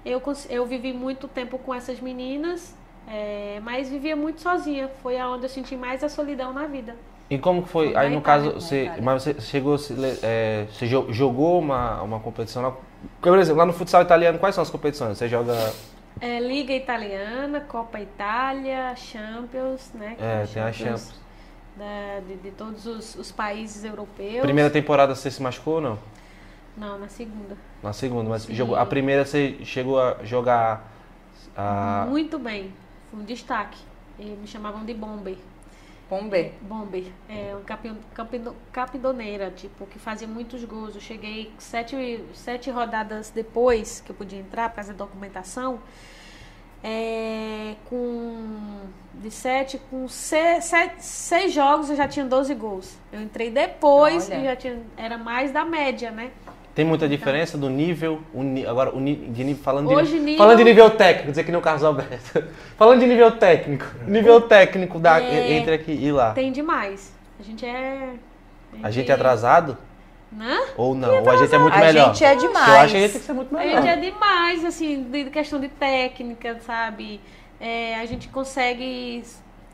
eu, 0.05 0.23
eu 0.51 0.67
vivi 0.67 0.93
muito 0.93 1.27
tempo 1.29 1.59
com 1.59 1.75
essas 1.75 2.01
meninas, 2.01 2.75
é, 3.09 3.61
mas 3.63 3.89
vivia 3.89 4.15
muito 4.17 4.41
sozinha. 4.41 4.89
Foi 5.03 5.19
aonde 5.19 5.45
eu 5.47 5.49
senti 5.49 5.77
mais 5.77 6.05
a 6.05 6.09
solidão 6.09 6.53
na 6.53 6.67
vida. 6.67 6.95
E 7.29 7.39
como 7.39 7.63
que 7.63 7.69
foi? 7.69 7.89
Foi 7.89 7.97
Aí 7.97 8.11
no 8.15 8.21
caso, 8.21 8.53
você, 8.53 8.91
mas 9.03 9.23
você 9.25 9.41
chegou, 9.41 9.77
é, 10.23 10.67
você 10.71 10.87
jo- 10.87 11.13
jogou 11.13 11.59
uma, 11.59 12.01
uma 12.03 12.21
competição 12.21 12.63
lá? 12.63 12.77
Por 13.21 13.39
exemplo, 13.39 13.59
lá 13.59 13.67
no 13.67 13.73
futsal 13.73 14.03
italiano, 14.03 14.39
quais 14.39 14.55
são 14.55 14.63
as 14.63 14.71
competições? 14.71 15.19
Você 15.19 15.29
joga. 15.29 15.55
É, 16.21 16.39
Liga 16.41 16.73
Italiana, 16.73 17.61
Copa 17.61 18.01
Itália, 18.01 18.95
Champions, 18.97 19.91
né? 19.95 20.15
que 20.17 20.25
É, 20.25 20.43
é 20.43 20.47
tem 20.47 20.63
a 20.63 20.73
Champions. 20.73 21.15
Da- 21.77 22.21
de, 22.27 22.37
de 22.37 22.51
todos 22.53 22.87
os, 22.87 23.15
os 23.17 23.31
países 23.33 23.85
europeus. 23.85 24.41
Primeira 24.43 24.71
temporada 24.71 25.15
você 25.15 25.31
se 25.31 25.43
machucou 25.43 25.75
ou 25.75 25.81
não? 25.81 25.99
Não, 26.77 26.99
na 26.99 27.09
segunda. 27.09 27.57
Na 27.83 27.93
segunda, 27.93 28.29
mas 28.29 28.43
Sim. 28.43 28.55
jogou, 28.55 28.77
a 28.77 28.85
primeira 28.85 29.25
você 29.25 29.57
chegou 29.65 30.01
a 30.01 30.23
jogar. 30.25 30.93
A, 31.57 32.07
Muito 32.09 32.39
bem. 32.39 32.73
Foi 33.11 33.21
um 33.21 33.25
destaque. 33.25 33.79
E 34.19 34.25
me 34.25 34.47
chamavam 34.47 34.85
de 34.85 34.93
Bomber. 34.95 35.37
Pombe. 36.09 36.53
Bomber. 36.63 37.05
É 37.29 37.55
um 37.59 37.65
capi, 37.65 37.93
capido- 38.15 38.55
capidoneira, 38.73 39.51
tipo, 39.51 39.87
que 39.87 39.99
fazia 39.99 40.29
muitos 40.29 40.63
gols. 40.65 40.95
Eu 40.95 41.01
cheguei 41.01 41.53
sete, 41.59 42.25
sete 42.33 42.71
rodadas 42.71 43.31
depois 43.31 44.01
que 44.05 44.11
eu 44.13 44.17
podia 44.17 44.39
entrar 44.39 44.69
para 44.71 44.83
fazer 44.83 44.95
documentação. 44.95 45.81
É, 46.89 47.75
com 47.87 48.37
de 49.15 49.29
sete, 49.31 49.81
com 49.91 50.07
se- 50.07 50.61
sete- 50.61 51.05
seis 51.05 51.53
jogos 51.53 51.91
eu 51.91 51.97
já 51.97 52.07
tinha 52.07 52.25
12 52.25 52.55
gols. 52.55 52.97
Eu 53.13 53.21
entrei 53.23 53.51
depois 53.51 54.31
Olha. 54.31 54.39
e 54.41 54.45
já 54.45 54.55
tinha, 54.55 54.79
era 54.97 55.19
mais 55.19 55.51
da 55.51 55.65
média, 55.65 56.13
né? 56.13 56.31
Tem 56.77 56.85
muita 56.85 57.09
diferença 57.09 57.59
do 57.59 57.69
nível, 57.69 58.21
agora 58.69 58.93
de 58.93 59.43
nível, 59.43 59.63
falando, 59.65 59.91
Hoje, 59.91 60.13
de, 60.13 60.21
nível- 60.21 60.37
falando 60.39 60.59
de 60.59 60.65
nível 60.65 60.91
técnico, 60.91 61.31
dizer 61.31 61.43
que 61.43 61.51
nem 61.51 61.59
o 61.59 61.63
Carlos 61.63 61.83
Alberto. 61.83 62.45
falando 62.79 63.01
de 63.01 63.07
nível 63.07 63.33
técnico, 63.33 63.87
nível 64.07 64.41
técnico 64.43 64.99
da, 65.01 65.21
É. 65.21 65.55
entre 65.55 65.75
aqui 65.75 65.91
e 65.93 66.13
lá. 66.13 66.35
Tem 66.35 66.53
demais. 66.53 67.13
A 67.41 67.43
gente 67.43 67.67
é. 67.67 68.11
A 68.83 68.91
gente 68.93 69.11
é 69.11 69.15
atrasado? 69.15 69.77
Né? 70.33 70.67
Ou 70.77 70.95
não? 70.95 71.23
Ou 71.23 71.31
a 71.31 71.37
gente 71.37 71.55
é 71.55 71.59
muito 71.59 71.75
A 71.75 71.79
melhor? 71.79 72.07
gente 72.15 72.25
é 72.25 72.35
Eu 72.35 72.39
demais. 72.39 72.69
acho 72.69 72.91
que 72.91 72.97
a 72.97 73.01
gente 73.01 73.13
tem 73.13 73.21
que 73.21 73.27
ser 73.27 73.33
muito 73.33 73.55
A 73.55 73.59
melhor. 73.59 73.83
gente 73.83 73.89
é 73.91 73.97
demais, 74.11 74.65
assim, 74.65 75.03
de 75.05 75.25
questão 75.31 75.61
de 75.61 75.69
técnica, 75.69 76.59
sabe? 76.67 77.21
É, 77.61 77.95
a 77.97 78.05
gente 78.07 78.29
consegue 78.29 79.23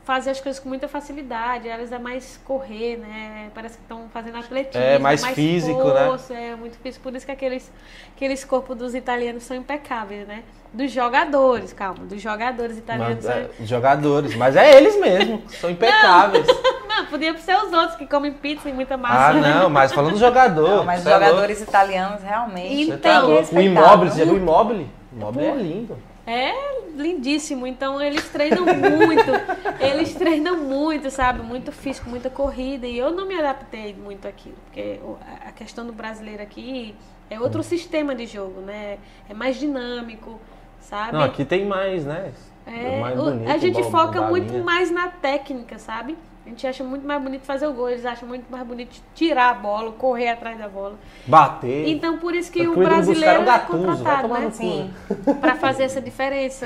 fazer 0.05 0.29
as 0.31 0.39
coisas 0.39 0.61
com 0.61 0.69
muita 0.69 0.87
facilidade. 0.87 1.67
Elas 1.67 1.91
é 1.91 1.97
mais 1.97 2.39
correr, 2.45 2.97
né? 2.97 3.49
Parece 3.55 3.77
que 3.77 3.83
estão 3.83 4.07
fazendo 4.13 4.37
atletismo. 4.37 4.81
É, 4.81 4.99
mais 4.99 5.25
físico, 5.25 5.83
né? 5.85 6.17
É, 6.29 6.55
muito 6.55 6.77
físico. 6.77 7.03
Por 7.03 7.15
isso 7.15 7.25
que 7.25 7.31
aqueles, 7.31 7.71
aqueles 8.15 8.45
corpos 8.45 8.77
dos 8.77 8.93
italianos 8.95 9.43
são 9.43 9.57
impecáveis, 9.57 10.27
né? 10.27 10.43
Dos 10.73 10.91
jogadores, 10.91 11.71
calma, 11.71 12.03
dos 12.05 12.19
jogadores 12.21 12.77
italianos. 12.77 13.23
Mas, 13.23 13.35
é, 13.35 13.49
jogadores, 13.61 14.35
mas 14.35 14.55
é 14.55 14.75
eles 14.75 14.99
mesmo, 14.99 15.43
são 15.61 15.69
impecáveis. 15.69 16.47
Não, 16.87 17.05
podia 17.07 17.37
ser 17.37 17.55
os 17.57 17.71
outros 17.71 17.95
que 17.95 18.05
comem 18.07 18.31
pizza 18.33 18.69
e 18.69 18.73
muita 18.73 18.95
massa. 18.97 19.29
Ah, 19.29 19.33
não, 19.33 19.69
mas 19.69 19.91
falando 19.91 20.11
dos 20.11 20.19
jogadores. 20.19 20.69
Não, 20.77 20.83
mas 20.83 21.01
os 21.01 21.07
é 21.07 21.11
jogadores 21.11 21.61
italianos 21.61 22.21
realmente. 22.21 22.85
Você 22.85 22.93
Então, 22.93 23.11
tá 23.11 23.19
louco. 23.27 23.55
O 23.55 23.61
imóvel, 23.61 24.09
você 24.11 24.19
já 24.19 24.25
viu 24.25 24.33
o 24.35 24.37
imóvel? 24.37 24.75
O 25.11 25.15
imóvel 25.15 25.43
é 25.43 25.55
lindo. 25.55 25.97
É 26.27 26.51
lindíssimo. 26.95 27.65
Então 27.65 27.99
eles 27.99 28.29
treinam 28.29 28.63
muito. 28.65 29.31
eles 29.81 30.13
treinam 30.13 30.57
muito, 30.57 31.09
sabe? 31.09 31.41
Muito 31.41 31.71
físico, 31.71 32.07
muita 32.09 32.29
corrida. 32.29 32.85
E 32.85 32.95
eu 32.97 33.11
não 33.11 33.25
me 33.27 33.39
adaptei 33.39 33.95
muito 33.95 34.27
àquilo. 34.27 34.55
Porque 34.65 34.99
a 35.47 35.51
questão 35.51 35.87
do 35.87 35.93
brasileiro 35.93 36.43
aqui 36.43 36.95
é 37.27 37.39
outro 37.39 37.61
Hum. 37.61 37.63
sistema 37.63 38.13
de 38.13 38.27
jogo, 38.27 38.61
né? 38.61 38.97
É 39.27 39.33
mais 39.33 39.55
dinâmico, 39.57 40.39
sabe? 40.83 41.13
Não, 41.13 41.21
aqui 41.23 41.43
tem 41.45 41.65
mais, 41.65 42.05
né? 42.05 42.31
É, 42.65 42.99
mais 43.01 43.19
o- 43.19 43.23
bonito, 43.23 43.51
a 43.51 43.57
gente 43.57 43.83
foca 43.83 44.21
muito 44.21 44.53
mais 44.63 44.89
na 44.91 45.07
técnica, 45.09 45.77
sabe? 45.77 46.17
A 46.45 46.49
gente 46.49 46.67
acha 46.67 46.83
muito 46.83 47.07
mais 47.07 47.21
bonito 47.21 47.43
fazer 47.45 47.65
o 47.67 47.71
gol, 47.73 47.89
eles 47.89 48.05
acham 48.05 48.27
muito 48.27 48.51
mais 48.51 48.67
bonito 48.67 49.01
tirar 49.15 49.49
a 49.49 49.53
bola, 49.53 49.93
correr 49.93 50.27
atrás 50.29 50.57
da 50.57 50.67
bola. 50.67 50.95
Bater. 51.25 51.87
Então 51.87 52.17
por 52.17 52.35
isso 52.35 52.51
que 52.51 52.59
Tanto 52.65 52.79
o 52.79 52.83
brasileiro 52.83 53.35
é 53.35 53.39
buscaram 53.39 53.45
Gattuso, 53.45 54.03
vai 54.03 54.17
contratado, 54.17 54.27
né? 54.33 54.39
no 54.41 54.51
cu. 54.51 54.57
Sim. 54.57 54.93
Pra 55.39 55.55
fazer 55.55 55.83
essa 55.83 56.01
diferença. 56.01 56.65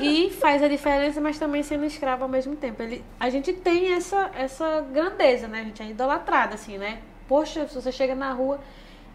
e 0.00 0.30
faz 0.30 0.62
a 0.64 0.68
diferença, 0.68 1.20
mas 1.20 1.38
também 1.38 1.62
sendo 1.62 1.84
escravo 1.84 2.24
ao 2.24 2.28
mesmo 2.28 2.56
tempo. 2.56 2.82
Ele, 2.82 3.04
a 3.20 3.30
gente 3.30 3.52
tem 3.52 3.92
essa, 3.92 4.30
essa 4.36 4.84
grandeza, 4.92 5.46
né? 5.46 5.60
A 5.60 5.64
gente 5.64 5.80
é 5.82 5.86
idolatrada, 5.86 6.54
assim, 6.56 6.76
né? 6.76 6.98
Poxa, 7.28 7.68
se 7.68 7.74
você 7.80 7.92
chega 7.92 8.16
na 8.16 8.32
rua, 8.32 8.58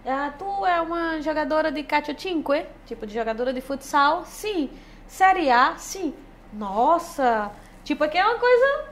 ah, 0.06 0.32
tu 0.38 0.66
é 0.66 0.82
uma 0.82 1.22
jogadora 1.22 1.72
de 1.72 1.84
calcio 1.84 2.16
cinque? 2.20 2.66
Tipo, 2.86 3.06
de 3.08 3.14
jogadora 3.14 3.54
de 3.54 3.62
futsal? 3.62 4.26
Sim. 4.26 4.70
Série 5.08 5.50
A? 5.52 5.76
Sim. 5.78 6.14
Nossa! 6.52 7.52
Tipo, 7.84 8.04
aqui 8.04 8.18
é 8.18 8.26
uma 8.26 8.40
coisa 8.40 8.86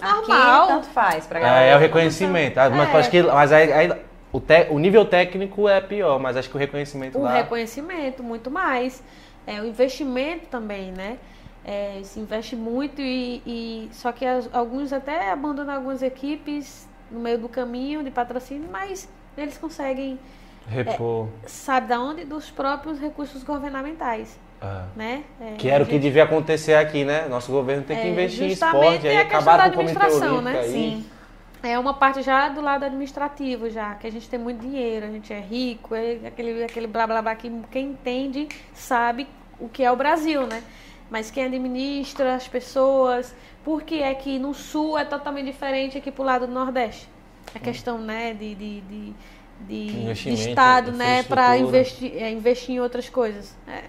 Aqui 0.00 0.28
normal. 0.28 0.66
tanto 0.66 0.86
faz 0.88 1.26
pra 1.26 1.38
É, 1.38 1.42
galera. 1.42 1.64
é 1.66 1.76
o 1.76 1.78
reconhecimento. 1.78 2.58
Ah, 2.58 2.68
Mas 2.70 2.88
É. 2.94 2.98
acho 2.98 3.10
que 3.10 3.22
mas 3.22 3.52
aí, 3.52 3.72
aí 3.72 4.02
o, 4.32 4.40
te- 4.40 4.66
o 4.70 4.78
nível 4.78 5.04
técnico 5.04 5.68
é 5.68 5.80
pior, 5.80 6.18
mas 6.18 6.36
acho 6.36 6.48
que 6.50 6.56
o 6.56 6.58
reconhecimento 6.58 7.18
O 7.18 7.22
lá. 7.22 7.32
reconhecimento, 7.32 8.22
muito 8.22 8.50
mais. 8.50 9.02
É, 9.46 9.60
o 9.60 9.66
investimento 9.66 10.46
também, 10.46 10.90
né? 10.92 11.18
É, 11.64 12.00
se 12.02 12.18
investe 12.20 12.56
muito 12.56 13.00
e, 13.00 13.40
e- 13.46 13.88
só 13.92 14.12
que 14.12 14.24
as- 14.26 14.48
alguns 14.52 14.92
até 14.92 15.30
abandonam 15.30 15.74
algumas 15.74 16.02
equipes 16.02 16.86
no 17.10 17.20
meio 17.20 17.38
do 17.38 17.48
caminho 17.48 18.02
de 18.02 18.10
patrocínio, 18.10 18.68
mas 18.70 19.08
eles 19.36 19.56
conseguem, 19.56 20.18
Repor. 20.68 21.28
sabe 21.46 21.88
da 21.88 22.00
onde? 22.00 22.24
Dos 22.24 22.50
próprios 22.50 22.98
recursos 22.98 23.42
governamentais, 23.42 24.38
Ah. 24.60 24.86
né? 24.96 25.22
É, 25.40 25.54
Que 25.58 25.68
era 25.68 25.80
o 25.80 25.82
a 25.82 25.86
que 25.86 25.92
gente- 25.92 26.02
devia 26.02 26.24
acontecer 26.24 26.74
aqui, 26.74 27.04
né? 27.04 27.26
Nosso 27.28 27.52
governo 27.52 27.82
tem 27.84 27.96
que 27.96 28.06
É, 28.06 28.10
investir 28.10 28.44
em 28.44 28.50
justamente 28.50 28.84
esporte, 28.84 29.08
aí 29.08 29.14
é 29.14 29.18
a 29.20 29.24
questão 29.24 29.40
acabar 29.40 29.56
da 29.56 29.62
com 29.64 29.68
o 29.78 29.80
administração, 29.82 30.34
Olímpico 30.36 30.50
né? 30.52 30.60
aí. 30.60 30.70
Sim. 30.70 31.06
É 31.62 31.78
uma 31.78 31.94
parte 31.94 32.20
já 32.22 32.48
do 32.50 32.60
lado 32.60 32.84
administrativo, 32.84 33.70
já, 33.70 33.94
que 33.94 34.06
a 34.06 34.12
gente 34.12 34.28
tem 34.28 34.38
muito 34.38 34.60
dinheiro, 34.60 35.06
a 35.06 35.10
gente 35.10 35.32
é 35.32 35.40
rico, 35.40 35.94
é 35.94 36.18
aquele, 36.26 36.62
aquele 36.64 36.86
blá 36.86 37.06
blá 37.06 37.22
blá 37.22 37.34
que 37.34 37.50
quem 37.70 37.86
entende 37.90 38.48
sabe 38.74 39.26
o 39.58 39.66
que 39.68 39.82
é 39.82 39.90
o 39.90 39.96
Brasil, 39.96 40.46
né? 40.46 40.62
mas 41.10 41.30
quem 41.30 41.44
administra 41.44 42.34
as 42.34 42.48
pessoas, 42.48 43.34
por 43.62 43.82
que 43.82 44.02
é 44.02 44.12
que 44.14 44.38
no 44.38 44.52
sul 44.52 44.98
é 44.98 45.04
totalmente 45.04 45.46
diferente 45.46 45.96
aqui 45.96 46.10
pro 46.10 46.24
lado 46.24 46.46
do 46.46 46.52
Nordeste? 46.52 47.08
A 47.54 47.58
questão, 47.58 47.98
né, 47.98 48.32
de, 48.34 48.54
de, 48.54 48.80
de, 48.80 49.12
de, 49.66 50.12
de 50.14 50.32
Estado, 50.32 50.92
né, 50.92 51.22
para 51.22 51.56
investir, 51.56 52.12
é, 52.16 52.30
investir 52.30 52.74
em 52.76 52.80
outras 52.80 53.08
coisas. 53.08 53.54
É. 53.66 53.84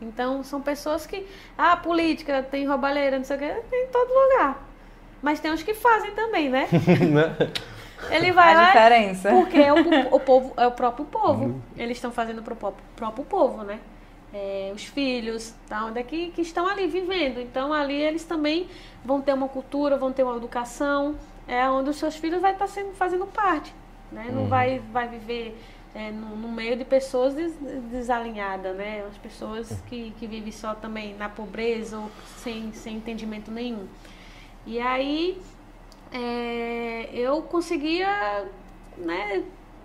Então, 0.00 0.42
são 0.44 0.60
pessoas 0.60 1.06
que, 1.06 1.26
ah, 1.56 1.76
política, 1.76 2.42
tem 2.42 2.66
roubalheira, 2.66 3.18
não 3.18 3.24
sei 3.24 3.36
o 3.36 3.38
que, 3.40 3.48
tem 3.68 3.84
em 3.84 3.88
todo 3.88 4.08
lugar. 4.08 4.68
Mas 5.20 5.40
tem 5.40 5.50
uns 5.50 5.62
que 5.62 5.74
fazem 5.74 6.12
também, 6.12 6.48
né? 6.48 6.68
Né? 7.10 7.50
Ele 8.10 8.30
vai 8.30 8.54
A 8.54 8.56
lá, 8.56 8.66
diferença. 8.66 9.28
porque 9.30 9.58
é 9.58 9.72
o, 9.72 10.14
o 10.14 10.20
povo, 10.20 10.54
é 10.56 10.66
o 10.68 10.70
próprio 10.70 11.04
povo. 11.04 11.60
Eles 11.76 11.96
estão 11.96 12.12
fazendo 12.12 12.42
pro 12.42 12.54
próprio, 12.54 12.84
próprio 12.94 13.24
povo, 13.24 13.64
né? 13.64 13.80
É, 14.32 14.70
os 14.72 14.84
filhos, 14.84 15.52
tá? 15.68 15.84
Onde 15.86 15.98
é 15.98 16.02
que, 16.04 16.28
que 16.30 16.42
estão 16.42 16.68
ali 16.68 16.86
vivendo. 16.86 17.40
Então 17.40 17.72
ali 17.72 18.00
eles 18.00 18.24
também 18.24 18.68
vão 19.04 19.20
ter 19.20 19.32
uma 19.32 19.48
cultura, 19.48 19.96
vão 19.96 20.12
ter 20.12 20.22
uma 20.22 20.36
educação, 20.36 21.16
é 21.46 21.68
onde 21.68 21.90
os 21.90 21.96
seus 21.96 22.14
filhos 22.16 22.40
vai 22.40 22.52
estar 22.52 22.68
sendo, 22.68 22.92
fazendo 22.94 23.26
parte. 23.26 23.74
Né? 24.10 24.30
Não 24.32 24.46
vai, 24.46 24.80
vai 24.92 25.06
viver 25.08 25.56
é, 25.94 26.10
no, 26.10 26.34
no 26.36 26.48
meio 26.48 26.76
de 26.76 26.84
pessoas 26.84 27.34
des, 27.34 27.54
desalinhadas, 27.90 28.76
né? 28.76 29.04
As 29.08 29.16
pessoas 29.18 29.82
que, 29.88 30.12
que 30.18 30.26
vivem 30.26 30.52
só 30.52 30.74
também 30.74 31.14
na 31.16 31.28
pobreza 31.28 31.98
ou 31.98 32.10
sem, 32.38 32.72
sem 32.72 32.96
entendimento 32.96 33.50
nenhum. 33.50 33.86
E 34.66 34.78
aí 34.80 35.40
é, 36.12 37.08
eu 37.12 37.42
conseguia, 37.42 38.44
né, 38.96 39.42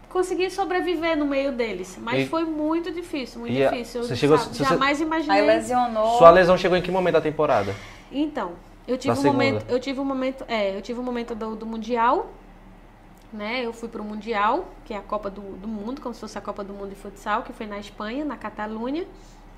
consegui 0.09 0.49
sobreviver 0.49 1.17
no 1.17 1.25
meio 1.25 1.51
deles, 1.51 1.97
mas 2.01 2.21
E- 2.21 2.27
foi 2.27 2.43
muito 2.45 2.91
difícil, 2.91 3.41
muito 3.41 3.61
a- 3.61 3.69
difícil. 3.69 4.01
Eu 4.01 4.07
você 4.07 4.15
chegou- 4.15 4.37
sabe, 4.37 4.55
você- 4.55 4.63
jamais 4.63 5.01
Aí 5.01 5.07
imaginei. 5.07 5.41
lesionou. 5.41 6.17
Sua 6.17 6.29
lesão 6.31 6.57
chegou 6.57 6.77
em 6.77 6.81
que 6.81 6.91
momento 6.91 7.13
da 7.15 7.21
temporada? 7.21 7.75
Então, 8.11 8.53
eu 8.87 8.97
tive 8.97 9.13
Na 9.13 9.19
um 9.19 9.21
segunda. 9.21 9.43
momento, 9.43 9.65
eu 9.69 9.79
tive 9.79 9.99
um 9.99 10.05
momento, 10.05 10.45
é, 10.47 10.75
eu 10.77 10.81
tive 10.81 10.99
um 10.99 11.03
momento 11.03 11.33
do, 11.35 11.55
do 11.55 11.65
mundial, 11.65 12.29
né? 13.33 13.65
Eu 13.65 13.73
fui 13.73 13.89
pro 13.89 14.03
mundial, 14.03 14.69
que 14.85 14.93
é 14.93 14.97
a 14.97 15.01
Copa 15.01 15.29
do, 15.29 15.41
do 15.57 15.67
Mundo, 15.67 15.99
como 15.99 16.13
se 16.13 16.21
fosse 16.21 16.37
a 16.37 16.41
Copa 16.41 16.63
do 16.63 16.73
Mundo 16.73 16.89
de 16.89 16.95
futsal, 16.95 17.43
que 17.43 17.51
foi 17.51 17.65
na 17.65 17.79
Espanha, 17.79 18.23
na 18.23 18.37
Catalunha. 18.37 19.05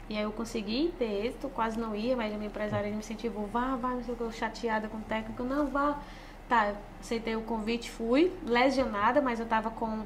E 0.10 0.16
aí 0.16 0.24
eu 0.24 0.32
consegui 0.32 0.94
ter 0.98 1.26
êxito, 1.26 1.50
quase 1.50 1.80
não 1.80 1.96
ia, 1.96 2.16
mas 2.16 2.34
a 2.34 2.38
minha 2.38 2.48
empresária 2.48 2.90
me 2.90 2.98
incentivou, 2.98 3.48
vá, 3.48 3.76
vá, 3.76 3.90
não 3.90 4.04
sei 4.04 4.14
o 4.14 4.18
que, 4.18 4.24
eu 4.24 4.32
chateada 4.32 4.88
com 4.88 4.98
o 4.98 5.02
técnico, 5.02 5.44
não, 5.44 5.68
vá. 5.68 6.00
Tá, 6.48 6.76
aceitei 7.02 7.36
o 7.36 7.42
convite, 7.42 7.90
fui, 7.90 8.32
lesionada, 8.46 9.20
mas 9.20 9.40
eu 9.40 9.48
tava 9.48 9.72
com 9.72 10.04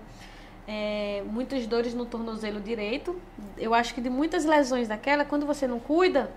é, 0.65 1.21
muitas 1.25 1.67
dores 1.67 1.93
no 1.93 2.05
tornozelo 2.05 2.61
direito. 2.61 3.19
Eu 3.57 3.73
acho 3.73 3.93
que 3.93 3.99
de 3.99 4.09
muitas 4.09 4.45
lesões 4.45 4.87
daquela, 4.87 5.25
quando 5.25 5.45
você 5.45 5.67
não 5.67 5.79
cuida, 5.79 6.31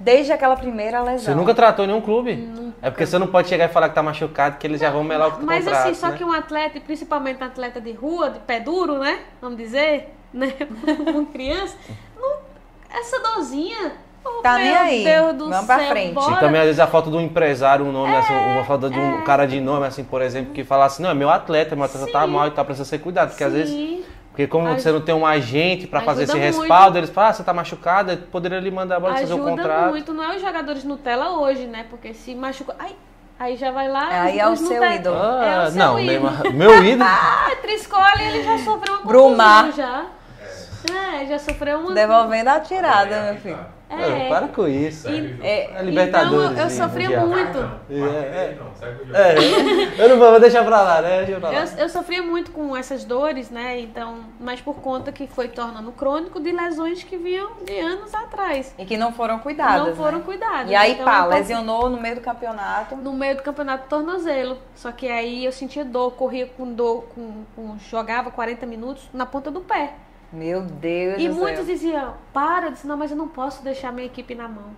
Desde 0.00 0.32
aquela 0.32 0.56
primeira 0.56 1.00
lesão. 1.02 1.24
Você 1.24 1.34
nunca 1.34 1.52
tratou 1.52 1.84
em 1.84 1.88
nenhum 1.88 2.00
clube? 2.00 2.48
É 2.80 2.88
porque 2.88 3.04
você 3.04 3.18
não 3.18 3.26
pode 3.26 3.48
chegar 3.48 3.64
e 3.64 3.68
falar 3.72 3.88
que 3.88 3.94
tá 3.96 4.02
machucado, 4.02 4.56
que 4.56 4.66
eles 4.66 4.80
já 4.80 4.90
vão 4.90 5.02
melar 5.02 5.28
o 5.28 5.30
contrato, 5.32 5.46
Mas 5.46 5.66
assim, 5.66 5.94
só 5.94 6.08
né? 6.10 6.16
que 6.16 6.24
um 6.24 6.32
atleta, 6.32 6.78
e 6.78 6.80
principalmente 6.80 7.42
um 7.42 7.46
atleta 7.46 7.80
de 7.80 7.90
rua, 7.92 8.30
de 8.30 8.38
pé 8.40 8.60
duro, 8.60 8.98
né? 8.98 9.18
Vamos 9.42 9.58
dizer, 9.58 10.14
né? 10.32 10.52
Uma 11.12 11.24
criança, 11.26 11.76
não- 12.16 12.36
essa 12.90 13.18
dorzinha. 13.20 13.92
oh, 14.24 14.40
Tá 14.40 14.54
meu 14.54 14.64
nem 14.64 14.76
aí. 14.76 15.04
Deus 15.04 15.34
do 15.34 15.48
Vamos 15.50 15.66
pra 15.66 15.78
céu, 15.78 15.88
frente. 15.88 16.14
bora. 16.14 16.36
E 16.36 16.40
também 16.40 16.60
às 16.60 16.66
vezes 16.66 16.80
a 16.80 16.86
falta 16.86 17.10
de 17.10 17.16
um 17.16 17.20
empresário, 17.20 17.84
um 17.84 17.90
nome, 17.90 18.14
assim, 18.14 18.32
uma 18.32 18.64
falta 18.64 18.88
de 18.88 18.98
um 18.98 19.22
cara 19.24 19.46
de 19.46 19.60
nome, 19.60 19.84
assim, 19.86 20.04
por 20.04 20.22
exemplo, 20.22 20.52
que 20.54 20.62
fala 20.62 20.84
assim, 20.84 21.02
não, 21.02 21.10
é 21.10 21.14
meu 21.14 21.28
atleta, 21.28 21.74
meu 21.74 21.84
atleta 21.86 22.10
tá 22.12 22.24
Sim. 22.24 22.30
mal 22.30 22.46
e 22.46 22.50
tal, 22.52 22.64
precisa 22.64 22.84
ser 22.88 22.98
cuidado. 23.00 23.30
Porque 23.30 23.42
às 23.42 23.52
vezes, 23.52 23.70
Sim. 23.74 24.04
Porque 24.38 24.46
como 24.46 24.68
Aj- 24.68 24.80
você 24.80 24.92
não 24.92 25.00
tem 25.00 25.12
um 25.12 25.26
agente 25.26 25.88
pra 25.88 26.00
fazer 26.00 26.22
esse 26.22 26.30
Ajuda 26.30 26.46
muito. 26.46 26.60
respaldo, 26.60 26.96
eles 26.96 27.10
falam, 27.10 27.30
ah, 27.30 27.32
você 27.32 27.42
tá 27.42 27.52
machucada, 27.52 28.16
poderia 28.30 28.60
lhe 28.60 28.70
mandar 28.70 28.98
embora 28.98 29.14
fazer 29.14 29.32
o 29.32 29.36
Ajuda 29.36 29.50
contrato. 29.50 29.90
muito, 29.90 30.12
não 30.14 30.22
é 30.22 30.36
os 30.36 30.40
jogadores 30.40 30.84
Nutella 30.84 31.30
hoje, 31.40 31.66
né? 31.66 31.86
Porque 31.90 32.14
se 32.14 32.36
machucou. 32.36 32.72
Ai, 32.78 32.94
aí 33.36 33.56
já 33.56 33.72
vai 33.72 33.88
lá. 33.88 34.06
Aí 34.22 34.38
é 34.38 34.46
o 34.48 34.54
seu 34.54 34.68
Nutella- 34.74 34.94
ídolo. 34.94 35.16
Ah, 35.20 35.44
é 35.44 35.66
o 35.66 35.70
seu 35.72 35.78
não, 35.80 35.98
ídolo. 35.98 36.06
Neymar, 36.06 36.52
meu 36.54 36.84
ídolo. 36.84 37.10
Ah, 37.10 37.50
Triscoli, 37.60 38.22
ele 38.28 38.44
já 38.44 38.58
sofreu 38.58 38.94
uma 38.94 39.04
Brumar. 39.06 39.72
já. 39.72 40.04
É, 40.88 41.26
já 41.26 41.38
sofreu 41.40 41.80
uma. 41.80 41.92
Devolvendo 41.92 42.50
a 42.50 42.60
tirada, 42.60 43.20
meu 43.32 43.40
filho. 43.40 43.58
É. 43.90 44.26
Ah, 44.26 44.28
para 44.28 44.48
com 44.48 44.68
isso. 44.68 45.08
E- 45.08 45.38
É, 45.42 45.78
É 45.78 45.82
Libertadores. 45.82 46.50
Então, 46.52 46.64
eu, 46.64 46.70
sofria 46.70 47.20
Mundial. 47.20 47.26
muito. 47.26 47.58
É, 47.90 48.52
o 48.52 48.56
jogo. 48.56 49.16
é, 49.16 50.02
eu 50.04 50.08
não 50.10 50.18
vou, 50.18 50.30
vou 50.30 50.40
deixar 50.40 50.64
pra 50.64 50.82
lá, 50.82 51.00
né? 51.00 51.24
Deixa 51.24 51.40
pra 51.40 51.48
lá. 51.50 51.54
Eu, 51.54 51.78
eu 51.78 51.88
sofria 51.88 52.22
muito 52.22 52.50
com 52.50 52.76
essas 52.76 53.04
dores, 53.04 53.50
né? 53.50 53.80
Então, 53.80 54.20
mas 54.38 54.60
por 54.60 54.76
conta 54.76 55.10
que 55.10 55.26
foi 55.26 55.48
tornando 55.48 55.90
crônico 55.92 56.38
de 56.38 56.52
lesões 56.52 57.02
que 57.02 57.16
vinham 57.16 57.50
de 57.64 57.78
anos 57.78 58.14
atrás. 58.14 58.74
E 58.78 58.84
que 58.84 58.96
não 58.96 59.12
foram 59.12 59.38
cuidadas. 59.38 59.88
não 59.88 59.96
foram 59.96 60.18
né? 60.18 60.24
cuidadas. 60.24 60.70
E 60.70 60.74
aí, 60.74 60.92
Então, 60.92 61.04
pá, 61.04 61.24
lesionou 61.24 61.88
no 61.88 62.00
meio 62.00 62.16
do 62.16 62.20
campeonato. 62.20 62.94
No 62.96 63.12
meio 63.12 63.36
do 63.36 63.42
campeonato 63.42 63.88
tornozelo. 63.88 64.58
Só 64.74 64.92
que 64.92 65.08
aí 65.08 65.44
eu 65.44 65.52
sentia 65.52 65.84
dor, 65.84 66.12
corria 66.12 66.46
com 66.46 66.72
dor, 66.72 67.04
com, 67.14 67.44
com- 67.56 67.78
jogava 67.78 68.30
40 68.30 68.66
minutos 68.66 69.08
na 69.14 69.24
ponta 69.24 69.50
do 69.50 69.60
pé. 69.60 69.92
Meu 70.32 70.62
Deus 70.62 71.20
E 71.22 71.28
do 71.28 71.34
céu. 71.34 71.42
muitos 71.42 71.66
diziam, 71.66 72.14
para, 72.32 72.66
eu 72.66 72.72
disse, 72.72 72.86
não, 72.86 72.96
mas 72.96 73.10
eu 73.10 73.16
não 73.16 73.28
posso 73.28 73.62
deixar 73.64 73.92
minha 73.92 74.06
equipe 74.06 74.34
na 74.34 74.46
mão. 74.48 74.76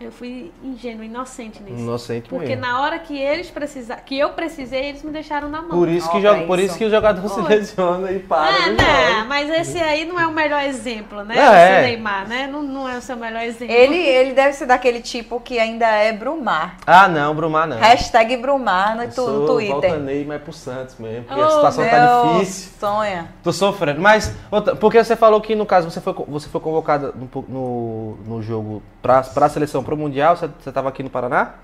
Eu 0.00 0.12
fui 0.12 0.52
ingênua, 0.62 1.04
inocente 1.04 1.60
nisso. 1.60 1.76
Inocente 1.80 2.28
Porque 2.28 2.50
mesmo. 2.50 2.62
na 2.62 2.80
hora 2.80 3.00
que 3.00 3.18
eles 3.20 3.50
precisaram, 3.50 4.00
que 4.06 4.16
eu 4.16 4.30
precisei, 4.30 4.86
eles 4.90 5.02
me 5.02 5.10
deixaram 5.10 5.48
na 5.48 5.60
mão. 5.60 5.70
Por 5.70 5.88
isso, 5.88 6.08
que 6.08 6.18
Ó, 6.18 6.20
joga, 6.20 6.36
pra 6.38 6.46
por 6.46 6.58
isso 6.60 6.68
isso. 6.68 6.78
que 6.78 6.84
o 6.84 6.90
jogador 6.90 7.28
se 7.28 7.34
Foi. 7.34 7.48
lesiona 7.48 8.12
e 8.12 8.20
para. 8.20 8.46
Ah, 8.48 8.66
não, 8.68 9.14
jogo. 9.16 9.28
mas 9.28 9.50
esse 9.50 9.76
aí 9.76 10.04
não 10.04 10.20
é 10.20 10.24
o 10.24 10.30
melhor 10.30 10.62
exemplo, 10.62 11.24
né? 11.24 11.36
É. 11.36 11.80
Esse 11.80 11.86
Neymar, 11.88 12.28
né? 12.28 12.46
Não, 12.46 12.62
não 12.62 12.88
é 12.88 12.96
o 12.96 13.02
seu 13.02 13.16
melhor 13.16 13.42
exemplo. 13.42 13.74
Ele, 13.74 13.96
ele 13.96 14.34
deve 14.34 14.52
ser 14.52 14.66
daquele 14.66 15.00
tipo 15.00 15.40
que 15.40 15.58
ainda 15.58 15.86
é 15.88 16.12
Brumar. 16.12 16.76
Ah, 16.86 17.08
não, 17.08 17.34
Brumar 17.34 17.66
não. 17.66 17.78
Hashtag 17.78 18.36
Brumar 18.36 18.96
no, 18.96 19.10
tu- 19.12 19.26
no 19.28 19.46
Twitter. 19.46 19.72
Voltanei, 19.90 20.24
mas 20.24 20.40
pro 20.42 20.52
Santos 20.52 20.94
mesmo. 21.00 21.24
Porque 21.24 21.40
a 21.40 21.46
Oh, 21.46 21.50
situação 21.50 21.82
Meu 21.84 21.90
tá 21.92 22.32
difícil. 22.38 22.72
Sonha. 22.78 23.28
Tô 23.42 23.52
sofrendo. 23.52 24.00
Mas, 24.00 24.32
porque 24.78 25.02
você 25.02 25.16
falou 25.16 25.40
que 25.40 25.56
no 25.56 25.66
caso 25.66 25.90
você 25.90 26.00
foi, 26.00 26.14
você 26.28 26.48
foi 26.48 26.60
convocada 26.60 27.12
no, 27.16 27.44
no, 27.48 28.16
no 28.24 28.42
jogo 28.42 28.80
pra, 29.02 29.22
pra 29.22 29.48
seleção 29.48 29.82
pro 29.82 29.96
Mundial, 29.96 30.36
você, 30.36 30.48
você 30.60 30.72
tava 30.72 30.88
aqui 30.88 31.02
no 31.02 31.10
Paraná? 31.10 31.54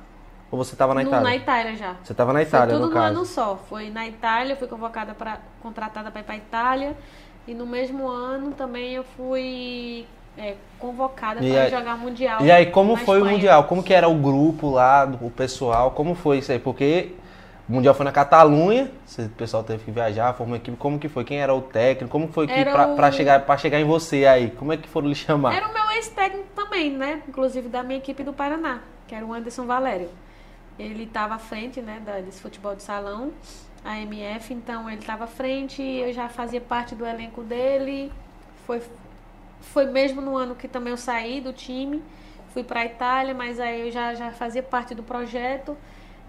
Ou 0.50 0.58
você 0.58 0.76
tava 0.76 0.94
na 0.94 1.02
No- 1.02 1.08
Itália? 1.08 1.24
na 1.28 1.36
Itália 1.36 1.76
já. 1.76 1.94
Você 2.02 2.14
tava 2.14 2.32
na 2.32 2.42
Itália, 2.42 2.66
Foi 2.68 2.74
tudo 2.76 2.82
no 2.88 2.94
no 2.94 2.94
caso. 2.94 3.16
ano 3.16 3.24
só. 3.26 3.56
Foi 3.68 3.90
na 3.90 4.06
Itália, 4.06 4.54
fui 4.56 4.68
convocada 4.68 5.12
para 5.14 5.38
contratada 5.62 6.10
para 6.10 6.20
ir 6.20 6.24
para 6.24 6.36
Itália 6.36 6.96
e 7.46 7.54
no 7.54 7.66
mesmo 7.66 8.06
ano 8.08 8.52
também 8.52 8.92
eu 8.92 9.04
fui 9.16 10.06
é, 10.38 10.54
convocada 10.78 11.40
para 11.40 11.70
jogar 11.70 11.96
mundial. 11.98 12.40
E 12.44 12.50
aí, 12.52 12.66
como 12.66 12.94
foi 12.96 13.16
o 13.16 13.18
Espanha. 13.18 13.34
Mundial? 13.34 13.64
Como 13.64 13.82
que 13.82 13.92
era 13.94 14.08
o 14.08 14.14
grupo 14.14 14.70
lá, 14.70 15.08
o 15.20 15.30
pessoal? 15.30 15.90
Como 15.92 16.14
foi 16.14 16.38
isso 16.38 16.52
aí? 16.52 16.58
Porque 16.58 17.12
o 17.68 17.72
Mundial 17.72 17.94
foi 17.94 18.04
na 18.04 18.12
Catalunha, 18.12 18.90
o 19.18 19.28
pessoal 19.30 19.64
teve 19.64 19.84
que 19.84 19.90
viajar, 19.90 20.32
formou 20.34 20.52
uma 20.52 20.56
equipe. 20.58 20.76
Como 20.76 20.98
que 20.98 21.08
foi? 21.08 21.24
Quem 21.24 21.40
era 21.40 21.54
o 21.54 21.62
técnico? 21.62 22.10
Como 22.12 22.28
foi 22.28 22.46
que 22.46 22.52
pra, 22.72 22.88
o- 22.88 22.96
pra 22.96 23.10
chegar, 23.12 23.40
pra 23.46 23.56
chegar 23.56 23.80
em 23.80 23.84
você 23.84 24.26
aí? 24.26 24.50
Como 24.50 24.72
é 24.72 24.76
que 24.76 24.88
foram 24.88 25.08
lhe 25.08 25.14
chamar? 25.14 25.54
Era 25.54 25.68
o 25.68 25.72
meu 25.72 25.90
ex-técnico 25.92 26.48
também, 26.54 26.90
né? 26.90 27.22
Inclusive 27.28 27.68
da 27.68 27.82
minha 27.82 27.98
equipe 27.98 28.22
do 28.22 28.32
Paraná, 28.32 28.80
que 29.08 29.14
era 29.14 29.24
o 29.24 29.32
Anderson 29.32 29.64
Valério. 29.64 30.10
Ele 30.78 31.04
estava 31.04 31.34
à 31.34 31.38
frente, 31.38 31.80
né, 31.80 32.00
da- 32.04 32.20
desse 32.20 32.40
futebol 32.42 32.74
de 32.74 32.82
salão, 32.82 33.32
a 33.84 33.98
MF, 34.00 34.52
então 34.52 34.90
ele 34.90 35.00
estava 35.00 35.24
à 35.24 35.26
frente, 35.28 35.80
eu 35.82 36.12
já 36.12 36.28
fazia 36.28 36.60
parte 36.60 36.94
do 36.94 37.06
elenco 37.06 37.42
dele. 37.42 38.12
Foi, 38.66 38.82
foi 39.60 39.86
mesmo 39.86 40.20
no 40.20 40.36
ano 40.36 40.54
que 40.54 40.66
também 40.68 40.90
eu 40.90 40.96
saí 40.96 41.40
do 41.40 41.52
time, 41.52 42.02
fui 42.52 42.62
para 42.64 42.80
a 42.80 42.84
Itália, 42.86 43.32
mas 43.34 43.58
aí 43.60 43.86
eu 43.86 43.90
já, 43.90 44.14
já 44.14 44.30
fazia 44.32 44.62
parte 44.62 44.94
do 44.94 45.02
projeto. 45.02 45.76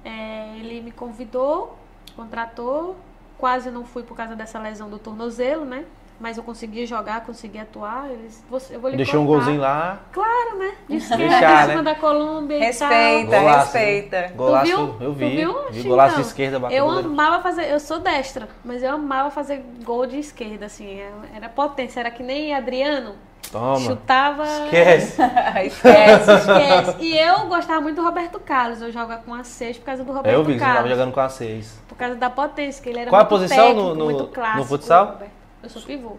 É, 0.06 0.56
ele 0.60 0.82
me 0.82 0.92
convidou, 0.92 1.76
contratou, 2.16 2.96
quase 3.38 3.72
não 3.72 3.84
fui 3.84 4.04
por 4.04 4.16
causa 4.16 4.36
dessa 4.36 4.60
lesão 4.60 4.88
do 4.90 5.00
tornozelo, 5.00 5.66
né? 5.66 5.84
Mas 6.18 6.38
eu 6.38 6.44
consegui 6.44 6.86
jogar, 6.86 7.26
consegui 7.26 7.58
atuar. 7.60 8.10
Eles, 8.10 8.42
você, 8.50 8.76
eu 8.76 8.80
vou 8.80 8.90
lhe 8.90 8.96
Deixou 8.96 9.22
um 9.22 9.26
contar. 9.26 9.38
golzinho 9.40 9.60
lá. 9.62 10.00
Claro, 10.14 10.58
né? 10.60 10.74
De 10.88 10.96
esquerda, 10.96 11.28
Deixar, 11.28 11.64
em 11.64 11.70
cima 11.72 11.82
né? 11.82 11.94
da 11.94 11.96
Colômbia 12.00 12.56
e 12.56 12.60
Respeita, 12.60 13.32
tal. 13.32 13.42
Golaço, 13.42 13.74
respeita. 13.74 14.32
Golaço, 14.34 14.66
viu? 14.66 14.80
eu 15.02 15.12
Tu 15.12 15.14
vi. 15.14 15.36
viu? 15.36 15.56
Vi 15.72 15.84
golaço 15.84 16.16
de 16.16 16.22
então, 16.22 16.30
esquerda, 16.30 16.60
bateu 16.60 16.78
Eu 16.78 16.90
amava 16.90 17.44
fazer, 17.44 17.70
eu 17.70 17.80
sou 17.82 18.00
destra, 18.00 18.48
mas 18.64 18.82
eu 18.82 18.92
amava 18.94 19.30
fazer 19.30 19.62
gol 19.84 20.06
de 20.06 20.18
esquerda, 20.20 20.68
assim, 20.68 21.02
era 21.36 21.50
potência, 21.50 22.00
era 22.00 22.10
que 22.12 22.24
nem 22.24 22.54
Adriano, 22.56 23.16
Toma. 23.52 23.80
chutava... 23.80 24.44
Esquece. 24.66 25.22
Esquece. 25.66 26.32
Esquece. 26.32 26.96
E 27.00 27.18
eu 27.18 27.48
gostava 27.48 27.82
muito 27.82 27.96
do 27.96 28.04
Roberto 28.04 28.40
Carlos, 28.40 28.82
eu 28.82 28.92
jogo 28.92 29.16
com 29.26 29.34
a 29.34 29.44
6 29.44 29.78
por 29.78 29.86
causa 29.86 30.04
do 30.04 30.12
Roberto 30.12 30.34
É, 30.34 30.36
eu 30.36 30.44
vi 30.44 30.54
que 30.54 30.60
você 30.60 30.66
tava 30.66 30.74
Carlos. 30.76 30.92
jogando 30.92 31.14
com 31.14 31.20
a 31.20 31.30
6. 31.30 31.82
Por 31.88 31.98
causa 31.98 32.16
da 32.16 32.30
potência, 32.30 32.84
que 32.84 32.90
ele 32.90 33.00
era 33.00 33.10
Qual 33.10 33.22
a 33.22 33.24
muito 33.24 33.30
posição 33.30 33.68
técnico, 33.68 33.88
no- 33.90 33.96
no- 33.96 34.06
muito 34.06 34.24
no 34.24 34.28
clássico. 34.30 34.66
futsal? 34.66 35.20
Eu 35.64 35.70
sou 35.70 35.82
pivô. 35.82 36.18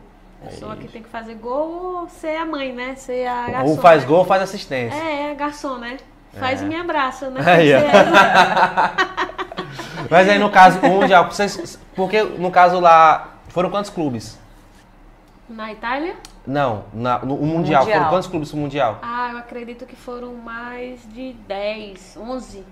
A 0.70 0.76
que 0.76 0.86
tem 0.88 1.02
que 1.02 1.08
fazer 1.08 1.34
gol 1.34 2.00
ou 2.02 2.08
ser 2.08 2.36
a 2.36 2.44
mãe, 2.44 2.72
né? 2.72 2.94
Ser 2.94 3.26
a 3.26 3.48
garçom. 3.48 3.70
Ou 3.70 3.76
faz 3.78 4.04
gol 4.04 4.18
ou 4.18 4.24
faz 4.24 4.42
assistência. 4.42 4.96
É, 4.96 5.30
é 5.30 5.34
garçom, 5.34 5.76
né? 5.78 5.96
Faz 6.38 6.60
É. 6.60 6.64
e 6.64 6.68
me 6.68 6.76
abraça, 6.76 7.30
né? 7.30 7.40
Aí, 7.44 7.68
ser- 7.70 7.90
Mas 10.10 10.28
aí 10.28 10.38
no 10.38 10.50
caso, 10.50 10.78
o 10.80 10.86
Mundial, 10.88 11.24
vocês, 11.30 11.78
porque 11.96 12.22
no 12.22 12.50
caso 12.50 12.78
lá, 12.78 13.30
foram 13.48 13.70
quantos 13.70 13.90
clubes? 13.90 14.38
Na 15.48 15.72
Itália? 15.72 16.14
Não, 16.46 16.84
na- 16.94 17.18
no, 17.20 17.34
o 17.34 17.44
Mundial. 17.46 17.82
Mundial. 17.82 17.98
Foram 17.98 18.10
quantos 18.10 18.28
clubes 18.28 18.52
no 18.52 18.60
Mundial? 18.60 18.98
Ah, 19.02 19.30
eu 19.32 19.38
acredito 19.38 19.84
que 19.86 19.96
foram 19.96 20.34
mais 20.34 21.00
de 21.12 21.32
10, 21.48 22.16
11. 22.20 22.64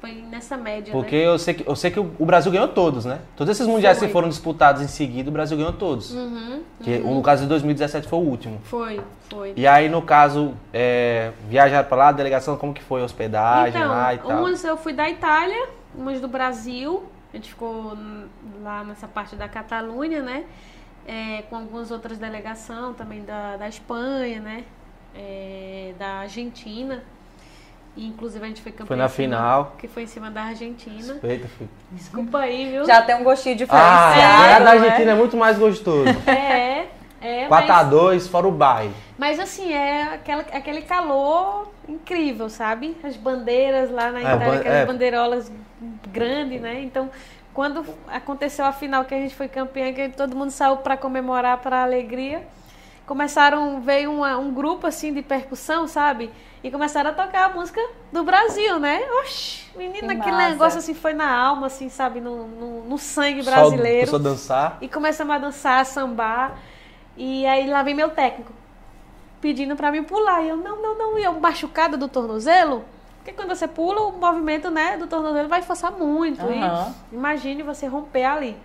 Foi 0.00 0.12
nessa 0.30 0.56
média, 0.56 0.92
Porque 0.92 1.16
né? 1.16 1.26
eu 1.26 1.38
sei 1.38 1.54
que, 1.54 1.66
eu 1.68 1.74
sei 1.74 1.90
que 1.90 1.98
o 1.98 2.24
Brasil 2.26 2.52
ganhou 2.52 2.68
todos, 2.68 3.04
né? 3.04 3.18
Todos 3.34 3.50
esses 3.50 3.66
mundiais 3.66 3.98
Foi. 3.98 4.06
que 4.06 4.12
foram 4.12 4.28
disputados 4.28 4.82
em 4.82 4.86
seguida, 4.86 5.28
o 5.30 5.32
Brasil 5.32 5.56
ganhou 5.56 5.72
todos. 5.72 6.12
Uhum, 6.12 6.62
Que, 6.82 6.98
No 6.98 7.22
caso 7.22 7.42
de 7.42 7.48
2017 7.48 8.06
foi 8.06 8.18
o 8.18 8.22
último. 8.22 8.60
foi, 8.64 9.00
foi. 9.30 9.54
E 9.56 9.66
aí, 9.66 9.88
no 9.88 10.02
caso, 10.02 10.52
é, 10.72 11.32
viajaram 11.48 11.88
pra 11.88 11.96
lá, 11.96 12.08
a 12.08 12.12
delegação, 12.12 12.56
como 12.56 12.74
que 12.74 12.82
foi 12.82 13.00
a 13.00 13.04
hospedagem 13.04 13.80
então, 13.80 13.90
lá 13.90 14.14
e 14.14 14.18
tal? 14.18 14.38
umas 14.40 14.62
eu 14.64 14.76
fui 14.76 14.92
da 14.92 15.08
Itália, 15.08 15.66
umas 15.94 16.20
do 16.20 16.28
Brasil. 16.28 17.04
A 17.32 17.36
gente 17.36 17.48
ficou 17.48 17.96
lá 18.62 18.84
nessa 18.84 19.08
parte 19.08 19.34
da 19.34 19.48
Catalunha, 19.48 20.22
né? 20.22 20.44
É, 21.06 21.42
com 21.48 21.56
algumas 21.56 21.90
outras 21.90 22.18
delegações 22.18 22.96
também 22.96 23.22
da, 23.24 23.56
da 23.56 23.68
Espanha, 23.68 24.40
né? 24.40 24.64
É, 25.14 25.92
da 25.98 26.06
Argentina. 26.20 27.02
E, 27.96 28.06
inclusive 28.06 28.44
a 28.44 28.48
gente 28.48 28.60
foi 28.60 28.72
campeão. 28.72 28.88
Foi 28.88 28.96
na 28.96 29.08
final. 29.08 29.74
Que 29.78 29.86
foi 29.88 30.02
em 30.02 30.06
cima 30.06 30.30
da 30.30 30.42
Argentina. 30.42 31.00
Suspeita, 31.00 31.48
filho. 31.48 31.70
Desculpa 31.92 32.38
aí, 32.40 32.70
viu? 32.70 32.84
Já 32.84 33.00
tem 33.02 33.14
um 33.14 33.22
gostinho 33.24 33.54
Ah, 33.54 33.56
diferenciado. 33.58 34.42
ganhar 34.42 34.58
da 34.64 34.74
é? 34.74 34.78
Argentina 34.78 35.12
é 35.12 35.14
muito 35.14 35.36
mais 35.36 35.56
gostoso. 35.58 36.04
É, 36.26 36.86
é. 37.22 37.48
mas- 37.48 37.64
4x2, 37.66 38.28
fora 38.28 38.46
o 38.46 38.52
baile. 38.52 38.92
Mas 39.16 39.40
assim, 39.40 39.72
é 39.72 40.02
aquela, 40.14 40.42
aquele 40.42 40.82
calor 40.82 41.68
incrível, 41.88 42.50
sabe? 42.50 42.94
As 43.02 43.16
bandeiras 43.16 43.90
lá 43.90 44.10
na 44.12 44.18
É, 44.18 44.22
Itália, 44.22 44.46
ban- 44.46 44.56
aquelas 44.56 44.78
é. 44.78 44.86
bandeirolas 44.86 45.52
grandes, 46.12 46.60
né? 46.60 46.82
Então, 46.82 47.08
quando 47.56 47.82
aconteceu 48.06 48.66
a 48.66 48.70
final 48.70 49.06
que 49.06 49.14
a 49.14 49.18
gente 49.18 49.34
foi 49.34 49.48
campeã, 49.48 49.90
que 49.90 50.10
todo 50.10 50.36
mundo 50.36 50.50
saiu 50.50 50.76
para 50.76 50.94
comemorar, 50.94 51.56
para 51.56 51.82
alegria, 51.82 52.46
começaram, 53.06 53.80
veio 53.80 54.12
uma- 54.12 54.36
um 54.36 54.52
grupo 54.52 54.86
assim 54.86 55.10
de 55.14 55.22
percussão, 55.22 55.88
sabe? 55.88 56.30
E 56.62 56.70
começaram 56.70 57.10
a 57.10 57.12
tocar 57.14 57.46
a 57.50 57.54
música 57.54 57.80
do 58.12 58.22
Brasil, 58.24 58.78
né? 58.78 59.00
Oxi, 59.22 59.64
menina, 59.74 60.14
Que 60.14 60.20
aquele 60.20 60.36
negócio 60.36 60.78
assim 60.80 60.92
foi 60.92 61.14
na 61.14 61.34
alma, 61.34 61.68
assim, 61.68 61.88
sabe? 61.88 62.20
No, 62.20 62.46
no, 62.46 62.84
no 62.84 62.98
sangue 62.98 63.42
Só 63.42 63.50
brasileiro. 63.50 64.00
pessoa 64.00 64.20
dançar. 64.20 64.76
E 64.82 64.86
começamos 64.88 65.34
a 65.34 65.38
dançar, 65.38 65.80
a 65.80 65.84
sambar. 65.84 66.58
E 67.16 67.46
aí 67.46 67.66
lá 67.70 67.82
vem 67.82 67.94
meu 67.94 68.10
técnico 68.10 68.52
pedindo 69.40 69.76
pra 69.76 69.90
mim 69.90 70.02
pular. 70.02 70.42
E 70.42 70.48
eu, 70.50 70.58
não, 70.58 70.82
não, 70.82 70.98
não. 70.98 71.18
E 71.18 71.24
eu 71.24 71.32
machucada 71.40 71.96
do 71.96 72.06
tornozelo. 72.06 72.84
Porque 73.26 73.32
quando 73.32 73.48
você 73.48 73.66
pula, 73.66 74.02
o 74.02 74.12
movimento 74.12 74.70
né, 74.70 74.96
do 74.96 75.08
tornozelo 75.08 75.48
vai 75.48 75.60
forçar 75.60 75.90
muito. 75.90 76.40
E 76.42 77.12
imagine 77.12 77.60
você 77.64 77.88
romper 77.88 78.24
ali. 78.24 78.56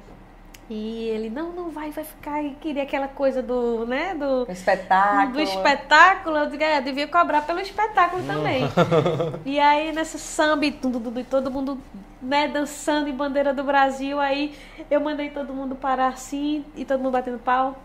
E 0.70 1.08
ele, 1.08 1.32
não, 1.32 1.52
não 1.52 1.72
vai, 1.72 1.90
vai 1.90 2.04
ficar. 2.04 2.44
E 2.44 2.52
queria 2.52 2.84
aquela 2.84 3.08
coisa 3.08 3.42
do, 3.42 3.88
né, 3.88 4.14
do, 4.14 4.46
espetáculo. 4.52 5.34
do 5.34 5.42
espetáculo, 5.42 6.38
eu 6.38 6.50
digo, 6.52 6.64
é, 6.64 6.78
eu 6.78 6.84
devia 6.84 7.08
cobrar 7.08 7.42
pelo 7.42 7.60
espetáculo 7.60 8.22
também. 8.24 8.62
e 9.44 9.60
aí 9.60 9.92
nessa 9.92 10.20
samba 10.20 10.64
e 10.64 10.70
e 10.70 11.24
todo 11.24 11.50
mundo 11.50 11.80
né, 12.22 12.48
dançando 12.48 13.10
em 13.10 13.14
bandeira 13.14 13.56
do 13.56 13.64
Brasil, 13.64 14.20
aí 14.20 14.56
eu 14.92 15.02
mandei 15.02 15.32
todo 15.32 15.52
mundo 15.52 15.76
parar 15.76 16.10
assim 16.10 16.64
e 16.76 16.86
todo 16.86 17.00
mundo 17.00 17.14
batendo 17.14 17.40
pau. 17.40 17.76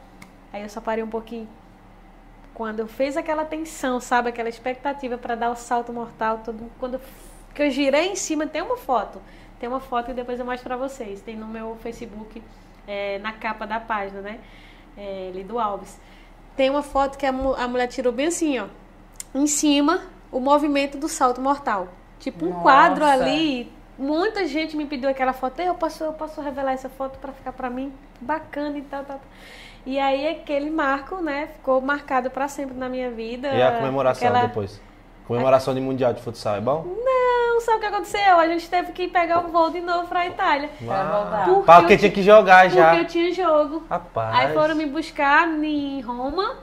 Aí 0.52 0.60
eu 0.60 0.68
só 0.68 0.82
parei 0.82 1.02
um 1.02 1.08
pouquinho. 1.08 1.48
Quando 2.56 2.80
eu 2.80 2.86
fiz 2.88 3.18
aquela 3.18 3.44
tensão, 3.44 4.00
sabe, 4.00 4.30
aquela 4.30 4.48
expectativa 4.48 5.18
para 5.18 5.34
dar 5.34 5.50
o 5.50 5.54
salto 5.54 5.92
mortal, 5.92 6.40
todo 6.42 6.72
quando 6.78 6.94
eu, 6.94 7.00
que 7.54 7.62
eu 7.62 7.70
girei 7.70 8.08
em 8.08 8.16
cima, 8.16 8.46
tem 8.46 8.62
uma 8.62 8.78
foto. 8.78 9.20
Tem 9.60 9.68
uma 9.68 9.78
foto 9.78 10.10
e 10.10 10.14
depois 10.14 10.40
eu 10.40 10.46
mostro 10.46 10.64
pra 10.64 10.74
vocês. 10.74 11.20
Tem 11.20 11.36
no 11.36 11.46
meu 11.46 11.76
Facebook, 11.82 12.42
é, 12.88 13.18
na 13.18 13.32
capa 13.34 13.66
da 13.66 13.78
página, 13.78 14.22
né? 14.22 14.40
É, 14.96 15.30
Lido 15.34 15.58
Alves. 15.58 16.00
Tem 16.56 16.70
uma 16.70 16.82
foto 16.82 17.18
que 17.18 17.26
a, 17.26 17.28
a 17.28 17.68
mulher 17.68 17.88
tirou 17.88 18.10
bem 18.10 18.28
assim, 18.28 18.58
ó. 18.58 18.68
Em 19.34 19.46
cima, 19.46 20.04
o 20.32 20.40
movimento 20.40 20.96
do 20.96 21.10
salto 21.10 21.42
mortal. 21.42 21.88
Tipo 22.18 22.46
um 22.46 22.50
Nossa. 22.52 22.62
quadro 22.62 23.04
ali. 23.04 23.70
Muita 23.98 24.46
gente 24.46 24.78
me 24.78 24.86
pediu 24.86 25.10
aquela 25.10 25.34
foto. 25.34 25.60
Eu 25.60 25.74
posso, 25.74 26.02
eu 26.02 26.14
posso 26.14 26.40
revelar 26.40 26.72
essa 26.72 26.88
foto 26.88 27.18
pra 27.18 27.34
ficar 27.34 27.52
pra 27.52 27.68
mim? 27.68 27.92
Bacana 28.18 28.78
e 28.78 28.82
tal, 28.82 29.04
tal. 29.04 29.18
tal. 29.18 29.28
E 29.86 29.98
aí 30.00 30.28
aquele 30.28 30.68
marco, 30.68 31.22
né, 31.22 31.46
ficou 31.54 31.80
marcado 31.80 32.28
pra 32.28 32.48
sempre 32.48 32.76
na 32.76 32.88
minha 32.88 33.08
vida. 33.10 33.48
E 33.48 33.62
a 33.62 33.70
comemoração 33.78 34.28
Aquela- 34.28 34.46
depois? 34.46 34.80
Comemoração 35.28 35.74
de 35.74 35.80
Mundial 35.80 36.12
de 36.12 36.20
Futsal, 36.22 36.56
é 36.56 36.60
bom? 36.60 36.84
Não, 37.04 37.60
sabe 37.60 37.78
o 37.78 37.80
que 37.80 37.86
aconteceu? 37.86 38.38
A 38.38 38.46
gente 38.46 38.68
teve 38.68 38.92
que 38.92 39.08
pegar 39.08 39.40
o 39.44 39.48
voo 39.48 39.70
de 39.70 39.80
novo 39.80 40.06
pra 40.08 40.24
Itália. 40.26 40.68
Por- 40.78 41.54
Porque 41.54 41.72
Porque 41.72 41.92
eu 41.94 41.98
tinha 41.98 42.10
que 42.12 42.22
jogar 42.22 42.68
já. 42.68 42.90
Porque 42.90 43.00
eu 43.02 43.06
tinha 43.06 43.32
jogo. 43.32 43.84
Rapaz. 43.90 44.36
Aí 44.36 44.54
foram 44.54 44.74
me 44.76 44.86
buscar 44.86 45.48
em 45.48 46.00
Roma, 46.00 46.56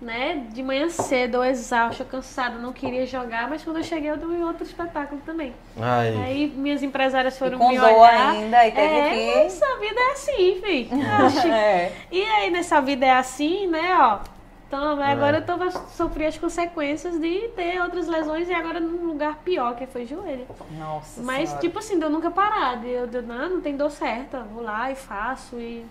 né? 0.00 0.44
De 0.52 0.62
manhã 0.62 0.88
cedo, 0.88 1.36
eu 1.38 1.44
exausta, 1.44 2.04
cansada, 2.04 2.58
não 2.58 2.72
queria 2.72 3.06
jogar, 3.06 3.48
mas 3.48 3.62
quando 3.64 3.78
eu 3.78 3.82
cheguei 3.82 4.10
eu 4.10 4.16
dei 4.16 4.42
outro 4.42 4.62
espetáculo 4.64 5.20
também. 5.24 5.54
Ai. 5.80 6.14
Aí 6.24 6.48
minhas 6.54 6.82
empresárias 6.82 7.38
foram 7.38 7.56
E 7.56 7.58
com 7.60 7.68
me 7.70 7.78
dor 7.78 7.90
olhar. 7.90 8.30
ainda, 8.30 8.66
e 8.66 8.70
teve 8.72 8.94
é, 8.94 9.10
que- 9.10 9.38
Essa 9.46 9.78
vida 9.78 10.00
é 10.00 10.12
assim, 10.12 10.60
fi. 10.62 10.90
Oxi. 11.26 11.50
É. 11.50 11.92
E 12.12 12.22
aí 12.22 12.50
nessa 12.50 12.80
vida 12.80 13.06
é 13.06 13.12
assim, 13.12 13.66
né, 13.66 13.96
ó. 13.98 14.18
Então 14.68 15.00
É. 15.00 15.12
agora 15.12 15.38
eu 15.38 15.46
tô 15.46 15.56
pra 15.56 15.70
sofrer 15.70 16.26
as 16.26 16.36
consequências 16.36 17.18
de 17.20 17.48
ter 17.54 17.80
outras 17.80 18.08
lesões 18.08 18.48
e 18.48 18.52
agora 18.52 18.80
num 18.80 19.06
lugar 19.06 19.36
pior, 19.44 19.76
que 19.76 19.86
foi 19.86 20.04
joelho. 20.04 20.44
Nossa 20.72 21.22
Mas, 21.22 21.48
Senhora. 21.50 21.60
tipo 21.60 21.78
assim, 21.78 21.96
de 21.98 22.04
eu 22.04 22.10
nunca 22.10 22.32
parar. 22.32 22.76
de 22.80 22.88
Eu, 22.90 23.06
de, 23.06 23.22
não, 23.22 23.48
não 23.48 23.60
tem 23.60 23.76
dor 23.76 23.90
certa. 23.92 24.40
Vou 24.40 24.62
lá 24.64 24.90
e 24.90 24.96
faço 24.96 25.56
e. 25.56 25.86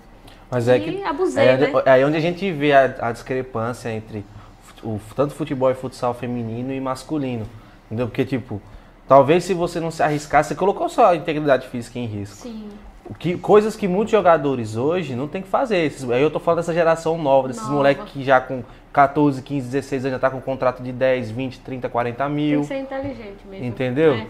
Mas 0.49 0.67
é 0.67 0.79
que. 0.79 1.03
abusei, 1.03 1.45
é, 1.47 1.57
né? 1.57 1.71
é 1.85 1.91
aí 1.91 2.05
onde 2.05 2.17
a 2.17 2.21
gente 2.21 2.51
vê 2.51 2.71
a, 2.73 2.93
a 2.99 3.11
discrepância 3.11 3.89
entre 3.91 4.23
o, 4.83 4.99
tanto 5.15 5.33
futebol 5.33 5.69
e 5.71 5.73
futsal 5.73 6.13
feminino 6.13 6.71
e 6.71 6.79
masculino. 6.79 7.45
Entendeu? 7.87 8.07
Porque, 8.07 8.23
tipo, 8.25 8.61
talvez 9.07 9.43
se 9.43 9.53
você 9.53 9.79
não 9.79 9.91
se 9.91 10.01
arriscar, 10.03 10.43
você 10.43 10.55
colocou 10.55 10.87
só 10.89 11.07
a 11.11 11.15
integridade 11.15 11.67
física 11.67 11.97
em 11.99 12.05
risco. 12.05 12.35
Sim. 12.35 12.69
O 13.07 13.13
que, 13.13 13.37
coisas 13.37 13.75
que 13.75 13.87
muitos 13.87 14.11
jogadores 14.11 14.75
hoje 14.75 15.15
não 15.15 15.27
tem 15.27 15.41
que 15.41 15.47
fazer. 15.47 15.77
Esses- 15.77 16.09
aí 16.09 16.21
eu 16.21 16.31
tô 16.31 16.39
falando 16.39 16.57
dessa 16.61 16.73
geração 16.73 17.17
nova, 17.17 17.47
desses 17.47 17.67
moleques 17.69 18.05
que 18.11 18.23
já 18.23 18.41
com 18.41 18.63
14, 18.91 19.41
15, 19.43 19.67
16 19.67 20.05
anos 20.05 20.15
já 20.15 20.19
tá 20.19 20.29
com 20.31 20.41
contrato 20.41 20.81
de 20.81 20.91
10, 20.91 21.29
20, 21.29 21.59
30, 21.59 21.87
40 21.89 22.23
Tem 22.25 22.33
mil. 22.33 22.61
que 22.61 22.67
ser 22.67 22.79
inteligente 22.79 23.45
mesmo. 23.47 23.65
Entendeu? 23.65 24.13
É. 24.15 24.25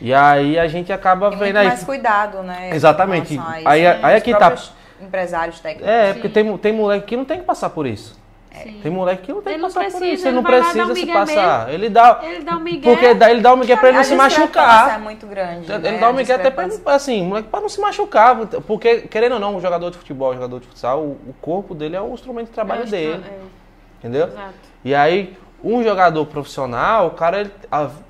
E 0.00 0.12
aí 0.12 0.58
a 0.58 0.68
gente 0.68 0.92
acaba 0.92 1.30
Tem 1.30 1.38
vendo 1.38 1.56
aí. 1.56 1.66
mais 1.68 1.82
cuidado, 1.84 2.42
né? 2.42 2.70
Exatamente. 2.74 3.32
em 3.32 3.36
relação 3.36 3.54
a 3.54 3.58
isso, 3.60 3.68
Aí- 3.68 3.82
né? 3.82 4.00
aí 4.02 4.16
é 4.16 4.20
que 4.20 4.32
tá- 4.34 4.54
Empresários 5.00 5.60
técnicos. 5.60 5.88
É, 5.88 6.08
Sim. 6.08 6.12
porque 6.14 6.28
tem, 6.28 6.58
tem 6.58 6.72
moleque 6.72 7.06
que 7.06 7.16
não 7.16 7.24
tem 7.24 7.38
que 7.38 7.44
passar 7.44 7.70
por 7.70 7.86
isso. 7.86 8.18
Sim. 8.62 8.80
Tem 8.82 8.90
moleque 8.90 9.22
que 9.22 9.32
não 9.32 9.40
tem 9.42 9.54
Ele 9.54 9.62
que 9.62 9.68
passar 9.68 9.80
por 9.84 9.90
precisa, 9.90 10.12
isso. 10.14 10.22
Ele 10.22 10.28
ele 10.28 10.36
não 10.36 10.42
precisa 10.42 10.84
um 10.84 10.94
se 10.94 11.06
passar. 11.06 11.72
Ele 11.72 11.88
dá. 11.88 12.20
Ele 12.22 12.40
dá 12.44 12.56
um 12.56 12.60
migué. 12.60 12.90
Porque 12.90 13.14
dá, 13.14 13.30
ele 13.30 13.40
dá 13.40 13.52
um 13.54 13.56
migué 13.56 13.76
pra 13.76 13.88
ele 13.88 13.98
não 13.98 14.04
se 14.04 14.14
machucar. 14.16 14.94
é 14.94 14.98
muito 14.98 15.26
grande. 15.26 15.70
Ele 15.70 15.78
né? 15.78 15.98
dá 15.98 16.10
um 16.10 16.12
migué 16.12 16.34
até 16.34 16.50
pra, 16.50 16.66
assim, 16.94 17.24
moleque, 17.24 17.48
pra 17.48 17.60
não 17.60 17.68
se 17.68 17.80
machucar. 17.80 18.36
Porque, 18.66 19.02
querendo 19.02 19.34
ou 19.34 19.38
não, 19.40 19.56
o 19.56 19.60
jogador 19.60 19.90
de 19.90 19.98
futebol, 19.98 20.30
o 20.30 20.34
jogador 20.34 20.60
de 20.60 20.66
futsal, 20.66 21.00
o, 21.02 21.12
o 21.28 21.34
corpo 21.40 21.74
dele 21.74 21.94
é 21.94 22.00
o 22.00 22.12
instrumento 22.12 22.46
de 22.46 22.52
trabalho 22.52 22.82
É, 22.82 22.86
dele. 22.86 23.22
é, 23.24 23.38
Entendeu? 23.98 24.26
Exato. 24.28 24.54
E 24.84 24.94
aí, 24.94 25.36
um 25.62 25.82
jogador 25.82 26.24
profissional, 26.26 27.08
o 27.08 27.10
cara, 27.10 27.40
ele, 27.40 27.50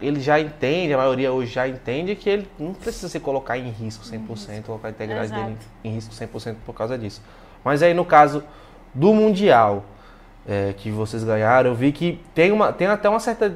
ele 0.01 0.21
já 0.21 0.39
entende, 0.39 0.93
a 0.93 0.97
maioria 0.99 1.33
hoje 1.33 1.53
já 1.53 1.67
entende 1.67 2.15
que 2.15 2.29
ele 2.29 2.49
não 2.59 2.75
precisa 2.75 3.09
se 3.09 3.19
colocar 3.19 3.57
em 3.57 3.71
risco 3.71 4.05
100%, 4.05 4.63
colocar 4.65 4.89
a 4.89 4.91
integridade 4.91 5.27
Exato. 5.33 5.43
dele 5.45 5.57
em 5.83 5.91
risco 5.93 6.13
100% 6.15 6.57
por 6.67 6.75
causa 6.75 6.99
disso. 6.99 7.23
Mas 7.65 7.83
aí, 7.83 7.95
no 7.95 8.05
caso 8.05 8.45
do 8.95 9.15
Mundial, 9.15 9.85
é, 10.47 10.75
que 10.77 10.91
vocês 10.91 11.25
ganharam, 11.25 11.71
eu 11.71 11.75
vi 11.75 11.91
que 11.93 12.21
tem, 12.35 12.53
uma, 12.53 12.73
tem 12.73 12.87
até 12.87 13.09
uma 13.09 13.21
certa 13.21 13.55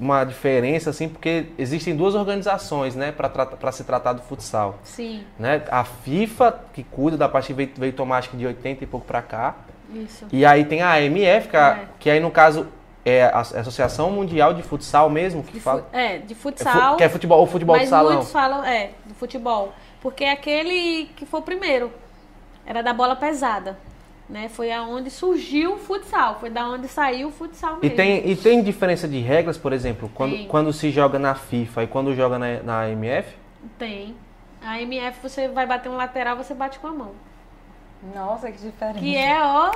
uma 0.00 0.24
diferença, 0.24 0.90
assim, 0.90 1.08
porque 1.08 1.46
existem 1.56 1.94
duas 1.94 2.16
organizações, 2.16 2.96
né, 2.96 3.12
para 3.12 3.70
se 3.70 3.84
tratar 3.84 4.14
do 4.14 4.22
futsal. 4.22 4.80
Sim, 4.82 5.22
Né? 5.38 5.62
A 5.70 5.84
FIFA, 5.84 6.58
que 6.72 6.82
cuida 6.82 7.16
da 7.16 7.28
parte 7.28 7.46
que 7.48 7.52
veio, 7.52 7.70
veio 7.76 7.92
tomar 7.92 8.18
acho 8.18 8.30
que 8.30 8.36
de 8.36 8.44
80 8.44 8.82
e 8.82 8.86
pouco 8.86 9.06
para 9.06 9.22
cá, 9.22 9.54
isso. 9.94 10.26
e 10.32 10.44
aí 10.44 10.64
tem 10.64 10.82
a 10.82 10.94
AMF, 10.94 11.46
que, 11.48 11.56
a- 11.56 11.78
É. 11.82 11.86
que 12.00 12.10
aí 12.10 12.18
no 12.18 12.32
caso 12.32 12.66
é 13.04 13.24
a 13.24 13.40
Associação 13.40 14.10
Mundial 14.10 14.54
de 14.54 14.62
Futsal 14.62 15.08
mesmo, 15.10 15.42
que 15.42 15.54
De 15.54 15.60
fala. 15.60 15.86
é, 15.92 16.18
de 16.18 16.32
É 16.32 16.36
futsal. 16.36 16.92
fu- 16.92 16.96
que 16.98 17.04
é 17.04 17.08
futebol, 17.08 17.38
ou 17.40 17.46
futebol 17.46 17.74
de 17.76 17.82
mas 17.82 17.88
salão. 17.90 18.12
muitos 18.14 18.30
falam, 18.32 18.64
é, 18.64 18.90
do 19.04 19.14
futebol. 19.14 19.72
Porque 20.00 20.24
é 20.24 20.32
aquele 20.32 21.06
que 21.16 21.24
foi 21.26 21.40
o 21.40 21.42
primeiro. 21.42 21.92
Era 22.66 22.82
da 22.82 22.92
bola 22.92 23.16
pesada. 23.16 23.76
Né? 24.28 24.48
Foi 24.48 24.72
aonde 24.72 25.10
surgiu 25.10 25.74
o 25.74 25.78
futsal. 25.78 26.36
Foi 26.40 26.48
da 26.48 26.66
onde 26.66 26.88
saiu 26.88 27.28
o 27.28 27.30
futsal 27.30 27.76
E 27.78 27.82
mesmo. 27.82 27.96
tem, 27.96 28.30
e 28.30 28.36
tem 28.36 28.62
diferença 28.62 29.06
de 29.06 29.18
regras, 29.20 29.58
por 29.58 29.72
exemplo, 29.72 30.10
quando, 30.14 30.32
Tem. 30.32 30.46
quando 30.46 30.72
se 30.72 30.90
joga 30.90 31.18
na 31.18 31.34
FIFA 31.34 31.82
e 31.82 31.86
quando 31.86 32.14
joga 32.14 32.38
na, 32.38 32.62
na 32.62 32.80
AMF? 32.84 33.28
Tem. 33.78 34.16
A 34.64 34.80
MF, 34.80 35.18
você 35.22 35.48
vai 35.48 35.66
bater 35.66 35.88
um 35.90 35.96
lateral, 35.96 36.36
você 36.36 36.54
bate 36.54 36.78
com 36.78 36.86
a 36.86 36.92
mão. 36.92 37.10
Nossa, 38.14 38.50
que 38.50 38.58
diferente. 38.58 39.00
Que 39.00 39.16
é, 39.16 39.38
ó, 39.44 39.72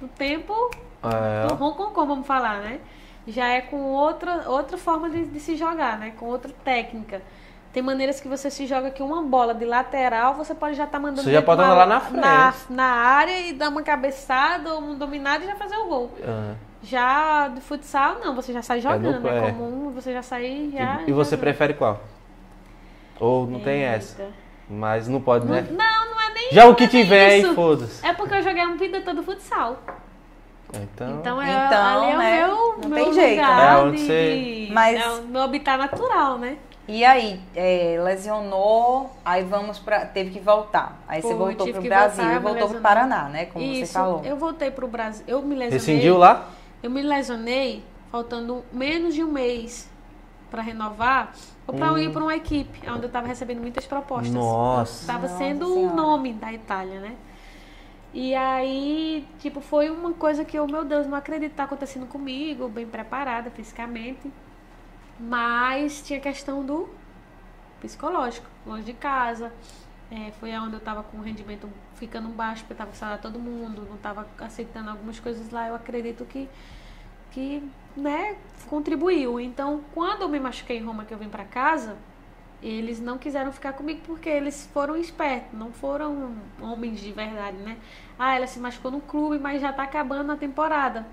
do 0.00 0.08
tempo 0.08 0.70
É, 1.02 1.46
do 1.46 1.54
Hong 1.62 1.76
Kong, 1.76 1.92
vamos 2.06 2.26
falar, 2.26 2.60
né? 2.60 2.80
Já 3.26 3.48
é 3.48 3.60
com 3.60 3.76
outra, 3.92 4.48
outra 4.48 4.76
forma 4.78 5.10
de, 5.10 5.24
de 5.24 5.40
se 5.40 5.56
jogar, 5.56 5.98
né? 5.98 6.12
Com 6.18 6.26
outra 6.26 6.52
técnica. 6.64 7.22
Tem 7.72 7.82
maneiras 7.82 8.20
que 8.20 8.28
você 8.28 8.50
se 8.50 8.66
joga 8.66 8.90
que 8.90 9.02
uma 9.02 9.22
bola 9.22 9.52
de 9.52 9.64
lateral, 9.64 10.34
você 10.34 10.54
pode 10.54 10.74
já 10.76 10.84
estar 10.84 10.98
mandando 10.98 11.22
Você 11.22 11.32
já 11.32 11.42
pode 11.42 11.60
andar 11.60 11.74
lá 11.74 11.86
na 11.86 12.00
frente. 12.00 12.20
na, 12.20 12.54
na 12.70 12.84
área 12.84 13.38
e 13.40 13.52
dar 13.52 13.68
uma 13.68 13.82
cabeçada 13.82 14.72
ou 14.74 14.80
um 14.80 14.94
dominado 14.96 15.44
e 15.44 15.46
já 15.46 15.56
fazer 15.56 15.76
o 15.76 15.86
gol. 15.86 16.10
Ah. 16.26 16.54
Já 16.82 17.48
de 17.48 17.60
futsal, 17.60 18.18
não, 18.24 18.34
você 18.34 18.52
já 18.52 18.62
sai 18.62 18.80
jogando, 18.80 19.20
no- 19.20 19.28
é 19.28 19.38
é. 19.38 19.50
comum, 19.50 19.90
você 19.90 20.12
já 20.12 20.22
sai 20.22 20.70
já. 20.72 21.02
E, 21.06 21.10
e 21.10 21.12
você 21.12 21.36
prefere 21.36 21.74
qual? 21.74 22.00
Ou 23.18 23.46
não 23.46 23.60
tem 23.60 23.82
essa? 23.82 24.22
Eita. 24.22 24.32
Mas 24.70 25.08
não 25.08 25.20
pode, 25.20 25.46
né? 25.46 25.66
Não, 25.70 25.95
Já 26.52 26.66
o 26.66 26.74
que 26.74 26.84
é 26.84 26.88
tiver 26.88 27.26
aí, 27.30 27.42
isso. 27.42 27.54
foda-se. 27.54 28.06
É 28.06 28.12
porque 28.12 28.34
eu 28.34 28.42
joguei 28.42 28.62
a 28.62 28.74
vida 28.74 29.00
toda 29.02 29.22
futsal. 29.22 29.78
Então, 30.74 31.10
Então 31.20 31.42
é, 31.42 31.66
Então, 31.66 32.02
ali 32.02 32.12
é 32.12 32.16
né? 32.16 32.46
o 32.46 32.48
meu, 32.48 32.78
Não 32.82 32.88
meu 32.88 33.04
tem 33.04 33.12
jeito, 33.14 33.40
lugar 33.40 33.56
né? 33.56 33.72
É 33.72 33.84
onde 33.84 33.96
de, 33.98 34.04
você- 34.06 34.68
Mas- 34.72 35.00
é 35.00 35.08
o 35.08 35.22
meu 35.22 35.42
habitat 35.42 35.78
natural, 35.78 36.38
né? 36.38 36.56
E 36.88 37.04
aí, 37.04 37.40
é, 37.54 37.98
lesionou, 38.02 39.10
aí 39.24 39.42
vamos 39.42 39.78
pra. 39.78 40.06
Teve 40.06 40.30
que 40.30 40.38
voltar. 40.40 41.00
Aí 41.08 41.20
você 41.20 41.28
Foi, 41.28 41.36
voltou 41.36 41.66
pro 41.72 41.82
Brasil 41.82 42.22
voltar, 42.24 42.36
e 42.36 42.38
voltou 42.38 42.52
pro 42.52 42.60
lesionou. 42.76 42.82
Paraná, 42.82 43.28
né? 43.28 43.46
Como 43.46 43.64
Isso, 43.64 43.86
você 43.86 43.92
falou. 43.92 44.22
eu 44.24 44.36
voltei 44.36 44.70
pro 44.70 44.86
Brasil, 44.86 45.24
eu 45.26 45.40
me 45.42 45.48
lesionei. 45.56 45.70
rescindiu 45.78 46.16
lá? 46.18 46.48
Eu 46.82 46.90
me 46.90 47.02
lesionei 47.02 47.82
faltando 48.12 48.64
menos 48.72 49.14
de 49.14 49.24
um 49.24 49.32
mês 49.32 49.88
pra 50.50 50.62
renovar 50.62 51.32
ou 51.66 51.74
pra 51.74 51.92
Hum. 51.92 51.98
ir 51.98 52.12
pra 52.12 52.22
uma 52.22 52.36
equipe, 52.36 52.88
onde 52.90 53.04
eu 53.06 53.10
tava 53.10 53.26
recebendo 53.26 53.60
muitas 53.60 53.84
propostas. 53.86 54.32
Nossa. 54.32 55.06
Tava 55.06 55.22
Nossa 55.28 55.38
sendo 55.38 55.66
o 55.68 55.74
Senhora. 55.74 55.94
nome 55.94 56.32
da 56.34 56.52
Itália, 56.52 57.00
né? 57.00 57.16
E 58.14 58.34
aí, 58.34 59.26
tipo, 59.40 59.60
foi 59.60 59.90
uma 59.90 60.12
coisa 60.12 60.44
que 60.44 60.56
eu, 60.58 60.66
meu 60.66 60.84
Deus, 60.84 61.06
não 61.06 61.16
acredito 61.18 61.50
que 61.50 61.56
tá 61.56 61.64
acontecendo 61.64 62.06
comigo, 62.06 62.68
bem 62.68 62.86
preparada 62.86 63.50
fisicamente. 63.50 64.30
Mas 65.18 66.02
tinha 66.02 66.20
questão 66.20 66.64
do 66.64 66.88
psicológico, 67.80 68.46
longe 68.66 68.84
de 68.84 68.92
casa. 68.92 69.52
É, 70.10 70.30
foi 70.38 70.56
onde 70.56 70.74
eu 70.74 70.80
tava 70.80 71.02
com 71.02 71.18
o 71.18 71.20
rendimento 71.22 71.68
ficando 71.96 72.28
baixo, 72.28 72.60
porque 72.62 72.74
eu 72.74 72.76
tava 72.76 72.90
com 72.90 72.96
salário 72.96 73.20
todo 73.22 73.38
mundo, 73.38 73.86
não 73.90 73.96
tava 73.96 74.26
aceitando 74.38 74.90
algumas 74.90 75.18
coisas 75.18 75.50
lá. 75.50 75.68
Eu 75.68 75.74
acredito 75.74 76.24
que, 76.24 76.48
que 77.32 77.62
né, 77.96 78.36
contribuiu. 78.68 79.40
Então, 79.40 79.80
quando 79.94 80.22
eu 80.22 80.28
me 80.28 80.38
machuquei 80.38 80.78
em 80.78 80.84
Roma, 80.84 81.04
que 81.04 81.14
eu 81.14 81.18
vim 81.18 81.28
pra 81.28 81.44
casa, 81.44 81.96
eles 82.62 83.00
não 83.00 83.18
quiseram 83.18 83.52
ficar 83.52 83.72
comigo 83.72 84.00
porque 84.06 84.28
eles 84.28 84.68
foram 84.72 84.96
espertos, 84.96 85.58
não 85.58 85.72
foram 85.72 86.32
homens 86.60 87.00
de 87.00 87.12
verdade, 87.12 87.56
né? 87.58 87.76
Ah, 88.18 88.34
ela 88.36 88.46
se 88.46 88.58
machucou 88.58 88.90
no 88.90 89.00
clube, 89.00 89.38
mas 89.38 89.60
já 89.60 89.72
tá 89.72 89.82
acabando 89.82 90.32
a 90.32 90.36
temporada. 90.36 91.06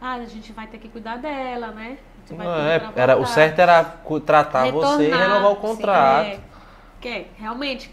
Ah, 0.00 0.14
a 0.14 0.24
gente 0.24 0.52
vai 0.52 0.66
ter 0.66 0.78
que 0.78 0.88
cuidar 0.88 1.16
dela, 1.18 1.68
né? 1.68 1.98
Não, 2.30 2.44
é, 2.66 2.90
era, 2.96 3.16
o 3.18 3.26
certo 3.26 3.58
era 3.58 3.84
tratar 4.24 4.70
você 4.70 5.02
e 5.02 5.06
Retornar, 5.06 5.28
renovar 5.28 5.52
o 5.52 5.54
sim, 5.54 5.60
contrato. 5.60 6.26
é. 6.26 6.40
que 7.00 7.08
é, 7.08 7.26
realmente, 7.36 7.92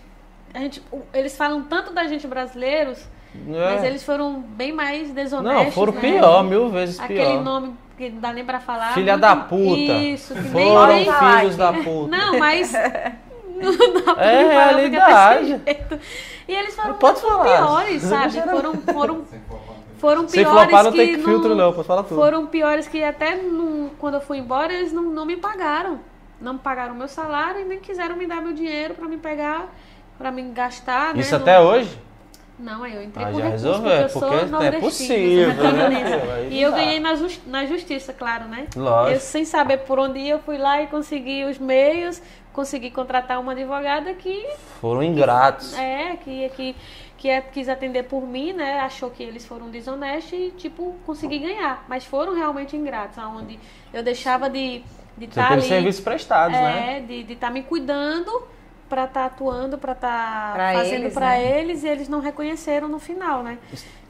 a 0.54 0.60
gente, 0.60 0.84
eles 1.14 1.36
falam 1.36 1.64
tanto 1.64 1.92
da 1.94 2.08
gente 2.08 2.28
brasileiros, 2.28 3.08
É. 3.36 3.74
mas 3.74 3.84
eles 3.84 4.04
foram 4.04 4.40
bem 4.40 4.72
mais 4.72 5.12
desonestos. 5.12 5.66
Não, 5.66 5.72
foram 5.72 5.94
né? 5.94 6.00
pior, 6.02 6.44
mil 6.44 6.70
vezes 6.70 7.00
Aquele 7.00 7.20
pior. 7.20 7.44
nome 7.44 7.76
que 8.00 8.10
não 8.10 8.22
dá 8.22 8.32
nem 8.34 8.46
pra 8.46 8.60
falar. 8.62 8.94
Filha 8.94 9.14
muito- 9.14 9.22
da 9.22 9.36
puta. 9.36 9.94
Isso, 9.94 10.34
que 10.34 10.40
nem 10.42 10.52
Foram 10.74 10.88
nem- 10.88 11.12
filhos 11.14 11.56
da 11.58 11.74
puta. 11.74 12.18
Não, 12.18 12.40
mas. 12.40 12.72
Não 13.60 13.94
dá 14.06 14.14
pra 14.14 14.24
É 14.26 14.48
falar, 14.50 14.68
realidade. 14.70 15.54
desse 15.58 15.66
jeito. 15.66 16.00
E 16.48 16.56
eles 16.56 16.74
foram 16.76 16.96
muito 17.02 17.20
falar. 17.20 17.44
piores, 17.58 18.02
sabe? 18.04 18.42
Foram, 18.42 18.74
foram, 18.76 19.22
foram 19.98 20.28
Sem 20.30 20.44
piores 20.46 20.62
flopar 20.62 20.84
não 20.86 20.92
que 20.94 20.98
tem 20.98 21.22
filtro 21.22 21.54
não, 21.56 21.74
pode 21.74 21.86
falar 21.88 22.04
tudo. 22.04 22.16
Foram 22.22 22.48
piores 22.48 22.88
que 22.88 23.04
até 23.04 23.36
no- 23.36 23.90
quando 24.00 24.14
eu 24.14 24.22
fui 24.22 24.38
embora, 24.38 24.72
eles 24.72 24.94
não, 24.94 25.04
não 25.04 25.26
me 25.26 25.36
pagaram. 25.36 26.00
Não 26.40 26.54
me 26.54 26.60
pagaram 26.60 26.96
meu 26.96 27.10
salário 27.10 27.60
e 27.60 27.66
nem 27.66 27.80
quiseram 27.80 28.16
me 28.16 28.26
dar 28.26 28.42
meu 28.42 28.54
dinheiro 28.54 28.94
pra 28.94 29.10
me 29.10 29.18
pegar, 29.18 29.68
pra 30.18 30.32
me 30.32 30.42
gastar. 30.44 31.14
né? 31.14 31.20
Isso 31.20 31.34
Não- 31.36 31.42
até 31.42 31.60
hoje? 31.60 32.00
Não, 32.60 32.84
aí 32.84 32.94
eu 32.94 33.02
entrei 33.04 33.26
Ah, 33.26 33.32
com 33.32 33.38
já 33.38 33.44
recurso, 33.46 33.66
resolveu, 33.68 33.82
porque 33.92 34.04
eu 34.04 34.22
porque 34.22 34.38
sou 34.42 34.48
não 34.48 34.62
é 34.62 34.72
possível, 34.74 35.56
sou 35.56 35.64
né? 35.72 36.24
Aí 36.36 36.54
E 36.54 36.62
eu 36.62 36.72
ganhei 36.74 37.00
na, 37.00 37.16
jus- 37.16 37.40
na 37.48 37.66
justiça, 37.66 38.12
claro, 38.12 38.46
né? 38.46 38.68
Lógico. 38.76 39.16
Eu, 39.16 39.20
sem 39.22 39.46
saber 39.46 39.78
por 39.80 39.98
onde 39.98 40.20
ir, 40.20 40.30
eu 40.30 40.40
fui 40.40 40.58
lá 40.58 40.82
e 40.82 40.88
consegui 40.88 41.46
os 41.46 41.58
meios, 41.58 42.22
consegui 42.52 42.92
contratar 42.92 43.40
uma 43.40 43.54
advogada 43.54 44.14
que 44.14 44.46
Foram 44.82 45.02
ingratos. 45.02 45.74
é, 45.78 46.18
que, 46.18 46.50
que, 46.50 46.76
que 47.18 47.30
é, 47.30 47.40
quis 47.40 47.70
atender 47.70 48.04
por 48.04 48.28
mim, 48.28 48.52
né? 48.52 48.80
Achou 48.82 49.10
que 49.10 49.24
eles 49.24 49.46
foram 49.46 49.70
desonestos 49.70 50.34
e, 50.34 50.52
tipo, 50.58 50.96
consegui 51.06 51.40
ganhar. 51.40 51.86
Mas 51.88 52.04
foram 52.04 52.36
realmente 52.36 52.76
ingratos, 52.76 53.18
aonde 53.18 53.58
eu 53.94 54.04
deixava 54.04 54.50
de 54.50 54.80
Você 54.80 55.00
de 55.18 55.26
estar 55.26 55.44
teve 55.50 55.54
ali. 55.62 55.68
serviços 55.70 56.02
prestados, 56.04 56.58
né? 56.58 56.98
É, 56.98 57.00
de 57.02 57.32
estar 57.34 57.52
me 57.52 57.64
cuidando 57.64 58.30
pra 58.90 59.06
estar 59.06 59.26
atuando, 59.26 59.78
pra 59.78 59.92
estar 59.94 60.54
Pra 60.54 60.74
fazendo 60.74 61.02
eles, 61.04 61.14
pra 61.14 61.28
né? 61.30 61.60
eles 61.62 61.84
e 61.84 61.88
eles 61.88 62.10
não 62.10 62.20
reconheceram 62.20 62.88
no 62.88 63.00
final, 63.00 63.44
né? 63.44 63.58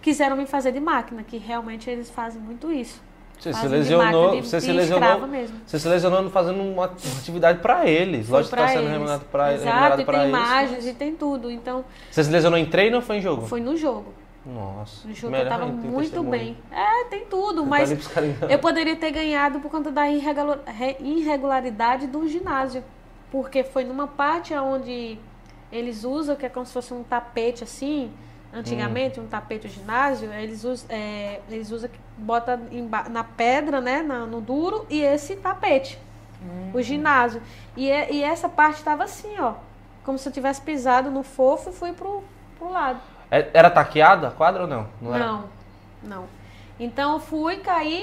Quiseram 0.02 0.38
me 0.38 0.46
fazer 0.46 0.72
de 0.72 0.80
máquina, 0.80 1.22
que 1.24 1.38
realmente 1.38 1.90
eles 1.90 2.10
fazem 2.10 2.42
muito 2.42 2.72
isso. 2.72 3.02
Você 3.38 3.54
se 3.54 3.62
Fazem 3.62 3.70
de 3.70 3.76
lesionou, 3.78 4.06
máquina, 4.24 4.42
de- 4.42 4.48
você 4.50 4.60
se 4.62 4.68
de 4.68 4.74
lesionou, 4.74 5.28
mesmo. 5.28 5.58
você 5.66 5.80
se 5.80 5.88
lesionou 5.88 6.30
fazendo 6.30 6.62
uma 6.62 6.86
atividade 6.86 7.60
pra 7.60 7.86
eles. 7.88 8.28
Foi 8.28 8.38
Lógico 8.38 8.50
que 8.50 8.56
pra 8.62 8.66
tá 8.66 8.74
sendo 8.74 8.82
eles. 8.82 8.92
remunerado 8.92 9.26
pra, 9.32 9.54
Exato, 9.54 9.66
remunerado 9.70 10.02
e 10.02 10.06
tem 10.06 10.16
eles. 10.16 10.30
imagens 10.30 10.88
e 10.88 10.94
tem 10.94 11.16
tudo. 11.16 11.50
Então, 11.52 11.86
Você 12.12 12.24
se 12.24 12.30
lesionou 12.32 12.60
em 12.60 12.66
treino 12.66 12.98
ou 12.98 13.02
foi 13.02 13.18
em 13.18 13.22
jogo? 13.22 13.46
foi 13.48 13.62
no 13.62 13.78
jogo. 13.78 14.14
Nossa. 14.46 15.08
No 15.08 15.14
jogo 15.14 15.36
eu 15.36 15.48
tava 15.48 15.66
muito 15.68 16.24
bem. 16.24 16.58
É, 16.72 17.06
tem 17.06 17.26
tudo, 17.26 17.64
Você 17.64 17.70
mas 17.70 17.90
tá 18.08 18.14
caras 18.14 18.30
enganar. 18.30 18.52
eu 18.52 18.60
poderia 18.60 18.96
ter 18.96 19.12
ganhado 19.12 19.60
por 19.60 19.70
conta 19.72 19.90
da 19.92 20.10
irregula- 20.10 20.62
re- 20.66 20.98
irregularidade 21.00 22.08
do 22.08 22.28
ginásio. 22.28 22.84
Porque 23.32 23.64
foi 23.64 23.84
numa 23.84 24.08
parte 24.08 24.54
onde 24.56 25.18
eles 25.72 26.04
usam, 26.04 26.36
que 26.36 26.46
é 26.46 26.50
como 26.50 26.66
se 26.66 26.74
fosse 26.74 26.94
um 26.94 27.04
tapete 27.04 27.64
assim, 27.64 28.12
antigamente, 28.52 29.20
um 29.20 29.28
tapete 29.28 29.68
do 29.68 29.74
ginásio, 29.74 30.34
eles 30.34 30.64
usam, 30.64 30.88
é, 30.90 31.40
eles 31.50 31.72
usam, 31.72 31.90
que 31.90 32.00
bota 32.18 32.60
na 33.10 33.24
pedra, 33.24 33.80
né, 33.80 34.02
na- 34.02 34.26
no 34.26 34.42
duro, 34.42 34.86
e 34.90 35.02
esse 35.02 35.36
tapete, 35.36 36.00
o 36.74 36.82
ginásio. 36.82 37.42
E, 37.78 37.90
é- 37.90 38.12
e 38.12 38.24
essa 38.24 38.50
parte 38.50 38.78
estava 38.78 39.04
assim, 39.04 39.38
ó, 39.40 39.54
como 40.04 40.18
se 40.18 40.28
eu 40.28 40.34
tivesse 40.34 40.62
pisado 40.62 41.12
no 41.12 41.22
fofo 41.22 41.70
e 41.70 41.74
fui 41.74 41.94
pro, 41.94 42.24
pro 42.58 42.72
lado. 42.72 43.00
É- 43.30 43.48
Era 43.54 43.70
taqueada 43.70 44.30
a 44.30 44.32
quadra 44.32 44.64
ou 44.64 44.68
não? 44.68 44.88
era? 45.14 45.26
Não, 45.26 45.44
não. 46.02 46.39
Então 46.80 47.14
eu 47.14 47.20
fui, 47.20 47.58
caí 47.58 48.02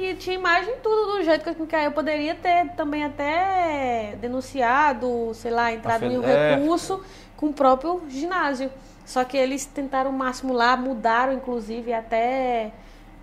e 0.00 0.14
tinha 0.14 0.36
imagem 0.36 0.74
tudo 0.82 1.16
do 1.18 1.22
jeito 1.24 1.42
que 1.42 1.60
eu 1.60 1.66
caí. 1.66 1.86
Eu 1.86 1.92
poderia 1.92 2.34
ter 2.34 2.68
também 2.76 3.04
até 3.04 4.16
denunciado, 4.20 5.32
sei 5.34 5.50
lá, 5.50 5.72
entrado 5.72 6.04
em 6.04 6.18
um 6.18 6.22
É. 6.24 6.54
recurso 6.56 7.02
com 7.36 7.46
o 7.46 7.52
próprio 7.52 8.02
ginásio. 8.08 8.70
Só 9.04 9.24
que 9.24 9.36
eles 9.36 9.66
tentaram 9.66 10.10
o 10.10 10.12
máximo 10.12 10.52
lá, 10.52 10.76
mudaram 10.76 11.32
inclusive 11.32 11.92
até 11.92 12.70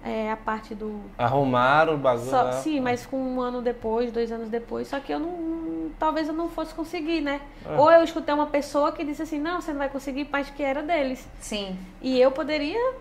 é, 0.03 0.29
a 0.31 0.35
parte 0.37 0.75
do. 0.75 0.99
Arrumaram 1.17 1.95
o 1.95 1.97
bagulho. 1.97 2.29
Só- 2.29 2.51
sim, 2.51 2.81
mas 2.81 3.05
com 3.05 3.17
um 3.17 3.39
ano 3.41 3.61
depois, 3.61 4.11
dois 4.11 4.29
anos 4.31 4.49
depois, 4.49 4.87
só 4.89 4.99
que 4.99 5.13
eu 5.13 5.19
não. 5.19 5.89
Talvez 5.97 6.27
eu 6.27 6.33
não 6.33 6.49
fosse 6.49 6.73
conseguir, 6.73 7.21
né? 7.21 7.41
É. 7.65 7.77
Ou 7.77 7.89
eu 7.91 8.03
escutei 8.03 8.33
uma 8.33 8.45
pessoa 8.47 8.91
que 8.91 9.03
disse 9.03 9.21
assim, 9.21 9.39
não, 9.39 9.59
você 9.61 9.71
não 9.71 9.79
vai 9.79 9.89
conseguir, 9.89 10.27
mas 10.31 10.49
que 10.49 10.61
era 10.63 10.81
deles. 10.83 11.27
Sim. 11.39 11.77
E 12.01 12.19
eu 12.19 12.31
poderia 12.31 12.93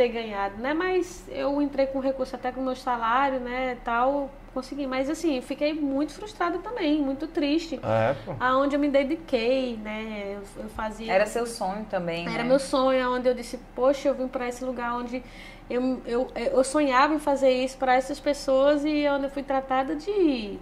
ter 0.00 0.08
ganhado, 0.08 0.56
né? 0.56 0.72
Mas 0.72 1.26
eu 1.28 1.60
entrei 1.60 1.86
com 1.86 2.00
recurso 2.00 2.34
até 2.34 2.50
com 2.50 2.62
o 2.62 2.64
meu 2.64 2.74
salário, 2.74 3.38
né? 3.38 3.76
Tal, 3.84 4.30
consegui. 4.54 4.86
Mas 4.86 5.10
assim, 5.10 5.36
eu 5.36 5.42
fiquei 5.42 5.74
muito 5.74 6.14
frustrada 6.14 6.58
também, 6.58 7.02
muito 7.02 7.26
triste. 7.26 7.78
É, 7.82 8.14
pô. 8.24 8.34
Aonde 8.40 8.76
eu 8.76 8.80
me 8.80 8.88
dediquei, 8.88 9.76
né? 9.76 10.36
Eu, 10.36 10.62
eu 10.62 10.70
fazia. 10.70 11.12
Era 11.12 11.26
seu 11.26 11.46
sonho 11.46 11.84
também. 11.90 12.26
Era 12.26 12.42
né? 12.42 12.48
meu 12.48 12.58
sonho, 12.58 13.14
onde 13.14 13.28
eu 13.28 13.34
disse, 13.34 13.58
poxa, 13.74 14.08
eu 14.08 14.14
vim 14.14 14.26
para 14.26 14.48
esse 14.48 14.64
lugar 14.64 14.96
onde 14.96 15.22
eu, 15.68 16.00
eu, 16.06 16.30
eu 16.34 16.64
sonhava 16.64 17.12
em 17.12 17.18
fazer 17.18 17.50
isso 17.50 17.76
para 17.76 17.94
essas 17.94 18.18
pessoas 18.18 18.82
e 18.82 19.06
onde 19.06 19.24
eu 19.24 19.30
fui 19.30 19.42
tratada 19.42 19.94
de, 19.94 20.58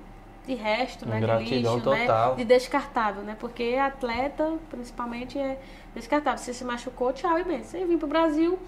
de 0.48 0.54
resto, 0.54 1.06
né? 1.06 1.20
De 1.20 1.54
lixo, 1.54 1.80
total. 1.80 2.30
né? 2.30 2.36
De 2.38 2.44
descartável, 2.44 3.22
né? 3.22 3.36
Porque 3.38 3.76
atleta, 3.80 4.58
principalmente, 4.68 5.38
é 5.38 5.60
descartável. 5.94 6.38
Você 6.38 6.52
se 6.52 6.64
machucou, 6.64 7.12
tchau 7.12 7.38
e 7.38 7.44
bem. 7.44 7.62
Aí 7.72 7.82
eu 7.82 7.86
vim 7.86 7.98
pro 7.98 8.08
Brasil, 8.08 8.58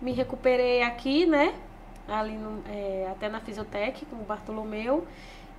me 0.00 0.12
recuperei 0.12 0.82
aqui, 0.82 1.26
né? 1.26 1.54
Ali 2.08 2.32
no, 2.32 2.62
é, 2.68 3.08
até 3.10 3.28
na 3.28 3.40
Fisiotec, 3.40 4.04
com 4.06 4.16
o 4.16 4.24
Bartolomeu. 4.24 5.06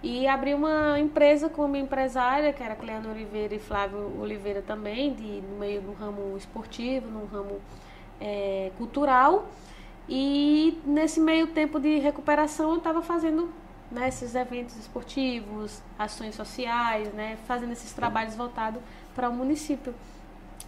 E 0.03 0.27
abri 0.27 0.53
uma 0.53 0.99
empresa 0.99 1.47
com 1.47 1.63
uma 1.65 1.77
empresária, 1.77 2.51
que 2.51 2.63
era 2.63 2.76
Cleana 2.76 3.09
Oliveira 3.09 3.53
e 3.53 3.59
Flávio 3.59 4.19
Oliveira 4.19 4.61
também, 4.61 5.13
de, 5.13 5.41
no 5.41 5.59
meio 5.59 5.81
do 5.81 5.93
ramo 5.93 6.35
esportivo, 6.35 7.07
no 7.07 7.26
ramo 7.26 7.61
é, 8.19 8.72
cultural. 8.77 9.47
E 10.09 10.80
nesse 10.85 11.19
meio 11.19 11.47
tempo 11.47 11.80
de 11.80 11.99
recuperação 11.99 12.72
eu 12.72 12.77
estava 12.77 13.01
fazendo 13.01 13.53
né, 13.91 14.07
esses 14.07 14.34
eventos 14.34 14.76
esportivos, 14.77 15.81
ações 15.99 16.34
sociais, 16.34 17.13
né, 17.13 17.38
fazendo 17.45 17.73
esses 17.73 17.91
trabalhos 17.93 18.35
voltados 18.35 18.81
para 19.13 19.30
o 19.30 19.34
município. 19.34 19.93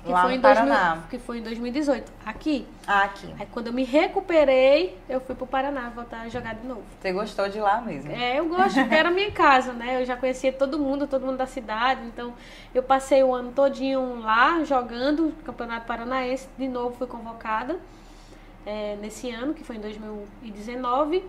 Que 0.04 0.12
Lá 0.12 0.22
foi 0.22 0.32
no 0.32 0.38
em 0.38 0.42
2000 0.42 0.66
Paraná. 0.68 1.04
que 1.10 1.18
foi 1.18 1.38
em 1.40 1.42
2018, 1.42 2.12
aqui. 2.26 2.68
Ah, 2.86 3.04
aqui. 3.04 3.34
Aí 3.40 3.48
quando 3.52 3.68
eu 3.68 3.74
me 3.74 3.84
recuperei, 3.86 4.98
eu 5.08 5.22
fui 5.22 5.34
pro 5.34 5.48
Paraná 5.48 5.90
voltar 5.90 6.22
a 6.22 6.30
jogar 6.30 6.56
de 6.56 6.68
novo. 6.68 6.84
Você 7.00 7.14
gostou 7.14 7.48
de 7.48 7.60
lá 7.60 7.80
mesmo? 7.82 8.12
É, 8.12 8.40
eu 8.40 8.50
gosto, 8.50 8.80
porque 8.80 8.94
era 8.96 9.10
a 9.10 9.12
minha 9.12 9.32
casa, 9.32 9.72
né? 9.72 10.02
Eu 10.02 10.06
já 10.06 10.18
conhecia 10.18 10.52
todo 10.52 10.78
mundo, 10.78 11.08
todo 11.08 11.26
mundo 11.26 11.38
da 11.38 11.46
cidade. 11.46 12.06
Então, 12.06 12.34
eu 12.76 12.84
passei 12.84 13.24
o 13.24 13.34
ano 13.34 13.52
todinho 13.54 14.20
lá, 14.20 14.64
jogando 14.66 15.34
Campeonato 15.46 15.88
Paranaense. 15.88 16.48
De 16.58 16.68
novo, 16.68 16.96
fui 16.98 17.08
convocada 17.08 17.80
é, 18.66 18.98
nesse 19.02 19.30
ano, 19.32 19.54
que 19.54 19.64
foi 19.64 19.78
em 19.78 19.80
2019. 19.80 21.24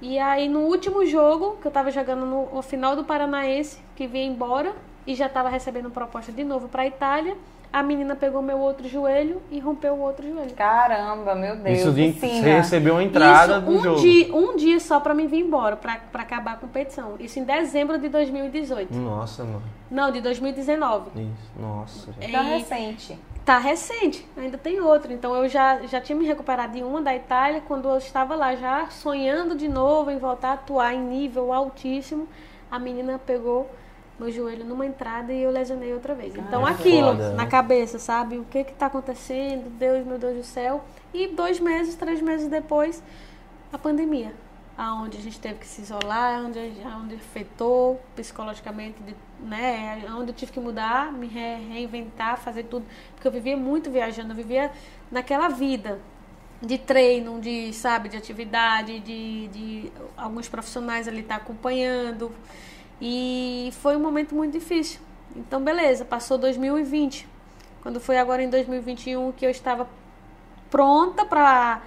E 0.00 0.18
aí, 0.18 0.48
no 0.48 0.60
último 0.60 1.04
jogo, 1.06 1.56
que 1.60 1.66
eu 1.66 1.72
tava 1.72 1.90
jogando 1.90 2.24
no, 2.24 2.54
no 2.54 2.62
final 2.62 2.94
do 2.96 3.04
Paranaense, 3.04 3.78
que 3.96 4.06
vinha 4.06 4.24
embora, 4.26 4.72
e 5.06 5.14
já 5.14 5.28
tava 5.28 5.48
recebendo 5.48 5.90
proposta 5.90 6.30
de 6.30 6.44
novo 6.44 6.68
pra 6.68 6.86
Itália, 6.86 7.36
a 7.72 7.82
menina 7.82 8.16
pegou 8.16 8.40
meu 8.40 8.58
outro 8.58 8.88
joelho 8.88 9.42
e 9.50 9.58
rompeu 9.60 9.94
o 9.94 10.00
outro 10.00 10.26
joelho. 10.26 10.52
Caramba, 10.54 11.34
meu 11.34 11.56
Deus. 11.56 11.78
Isso 11.80 11.92
de, 11.92 12.12
que 12.12 12.20
você 12.20 12.40
recebeu 12.40 12.94
uma 12.94 13.02
entrada 13.02 13.58
Isso, 13.58 13.60
do 13.62 13.70
um 13.72 13.82
jogo. 13.82 14.00
Dia, 14.00 14.34
um 14.34 14.56
dia 14.56 14.80
só 14.80 14.98
pra 15.00 15.12
mim 15.14 15.26
vir 15.26 15.40
embora, 15.40 15.76
pra, 15.76 15.96
pra 16.10 16.22
acabar 16.22 16.52
a 16.52 16.56
competição. 16.56 17.14
Isso 17.20 17.38
em 17.38 17.44
dezembro 17.44 17.98
de 17.98 18.08
2018. 18.08 18.94
Nossa, 18.94 19.44
mano. 19.44 19.62
Não, 19.90 20.10
de 20.10 20.20
2019. 20.20 21.10
Isso. 21.20 21.50
Nossa, 21.60 22.12
gente. 22.12 22.32
Tá 22.32 22.42
E 22.42 22.46
recente. 22.58 23.18
tá 23.44 23.58
recente, 23.58 24.26
ainda 24.36 24.56
tem 24.58 24.80
outro. 24.80 25.12
Então 25.12 25.34
eu 25.34 25.48
já, 25.48 25.80
já 25.86 26.00
tinha 26.00 26.16
me 26.16 26.26
recuperado 26.26 26.72
de 26.72 26.82
uma 26.82 27.00
da 27.02 27.14
Itália, 27.14 27.62
quando 27.66 27.88
eu 27.88 27.98
estava 27.98 28.34
lá 28.34 28.54
já 28.54 28.88
sonhando 28.90 29.54
de 29.54 29.68
novo 29.68 30.10
em 30.10 30.18
voltar 30.18 30.48
a 30.50 30.52
atuar 30.54 30.94
em 30.94 31.00
nível 31.00 31.52
altíssimo. 31.52 32.26
A 32.70 32.78
menina 32.78 33.18
pegou 33.18 33.68
meu 34.18 34.30
joelho 34.32 34.64
numa 34.64 34.84
entrada 34.84 35.32
e 35.32 35.42
eu 35.42 35.50
lesionei 35.50 35.92
outra 35.94 36.14
vez. 36.14 36.34
Então 36.36 36.66
aquilo 36.66 37.08
Foda, 37.12 37.30
né? 37.30 37.36
na 37.36 37.46
cabeça, 37.46 37.98
sabe? 37.98 38.36
O 38.38 38.44
que 38.44 38.64
que 38.64 38.72
tá 38.72 38.86
acontecendo? 38.86 39.70
Deus, 39.78 40.04
meu 40.06 40.18
Deus 40.18 40.36
do 40.36 40.44
céu. 40.44 40.84
E 41.14 41.28
dois 41.28 41.60
meses, 41.60 41.94
três 41.94 42.20
meses 42.20 42.48
depois, 42.48 43.02
a 43.72 43.78
pandemia. 43.78 44.32
Aonde 44.76 45.18
a 45.18 45.20
gente 45.20 45.40
teve 45.40 45.58
que 45.58 45.66
se 45.66 45.82
isolar, 45.82 46.44
onde, 46.44 46.58
onde 47.02 47.16
afetou 47.16 48.00
psicologicamente, 48.14 48.96
né? 49.40 50.04
Onde 50.16 50.30
eu 50.30 50.34
tive 50.34 50.52
que 50.52 50.60
mudar, 50.60 51.12
me 51.12 51.26
re- 51.26 51.56
reinventar, 51.72 52.38
fazer 52.38 52.62
tudo. 52.64 52.86
Porque 53.14 53.26
eu 53.26 53.32
vivia 53.32 53.56
muito 53.56 53.90
viajando, 53.90 54.30
eu 54.32 54.36
vivia 54.36 54.70
naquela 55.10 55.48
vida 55.48 55.98
de 56.62 56.76
treino, 56.78 57.40
de, 57.40 57.72
sabe, 57.72 58.08
de 58.08 58.16
atividade, 58.16 59.00
de, 59.00 59.48
de 59.48 59.92
alguns 60.16 60.48
profissionais 60.48 61.08
ali 61.08 61.20
estar 61.20 61.36
acompanhando. 61.36 62.30
E 63.00 63.70
foi 63.80 63.96
um 63.96 64.00
momento 64.00 64.34
muito 64.34 64.52
difícil. 64.52 65.00
Então, 65.36 65.62
beleza, 65.62 66.04
passou 66.04 66.38
2020. 66.38 67.28
Quando 67.82 68.00
foi 68.00 68.18
agora 68.18 68.42
em 68.42 68.50
2021 68.50 69.32
que 69.32 69.46
eu 69.46 69.50
estava 69.50 69.86
pronta 70.70 71.24
para 71.24 71.80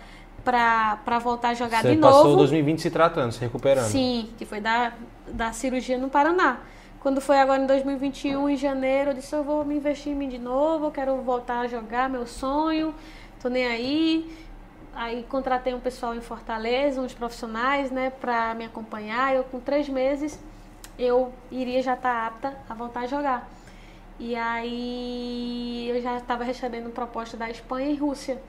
para 0.43 1.19
voltar 1.19 1.49
a 1.49 1.53
jogar 1.53 1.83
Você 1.83 1.95
de 1.95 2.01
passou 2.01 2.23
novo. 2.23 2.37
2020 2.37 2.81
se 2.81 2.89
tratando, 2.89 3.31
se 3.31 3.39
recuperando. 3.39 3.85
Sim, 3.85 4.29
que 4.39 4.45
foi 4.45 4.59
da, 4.59 4.93
da 5.27 5.53
cirurgia 5.53 5.99
no 5.99 6.09
Paraná. 6.09 6.57
Quando 6.99 7.21
foi 7.21 7.39
agora 7.39 7.61
em 7.61 7.67
2021, 7.67 8.49
em 8.49 8.57
janeiro, 8.57 9.11
eu 9.11 9.13
disse, 9.13 9.35
eu 9.35 9.43
vou 9.43 9.63
me 9.63 9.75
investir 9.75 10.11
em 10.11 10.15
mim 10.15 10.29
de 10.29 10.39
novo, 10.39 10.85
eu 10.85 10.91
quero 10.91 11.15
voltar 11.17 11.59
a 11.61 11.67
jogar, 11.67 12.09
meu 12.09 12.25
sonho, 12.25 12.93
tô 13.41 13.49
nem 13.49 13.65
aí. 13.67 14.35
Aí 14.93 15.23
contratei 15.29 15.73
um 15.73 15.79
pessoal 15.79 16.13
em 16.15 16.21
Fortaleza, 16.21 16.99
uns 17.01 17.13
profissionais, 17.13 17.91
né, 17.91 18.09
pra 18.09 18.53
me 18.53 18.65
acompanhar. 18.65 19.35
Eu, 19.35 19.43
com 19.43 19.59
três 19.59 19.87
meses, 19.87 20.39
eu 21.01 21.33
iria 21.51 21.81
já 21.81 21.93
estar 21.95 22.27
apta 22.27 22.53
a 22.69 22.73
voltar 22.73 23.01
a 23.01 23.07
jogar. 23.07 23.49
E 24.19 24.35
aí 24.35 25.89
eu 25.89 26.01
já 26.01 26.17
estava 26.17 26.43
recebendo 26.43 26.91
proposta 26.91 27.35
da 27.35 27.49
Espanha 27.49 27.89
e 27.89 27.95
Rússia. 27.95 28.39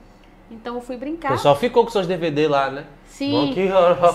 Então 0.51 0.75
eu 0.75 0.81
fui 0.81 0.95
O 0.95 0.99
brincar. 0.99 1.31
pessoal 1.31 1.55
ficou 1.55 1.83
com 1.83 1.89
seus 1.89 2.05
DVD 2.05 2.47
lá, 2.47 2.69
né? 2.69 2.85
Sim. 3.07 3.31
Bom 3.31 3.53
que 3.53 3.67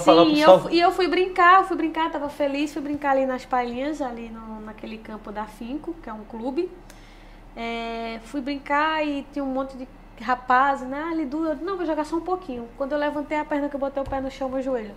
falar 0.04 0.24
Sim, 0.26 0.34
pessoal. 0.34 0.60
eu, 0.64 0.70
e 0.70 0.80
eu 0.80 0.92
fui 0.92 1.08
brincar, 1.08 1.60
eu 1.60 1.64
fui 1.64 1.76
brincar, 1.76 2.10
tava 2.12 2.28
feliz, 2.28 2.72
fui 2.72 2.82
brincar 2.82 3.12
ali 3.12 3.26
nas 3.26 3.44
palhinhas, 3.44 4.00
ali 4.00 4.28
no, 4.28 4.60
naquele 4.60 4.98
campo 4.98 5.32
da 5.32 5.46
Finco, 5.46 5.94
que 6.02 6.08
é 6.08 6.12
um 6.12 6.24
clube. 6.24 6.70
É, 7.56 8.20
fui 8.24 8.40
brincar 8.40 9.04
e 9.04 9.26
tinha 9.32 9.44
um 9.44 9.48
monte 9.52 9.76
de 9.76 9.88
rapazes, 10.22 10.86
né? 10.88 11.08
Ali 11.10 11.24
do, 11.26 11.44
eu, 11.44 11.56
não, 11.56 11.76
vou 11.76 11.86
jogar 11.86 12.04
só 12.04 12.16
um 12.16 12.20
pouquinho. 12.20 12.68
Quando 12.76 12.92
eu 12.92 12.98
levantei 12.98 13.38
a 13.38 13.44
perna 13.44 13.68
que 13.68 13.74
eu 13.74 13.80
botei 13.80 14.00
o 14.00 14.06
pé 14.06 14.20
no 14.20 14.30
chão, 14.30 14.48
meu 14.48 14.62
joelho 14.62 14.94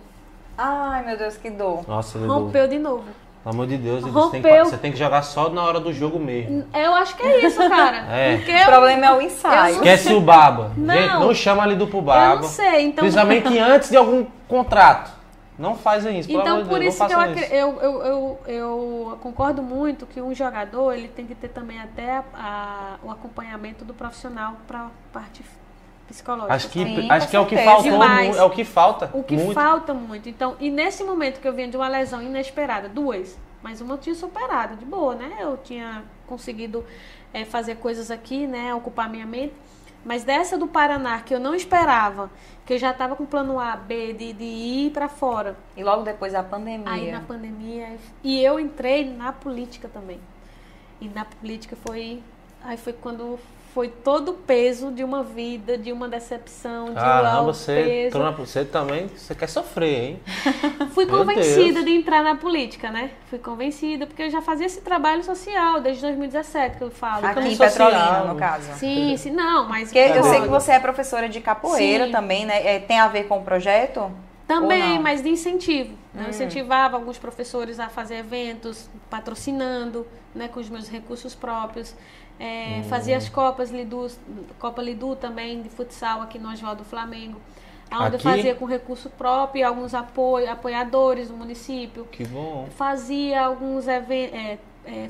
Ai, 0.56 1.04
meu 1.04 1.16
Deus, 1.16 1.36
que 1.36 1.50
dor. 1.50 1.86
Nossa, 1.88 2.18
Lidu. 2.18 2.32
rompeu 2.32 2.68
de 2.68 2.78
novo. 2.78 3.04
Pelo 3.42 3.54
amor 3.56 3.66
de 3.66 3.76
Deus, 3.76 4.02
você 4.02 4.30
tem, 4.30 4.42
que, 4.42 4.64
você 4.64 4.76
tem 4.76 4.92
que 4.92 4.98
jogar 4.98 5.22
só 5.22 5.48
na 5.50 5.62
hora 5.64 5.80
do 5.80 5.92
jogo 5.92 6.18
mesmo. 6.18 6.64
Eu 6.72 6.94
acho 6.94 7.16
que 7.16 7.22
é 7.24 7.44
isso, 7.46 7.58
cara. 7.68 8.06
É. 8.12 8.36
Porque 8.36 8.52
O 8.52 8.56
eu, 8.56 8.66
problema 8.66 9.06
é 9.06 9.12
o 9.14 9.20
ensaio. 9.20 9.74
Esquece 9.76 10.14
o 10.14 10.20
baba. 10.20 10.70
Não. 10.76 10.94
Gente, 10.94 11.10
não 11.14 11.34
chama 11.34 11.62
a 11.64 11.66
Lidu 11.66 11.88
pro 11.88 11.98
eu 11.98 12.02
baba. 12.02 12.42
não 12.42 12.48
sei, 12.48 12.86
então 12.86 13.02
Principalmente 13.02 13.58
antes 13.58 13.90
de 13.90 13.96
algum 13.96 14.24
contrato. 14.46 15.10
Não 15.58 15.76
fazem 15.76 16.18
isso, 16.18 16.32
Então, 16.32 16.64
por 16.66 16.78
Deus, 16.80 16.94
isso 16.94 17.06
que 17.06 17.12
eu, 17.12 17.20
eu, 17.20 17.80
eu, 17.80 18.02
eu, 18.02 18.38
eu 18.46 19.18
concordo 19.22 19.62
muito 19.62 20.06
que 20.06 20.20
um 20.20 20.34
jogador 20.34 20.92
ele 20.94 21.08
tem 21.08 21.26
que 21.26 21.34
ter 21.34 21.48
também 21.48 21.78
até 21.78 22.16
a- 22.16 22.24
a- 22.34 22.94
o 23.02 23.10
acompanhamento 23.10 23.84
do 23.84 23.92
profissional 23.92 24.54
para 24.66 24.80
a 24.86 24.90
parte 25.12 25.44
psicológica. 26.12 26.54
Acho 26.54 26.68
que, 26.68 26.84
Sim, 26.84 27.10
acho 27.10 27.28
que 27.28 27.36
é 27.36 27.40
o 27.40 27.46
que 27.46 27.56
faltou, 27.56 27.90
Demais. 27.90 28.28
mu- 28.36 28.42
é 28.42 28.44
o 28.44 28.50
que 28.50 28.64
falta. 28.64 29.10
O 29.12 29.22
que 29.22 29.36
muito. 29.36 29.54
falta 29.54 29.92
muito. 29.94 30.28
Então, 30.28 30.56
e 30.60 30.70
nesse 30.70 31.02
momento 31.02 31.40
que 31.40 31.48
eu 31.48 31.52
venho 31.52 31.70
de 31.70 31.76
uma 31.76 31.88
lesão 31.88 32.22
inesperada, 32.22 32.88
duas, 32.88 33.38
mas 33.62 33.80
uma 33.80 33.94
eu 33.94 33.98
tinha 33.98 34.14
superado, 34.14 34.76
de 34.76 34.84
boa, 34.84 35.14
né? 35.14 35.38
Eu 35.40 35.56
tinha 35.56 36.04
conseguido 36.26 36.84
eh, 37.32 37.44
fazer 37.44 37.76
coisas 37.76 38.10
aqui, 38.10 38.46
né? 38.46 38.74
Ocupar 38.74 39.08
minha 39.08 39.26
mente. 39.26 39.54
Mas 40.04 40.24
dessa 40.24 40.58
do 40.58 40.66
Paraná, 40.66 41.20
que 41.20 41.32
eu 41.32 41.38
não 41.38 41.54
esperava, 41.54 42.28
que 42.66 42.74
eu 42.74 42.78
já 42.78 42.90
estava 42.90 43.14
com 43.14 43.24
plano 43.24 43.60
A, 43.60 43.76
B, 43.76 44.12
de, 44.12 44.32
de 44.32 44.44
ir 44.44 44.90
para 44.90 45.08
fora. 45.08 45.56
E 45.76 45.84
logo 45.84 46.02
depois 46.02 46.32
da 46.32 46.42
pandemia. 46.42 46.90
Aí 46.90 47.12
na 47.12 47.20
pandemia. 47.20 47.96
E 48.22 48.42
eu 48.42 48.58
entrei 48.58 49.08
na 49.08 49.32
política 49.32 49.88
também. 49.88 50.18
E 51.00 51.08
na 51.08 51.24
política 51.24 51.76
foi. 51.86 52.20
Aí 52.64 52.76
foi 52.76 52.92
quando 52.92 53.38
foi 53.74 53.88
todo 53.88 54.32
o 54.32 54.34
peso 54.34 54.90
de 54.92 55.02
uma 55.02 55.22
vida, 55.22 55.78
de 55.78 55.90
uma 55.92 56.06
decepção, 56.06 56.86
de 56.86 56.90
um 56.90 56.94
Caramba, 56.94 57.28
alto 57.30 57.54
você, 57.54 57.74
peso. 57.74 58.06
entrou 58.08 58.22
na- 58.22 58.30
você 58.30 58.64
também, 58.66 59.08
você 59.08 59.34
quer 59.34 59.48
sofrer, 59.48 60.04
hein? 60.04 60.20
Fui 60.92 61.06
Meu 61.06 61.18
convencida 61.18 61.72
Deus. 61.74 61.84
de 61.86 61.90
entrar 61.92 62.22
na 62.22 62.36
política, 62.36 62.90
né? 62.90 63.10
Fui 63.30 63.38
convencida, 63.38 64.06
porque 64.06 64.22
eu 64.24 64.30
já 64.30 64.42
fazia 64.42 64.66
esse 64.66 64.82
trabalho 64.82 65.24
social 65.24 65.80
desde 65.80 66.02
2017, 66.02 66.76
que 66.76 66.84
eu 66.84 66.90
falo. 66.90 67.24
Aqui 67.26 67.40
em 67.40 67.56
social, 67.56 67.90
Petrolina, 67.90 68.24
no 68.24 68.36
caso. 68.38 68.72
sim, 68.74 69.16
sim, 69.16 69.30
não, 69.30 69.66
mas. 69.66 69.84
Porque 69.84 69.98
eu 69.98 70.22
sei 70.24 70.42
que 70.42 70.48
você 70.48 70.72
é 70.72 70.78
professora 70.80 71.28
de 71.28 71.40
capoeira 71.40 72.06
Sim. 72.06 72.12
também, 72.12 72.44
né? 72.44 72.66
É, 72.76 72.78
tem 72.78 72.98
a 73.00 73.08
ver 73.08 73.24
com 73.24 73.38
o 73.38 73.42
projeto? 73.42 74.10
Também, 74.46 74.98
mas 74.98 75.22
de 75.22 75.30
incentivo. 75.30 75.92
Hum. 75.92 75.96
né? 76.12 76.24
Eu 76.26 76.30
incentivava 76.30 76.96
alguns 76.98 77.16
professores 77.16 77.80
a 77.80 77.88
fazer 77.88 78.16
eventos, 78.16 78.90
patrocinando, 79.08 80.06
né, 80.34 80.48
com 80.48 80.60
os 80.60 80.68
meus 80.68 80.88
recursos 80.88 81.34
próprios. 81.34 81.94
É, 82.42 82.80
Hum. 82.80 82.84
Fazia 82.88 83.16
as 83.16 83.28
Copas 83.28 83.70
Lidu, 83.70 84.10
Copa 84.58 84.82
Lidu 84.82 85.14
também, 85.14 85.62
de 85.62 85.68
futsal 85.68 86.20
aqui 86.20 86.40
no 86.40 86.50
Oswaldo 86.50 86.82
Flamengo. 86.82 87.40
Onde 87.94 88.16
eu 88.16 88.20
fazia 88.20 88.54
com 88.54 88.64
recurso 88.64 89.08
próprio 89.10 89.66
alguns 89.66 89.94
apoio, 89.94 90.50
apoiadores 90.50 91.28
do 91.28 91.36
município. 91.36 92.04
Que 92.06 92.24
bom. 92.24 92.66
Fazia 92.76 93.44
alguns 93.44 93.86
eventos. 93.86 94.58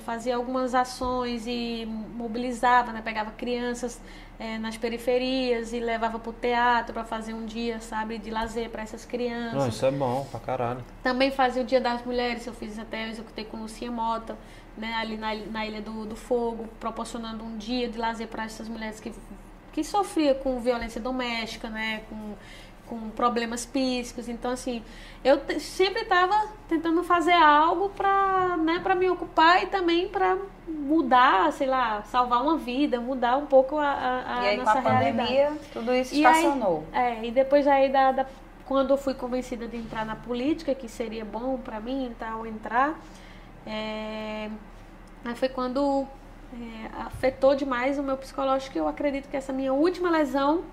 fazia 0.04 0.36
algumas 0.36 0.74
ações 0.74 1.44
e 1.46 1.86
mobilizava, 2.14 2.92
né? 2.92 3.00
Pegava 3.02 3.30
crianças 3.30 3.98
é, 4.38 4.59
nas 4.59 4.76
periferias 4.76 5.72
e 5.72 5.78
levava 5.78 6.18
para 6.18 6.30
o 6.30 6.32
teatro 6.32 6.92
para 6.92 7.04
fazer 7.04 7.32
um 7.32 7.46
dia, 7.46 7.80
sabe, 7.80 8.18
de 8.18 8.30
lazer 8.30 8.68
para 8.68 8.82
essas 8.82 9.04
crianças. 9.04 9.54
Não, 9.54 9.68
isso 9.68 9.86
é 9.86 9.90
bom 9.90 10.26
pra 10.30 10.40
caralho. 10.40 10.84
Também 11.02 11.30
fazia 11.30 11.62
o 11.62 11.64
Dia 11.64 11.80
das 11.80 12.04
Mulheres, 12.04 12.46
eu 12.46 12.52
fiz 12.52 12.78
até, 12.78 13.06
eu 13.06 13.10
executei 13.10 13.44
com 13.44 13.59
Lucia 13.59 13.90
Mota, 13.90 14.36
né, 14.76 14.94
ali 14.94 15.16
na, 15.16 15.34
na 15.34 15.66
Ilha 15.66 15.80
do, 15.82 16.04
do 16.06 16.16
Fogo, 16.16 16.68
proporcionando 16.80 17.44
um 17.44 17.56
dia 17.56 17.88
de 17.88 17.98
lazer 17.98 18.28
para 18.28 18.44
essas 18.44 18.68
mulheres 18.68 18.98
que, 19.00 19.12
que 19.72 19.84
sofriam 19.84 20.34
com 20.36 20.58
violência 20.60 21.00
doméstica, 21.00 21.68
né, 21.68 22.02
com, 22.08 22.34
com 22.86 23.10
problemas 23.10 23.64
psíquicos. 23.66 24.28
Então, 24.28 24.50
assim, 24.50 24.82
eu 25.24 25.40
sempre 25.60 26.02
estava 26.02 26.48
tentando 26.68 27.02
fazer 27.04 27.32
algo 27.32 27.90
para 27.90 28.56
né, 28.56 28.80
pra 28.82 28.94
me 28.94 29.08
ocupar 29.10 29.62
e 29.62 29.66
também 29.66 30.08
para 30.08 30.36
mudar, 30.66 31.52
sei 31.52 31.66
lá, 31.66 32.02
salvar 32.04 32.42
uma 32.42 32.56
vida, 32.56 33.00
mudar 33.00 33.36
um 33.36 33.46
pouco 33.46 33.76
a, 33.78 33.86
a, 33.88 34.38
a 34.38 34.44
E 34.44 34.48
aí 34.48 34.56
com 34.58 34.64
nossa 34.64 34.78
a 34.78 34.80
realidade. 34.80 35.16
pandemia, 35.28 35.52
tudo 35.72 35.94
isso 35.94 36.14
estacionou. 36.14 36.84
É, 36.92 37.24
e 37.24 37.30
depois 37.30 37.66
aí 37.66 37.88
da, 37.90 38.12
da- 38.12 38.26
quando 38.64 38.90
eu 38.90 38.96
fui 38.96 39.12
convencida 39.14 39.66
de 39.68 39.76
entrar 39.76 40.06
na 40.06 40.16
política, 40.16 40.74
que 40.74 40.88
seria 40.88 41.24
bom 41.24 41.58
pra 41.58 41.78
mim 41.80 42.06
e 42.10 42.14
tal, 42.14 42.46
entrar, 42.46 42.98
é, 43.66 44.51
aí 45.24 45.34
foi 45.36 45.48
quando 45.48 46.06
é, 46.55 47.02
afetou 47.02 47.55
demais 47.55 47.98
o 47.98 48.02
meu 48.02 48.16
psicológico, 48.16 48.72
que 48.72 48.80
eu 48.80 48.89
acredito 48.89 49.28
que 49.28 49.36
essa 49.36 49.52
minha 49.52 49.72
última 49.72 50.10
lesão, 50.10 50.64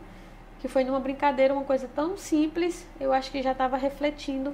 que 0.60 0.68
foi 0.68 0.84
numa 0.84 0.99
brincadeira, 0.99 1.53
uma 1.53 1.64
coisa 1.64 1.88
tão 1.95 2.18
simples, 2.18 2.86
eu 2.99 3.14
acho 3.14 3.32
que 3.32 3.41
já 3.41 3.52
estava 3.53 3.78
refletindo 3.78 4.53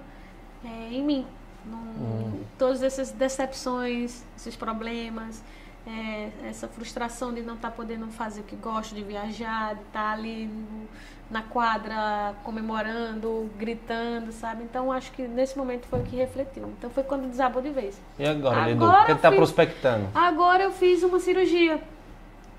é, 0.63 0.93
em 0.93 1.03
mim. 1.03 1.27
Num- 1.65 2.43
Todas 2.57 2.83
essas 2.83 3.11
decepções, 3.11 4.23
esses 4.37 4.55
problemas, 4.55 5.43
é, 5.87 6.29
essa 6.47 6.67
frustração 6.67 7.33
de 7.33 7.41
não 7.41 7.55
estar 7.55 7.71
podendo 7.71 8.07
fazer 8.07 8.41
o 8.41 8.43
que 8.43 8.55
gosto, 8.55 8.95
de 8.95 9.03
viajar, 9.03 9.75
de 9.75 9.81
estar 9.81 10.11
ali 10.13 10.47
no- 10.47 10.87
na 11.29 11.41
quadra 11.41 12.35
comemorando, 12.43 13.49
gritando, 13.57 14.31
sabe? 14.31 14.63
Então 14.63 14.91
acho 14.91 15.11
que 15.11 15.27
nesse 15.27 15.57
momento 15.57 15.85
foi 15.87 15.99
o 15.99 16.03
que 16.03 16.15
refletiu. 16.15 16.67
Então 16.77 16.89
foi 16.89 17.03
quando 17.03 17.27
desabou 17.29 17.61
de 17.61 17.69
vez. 17.69 17.99
E 18.19 18.25
agora, 18.25 18.67
Lidu? 18.67 18.83
Agora 18.85 19.03
O 19.03 19.05
que 19.07 19.15
que 19.15 19.21
tá 19.21 19.29
fiz- 19.29 19.37
prospectando? 19.37 20.07
Agora 20.13 20.63
eu 20.63 20.71
fiz 20.71 21.01
uma 21.03 21.19
cirurgia. 21.19 21.81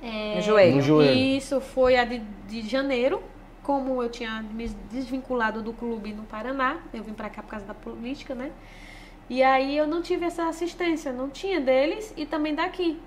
É, 0.03 0.37
No 0.37 0.43
joelho. 0.43 0.77
No 0.77 0.83
joelho. 0.83 1.15
Isso 1.17 1.61
foi 1.61 1.97
a 1.97 2.05
de, 2.05 2.19
de 2.49 2.63
janeiro. 2.69 3.23
Como 3.63 4.01
eu 4.03 4.09
tinha 4.09 4.43
me 4.43 4.69
desvinculado 4.93 5.61
do 5.63 5.73
clube 5.73 6.13
no 6.13 6.23
Paraná, 6.25 6.77
eu 6.95 7.03
vim 7.03 7.13
pra 7.13 7.29
cá 7.29 7.43
por 7.43 7.51
causa 7.51 7.67
da 7.67 7.75
política, 7.75 8.33
né? 8.35 8.53
E 9.29 9.43
aí 9.43 9.77
eu 9.77 9.89
não 9.89 10.03
tive 10.03 10.25
essa 10.25 10.49
assistência, 10.49 11.13
não 11.13 11.29
tinha 11.29 11.61
deles 11.61 12.15
e 12.17 12.25
também 12.25 12.55
daqui, 12.55 13.01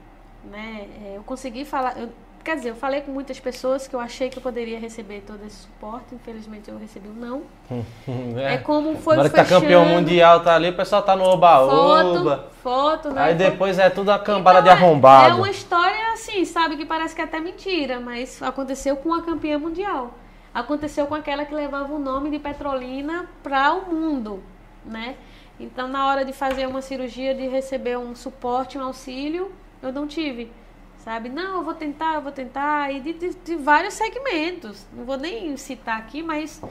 né? 0.50 0.88
É, 1.06 1.18
Eu 1.18 1.24
consegui 1.24 1.66
falar, 1.66 1.98
eu- 1.98 2.10
quer 2.44 2.56
dizer, 2.56 2.70
eu 2.70 2.76
falei 2.76 3.02
com 3.02 3.12
muitas 3.12 3.40
pessoas 3.40 3.88
que 3.88 3.96
eu 3.96 4.00
achei 4.00 4.30
que 4.30 4.38
eu 4.38 4.42
poderia 4.42 4.80
receber 4.80 5.22
todo 5.26 5.46
esse 5.46 5.58
suporte, 5.58 6.16
infelizmente 6.16 6.70
eu 6.70 6.78
recebi 6.78 7.08
um 7.08 7.14
não. 7.14 7.42
É, 8.38 8.58
como 8.58 8.96
foi 8.98 9.16
Na 9.16 9.22
hora 9.22 9.30
que 9.30 9.36
tá 9.36 9.46
campeão 9.46 9.86
mundial, 9.86 10.42
tá 10.42 10.56
ali, 10.56 10.70
o 10.70 10.76
pessoal 10.76 11.02
tá 11.04 11.16
no 11.16 11.24
oba-oba. 11.24 12.38
Foto, 12.38 12.54
foto, 12.64 13.14
né? 13.14 13.22
Aí 13.24 13.36
depois 13.36 13.78
é 13.78 13.90
tudo 13.90 14.12
a 14.12 14.18
cambada 14.20 14.60
então, 14.60 14.64
de 14.64 14.70
é- 14.70 14.86
arrombado. 14.86 15.30
É 15.30 15.34
uma 15.34 15.50
história 15.50 16.14
assim, 16.14 16.44
sabe, 16.46 16.78
que 16.78 16.86
parece 16.86 17.14
que 17.16 17.22
é 17.22 17.26
até 17.26 17.40
mentira, 17.40 18.00
mas 18.00 18.42
aconteceu 18.42 18.96
com 18.98 19.14
a 19.14 19.22
campeã 19.22 19.58
mundial. 19.60 20.12
Aconteceu 20.54 21.06
com 21.06 21.14
aquela 21.14 21.46
que 21.46 21.54
levava 21.54 21.94
o 21.94 22.00
nome 22.00 22.32
de 22.32 22.40
Petrolina 22.40 23.28
para 23.44 23.72
o 23.74 23.94
mundo, 23.94 24.42
né? 24.84 25.16
Então, 25.60 25.88
na 25.88 26.08
hora 26.08 26.26
de 26.26 26.34
fazer 26.34 26.66
uma 26.68 26.82
cirurgia, 26.82 27.36
de 27.36 27.48
receber 27.48 27.98
um 27.98 28.16
suporte, 28.16 28.78
um 28.78 28.84
auxílio, 28.84 29.52
eu 29.82 29.92
não 29.94 30.08
tive, 30.08 30.52
sabe? 31.04 31.30
Não, 31.30 31.58
eu 31.58 31.64
vou 31.64 31.74
tentar, 31.74 32.16
eu 32.16 32.22
vou 32.22 32.32
tentar, 32.32 32.92
e 32.94 33.00
de, 33.00 33.14
de- 33.14 33.36
de 33.36 33.56
vários 33.56 33.94
segmentos. 33.94 34.86
Não 34.94 35.06
vou 35.06 35.18
nem 35.18 35.56
citar 35.58 35.98
aqui, 35.98 36.22
mas 36.24 36.62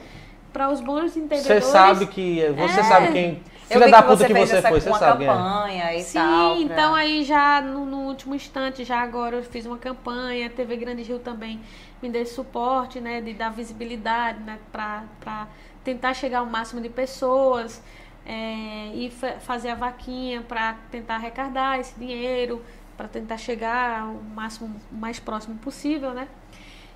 para 0.53 0.69
os 0.69 0.81
bons 0.81 1.11
Você 1.13 1.19
entendedores... 1.19 1.65
sabe 1.65 2.07
que. 2.07 2.41
Você 2.57 2.79
É. 2.79 2.83
sabe 2.83 3.11
quem. 3.11 3.43
Eu 3.69 3.79
Filha 3.79 3.91
da 3.91 4.01
que 4.01 4.03
puta 4.07 4.17
você 4.17 4.25
que 4.25 4.33
fez 4.33 4.49
você 4.49 4.55
essa 4.55 4.67
foi, 4.69 4.81
você 4.81 4.89
uma 4.89 4.97
sabe 4.97 5.17
quem 5.19 5.27
é. 5.27 5.31
campanha 5.31 5.93
e 5.95 6.01
Sim, 6.01 6.17
tal. 6.19 6.55
pra- 6.55 6.61
então 6.63 6.95
aí 6.95 7.23
já 7.23 7.61
no, 7.61 7.85
no 7.85 7.97
último 8.07 8.33
instante, 8.33 8.83
já 8.83 8.99
agora 8.99 9.35
eu 9.35 9.43
fiz 9.43 9.63
uma 9.67 9.77
campanha, 9.77 10.47
a 10.47 10.49
TV 10.49 10.75
Grande 10.75 11.03
Rio 11.03 11.19
também 11.19 11.59
me 12.01 12.09
deu 12.09 12.23
esse 12.23 12.33
suporte, 12.33 12.99
né, 12.99 13.21
de 13.21 13.31
dar 13.33 13.49
visibilidade, 13.51 14.39
né, 14.41 14.57
pra, 14.71 15.03
pra 15.19 15.47
tentar 15.83 16.15
chegar 16.15 16.39
ao 16.39 16.47
máximo 16.47 16.81
de 16.81 16.89
pessoas 16.89 17.79
é, 18.25 18.89
e 18.95 19.11
fa- 19.11 19.39
fazer 19.39 19.69
a 19.69 19.75
vaquinha 19.75 20.41
para 20.41 20.75
tentar 20.89 21.15
arrecadar 21.15 21.79
esse 21.79 21.93
dinheiro, 21.99 22.63
para 22.99 23.07
tentar 23.07 23.37
chegar 23.37 24.01
ao 24.01 24.15
máximo, 24.35 24.75
o 24.91 24.95
mais 24.95 25.21
próximo 25.21 25.55
possível, 25.59 26.11
né. 26.11 26.27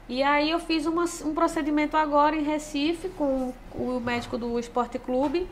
E 0.10 0.22
aí 0.22 0.52
eu 0.52 0.60
fiz 0.60 0.86
uma- 0.86 1.06
um 1.24 1.34
procedimento 1.34 1.96
agora 1.96 2.36
em 2.36 2.44
Recife 2.44 3.08
com 3.08 3.54
o 3.74 4.02
médico 4.04 4.38
do 4.38 4.60
Esporte 4.60 5.00
Clube, 5.00 5.48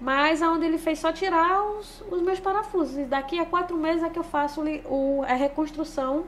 mas 0.00 0.40
aonde 0.40 0.64
ele 0.64 0.78
fez 0.78 0.98
só 0.98 1.12
tirar 1.12 1.62
os, 1.62 2.02
os 2.10 2.22
meus 2.22 2.40
parafusos. 2.40 2.96
E 2.96 3.04
daqui 3.04 3.38
a 3.38 3.44
quatro 3.44 3.76
meses 3.76 4.02
é 4.02 4.08
que 4.08 4.18
eu 4.18 4.24
faço 4.24 4.62
o, 4.86 5.22
a 5.28 5.34
reconstrução 5.34 6.24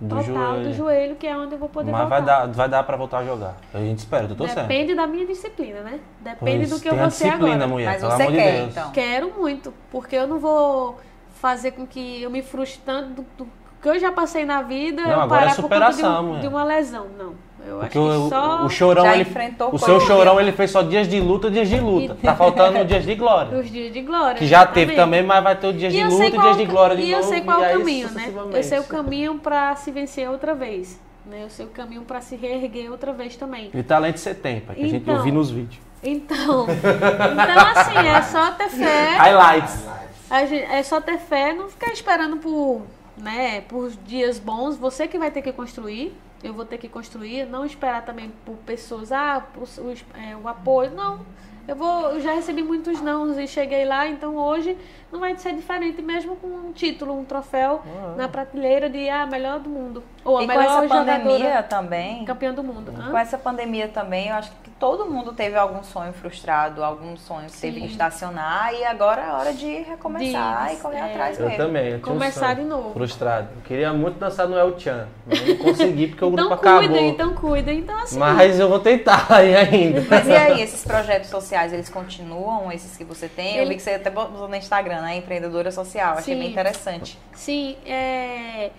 Do 0.00 0.16
total 0.16 0.22
joelho. 0.24 0.62
do 0.70 0.72
joelho, 0.74 1.16
que 1.16 1.26
é 1.26 1.36
onde 1.36 1.52
eu 1.56 1.58
vou 1.58 1.68
poder 1.68 1.90
Mas 1.92 2.00
voltar. 2.00 2.16
vai 2.20 2.24
dar, 2.24 2.46
vai 2.54 2.68
dar 2.70 2.82
pra 2.84 2.96
voltar 2.96 3.18
a 3.18 3.24
jogar. 3.26 3.56
A 3.74 3.78
gente 3.80 3.98
espera, 3.98 4.24
eu 4.24 4.34
tô 4.34 4.46
certo. 4.48 4.66
Depende 4.66 4.94
da 4.94 5.06
minha 5.06 5.26
disciplina, 5.26 5.80
né? 5.82 6.00
Depende 6.20 6.58
Pois, 6.66 6.70
do 6.70 6.80
que 6.80 6.88
eu 6.88 6.96
vou 6.96 7.10
ser 7.10 7.24
disciplina, 7.24 7.54
agora. 7.56 7.66
mulher, 7.68 7.86
Mas 8.00 8.02
você 8.02 8.26
quer, 8.28 8.30
de 8.30 8.58
Deus. 8.60 8.70
então. 8.70 8.90
Quero 8.92 9.30
muito, 9.38 9.74
porque 9.90 10.16
eu 10.16 10.26
não 10.26 10.38
vou 10.38 10.98
fazer 11.40 11.72
com 11.72 11.86
que 11.86 12.22
eu 12.22 12.30
me 12.30 12.42
frustre 12.42 12.80
tanto 12.84 13.08
do, 13.22 13.26
do 13.36 13.48
que 13.80 13.88
eu 13.88 13.98
já 13.98 14.10
passei 14.10 14.44
na 14.44 14.60
vida, 14.62 15.02
Não, 15.02 15.10
eu 15.10 15.20
agora 15.20 15.42
é 15.42 15.44
parar 15.48 15.54
por 15.56 15.62
conta 15.68 15.78
de, 15.90 15.94
superação, 15.96 16.32
um- 16.32 16.40
de 16.40 16.48
uma 16.48 16.64
lesão. 16.64 17.06
Não, 17.16 17.34
eu 17.64 17.78
Porque 17.78 17.96
acho 17.98 18.08
o, 18.08 18.22
que 18.24 18.28
só 18.30 18.62
o, 18.62 18.64
o 18.66 18.70
chorão, 18.70 19.04
Já 19.04 19.12
ele, 19.14 19.22
enfrentou 19.22 19.72
o 19.72 19.78
seu 19.78 20.00
chorão, 20.00 20.40
ele 20.40 20.50
fez 20.52 20.70
só 20.72 20.82
dias 20.82 21.06
de 21.08 21.20
luta, 21.20 21.48
dias 21.50 21.68
de 21.68 21.78
luta. 21.78 22.16
Tá 22.20 22.34
faltando 22.36 22.84
dias 22.84 23.04
de 23.04 23.14
glória. 23.14 23.56
os 23.56 23.70
dias 23.70 23.92
de 23.92 24.00
glória. 24.02 24.34
Que 24.36 24.46
já 24.46 24.66
teve 24.66 24.92
exatamente. 24.92 24.96
também, 24.96 25.22
mas 25.22 25.44
vai 25.44 25.54
ter 25.56 25.66
o 25.68 25.72
dias 25.72 25.94
E 25.94 25.96
de 25.96 26.04
luta 26.04 26.26
e 26.26 26.30
dias 26.32 26.56
de 26.56 26.64
glória 26.64 26.96
de 26.96 27.02
e 27.02 27.10
novo. 27.12 27.22
eu 27.22 27.28
sei 27.28 27.40
qual 27.42 27.60
e 27.60 27.64
é 27.64 27.68
o 27.76 27.78
caminho, 27.78 28.10
né? 28.10 28.32
Eu 28.52 28.62
sei 28.64 28.78
o 28.80 28.84
caminho 28.84 29.38
pra 29.38 29.76
se 29.76 29.90
vencer 29.92 30.28
outra 30.28 30.54
vez. 30.54 31.00
Né? 31.24 31.42
Eu 31.44 31.50
sei 31.50 31.66
o 31.66 31.68
caminho 31.68 32.02
pra 32.02 32.20
se 32.20 32.34
reerguer 32.34 32.90
outra 32.90 33.12
vez 33.12 33.36
também. 33.36 33.70
E 33.72 33.82
talento 33.82 34.18
você 34.18 34.34
tem, 34.34 34.60
pai, 34.60 34.74
que 34.76 34.82
a 34.82 34.88
gente 34.88 35.02
Então. 35.02 35.16
ouviu 35.18 35.34
nos 35.34 35.50
vídeos. 35.50 35.78
Então, 36.02 36.66
então 36.72 37.66
assim, 37.76 38.08
é 38.08 38.22
só 38.22 38.50
ter 38.52 38.70
fé. 38.70 39.16
Highlights. 39.18 39.86
A 39.86 40.17
gente- 40.46 40.64
é 40.64 40.82
só 40.82 41.00
ter 41.00 41.18
fé, 41.18 41.52
não 41.52 41.68
ficar 41.68 41.92
esperando 41.92 42.36
por, 42.38 42.82
né, 43.16 43.62
por 43.62 43.90
dias 43.90 44.38
bons. 44.38 44.76
Você 44.76 45.08
que 45.08 45.18
vai 45.18 45.30
ter 45.30 45.42
que 45.42 45.52
construir. 45.52 46.14
Eu 46.42 46.54
vou 46.54 46.64
ter 46.64 46.78
que 46.78 46.88
construir, 46.88 47.46
não 47.46 47.66
esperar 47.66 48.04
também 48.04 48.32
por 48.46 48.54
pessoas, 48.58 49.10
ah, 49.10 49.44
o, 49.56 49.60
o, 49.82 49.92
é, 50.16 50.36
o 50.36 50.46
apoio. 50.46 50.92
Não. 50.92 51.26
Eu 51.66 51.74
vou, 51.76 52.12
eu 52.12 52.20
já 52.20 52.32
recebi 52.32 52.62
muitos 52.62 53.00
nãos 53.02 53.36
e 53.36 53.46
cheguei 53.46 53.84
lá, 53.84 54.08
então 54.08 54.36
hoje 54.36 54.74
não 55.12 55.20
vai 55.20 55.36
ser 55.36 55.52
diferente, 55.52 56.00
mesmo 56.00 56.34
com 56.36 56.46
um 56.46 56.72
título, 56.72 57.12
um 57.18 57.24
troféu 57.26 57.82
na 58.16 58.26
prateleira 58.26 58.88
de 58.88 59.06
ah, 59.10 59.26
melhor 59.26 59.58
do 59.58 59.68
mundo. 59.68 60.02
Ou 60.24 60.38
a 60.38 60.44
E 60.44 60.46
com 60.46 60.52
melhor 60.52 60.64
essa 60.64 60.82
jogadora 60.88 61.18
pandemia 61.18 61.62
também, 61.64 62.24
campeã 62.24 62.54
do 62.54 62.62
mundo. 62.64 62.94
Hã? 62.96 63.10
com 63.10 63.18
essa 63.18 63.36
pandemia 63.36 63.88
também, 63.88 64.28
eu 64.28 64.36
acho 64.36 64.50
que 64.62 64.67
todo 64.78 65.06
mundo 65.06 65.32
teve 65.32 65.56
algum 65.56 65.82
sonho 65.82 66.12
frustrado, 66.12 66.84
algum 66.84 67.16
sonho 67.16 67.46
que 67.48 67.56
teve 67.60 67.80
que 67.80 67.86
estacionar 67.88 68.72
e 68.74 68.84
agora 68.84 69.22
é 69.22 69.32
hora 69.32 69.52
de 69.52 69.66
recomeçar 69.82 70.68
De- 70.68 70.74
e 70.74 70.76
correr 70.76 70.96
é. 70.98 71.02
atrás 71.02 71.38
Eu 71.38 71.46
mesmo. 71.48 71.64
também. 71.64 71.84
Eu 71.88 71.98
tinha 72.00 72.12
um 72.14 72.18
Começar 72.18 72.46
sonho. 72.54 72.56
de 72.56 72.64
novo. 72.64 72.92
Frustrado. 72.92 73.48
Eu 73.56 73.62
queria 73.62 73.92
muito 73.92 74.18
dançar 74.18 74.46
no 74.48 74.56
El 74.56 74.78
Chan. 74.78 75.08
Mas 75.26 75.40
eu 75.40 75.48
não 75.48 75.64
consegui 75.64 76.06
porque 76.08 76.24
o 76.24 76.28
Então 76.32 76.48
grupo 76.48 76.62
cuida, 76.62 76.78
acabou. 76.80 76.98
então 77.04 77.34
cuida. 77.34 77.72
Então 77.72 77.98
assim, 77.98 78.18
Mas 78.18 78.58
eu 78.60 78.68
vou 78.68 78.78
tentar 78.78 79.26
aí 79.32 79.54
ainda. 79.56 80.04
Mas 80.08 80.26
e 80.26 80.32
aí, 80.36 80.62
esses 80.62 80.84
projetos 80.84 81.28
sociais, 81.28 81.72
eles 81.72 81.88
continuam, 81.88 82.70
esses 82.70 82.96
que 82.96 83.04
você 83.04 83.28
tem? 83.28 83.56
Eu 83.56 83.62
Ele- 83.62 83.70
vi 83.70 83.76
que 83.76 83.82
você 83.82 83.90
até 83.90 84.10
botou 84.10 84.48
no 84.48 84.54
Instagram, 84.56 85.00
né? 85.02 85.16
Empreendedora 85.16 85.70
social. 85.72 86.16
Achei 86.18 86.34
Sim. 86.34 86.40
bem 86.40 86.50
interessante. 86.50 87.18
Sim, 87.34 87.76
é, 87.84 88.70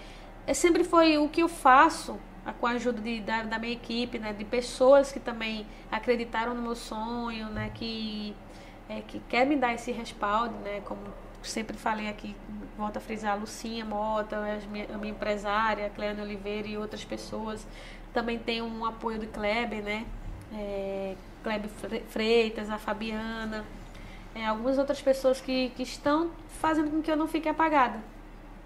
é 0.48 0.54
sempre 0.54 0.84
foi 0.84 1.18
o 1.18 1.28
que 1.28 1.42
eu 1.42 1.48
faço 1.50 2.18
com 2.54 2.68
a 2.68 2.72
ajuda 2.72 3.02
de, 3.02 3.20
da, 3.22 3.44
da 3.44 3.60
minha 3.60 3.74
equipe, 3.74 4.18
né, 4.20 4.34
de 4.34 4.46
pessoas 4.46 5.12
que 5.12 5.20
também 5.20 5.66
acreditaram 5.92 6.54
no 6.56 6.62
meu 6.62 6.76
sonho, 6.76 7.48
né, 7.50 7.72
que 7.74 8.36
é, 8.88 9.02
que 9.02 9.20
quer 9.30 9.46
me 9.46 9.56
dar 9.56 9.74
esse 9.74 9.92
respaldo, 9.92 10.56
né, 10.60 10.82
como 10.86 11.00
sempre 11.44 11.78
falei 11.78 12.10
aqui, 12.10 12.36
volto 12.78 12.98
a 12.98 13.00
frisar, 13.00 13.34
a 13.34 13.36
Lucinha 13.36 13.86
Mota, 13.86 14.38
a 14.38 14.98
minha 14.98 15.12
empresária, 15.12 15.86
a 15.86 15.90
Cleane 15.90 16.22
Oliveira 16.22 16.68
e 16.68 16.78
outras 16.78 17.04
pessoas. 17.06 17.66
Também 18.14 18.40
tem 18.40 18.62
um 18.62 18.84
apoio 18.86 19.20
do 19.20 19.28
Kleber, 19.28 19.84
né, 19.84 20.06
é, 20.54 21.16
Kleber 21.44 21.70
Fre- 21.70 22.04
Freitas, 22.10 22.70
a 22.70 22.78
Fabiana, 22.78 23.64
é, 24.36 24.46
algumas 24.46 24.78
outras 24.78 25.02
pessoas 25.02 25.40
que, 25.42 25.70
que 25.70 25.84
estão 25.84 26.32
fazendo 26.60 26.90
com 26.92 27.02
que 27.02 27.12
eu 27.12 27.16
não 27.18 27.28
fique 27.28 27.48
apagada, 27.50 28.00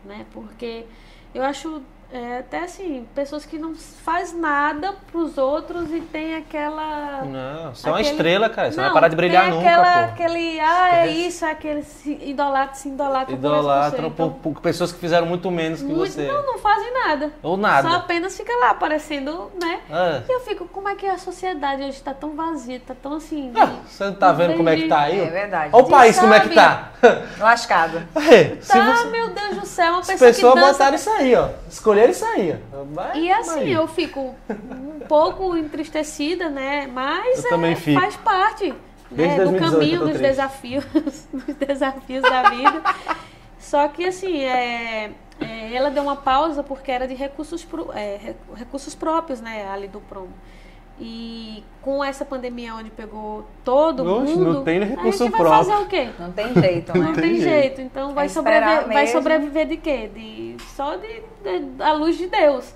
né? 0.03 0.26
Porque 0.34 0.85
eu 1.34 1.43
acho 1.43 1.81
é, 2.14 2.38
até 2.40 2.60
assim, 2.64 3.07
pessoas 3.15 3.44
que 3.45 3.57
não 3.57 3.73
faz 3.76 4.31
nada 4.34 4.94
pros 5.11 5.38
outros 5.38 5.91
e 5.91 5.99
tem 5.99 6.35
aquela 6.35 7.23
Não, 7.26 7.73
você 7.73 7.88
é 7.88 7.91
uma 7.91 7.98
Aquele- 7.99 8.11
estrela, 8.15 8.49
cara. 8.49 8.72
Você 8.72 8.77
não, 8.77 8.84
vai 8.84 8.94
parar 8.94 9.07
de 9.07 9.15
brilhar 9.15 9.45
tem 9.45 9.53
nunca, 9.53 9.68
aquela, 9.69 9.94
pô. 10.07 10.14
aquele, 10.14 10.60
ah, 10.60 10.90
é 10.98 11.07
isso, 11.07 11.44
é 11.44 11.52
aquele 11.52 11.81
se 11.84 12.11
idolatra, 12.22 12.76
se 12.76 12.90
idolatra 12.90 13.26
por 13.26 13.34
essa 13.34 13.57
Idolatram 13.57 14.11
pessoa. 14.11 14.30
por, 14.30 14.53
por 14.53 14.61
pessoas 14.61 14.91
que 14.91 14.99
fizeram 14.99 15.26
muito 15.26 15.49
menos 15.49 15.80
que 15.80 15.85
Então, 15.85 15.98
muito- 15.98 16.11
você. 16.14 16.27
Não, 16.27 16.45
não 16.45 16.57
fazem 16.60 16.94
nada. 16.94 17.31
Ou 17.41 17.57
nada. 17.57 17.90
Só 17.90 17.95
apenas 17.95 18.38
fica 18.38 18.53
lá 18.57 18.69
aparecendo, 18.69 19.52
né? 19.61 19.80
Ah. 19.91 20.22
E 20.27 20.31
eu 20.31 20.40
fico, 20.41 20.65
como 20.68 20.88
é 20.90 20.95
que 20.95 21.07
a 21.07 21.18
sociedade 21.18 21.81
hoje 21.84 22.02
tá 22.02 22.14
tão 22.14 22.35
vazia, 22.35 22.80
tá 22.85 22.94
tão 23.02 23.14
assim. 23.15 23.52
de- 23.52 23.60
Ah, 23.60 23.72
Você 23.88 24.03
não 24.06 24.14
tá 24.14 24.31
vendo 24.31 24.56
como 24.56 24.69
é 24.69 24.76
que 24.76 24.88
tá 24.88 24.99
aí? 25.02 25.19
É 25.19 25.26
verdade. 25.30 25.69
Olha 25.73 25.84
o 25.84 25.90
país 25.90 26.19
como 26.19 26.34
é 26.34 26.40
que 26.41 26.49
tá. 26.53 26.90
Lascado. 27.40 28.02
É, 28.34 28.56
se 28.61 28.72
Tá, 28.72 28.95
você- 28.95 29.07
meu 29.10 29.30
Deus 29.30 29.57
do 29.57 29.65
céu, 29.65 29.91
uma 29.94 29.99
as 29.99 30.07
pessoa 30.07 30.31
pessoas 30.31 30.53
que 30.53 30.60
dança 30.60 30.72
botaram 30.73 30.95
isso 30.95 31.10
aí, 31.10 31.35
ó. 31.35 31.49
Escolheram 31.69 32.02
aí, 32.25 32.59
ó. 32.73 32.84
Vai, 32.85 33.19
E 33.21 33.31
assim, 33.31 33.59
vai. 33.59 33.69
eu 33.69 33.88
fico 33.88 34.35
um 34.49 34.99
pouco 35.07 35.55
entristecida, 35.57 36.49
né? 36.49 36.88
Mas 36.88 37.43
é, 37.45 37.49
faz 37.99 38.15
parte 38.17 38.73
né, 39.11 39.35
do 39.38 39.51
2018 39.51 39.71
caminho, 39.71 39.99
dos 39.99 40.09
triste. 40.09 40.21
desafios, 40.23 40.85
dos 41.34 41.55
desafios 41.55 42.21
da 42.23 42.49
vida. 42.49 42.81
Só 43.59 43.88
que 43.88 44.05
assim, 44.05 44.43
é, 44.43 45.11
é, 45.39 45.73
ela 45.73 45.89
deu 45.89 46.03
uma 46.03 46.15
pausa 46.17 46.61
porque 46.63 46.91
era 46.91 47.07
de 47.07 47.13
recursos, 47.13 47.63
pro- 47.63 47.91
é, 47.93 48.17
re- 48.17 48.35
recursos 48.55 48.93
próprios, 48.93 49.39
né, 49.39 49.67
ali 49.71 49.88
do 49.88 49.99
prom. 50.01 50.27
E 51.05 51.63
com 51.81 52.01
essa 52.01 52.23
pandemia 52.23 52.73
onde 52.75 52.89
pegou 52.89 53.45
todo 53.63 54.05
Oxe, 54.05 54.31
mundo, 54.35 54.53
não 54.53 54.63
tem 54.63 54.80
nem 54.80 54.88
a 54.88 54.91
recurso 54.91 55.23
gente 55.25 55.31
vai 55.31 55.41
próprio. 55.41 55.65
fazer 55.71 55.84
o 55.84 55.88
quê? 55.88 56.09
Não 56.17 56.31
tem 56.31 56.53
jeito, 56.53 56.97
né? 56.97 57.05
Não 57.07 57.13
tem 57.13 57.39
jeito. 57.41 57.81
Então 57.81 58.13
vai, 58.13 58.25
esperar 58.27 58.61
sobreviver, 58.84 58.93
vai 58.93 59.07
sobreviver 59.07 59.67
de 59.67 59.77
quê? 59.77 60.09
De, 60.13 60.55
só 60.77 60.95
de, 60.95 61.21
de- 61.43 61.65
da 61.75 61.91
luz 61.91 62.17
de 62.17 62.27
Deus. 62.27 62.73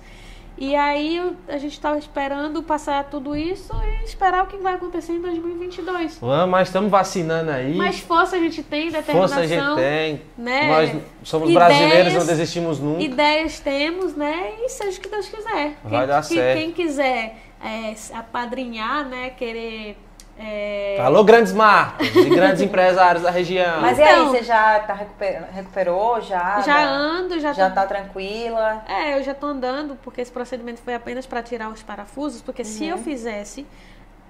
E 0.60 0.74
aí 0.74 1.22
a 1.46 1.56
gente 1.56 1.72
estava 1.72 1.96
esperando 1.98 2.62
passar 2.64 3.04
tudo 3.04 3.34
isso 3.36 3.72
e 4.02 4.04
esperar 4.04 4.42
o 4.42 4.46
que 4.48 4.56
vai 4.56 4.74
acontecer 4.74 5.12
em 5.12 5.20
2022. 5.20 6.18
Vamos, 6.20 6.50
mas 6.50 6.66
estamos 6.68 6.90
vacinando 6.90 7.50
aí. 7.52 7.76
Mas 7.76 8.00
força 8.00 8.34
a 8.34 8.38
gente 8.40 8.62
tem, 8.64 8.90
determinação. 8.90 9.20
Força 9.20 9.40
a 9.40 9.46
gente 9.46 9.76
tem. 9.76 10.20
né? 10.36 10.66
Nós 10.92 11.02
somos 11.22 11.48
Ideias- 11.48 11.68
brasileiros, 11.78 12.14
não 12.14 12.26
desistimos 12.26 12.80
nunca. 12.80 13.02
Ideias 13.02 13.60
temos, 13.60 14.16
né? 14.16 14.50
E 14.60 14.68
seja 14.68 14.98
o 14.98 15.00
que 15.00 15.08
Deus 15.08 15.28
quiser. 15.28 15.76
Vai 15.84 16.00
quem, 16.00 16.06
dar 16.08 16.20
que- 16.22 16.34
certo. 16.34 16.58
Quem 16.58 16.72
quiser 16.72 17.36
é, 17.62 17.94
se 17.94 18.12
apadrinhar, 18.12 19.04
né? 19.06 19.30
Querer. 19.30 19.96
é, 20.38 20.98
Alô, 21.00 21.24
grandes 21.24 21.52
marcas 21.52 22.14
e 22.14 22.30
grandes 22.30 22.62
empresários 22.62 23.22
da 23.24 23.30
região. 23.30 23.80
Mas 23.80 23.98
e 23.98 24.02
aí, 24.02 24.20
Então- 24.20 24.30
você 24.30 24.42
já 24.42 24.78
tá 24.80 24.94
recuper... 24.94 25.42
recuperou? 25.52 26.20
Já? 26.20 26.60
já 26.60 26.84
ando, 26.84 27.38
já, 27.40 27.52
Já 27.52 27.68
tô- 27.68 27.74
tá 27.74 27.86
tranquila? 27.86 28.84
É, 28.88 29.18
eu 29.18 29.22
já 29.24 29.34
tô 29.34 29.46
andando, 29.46 29.96
porque 30.02 30.20
esse 30.20 30.30
procedimento 30.30 30.80
foi 30.82 30.94
apenas 30.94 31.26
para 31.26 31.42
tirar 31.42 31.68
os 31.70 31.82
parafusos, 31.82 32.40
porque 32.40 32.64
se 32.64 32.84
Uhum. 32.84 32.90
eu 32.90 32.98
fizesse 32.98 33.66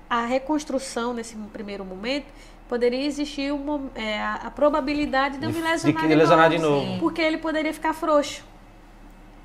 a 0.09 0.25
reconstrução 0.25 1.13
nesse 1.13 1.37
primeiro 1.53 1.85
momento, 1.85 2.27
poderia 2.67 3.05
existir 3.05 3.53
um 3.53 3.59
mom- 3.59 3.89
é, 3.95 4.19
a, 4.19 4.35
a 4.47 4.51
probabilidade 4.51 5.37
de 5.39 5.45
eu 5.45 5.51
me 5.53 5.61
lesionar 5.61 6.03
de 6.03 6.09
de, 6.09 6.15
lesionar 6.15 6.51
novo, 6.51 6.57
de 6.57 6.63
novo. 6.87 6.99
Porque 7.01 7.21
ele 7.21 7.37
poderia 7.39 7.73
ficar 7.75 7.93
frouxo. 7.93 8.43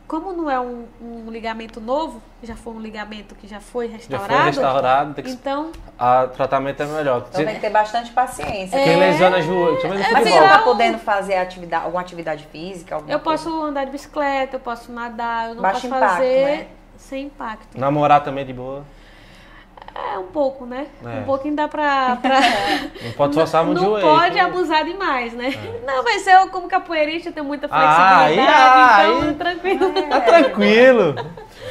Como 0.07 0.33
não 0.33 0.49
é 0.49 0.59
um, 0.59 0.85
um 1.01 1.31
ligamento 1.31 1.79
novo, 1.79 2.21
já 2.43 2.55
foi 2.55 2.73
um 2.73 2.79
ligamento 2.79 3.35
que 3.35 3.47
já 3.47 3.59
foi 3.59 3.87
Já 3.87 3.95
restaurado, 3.95 4.33
foi 4.33 4.45
restaurado, 4.45 5.13
tem 5.13 5.23
que... 5.23 5.31
então 5.31 5.71
a, 5.97 6.23
o 6.25 6.27
tratamento 6.27 6.83
é 6.83 6.85
melhor. 6.85 7.25
Então 7.29 7.45
tem 7.45 7.55
que 7.55 7.61
ter 7.61 7.69
bastante 7.69 8.11
paciência. 8.11 8.75
É. 8.75 8.83
Quem 8.83 8.99
lesiona 8.99 9.41
joelho, 9.41 9.71
deixa 9.73 9.87
eu 9.87 9.91
ver 9.93 9.99
no 9.99 10.11
Mas 10.13 10.23
você 10.23 10.33
já 10.33 10.49
tá 10.49 10.57
Não. 10.57 10.63
podendo 10.65 10.97
fazer 10.99 11.35
atividade, 11.35 11.85
alguma 11.85 12.01
atividade 12.01 12.45
física? 12.51 12.95
Alguma 12.95 13.13
eu 13.13 13.19
coisa? 13.19 13.43
posso 13.43 13.63
andar 13.63 13.85
de 13.85 13.91
bicicleta, 13.91 14.57
eu 14.57 14.59
posso 14.59 14.91
nadar, 14.91 15.49
eu 15.49 15.55
não 15.55 15.61
Baixo 15.61 15.81
posso 15.81 15.87
impacto, 15.87 16.15
fazer 16.15 16.45
né? 16.45 16.67
sem 16.97 17.25
impacto. 17.25 17.79
Namorar 17.79 18.23
também 18.23 18.45
de 18.45 18.53
boa. 18.53 18.83
É 20.11 20.17
um 20.17 20.27
pouco, 20.27 20.65
né? 20.65 20.87
É. 21.05 21.19
Um 21.19 21.23
pouquinho 21.23 21.55
dá 21.55 21.67
pra. 21.67 22.17
pra... 22.17 22.39
Não 23.03 23.11
pode 23.15 23.33
forçar 23.33 23.65
muito 23.65 23.81
não 23.81 23.99
pode 23.99 24.37
abusar 24.37 24.83
demais, 24.83 25.33
né? 25.33 25.53
Não, 25.85 26.03
mas 26.03 26.27
eu, 26.27 26.49
como 26.49 26.67
capoeirista, 26.67 27.31
tenho 27.31 27.45
muita 27.45 27.67
Ah, 27.71 28.25
flexibilidade, 28.27 28.39
aí, 28.39 29.11
então 29.17 29.29
aí. 29.29 29.35
tranquilo. 29.35 29.93
Tá 30.09 30.21
tranquilo. 30.21 31.15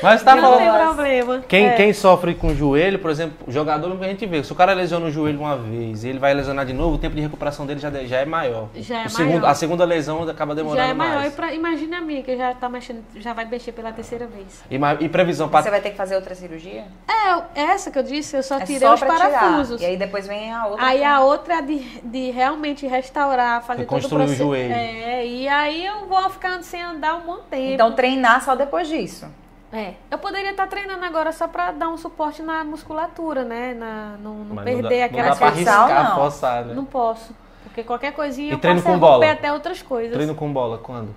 Mas 0.03 0.23
tá 0.23 0.35
não 0.35 0.43
falando. 0.43 0.59
tem 0.59 0.87
problema. 0.87 1.45
Quem, 1.49 1.67
É. 1.67 1.73
quem 1.75 1.93
sofre 1.93 2.35
com 2.35 2.49
o 2.49 2.55
joelho, 2.55 2.99
por 2.99 3.11
exemplo, 3.11 3.37
o 3.47 3.53
jogador, 3.53 3.97
a 4.01 4.05
gente 4.09 4.27
vê, 4.27 4.43
se 4.43 4.53
o 4.53 4.55
cara 4.55 4.73
lesiona 4.73 5.07
o 5.07 5.11
joelho 5.11 5.41
uma 5.41 5.57
vez 5.57 6.05
e 6.05 6.09
ele 6.09 6.19
vai 6.19 6.35
lesionar 6.35 6.67
de 6.67 6.73
novo, 6.73 6.97
o 6.97 6.99
tempo 6.99 7.15
de 7.15 7.21
recuperação 7.23 7.65
dele 7.67 7.81
já, 7.81 7.91
já 7.91 8.19
é 8.19 8.25
maior. 8.25 8.69
Já 8.77 9.03
é 9.03 9.07
O 9.07 9.11
segundo- 9.11 9.41
maior. 9.41 9.51
a 9.51 9.55
segunda 9.55 9.85
lesão 9.85 10.29
acaba 10.29 10.55
demorando 10.55 10.83
Já 10.85 10.91
é 10.91 10.95
maior. 10.95 11.15
mais. 11.21 11.33
E 11.33 11.37
pra, 11.37 11.53
imagine 11.55 11.95
a 11.95 12.01
minha, 12.01 12.23
que 12.23 12.37
já 12.37 12.55
tá 12.55 12.69
mexendo, 12.69 13.03
já 13.17 13.33
vai 13.33 13.45
mexer 13.45 13.73
pela 13.73 13.93
terceira 13.93 14.27
vez. 14.27 14.63
E, 14.71 15.05
e 15.05 15.09
previsão 15.09 15.49
para 15.49 15.63
Você 15.63 15.71
vai 15.71 15.81
ter 15.81 15.91
que 15.91 15.97
fazer 15.97 16.17
outra 16.17 16.35
cirurgia? 16.35 16.85
É, 17.09 17.61
essa 17.63 17.91
que 17.91 17.99
eu 17.99 18.03
disse, 18.03 18.37
eu 18.37 18.43
só 18.43 18.57
É 18.59 18.61
tirei 18.65 18.81
só 18.81 18.95
os 18.95 19.01
pra 19.01 19.15
tirar. 19.15 19.31
parafusos. 19.31 19.81
E 19.81 19.85
aí 19.87 19.97
depois 19.97 20.27
vem 20.27 20.53
a 20.53 20.67
outra. 20.67 20.85
Aí 20.87 21.05
a 21.05 21.21
outra 21.21 21.55
é 21.59 21.63
de, 21.63 21.79
de 22.03 22.31
realmente 22.31 22.87
restaurar, 22.87 23.63
fazer 23.63 23.85
todo 23.85 23.93
o 23.93 23.97
Reconstruir 23.97 24.25
o 24.25 24.35
joelho. 24.35 24.73
É, 24.73 25.27
e 25.27 25.49
aí 25.49 25.87
eu 25.87 26.07
vou 26.09 26.29
ficar 26.31 26.61
sem 26.63 26.83
andar 26.83 27.17
um 27.17 27.21
bom 27.21 27.39
tempo. 27.51 27.73
Então 27.75 27.93
treinar 27.93 28.43
só 28.45 28.55
depois 28.55 28.89
disso. 28.89 29.27
É, 29.73 29.95
eu 30.11 30.19
poderia 30.19 30.51
estar 30.51 30.67
treinando 30.67 31.03
agora 31.05 31.33
só 31.33 31.49
pra 31.49 31.71
dar 31.73 31.89
um 31.89 31.97
suporte 31.97 32.43
na 32.43 32.63
musculatura, 32.63 33.43
né? 33.43 33.73
Na, 33.73 34.17
não 34.23 34.35
não 34.45 34.57
perder 34.63 34.83
não 34.83 34.89
dá, 34.91 35.05
aquela 35.07 35.29
não 35.31 35.39
dá 35.39 35.47
arriscar, 35.47 36.09
não. 36.11 36.15
forçar, 36.17 36.65
né? 36.67 36.75
Não 36.75 36.85
posso. 36.85 37.35
Porque 37.65 37.83
qualquer 37.83 38.13
coisinha 38.13 38.51
E 38.51 38.53
eu 38.53 38.59
treino 38.59 38.83
posso 38.83 38.93
com 38.93 38.99
bola? 39.01 39.15
romper 39.15 39.31
até 39.31 39.51
outras 39.53 39.81
coisas. 39.81 40.13
Treino 40.13 40.35
com 40.35 40.53
bola, 40.53 40.77
quando? 40.77 41.15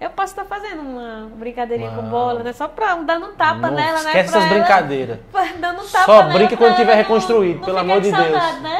Eu 0.00 0.08
posso 0.10 0.32
estar 0.32 0.44
fazendo 0.46 0.80
uma 0.80 1.28
brincadeirinha 1.36 1.90
Uau. 1.90 2.00
com 2.02 2.08
bola, 2.08 2.42
né? 2.42 2.52
Só 2.54 2.66
pra 2.68 2.94
dando 2.94 3.26
um 3.26 3.32
tapa 3.34 3.68
Não 3.68 3.74
nela, 3.74 4.00
né? 4.00 4.10
esquece 4.10 4.28
essas 4.30 4.44
ela- 4.44 4.54
brincadeiras. 4.54 5.18
Dando 5.60 5.82
um 5.82 5.86
tapa 5.86 6.04
Só 6.06 6.22
nela 6.22 6.32
brinca 6.32 6.56
quando 6.56 6.76
tiver 6.76 6.92
não- 6.92 6.96
reconstruído, 7.02 7.58
não 7.58 7.64
pelo 7.66 7.78
ficar 7.78 7.90
amor 7.92 8.00
de 8.00 8.10
Deus. 8.12 8.22
saudade, 8.40 8.60
Né? 8.60 8.78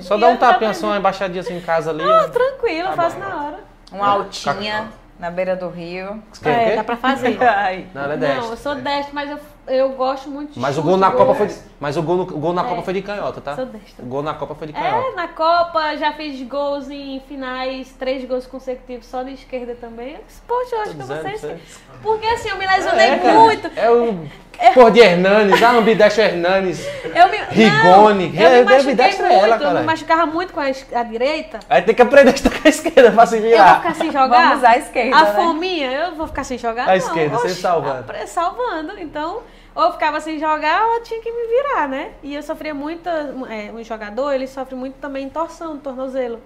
Só 0.00 0.16
E 0.16 0.20
dá 0.20 0.28
um 0.28 0.36
tava- 0.36 0.52
tapinha, 0.54 0.72
só 0.72 0.86
uma 0.86 0.96
embaixadinha 0.96 1.40
assim 1.42 1.56
em 1.58 1.60
casa 1.60 1.90
ali. 1.90 2.02
Ah, 2.02 2.24
ó. 2.24 2.28
tranquilo, 2.30 2.88
Tá 2.88 2.92
faço 2.94 3.16
bom. 3.18 3.28
na 3.28 3.42
hora. 3.44 3.58
Uma 3.92 4.06
altinha 4.08 4.88
na 5.18 5.30
beira 5.30 5.56
do 5.56 5.68
rio. 5.68 6.22
Quer 6.42 6.48
o 6.48 6.52
É, 6.52 6.70
quê? 6.70 6.76
dá 6.76 6.84
pra 6.84 6.96
fazer. 6.96 7.36
Não, 7.94 8.02
ela 8.02 8.14
é 8.14 8.16
Não, 8.16 8.28
destro. 8.28 8.52
eu 8.52 8.56
sou 8.56 8.74
destro, 8.74 9.14
mas 9.14 9.30
eu, 9.30 9.38
eu 9.66 9.88
gosto 9.90 10.28
muito 10.30 10.52
de 10.54 10.60
Mas 10.60 10.72
o 10.76 10.80
chute, 10.80 10.86
gol 10.88 10.96
na. 10.96 11.10
Copa 11.10 11.34
foi 11.34 11.46
de, 11.46 11.54
mas 11.80 11.96
o 11.96 12.02
gol, 12.02 12.20
o 12.20 12.26
gol 12.26 12.52
na 12.52 12.64
É. 12.64 12.68
Copa 12.68 12.82
foi 12.82 12.94
de 12.94 13.02
canhota, 13.02 13.40
tá? 13.40 13.56
Sou 13.56 13.66
destro. 13.66 14.04
O 14.04 14.08
gol 14.08 14.22
na 14.22 14.34
Copa 14.34 14.54
foi 14.54 14.66
de 14.66 14.72
canhota. 14.72 15.08
É, 15.08 15.14
na 15.14 15.28
Copa 15.28 15.96
já 15.96 16.12
fiz 16.12 16.40
gols 16.46 16.90
em 16.90 17.20
finais, 17.28 17.92
três 17.98 18.24
gols 18.28 18.46
consecutivos 18.46 19.06
só 19.06 19.22
de 19.22 19.32
esquerda 19.32 19.74
também. 19.74 20.18
Poxa, 20.46 20.74
eu 20.76 20.80
acho 20.82 20.90
que 20.90 20.96
Tô 20.96 21.02
eu 21.02 21.06
vou 21.06 21.16
ser 21.16 21.32
dizendo, 21.32 21.54
esquerda. 21.54 21.60
Porque 22.02 22.26
assim, 22.26 22.48
eu 22.50 22.56
me 22.58 22.66
lesionei 22.66 23.06
É, 23.08 23.32
muito. 23.32 23.70
É 23.74 23.90
o 23.90 24.26
Pô 24.74 24.90
de 24.90 25.00
Hernanes, 25.00 25.62
ah, 25.62 25.70
ambidestro 25.72 26.22
Hernanes. 26.22 26.86
Eu 27.14 27.28
me, 27.30 27.36
Rigoni. 27.48 28.28
Não, 28.30 28.42
eu 28.42 28.64
me 28.64 28.72
é 28.72 28.82
muito, 28.82 29.22
ela, 29.22 29.56
eu 29.56 29.60
cara. 29.60 29.80
me 29.80 29.86
machucava 29.86 30.26
muito 30.26 30.52
com 30.52 30.60
a, 30.60 30.70
es- 30.70 30.86
a 30.94 31.02
direita. 31.02 31.60
Aí 31.68 31.82
tem 31.82 31.94
que 31.94 32.02
aprender 32.02 32.30
a 32.30 32.32
tocar 32.34 32.60
a 32.64 32.68
esquerda 32.68 33.10
pra 33.12 33.26
se 33.26 33.36
Eu 33.36 33.40
vou 33.42 33.50
virar. 33.50 33.76
ficar 33.76 33.94
sem 33.94 34.10
jogar. 34.12 34.28
Vamos 34.28 34.58
usar 34.58 34.70
a 34.70 34.78
esquerda, 34.78 35.16
A 35.16 35.24
né? 35.24 35.32
fominha, 35.34 35.90
eu 35.92 36.14
vou 36.14 36.26
ficar 36.26 36.44
sem 36.44 36.58
jogar? 36.58 36.84
A 36.84 36.86
não. 36.88 36.94
esquerda, 36.94 37.36
Oxe, 37.36 37.54
salvando. 37.54 38.12
a- 38.12 38.26
Salvando. 38.26 38.92
Então, 38.98 39.40
ou 39.74 39.84
eu 39.84 39.92
ficava 39.92 40.20
sem 40.20 40.38
jogar 40.38 40.86
ou 40.86 40.94
eu 40.94 41.02
tinha 41.02 41.20
que 41.20 41.30
me 41.30 41.46
virar, 41.46 41.88
né? 41.88 42.10
E 42.22 42.34
eu 42.34 42.42
sofria 42.42 42.74
muito, 42.74 43.08
é, 43.08 43.70
um 43.74 43.82
jogador, 43.84 44.32
ele 44.32 44.46
sofre 44.46 44.74
muito 44.74 44.94
também 44.94 45.28
torção 45.28 45.74
do 45.76 45.80
tornozelo, 45.82 46.40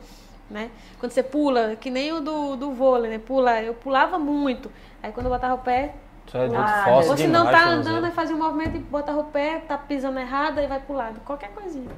né? 0.51 0.69
Quando 0.99 1.13
você 1.13 1.23
pula, 1.23 1.77
que 1.81 1.91
nem 1.91 2.13
o 2.13 2.21
do, 2.21 2.57
do 2.57 2.73
vôlei, 2.73 3.11
né? 3.11 3.21
Pula, 3.25 3.61
eu 3.63 3.75
pulava 3.75 4.19
muito. 4.19 4.71
Aí 5.03 5.13
quando 5.13 5.27
eu 5.27 5.33
botava 5.33 5.55
o 5.55 5.59
pé, 5.59 5.93
Isso 6.31 6.37
é 6.39 6.47
muito 6.47 6.61
Ah, 6.61 6.85
forte 6.85 7.11
ou 7.11 7.17
se 7.17 7.27
não 7.27 7.45
tá 7.51 7.69
andando, 7.71 8.05
aí 8.05 8.13
fazia 8.13 8.37
um 8.37 8.39
movimento 8.39 8.77
e 8.77 8.79
botava 8.79 9.19
o 9.19 9.25
pé, 9.25 9.59
tá 9.67 9.77
pisando 9.77 10.21
errado, 10.21 10.59
aí 10.59 10.69
vai 10.69 10.79
pro 10.79 10.95
lado. 10.95 11.19
Qualquer 11.25 11.51
coisinha 11.51 11.91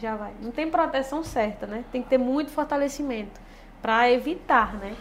já 0.00 0.16
vai. 0.16 0.32
Não 0.42 0.50
tem 0.50 0.68
proteção 0.68 1.22
certa, 1.22 1.68
né? 1.68 1.84
Tem 1.92 2.02
que 2.02 2.08
ter 2.08 2.18
muito 2.18 2.50
fortalecimento 2.50 3.40
para 3.80 4.10
evitar, 4.10 4.74
né? 4.74 4.96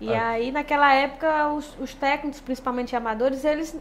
E 0.00 0.12
É. 0.12 0.20
aí, 0.20 0.52
naquela 0.52 0.94
época, 0.94 1.48
os, 1.48 1.76
os 1.80 1.94
técnicos, 1.94 2.40
principalmente 2.40 2.94
amadores, 2.94 3.44
eles, 3.44 3.76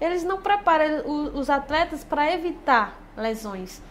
eles 0.00 0.22
não 0.22 0.40
preparam 0.40 1.00
o- 1.04 1.36
os 1.36 1.50
atletas 1.50 2.04
para 2.04 2.32
evitar 2.32 2.96
lesões. 3.16 3.82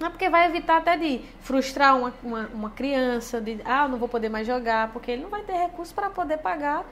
Não 0.00 0.06
é 0.06 0.10
porque 0.10 0.30
vai 0.30 0.46
evitar 0.46 0.78
até 0.78 0.96
de 0.96 1.18
frustrar 1.42 1.94
uma, 1.94 2.12
uma, 2.22 2.48
uma 2.54 2.70
criança, 2.70 3.38
de 3.38 3.60
ah, 3.66 3.86
não 3.86 3.98
vou 3.98 4.08
poder 4.08 4.30
mais 4.30 4.46
jogar, 4.46 4.88
porque 4.94 5.10
ele 5.10 5.22
não 5.22 5.28
vai 5.30 5.42
ter 5.42 5.52
recurso 5.52 5.94
para 5.94 6.08
poder 6.08 6.38
pagar 6.38 6.82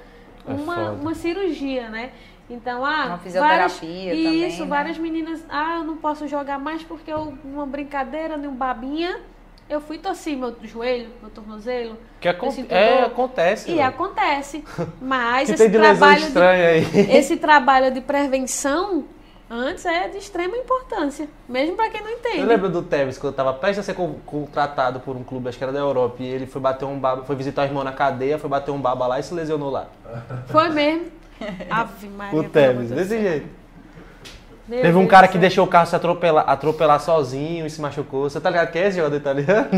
É 0.46 0.52
uma, 0.52 0.90
uma 0.92 1.14
cirurgia, 1.14 1.88
né? 1.88 2.10
Então, 2.50 2.84
ah, 2.84 3.06
Uma 3.06 3.18
fisioterapia 3.18 3.58
várias, 3.58 3.78
também, 3.78 4.48
Isso, 4.48 4.62
né? 4.62 4.68
várias 4.68 4.98
meninas, 4.98 5.44
ah, 5.48 5.76
eu 5.78 5.84
não 5.84 5.96
posso 5.96 6.26
jogar 6.28 6.58
mais 6.58 6.82
porque 6.82 7.10
eu, 7.12 7.32
uma 7.44 7.64
brincadeira, 7.64 8.36
nem 8.36 8.48
um 8.50 8.54
babinha, 8.54 9.20
eu 9.70 9.80
fui 9.80 9.96
torcer 9.96 10.36
meu 10.36 10.54
joelho, 10.64 11.08
meu 11.22 11.30
tornozelo. 11.30 11.96
Que 12.20 12.28
acon- 12.28 12.46
eu 12.46 12.52
sinto 12.52 12.72
é, 12.72 13.04
acontece. 13.04 13.70
E 13.70 13.74
velho. 13.76 13.86
acontece. 13.88 14.64
Mas 15.00 15.46
Que 15.48 15.54
esse 15.54 15.62
tem 15.62 15.70
de 15.70 15.78
lesão 15.78 15.96
trabalho 15.98 16.20
de, 16.20 16.26
estranha 16.26 16.68
aí. 16.68 17.16
esse 17.16 17.36
trabalho 17.38 17.90
de 17.92 18.00
prevenção 18.02 19.04
antes 19.52 19.84
é 19.84 20.08
de 20.08 20.16
extrema 20.16 20.56
importância, 20.56 21.28
mesmo 21.46 21.76
para 21.76 21.90
quem 21.90 22.00
não 22.02 22.10
entende. 22.10 22.38
Eu 22.38 22.46
lembro 22.46 22.70
do 22.70 22.82
Tevez, 22.82 23.18
quando 23.18 23.34
tava 23.34 23.52
prestes 23.52 23.80
a 23.80 23.82
ser 23.82 23.94
con- 23.94 24.14
contratado 24.24 24.98
por 25.00 25.14
um 25.14 25.22
clube, 25.22 25.48
acho 25.50 25.58
que 25.58 25.64
era 25.64 25.72
da 25.72 25.78
Europa, 25.78 26.16
e 26.22 26.26
ele 26.26 26.46
foi 26.46 26.60
bater 26.60 26.86
um 26.86 26.98
baba, 26.98 27.24
foi 27.24 27.36
visitar 27.36 27.62
o 27.62 27.64
irmão 27.66 27.84
na 27.84 27.92
cadeia, 27.92 28.38
foi 28.38 28.48
bater 28.48 28.70
um 28.70 28.80
baba 28.80 29.06
lá 29.06 29.20
e 29.20 29.22
se 29.22 29.34
lesionou 29.34 29.68
lá. 29.70 29.86
Foi 30.46 30.70
mesmo. 30.70 31.06
Ave 31.70 32.08
Maria. 32.08 32.40
O 32.40 32.44
Tevez, 32.44 32.90
desse 32.90 33.20
jeito. 33.20 33.46
Meu 34.66 34.80
Teve 34.80 34.96
um 34.96 35.06
cara 35.06 35.28
que 35.28 35.36
deixou 35.36 35.66
o 35.66 35.68
carro 35.68 35.86
se 35.86 35.94
atropelar, 35.94 36.48
atropelar 36.48 36.98
sozinho 37.00 37.66
e 37.66 37.70
se 37.70 37.80
machucou. 37.80 38.30
Você 38.30 38.40
tá 38.40 38.48
ligado 38.48 38.70
que 38.70 38.78
é 38.78 38.86
esse 38.88 38.96
jogador 38.96 39.16
italiano? 39.16 39.68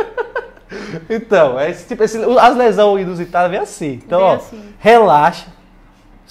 então, 1.08 1.60
é 1.60 1.70
esse 1.70 1.86
tipo, 1.86 2.02
esse, 2.02 2.18
as 2.40 2.56
lesões 2.56 3.02
inusitadas 3.06 3.50
vem 3.50 3.60
assim. 3.60 4.00
Então, 4.04 4.18
Vem 4.18 4.28
ó, 4.28 4.34
assim. 4.34 4.74
relaxa. 4.78 5.46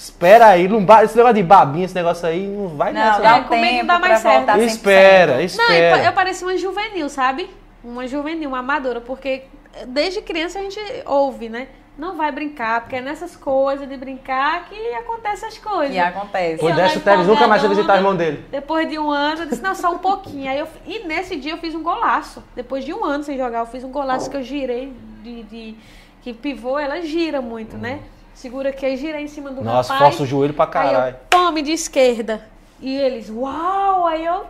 Espera 0.00 0.46
aí, 0.46 0.66
não 0.66 0.82
ba- 0.82 1.04
esse 1.04 1.14
negócio 1.14 1.34
de 1.36 1.42
babinha, 1.42 1.84
esse 1.84 1.94
negócio 1.94 2.26
aí, 2.26 2.46
não 2.46 2.68
vai 2.68 2.90
Não, 2.90 3.00
nessa. 3.02 3.20
dá 3.20 3.36
um 3.36 3.44
comigo 3.44 3.78
não 3.80 3.86
dá 3.86 3.98
mais 3.98 4.18
certo. 4.20 4.36
voltar 4.46 4.56
100%. 4.58 4.64
Espera, 4.66 5.32
Não, 5.34 5.40
espera. 5.42 6.04
eu, 6.04 6.12
parecia 6.14 6.46
uma 6.46 6.56
juvenil, 6.56 7.08
sabe? 7.10 7.50
Uma 7.84 8.06
juvenil, 8.06 8.48
uma 8.48 8.60
amadora, 8.60 9.02
porque 9.02 9.42
desde 9.88 10.22
criança 10.22 10.58
a 10.58 10.62
gente 10.62 10.80
ouve, 11.04 11.50
né? 11.50 11.68
Não 11.98 12.16
vai 12.16 12.32
brincar, 12.32 12.80
porque 12.80 12.96
é 12.96 13.00
nessas 13.02 13.36
coisas 13.36 13.86
de 13.86 13.94
brincar 13.94 14.70
que 14.70 14.74
acontecem 14.94 15.46
as 15.46 15.58
coisas. 15.58 15.94
E 15.94 15.98
acontece. 15.98 16.64
Décio 16.64 16.98
lá 17.00 17.04
Teves 17.04 17.26
nunca 17.26 17.46
mais 17.46 17.60
foi 17.60 17.68
visitar 17.68 17.92
o 17.92 17.96
irmão 17.96 18.16
dele. 18.16 18.42
Depois 18.50 18.88
de 18.88 18.98
um 18.98 19.10
ano, 19.10 19.42
eu 19.42 19.46
disse, 19.46 19.60
não, 19.62 19.74
só 19.74 19.92
um 19.92 19.98
pouquinho. 19.98 20.50
Aí 20.50 20.58
eu, 20.60 20.68
e 20.86 21.00
nesse 21.00 21.36
dia 21.36 21.52
eu 21.52 21.58
fiz 21.58 21.74
um 21.74 21.82
golaço. 21.82 22.42
Depois 22.56 22.86
de 22.86 22.94
um 22.94 23.04
ano 23.04 23.22
sem 23.22 23.36
jogar, 23.36 23.58
eu 23.58 23.66
fiz 23.66 23.84
um 23.84 23.90
golaço 23.90 24.30
que 24.30 24.36
eu 24.38 24.42
girei 24.42 24.94
de. 25.22 25.42
de- 25.42 25.76
que 26.22 26.32
pivô, 26.32 26.78
ela 26.78 27.02
gira 27.02 27.40
muito, 27.42 27.76
né? 27.76 28.00
Segura 28.40 28.70
aqui, 28.70 28.86
aí 28.86 28.96
girei 28.96 29.22
em 29.22 29.28
cima 29.28 29.50
do 29.50 29.62
Nossa, 29.62 29.92
rapaz. 29.92 30.14
força 30.14 30.22
o 30.22 30.26
joelho 30.26 30.54
pra 30.54 30.64
Aí 30.64 30.70
caralho. 30.70 31.14
eu, 31.14 31.20
tome 31.28 31.60
de 31.60 31.72
esquerda. 31.72 32.40
E 32.80 32.96
eles, 32.96 33.28
uau! 33.28 34.06
Aí 34.06 34.24
eu. 34.24 34.46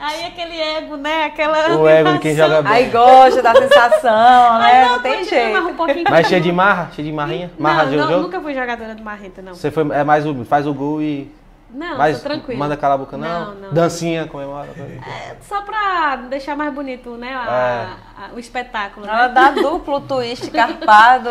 Aí 0.00 0.24
aquele 0.24 0.58
ego, 0.58 0.96
né? 0.96 1.24
Aquela. 1.24 1.76
O 1.76 1.86
ego 1.86 2.14
de 2.14 2.18
quem 2.20 2.34
joga 2.34 2.62
bem. 2.62 2.72
Aí 2.72 2.86
gosta 2.86 3.42
da 3.42 3.54
sensação, 3.56 4.58
né? 4.58 4.88
Não, 4.88 5.02
tem 5.02 5.22
jeito. 5.22 5.58
Um 5.58 6.10
Mas 6.10 6.28
cheio 6.28 6.40
de 6.40 6.50
marra? 6.50 6.90
Cheio 6.94 7.06
de 7.06 7.12
marrinha? 7.12 7.50
Marra 7.58 7.82
não, 7.84 7.90
de 7.90 7.96
não, 7.98 8.08
jogo? 8.08 8.22
nunca 8.22 8.40
fui 8.40 8.54
jogadora 8.54 8.94
de 8.94 9.02
marrenta, 9.02 9.42
não. 9.42 9.54
Você 9.54 9.70
foi, 9.70 9.86
é 9.90 10.02
mais 10.02 10.24
o, 10.26 10.42
faz 10.46 10.66
o 10.66 10.72
gol 10.72 11.02
e. 11.02 11.30
Não, 11.74 11.96
sou 12.12 12.20
tranquilo. 12.22 12.58
Manda 12.58 12.76
calar 12.76 12.94
a 12.94 12.98
boca, 12.98 13.16
não? 13.16 13.46
Não, 13.46 13.54
não. 13.56 13.72
Dancinha, 13.72 14.26
comemora. 14.26 14.68
É 14.78 15.34
só 15.42 15.60
pra 15.62 16.16
deixar 16.28 16.56
mais 16.56 16.72
bonito, 16.72 17.10
né? 17.16 17.34
a- 17.34 17.96
a- 18.16 18.34
o 18.34 18.38
espetáculo. 18.38 19.06
Ela 19.06 19.26
Né? 19.28 19.34
dá 19.34 19.50
duplo 19.50 20.00
twist, 20.00 20.48
carpado. 20.52 21.30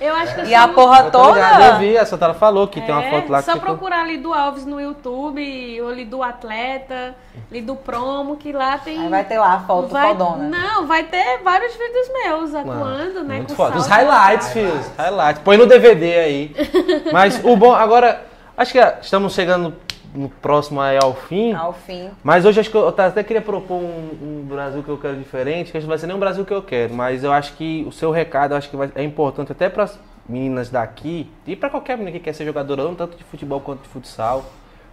Eu 0.00 0.14
acho 0.16 0.34
que 0.34 0.42
E 0.46 0.54
a 0.54 0.66
porra 0.68 0.98
Eu 0.98 1.04
ligado, 1.04 1.14
eu 1.16 1.66
toda. 1.68 1.78
vi, 1.78 1.96
a 1.96 2.04
Santana 2.04 2.34
falou 2.34 2.66
que 2.66 2.80
tem 2.80 2.92
uma 2.94 3.04
É, 3.04 3.10
foto 3.10 3.30
lá 3.30 3.38
que 3.38 3.44
Só 3.44 3.52
ficou- 3.52 3.70
procurar 3.70 4.04
Lidu 4.06 4.32
Alves 4.34 4.66
no 4.66 4.80
YouTube, 4.80 5.80
ou 5.80 5.92
Lidu 5.92 6.22
Atleta, 6.22 7.14
Lidu 7.50 7.76
Promo, 7.76 8.36
que 8.36 8.52
lá 8.52 8.76
tem. 8.78 9.00
Aí 9.00 9.08
vai 9.08 9.24
ter 9.24 9.38
lá 9.38 9.54
a 9.54 9.60
foto 9.60 9.88
vai- 9.88 10.08
fodona. 10.08 10.48
Não, 10.48 10.86
vai 10.86 11.04
ter 11.04 11.38
vários 11.42 11.72
vídeos 11.74 12.08
meus 12.24 12.54
atuando, 12.54 13.22
né? 13.24 13.36
Muito 13.36 13.50
com 13.50 13.54
foda. 13.54 13.76
Os 13.78 13.86
highlights, 13.86 14.48
filhos. 14.52 14.86
Highlights. 14.98 15.42
Põe 15.42 15.56
no 15.56 15.66
DVD 15.66 16.18
aí. 16.18 16.56
Mas 17.12 17.40
o 17.44 17.56
bom, 17.56 17.72
agora, 17.74 18.24
acho 18.56 18.72
que 18.72 18.78
estamos 19.00 19.32
chegando 19.34 19.74
no 20.14 20.28
próximo 20.28 20.80
aí 20.80 20.96
ao 20.96 21.12
fim. 21.14 21.52
Ao 21.52 21.72
fim. 21.72 22.10
Mas 22.22 22.44
hoje 22.44 22.60
acho 22.60 22.70
que 22.70 22.76
eu 22.76 22.88
até 22.88 23.22
queria 23.24 23.42
propor 23.42 23.76
um, 23.76 24.10
um 24.22 24.46
Brasil 24.48 24.82
que 24.82 24.88
eu 24.88 24.96
quero 24.98 25.16
diferente, 25.16 25.72
que 25.72 25.76
acho 25.76 25.84
que 25.84 25.88
não 25.88 25.88
vai 25.88 25.98
ser 25.98 26.06
nem 26.06 26.14
um 26.16 26.20
Brasil 26.20 26.44
que 26.44 26.54
eu 26.54 26.62
quero, 26.62 26.94
mas 26.94 27.24
eu 27.24 27.32
acho 27.32 27.54
que 27.54 27.84
o 27.86 27.92
seu 27.92 28.10
recado 28.10 28.52
eu 28.52 28.58
acho 28.58 28.70
que 28.70 28.76
vai- 28.76 28.92
é 28.94 29.02
importante 29.02 29.50
até 29.50 29.68
para 29.68 29.82
as 29.84 29.98
meninas 30.28 30.70
daqui 30.70 31.28
e 31.46 31.54
para 31.56 31.68
qualquer 31.68 31.98
menina 31.98 32.16
que 32.16 32.22
quer 32.24 32.32
ser 32.32 32.44
jogadora, 32.44 32.82
tanto 32.96 33.16
de 33.16 33.24
futebol 33.24 33.60
quanto 33.60 33.82
de 33.82 33.88
futsal, 33.88 34.44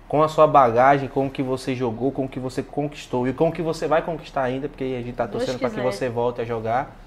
com 0.08 0.22
a 0.22 0.28
sua 0.28 0.46
bagagem, 0.46 1.08
com 1.08 1.28
o 1.28 1.30
que 1.30 1.42
você 1.42 1.74
jogou, 1.74 2.12
com 2.12 2.26
o 2.26 2.28
que 2.28 2.40
você 2.40 2.62
conquistou 2.62 3.28
e 3.28 3.34
com 3.34 3.48
o 3.48 3.52
que 3.52 3.62
você 3.62 3.88
vai 3.88 4.02
conquistar 4.02 4.42
ainda, 4.42 4.68
porque 4.68 4.84
a 4.84 5.02
gente 5.02 5.14
tá 5.14 5.26
Deus 5.26 5.46
torcendo 5.46 5.60
para 5.60 5.70
que 5.70 5.80
você 5.80 6.10
volte 6.10 6.42
a 6.42 6.44
jogar. 6.44 6.98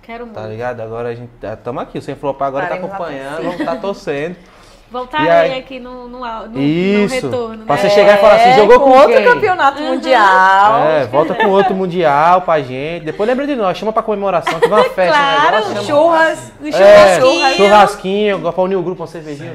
Quero 0.00 0.24
muito. 0.24 0.36
Tá 0.36 0.46
ligado? 0.46 0.80
Agora 0.80 1.08
a 1.10 1.14
gente 1.14 1.30
estamos 1.42 1.82
aqui. 1.82 1.98
O 1.98 2.02
Sem 2.02 2.14
Flopar 2.14 2.48
agora 2.48 2.66
tá 2.66 2.74
a 2.74 2.78
acompanhando, 2.78 3.42
vamos 3.42 3.64
tá 3.64 3.76
torcendo. 3.76 4.36
Voltarei 4.90 5.26
E 5.26 5.30
aí? 5.30 5.58
aqui 5.58 5.80
no, 5.80 6.06
no, 6.06 6.20
no, 6.20 6.46
no 6.48 6.60
Isso. 6.60 7.14
retorno. 7.14 7.64
Pra 7.66 7.74
né? 7.74 7.82
você 7.82 7.90
chegar 7.90 8.14
e 8.14 8.20
falar 8.20 8.34
assim, 8.36 8.52
jogou 8.54 8.78
com 8.80 8.90
outro 8.90 9.12
quem? 9.14 9.24
campeonato 9.24 9.82
mundial. 9.82 10.78
É, 10.86 11.04
volta 11.10 11.34
com 11.34 11.48
outro 11.48 11.74
mundial 11.74 12.42
pra 12.42 12.60
gente. 12.60 13.04
Depois 13.04 13.28
lembra 13.28 13.46
de 13.46 13.56
nós, 13.56 13.76
chama 13.76 13.92
pra 13.92 14.02
comemoração, 14.02 14.60
teve 14.60 14.72
uma 14.72 14.84
festa, 14.90 15.16
Claro, 15.18 15.42
um 15.42 15.68
negócio, 15.68 15.74
chama- 15.74 15.82
Churras. 15.84 16.52
No 16.60 16.68
É, 16.68 16.72
churrasquinho. 17.20 17.56
churrasquinho, 17.56 18.52
pra 18.52 18.62
unir 18.62 18.76
o 18.76 18.82
grupo, 18.82 19.02
uma 19.02 19.08
cervejinha. 19.08 19.52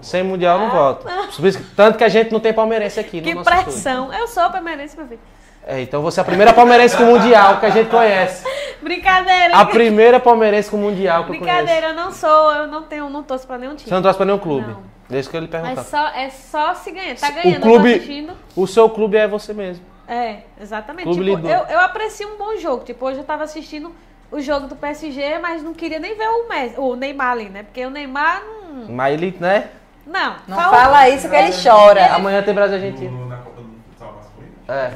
Sem 0.00 0.22
mundial 0.22 0.58
não 0.58 0.70
volta. 0.70 1.08
Por 1.36 1.46
isso 1.46 1.58
que- 1.58 1.64
Tanto 1.74 1.98
que 1.98 2.04
a 2.04 2.08
gente 2.08 2.32
não 2.32 2.40
tem 2.40 2.52
palmeirense 2.54 2.98
aqui. 2.98 3.18
no 3.18 3.22
Que 3.24 3.34
nosso 3.34 3.48
estúdio. 3.50 3.72
pressão. 3.72 4.12
Eu 4.14 4.26
sou 4.26 4.48
palmeirense, 4.50 4.96
meu 4.96 5.06
filho. 5.06 5.20
É, 5.70 5.82
então 5.82 6.00
você 6.00 6.18
é 6.18 6.22
a 6.22 6.24
primeira 6.24 6.54
palmeirense 6.54 6.96
com 6.96 7.04
mundial 7.04 7.60
que 7.60 7.66
a 7.66 7.70
gente 7.70 7.90
conhece. 7.90 8.42
Brincadeira. 8.80 9.54
A 9.54 9.66
primeira 9.66 10.18
palmeirense 10.18 10.70
com 10.70 10.78
mundial 10.78 11.24
que 11.26 11.32
eu 11.32 11.38
conheço. 11.40 11.44
Brincadeira, 11.44 11.88
eu 11.88 11.94
não 11.94 12.10
sou, 12.10 12.52
eu 12.54 12.66
não 12.66 12.84
tenho, 12.84 13.10
não 13.10 13.22
torço 13.22 13.46
pra 13.46 13.58
nenhum 13.58 13.74
time. 13.74 13.86
Você 13.86 13.94
não 13.94 14.00
torce 14.00 14.16
pra 14.16 14.24
nenhum 14.24 14.38
clube? 14.38 14.66
Não. 14.66 14.82
Desde 15.10 15.30
que 15.30 15.36
eu 15.36 15.40
lhe 15.42 15.46
perguntar. 15.48 15.74
Mas 15.76 15.86
só, 15.88 16.08
é 16.08 16.30
só 16.30 16.72
se 16.74 16.90
ganhar. 16.90 17.16
Tá 17.16 17.28
O 17.28 17.32
ganhando, 17.34 17.60
clube- 17.60 17.90
tô 17.90 17.96
assistindo. 17.96 18.32
O 18.56 18.66
seu 18.66 18.88
clube 18.88 19.18
é 19.18 19.28
você 19.28 19.52
mesmo. 19.52 19.84
É, 20.08 20.38
exatamente. 20.58 21.04
Clube 21.04 21.36
Tipo, 21.36 21.46
eu, 21.48 21.60
eu 21.68 21.80
aprecio 21.80 22.26
um 22.32 22.38
bom 22.38 22.56
jogo. 22.56 22.82
Tipo, 22.84 23.04
hoje 23.04 23.18
eu 23.18 23.24
tava 23.24 23.44
assistindo 23.44 23.94
o 24.32 24.40
jogo 24.40 24.68
do 24.68 24.74
PSG, 24.76 25.38
mas 25.38 25.62
não 25.62 25.74
queria 25.74 25.98
nem 25.98 26.16
ver 26.16 26.28
o, 26.28 26.48
Messi, 26.48 26.74
o 26.78 26.96
Neymar 26.96 27.32
ali, 27.32 27.50
né? 27.50 27.62
Porque 27.64 27.84
o 27.84 27.90
Neymar 27.90 28.42
não. 28.42 28.86
Mas 28.94 29.12
ele, 29.12 29.36
né? 29.38 29.68
Não, 30.06 30.36
Não 30.46 30.56
fala- 30.56 30.76
fala 30.78 31.08
isso 31.10 31.28
que 31.28 31.36
ele 31.36 31.52
chora. 31.62 32.14
Amanhã 32.14 32.42
tem 32.42 32.54
Brasil 32.54 32.78
e 32.78 32.82
Argentina. 32.84 33.10
No- 33.10 33.28
Na 33.28 33.36
Copa 33.36 33.60
do 33.60 33.68
Masculino? 34.16 34.52
É. 34.66 34.92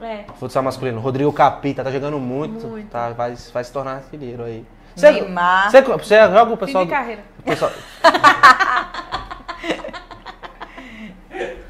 É. 0.00 0.06
É. 0.06 0.24
Futsal 0.38 0.62
masculino. 0.62 1.00
Rodrigo 1.00 1.32
Capita 1.32 1.84
tá 1.84 1.90
jogando 1.90 2.18
muito. 2.18 2.66
Muito. 2.66 2.88
Tá, 2.90 3.10
vai, 3.10 3.34
vai 3.52 3.64
se 3.64 3.72
tornar 3.72 3.96
artilheiro 3.96 4.44
aí. 4.44 4.64
Neymar. 4.96 5.70
Você, 5.70 5.82
você 5.82 6.16
joga 6.28 6.44
o 6.52 6.56
Fim 6.56 6.64
pessoal. 6.66 6.84
de 6.84 6.90
do- 6.90 6.94
carreira. 6.94 7.22
pessoal 7.44 7.70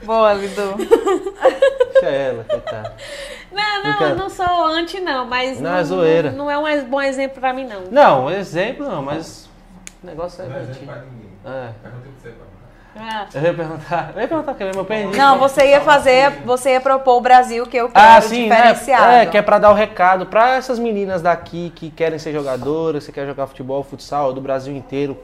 Boa, 0.04 0.32
Lidu. 0.32 0.74
deixa 1.92 2.06
ela, 2.08 2.44
coitada. 2.44 2.96
Não, 3.52 3.82
não, 3.84 4.08
eu 4.08 4.16
não 4.16 4.30
sou 4.30 4.64
anti, 4.66 4.98
não, 5.00 5.26
mas 5.26 5.60
Não, 5.60 5.74
é 5.76 5.84
zoeira. 5.84 6.30
Não, 6.30 6.46
não 6.46 6.50
é 6.50 6.58
um 6.58 6.84
bom 6.86 7.00
exemplo 7.00 7.40
pra 7.40 7.52
mim, 7.52 7.66
não. 7.66 7.82
Não, 7.90 8.30
exemplo 8.30 8.88
não, 8.88 9.02
mas 9.02 9.48
o 10.02 10.06
negócio 10.06 10.42
é 10.42 10.48
Não 10.48 10.56
é 10.56 10.60
bonitinho. 10.60 10.86
pra 10.86 10.96
ninguém. 11.02 11.30
É. 11.44 11.70
Perguntei 11.82 12.12
pra 12.12 12.30
você. 12.32 12.49
Ah, 13.02 13.26
Eu 13.34 13.42
ia 13.42 13.54
perguntar, 13.54 14.10
eu 14.14 14.20
ia 14.20 14.28
perguntar 14.28 14.54
que 14.54 14.62
eu 14.62 14.84
perdi. 14.84 15.16
Não, 15.16 15.38
você 15.38 15.70
ia 15.70 15.80
fazer, 15.80 16.30
você 16.44 16.72
ia 16.72 16.80
propor 16.80 17.16
o 17.16 17.20
Brasil 17.20 17.66
que 17.66 17.76
eu 17.76 17.88
quero 17.88 18.06
Ah, 18.06 18.20
sim, 18.20 18.48
né? 18.48 18.56
diferenciado. 18.56 19.12
É, 19.12 19.26
que 19.26 19.38
é 19.38 19.42
pra 19.42 19.58
dar 19.58 19.70
o 19.70 19.74
recado 19.74 20.26
pra 20.26 20.56
essas 20.56 20.78
meninas 20.78 21.22
daqui 21.22 21.72
que 21.74 21.90
querem 21.90 22.18
ser 22.18 22.32
jogadoras, 22.32 23.06
que 23.06 23.12
quer 23.12 23.26
jogar 23.26 23.46
futebol, 23.46 23.82
futsal, 23.82 24.32
do 24.32 24.40
Brasil 24.40 24.74
inteiro. 24.76 25.16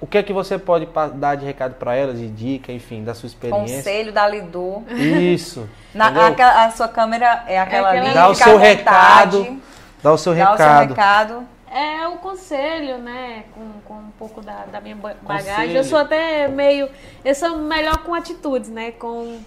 O 0.00 0.06
que 0.06 0.18
é 0.18 0.22
que 0.22 0.32
você 0.32 0.58
pode 0.58 0.86
dar 1.14 1.34
de 1.36 1.46
recado 1.46 1.74
pra 1.74 1.94
elas, 1.94 2.18
de 2.18 2.28
dica, 2.28 2.70
enfim, 2.72 3.02
da 3.04 3.14
sua 3.14 3.26
experiência? 3.26 3.76
Conselho 3.76 4.12
da 4.12 4.28
Lidu. 4.28 4.84
Isso. 4.90 5.68
Na- 5.94 6.28
aquela- 6.28 6.64
a 6.66 6.70
sua 6.70 6.88
câmera 6.88 7.44
é 7.46 7.58
aquela 7.58 7.88
aquela 7.90 8.04
ali. 8.06 8.14
Dá 8.14 8.28
o 8.28 8.34
seu 8.34 8.52
vontade, 8.58 8.66
recado. 8.76 9.58
Dá 10.02 10.12
o 10.12 10.18
seu 10.18 10.34
Dá 10.34 10.52
o 10.52 10.56
seu 10.56 10.66
recado. 10.88 11.53
É 11.76 12.06
o 12.06 12.18
conselho, 12.18 12.98
né? 12.98 13.44
Com, 13.52 13.72
com 13.84 13.94
um 13.94 14.10
pouco 14.12 14.40
da, 14.40 14.64
da 14.66 14.80
minha 14.80 14.94
ba- 14.94 15.16
bagagem. 15.20 15.50
Conselho. 15.54 15.76
Eu 15.78 15.84
sou 15.84 15.98
até 15.98 16.46
meio. 16.46 16.88
Eu 17.24 17.34
sou 17.34 17.58
melhor 17.58 17.98
com 18.04 18.14
atitudes, 18.14 18.70
né? 18.70 18.92
Com, 18.92 19.40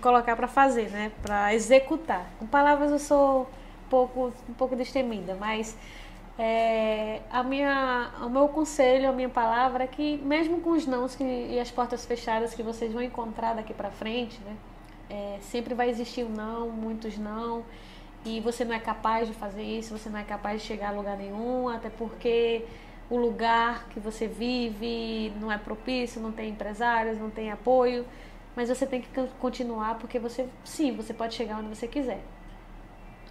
colocar 0.00 0.34
pra 0.34 0.48
fazer, 0.48 0.88
né? 0.90 1.12
Pra 1.22 1.52
executar. 1.54 2.24
Com 2.38 2.46
palavras 2.46 2.90
eu 2.90 2.98
sou 2.98 3.42
um 3.42 3.88
pouco, 3.90 4.32
um 4.48 4.54
pouco 4.54 4.74
destemida, 4.74 5.36
mas 5.38 5.76
é, 6.38 7.20
a 7.30 7.42
minha, 7.42 8.10
o 8.22 8.30
meu 8.30 8.48
conselho, 8.48 9.10
a 9.10 9.12
minha 9.12 9.28
palavra 9.28 9.84
é 9.84 9.86
que, 9.86 10.16
mesmo 10.24 10.60
com 10.62 10.70
os 10.70 10.86
nãos 10.86 11.14
que, 11.14 11.22
e 11.22 11.60
as 11.60 11.70
portas 11.70 12.06
fechadas 12.06 12.54
que 12.54 12.62
vocês 12.62 12.92
vão 12.94 13.02
encontrar 13.02 13.54
daqui 13.54 13.74
pra 13.74 13.90
frente, 13.90 14.40
né? 14.40 14.56
É, 15.10 15.36
sempre 15.42 15.74
vai 15.74 15.90
existir 15.90 16.24
um 16.24 16.30
não, 16.30 16.70
muitos 16.70 17.18
não. 17.18 17.62
E 18.24 18.40
você 18.40 18.64
não 18.64 18.74
é 18.74 18.78
capaz 18.80 19.28
de 19.28 19.34
fazer 19.34 19.62
isso, 19.62 19.96
você 19.96 20.08
não 20.08 20.18
é 20.18 20.24
capaz 20.24 20.62
de 20.62 20.66
chegar 20.66 20.88
a 20.88 20.92
lugar 20.92 21.16
nenhum, 21.16 21.68
até 21.68 21.90
porque 21.90 22.64
o 23.10 23.16
lugar 23.18 23.86
que 23.90 24.00
você 24.00 24.26
vive 24.26 25.32
não 25.40 25.52
é 25.52 25.58
propício, 25.58 26.20
não 26.20 26.32
tem 26.32 26.50
empresários, 26.50 27.18
não 27.18 27.30
tem 27.30 27.50
apoio. 27.52 28.06
Mas 28.56 28.68
você 28.68 28.86
tem 28.86 29.00
que 29.02 29.08
con- 29.08 29.28
continuar 29.40 29.96
porque 29.98 30.18
você, 30.18 30.46
sim, 30.64 30.92
você 30.96 31.12
pode 31.12 31.34
chegar 31.34 31.58
onde 31.58 31.68
você 31.68 31.86
quiser. 31.88 32.20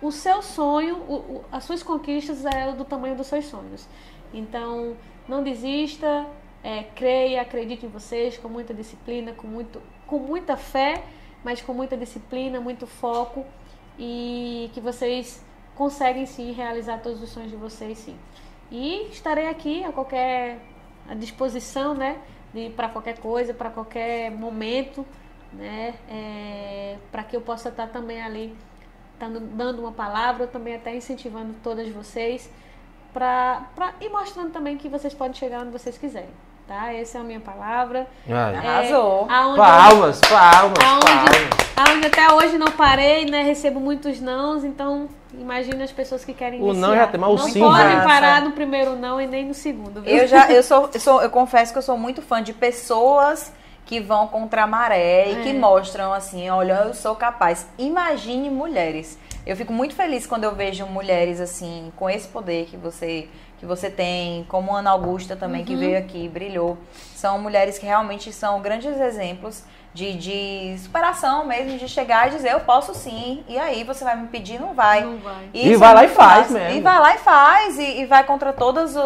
O 0.01 0.11
seu 0.11 0.41
sonho, 0.41 0.97
o- 1.07 1.13
o- 1.37 1.45
as 1.51 1.63
suas 1.63 1.81
conquistas 1.81 2.45
é 2.45 2.71
do 2.73 2.83
tamanho 2.83 3.15
dos 3.15 3.27
seus 3.27 3.45
sonhos. 3.45 3.87
Então, 4.33 4.95
não 5.27 5.41
desista, 5.43 6.25
é, 6.63 6.83
creia, 6.95 7.41
acredite 7.41 7.85
em 7.85 7.89
vocês 7.89 8.37
com 8.37 8.49
muita 8.49 8.73
disciplina, 8.73 9.31
com, 9.33 9.47
muito, 9.47 9.81
com 10.05 10.19
muita 10.19 10.57
fé, 10.57 11.03
mas 11.43 11.61
com 11.61 11.73
muita 11.73 11.95
disciplina, 11.95 12.59
muito 12.59 12.85
foco 12.85 13.45
e 13.97 14.69
que 14.73 14.81
vocês 14.81 15.43
conseguem 15.75 16.25
sim 16.25 16.51
realizar 16.51 16.99
todos 16.99 17.21
os 17.21 17.29
sonhos 17.29 17.49
de 17.49 17.57
vocês 17.57 17.97
sim. 17.97 18.17
E 18.71 19.07
estarei 19.11 19.47
aqui 19.47 19.83
a 19.83 19.91
qualquer 19.91 20.59
à 21.07 21.13
disposição, 21.13 21.93
né, 21.93 22.17
para 22.75 22.89
qualquer 22.89 23.19
coisa, 23.19 23.53
para 23.53 23.69
qualquer 23.69 24.31
momento, 24.31 25.05
né, 25.51 25.95
para 27.11 27.23
que 27.23 27.35
eu 27.35 27.41
possa 27.41 27.69
estar 27.69 27.87
também 27.87 28.21
ali 28.21 28.55
dando, 29.19 29.39
dando 29.39 29.81
uma 29.81 29.91
palavra, 29.91 30.47
também 30.47 30.75
até 30.75 30.95
incentivando 30.95 31.53
todas 31.61 31.87
vocês 31.89 32.49
para 33.13 33.93
ir 34.01 34.09
mostrando 34.09 34.51
também 34.51 34.75
que 34.77 34.89
vocês 34.89 35.13
podem 35.13 35.33
chegar 35.35 35.61
onde 35.61 35.71
vocês 35.71 35.97
quiserem, 35.97 36.31
tá? 36.67 36.93
Essa 36.93 37.17
é 37.17 37.21
a 37.21 37.23
minha 37.23 37.39
palavra. 37.39 38.07
Ai. 38.29 38.55
Arrasou. 38.55 39.27
É, 39.29 39.33
aonde 39.33 39.59
eu- 39.59 39.63
Palmas, 39.65 40.19
palmas, 40.21 40.79
Aonde, 40.83 41.05
palmas. 41.05 41.89
aonde 41.89 42.07
até 42.07 42.31
hoje 42.33 42.57
não 42.57 42.71
parei, 42.71 43.25
né? 43.25 43.43
Recebo 43.43 43.79
muitos 43.79 44.19
nãos, 44.19 44.63
então 44.63 45.07
imagina 45.33 45.83
as 45.83 45.91
pessoas 45.91 46.23
que 46.23 46.33
querem 46.33 46.61
O 46.61 46.65
iniciar. 46.69 46.87
não 46.87 46.95
já 46.95 47.07
tem, 47.07 47.19
mas 47.19 47.29
o 47.29 47.35
não 47.35 47.49
sim 47.49 47.59
podem 47.59 47.91
já. 47.97 48.03
parar 48.03 48.41
no 48.41 48.51
primeiro 48.51 48.95
não 48.95 49.19
e 49.19 49.27
nem 49.27 49.45
no 49.45 49.53
segundo, 49.53 50.01
viu? 50.01 50.15
Eu 50.15 50.27
já, 50.27 50.49
eu 50.51 50.61
sou, 50.63 50.89
eu 50.93 50.99
sou, 50.99 51.21
eu 51.21 51.29
confesso 51.29 51.71
que 51.71 51.77
eu 51.77 51.83
sou 51.83 51.97
muito 51.97 52.21
fã 52.21 52.41
de 52.41 52.53
pessoas 52.53 53.51
que 53.85 53.99
vão 53.99 54.27
contra 54.27 54.63
a 54.63 54.67
maré 54.67 55.29
e 55.31 55.35
que 55.43 55.49
É. 55.49 55.53
mostram 55.53 56.13
assim, 56.13 56.49
olha, 56.49 56.83
eu 56.85 56.93
sou 56.93 57.15
capaz. 57.15 57.67
Imagine 57.77 58.49
mulheres. 58.49 59.19
Eu 59.45 59.57
fico 59.57 59.73
muito 59.73 59.93
feliz 59.93 60.25
quando 60.25 60.45
eu 60.45 60.55
vejo 60.55 60.85
mulheres 60.85 61.41
assim, 61.41 61.91
com 61.97 62.09
esse 62.09 62.27
poder 62.29 62.65
que 62.67 62.77
você 62.77 63.27
que 63.63 63.67
você 63.67 63.89
tem, 63.89 64.43
como 64.49 64.75
Ana 64.75 64.91
Augusta 64.91 65.37
também 65.37 65.61
Uhum. 65.61 65.65
que 65.67 65.75
veio 65.77 65.97
aqui, 65.97 66.27
brilhou. 66.27 66.77
São 67.15 67.39
mulheres 67.39 67.79
que 67.79 67.85
realmente 67.85 68.31
são 68.33 68.61
grandes 68.61 68.99
exemplos 68.99 69.63
de, 69.93 70.13
de 70.13 70.75
superação 70.79 71.45
mesmo, 71.45 71.77
de 71.77 71.87
chegar 71.87 72.27
e 72.27 72.31
dizer 72.31 72.51
eu 72.53 72.61
posso 72.61 72.93
sim. 72.95 73.43
E 73.47 73.57
aí 73.57 73.83
você 73.83 74.03
vai 74.03 74.15
me 74.15 74.27
pedir, 74.27 74.59
não 74.59 74.73
vai. 74.73 75.01
Não 75.03 75.17
vai. 75.17 75.49
E 75.53 75.69
Isso 75.71 75.79
vai 75.79 75.91
é 75.91 75.93
lá 75.93 76.03
e 76.05 76.07
faz 76.09 76.51
massa. 76.51 76.53
mesmo. 76.53 76.77
E 76.79 76.81
vai 76.81 76.99
lá 76.99 77.15
e 77.15 77.17
faz, 77.19 77.77
e, 77.77 78.01
e 78.01 78.05
vai 78.05 78.23
contra 78.23 78.51
todas 78.51 78.95
o- 78.95 78.99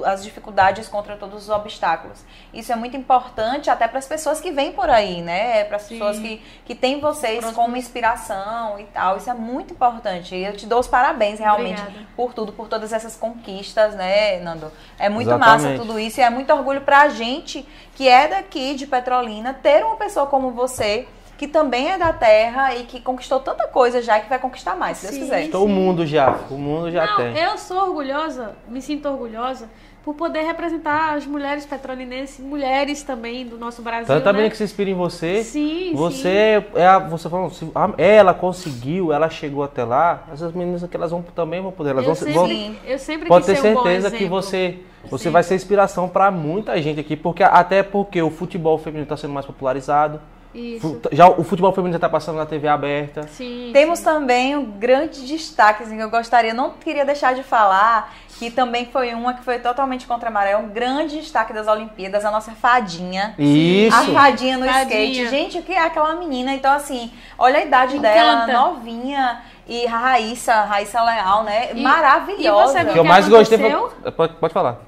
o- 0.00 0.02
as 0.04 0.22
dificuldades, 0.22 0.88
contra 0.88 1.16
todos 1.16 1.44
os 1.44 1.48
obstáculos. 1.48 2.22
Isso 2.52 2.70
é 2.72 2.76
muito 2.76 2.96
importante 2.96 3.70
até 3.70 3.88
para 3.88 3.98
as 3.98 4.06
pessoas 4.06 4.40
que 4.40 4.50
vêm 4.50 4.72
por 4.72 4.90
aí, 4.90 5.22
né? 5.22 5.64
Para 5.64 5.76
as 5.76 5.88
pessoas 5.88 6.18
que, 6.18 6.42
que 6.64 6.74
têm 6.74 7.00
vocês 7.00 7.44
como 7.52 7.76
inspiração 7.76 8.78
e 8.78 8.84
tal. 8.84 9.16
Isso 9.16 9.30
é 9.30 9.34
muito 9.34 9.72
importante. 9.72 10.34
E 10.34 10.44
eu 10.44 10.56
te 10.56 10.66
dou 10.66 10.80
os 10.80 10.86
parabéns 10.86 11.38
realmente 11.38 11.80
Obrigada. 11.80 12.06
por 12.16 12.34
tudo, 12.34 12.52
por 12.52 12.68
todas 12.68 12.92
essas 12.92 13.16
conquistas, 13.16 13.94
né, 13.94 14.38
Nando? 14.40 14.70
É 14.98 15.08
muito 15.08 15.28
Exatamente. 15.28 15.64
massa 15.64 15.78
tudo 15.78 15.98
isso 15.98 16.20
e 16.20 16.22
é 16.22 16.30
muito 16.30 16.52
orgulho 16.52 16.80
pra 16.82 17.08
gente 17.08 17.66
que 17.96 18.06
é 18.06 18.28
daqui 18.28 18.74
de 18.74 18.86
Petrolina 18.86 19.54
ter 19.54 19.82
uma 19.84 19.96
pessoa 19.96 20.26
como 20.26 20.52
você. 20.52 21.08
Que 21.38 21.46
também 21.46 21.90
é 21.90 21.98
da 21.98 22.14
terra 22.14 22.74
e 22.74 22.84
que 22.84 22.98
conquistou 22.98 23.40
tanta 23.40 23.66
coisa 23.68 24.00
já 24.00 24.16
e 24.18 24.22
que 24.22 24.28
vai 24.28 24.38
conquistar 24.38 24.74
mais, 24.74 24.96
se 24.98 25.02
Deus 25.06 25.16
Sim. 25.16 25.20
quiser. 25.22 25.42
Então 25.42 25.62
o 25.64 25.68
mundo 25.68 26.06
já, 26.06 26.30
o 26.50 26.54
mundo 26.56 26.90
já 26.90 27.04
Não, 27.04 27.16
tem. 27.16 27.36
eu 27.36 27.58
sou 27.58 27.76
orgulhosa, 27.88 28.56
me 28.68 28.80
sinto 28.80 29.06
orgulhosa 29.06 29.68
por 30.06 30.14
poder 30.14 30.42
representar 30.42 31.14
as 31.16 31.26
mulheres 31.26 31.66
petrolinenses, 31.66 32.38
mulheres 32.38 33.02
também 33.02 33.44
do 33.44 33.58
nosso 33.58 33.82
Brasil. 33.82 34.06
Tanta 34.06 34.32
né? 34.32 34.48
que 34.48 34.56
se 34.56 34.62
inspira 34.62 34.88
em 34.88 34.94
você. 34.94 35.42
Sim, 35.42 35.90
Você 35.96 36.64
é 36.76 36.86
a, 36.86 37.00
você 37.00 37.28
falou, 37.28 37.50
se 37.50 37.68
a- 37.74 37.90
ela 37.98 38.32
conseguiu, 38.32 39.12
ela 39.12 39.28
chegou 39.28 39.64
até 39.64 39.82
lá, 39.82 40.22
essas 40.32 40.52
meninas 40.52 40.84
aqui 40.84 40.96
elas 40.96 41.10
vão 41.10 41.22
também 41.34 41.60
vão 41.60 41.72
poder, 41.72 41.90
elas 41.90 42.04
Eu 42.04 42.06
vão, 42.06 42.14
sempre, 42.14 42.34
vão 42.34 42.46
Sim. 42.46 42.76
eu 42.86 42.98
sempre 43.00 43.26
pode 43.28 43.46
quis 43.46 43.54
ter 43.56 43.60
ser 43.60 43.76
um 43.76 43.82
certeza 43.82 44.10
que 44.12 44.26
você 44.26 44.78
você 45.10 45.24
Sim. 45.24 45.30
vai 45.30 45.42
ser 45.42 45.56
inspiração 45.56 46.08
pra 46.08 46.30
muita 46.30 46.80
gente 46.80 47.00
aqui, 47.00 47.16
porque 47.16 47.42
até 47.42 47.82
porque 47.82 48.22
o 48.22 48.30
futebol 48.30 48.78
feminino 48.78 49.02
está 49.02 49.16
sendo 49.16 49.32
mais 49.34 49.44
popularizado. 49.44 50.20
Isso. 50.56 51.00
Já 51.12 51.28
o 51.28 51.44
futebol 51.44 51.70
feminino 51.72 51.92
já 51.94 51.98
tá 52.00 52.08
passando 52.08 52.36
na 52.36 52.46
TV 52.46 52.66
aberta. 52.66 53.28
Sim. 53.28 53.70
Temos 53.72 53.98
sim. 53.98 54.04
também 54.04 54.56
um 54.56 54.64
grande 54.64 55.26
destaque 55.26 55.82
assim, 55.82 55.96
que 55.96 56.02
eu 56.02 56.08
gostaria, 56.10 56.54
não 56.54 56.70
queria 56.70 57.04
deixar 57.04 57.34
de 57.34 57.42
falar, 57.42 58.14
que 58.38 58.50
também 58.50 58.86
foi 58.86 59.12
uma 59.14 59.34
que 59.34 59.44
foi 59.44 59.58
totalmente 59.58 60.06
contra 60.06 60.28
a 60.28 60.32
maré, 60.32 60.56
um 60.56 60.68
grande 60.68 61.20
destaque 61.20 61.52
das 61.52 61.66
Olimpíadas, 61.68 62.24
a 62.24 62.30
nossa 62.30 62.52
fadinha. 62.52 63.34
Isso. 63.38 63.94
A 63.96 64.04
fadinha 64.14 64.56
no 64.56 64.66
Fadinha. 64.66 64.84
skate. 64.84 65.28
Gente, 65.28 65.58
o 65.58 65.62
que 65.62 65.72
é 65.72 65.80
aquela 65.84 66.14
menina? 66.16 66.54
Então, 66.54 66.72
assim, 66.72 67.10
olha 67.38 67.58
a 67.58 67.62
idade 67.62 67.98
dela, 67.98 68.46
novinha. 68.46 69.42
E 69.68 69.84
a 69.84 69.98
Raíssa, 69.98 70.62
Raíssa 70.62 71.02
Leal, 71.02 71.42
né? 71.42 71.72
E- 71.74 71.82
Maravilhosa. 71.82 72.78
e 72.80 72.84
você 72.84 72.88
O 72.90 72.92
que 72.92 72.98
eu 73.00 73.02
que 73.02 73.08
mais 73.08 73.28
gostei 73.28 73.58
foi... 73.58 73.72
aconteceu? 73.72 74.12
Pode, 74.12 74.34
pode 74.34 74.54
falar. 74.54 74.78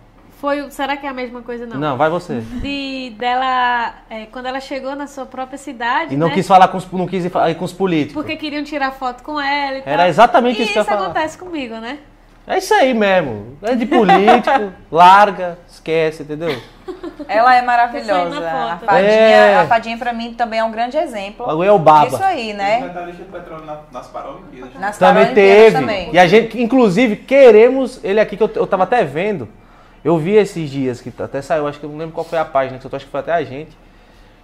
Foi, 0.40 0.60
o- 0.62 0.70
será 0.70 0.96
que 0.96 1.04
é 1.04 1.08
a 1.08 1.12
mesma 1.12 1.42
coisa 1.42 1.66
não? 1.66 1.78
Não, 1.78 1.96
vai 1.96 2.08
você. 2.08 2.40
De 2.40 3.12
dela, 3.18 3.92
é, 4.08 4.26
quando 4.26 4.46
ela 4.46 4.60
chegou 4.60 4.94
na 4.94 5.06
sua 5.08 5.26
própria 5.26 5.58
cidade, 5.58 6.14
E 6.14 6.16
não 6.16 6.28
né? 6.28 6.34
quis 6.34 6.46
falar 6.46 6.68
com 6.68 6.78
os, 6.78 6.90
não 6.92 7.06
quis 7.08 7.24
ir 7.24 7.30
com 7.56 7.64
os 7.64 7.72
políticos. 7.72 8.14
Porque 8.14 8.36
queriam 8.36 8.62
tirar 8.62 8.92
foto 8.92 9.22
com 9.24 9.40
ela 9.40 9.78
e 9.78 9.82
tal. 9.82 9.92
Era 9.92 10.08
exatamente 10.08 10.60
e 10.60 10.64
isso 10.64 10.72
que 10.74 10.78
eu 10.78 10.84
falar. 10.84 11.04
acontece 11.06 11.36
comigo, 11.36 11.74
né? 11.76 11.98
É 12.46 12.56
isso 12.58 12.72
aí 12.72 12.94
mesmo. 12.94 13.58
É 13.60 13.74
de 13.74 13.84
político, 13.84 14.72
larga, 14.90 15.58
esquece, 15.68 16.22
entendeu? 16.22 16.56
Ela 17.26 17.56
é 17.56 17.60
maravilhosa. 17.62 18.38
A 18.48 18.78
fadinha, 18.78 19.10
É. 19.12 19.56
a 19.58 19.66
fadinha 19.66 19.98
pra 19.98 20.12
mim 20.14 20.32
também 20.34 20.60
é 20.60 20.64
um 20.64 20.70
grande 20.70 20.96
exemplo. 20.96 21.44
O 21.44 21.48
bagulho 21.48 21.68
é 21.68 21.72
o 21.72 21.78
baba. 21.78 22.06
Isso 22.06 22.22
aí, 22.24 22.54
né? 22.54 22.80
medalhista 22.80 23.22
de 23.24 23.28
petróleo 23.28 23.64
nas 23.92 24.06
Paralimpíadas. 24.06 24.74
Nas 24.80 24.96
Também 24.96 25.14
Paralimpíadas 25.26 25.62
teve. 25.64 25.76
também. 25.80 26.10
E 26.14 26.18
a 26.18 26.26
gente, 26.26 26.62
inclusive, 26.62 27.16
queremos 27.16 28.02
ele 28.04 28.20
aqui, 28.20 28.36
que 28.36 28.42
eu, 28.42 28.50
eu 28.54 28.66
tava 28.66 28.84
até 28.84 29.04
vendo. 29.04 29.46
Eu 30.04 30.16
vi 30.18 30.32
esses 30.36 30.70
dias, 30.70 31.00
que 31.00 31.12
até 31.22 31.42
saiu, 31.42 31.66
acho 31.66 31.78
que 31.78 31.84
eu 31.86 31.90
não 31.90 31.98
lembro 31.98 32.14
qual 32.14 32.24
foi 32.24 32.38
a 32.38 32.44
página, 32.44 32.78
que 32.78 32.86
eu 32.86 32.90
acho 32.92 33.04
que 33.04 33.10
foi 33.10 33.20
até 33.20 33.32
a 33.32 33.42
gente. 33.44 33.76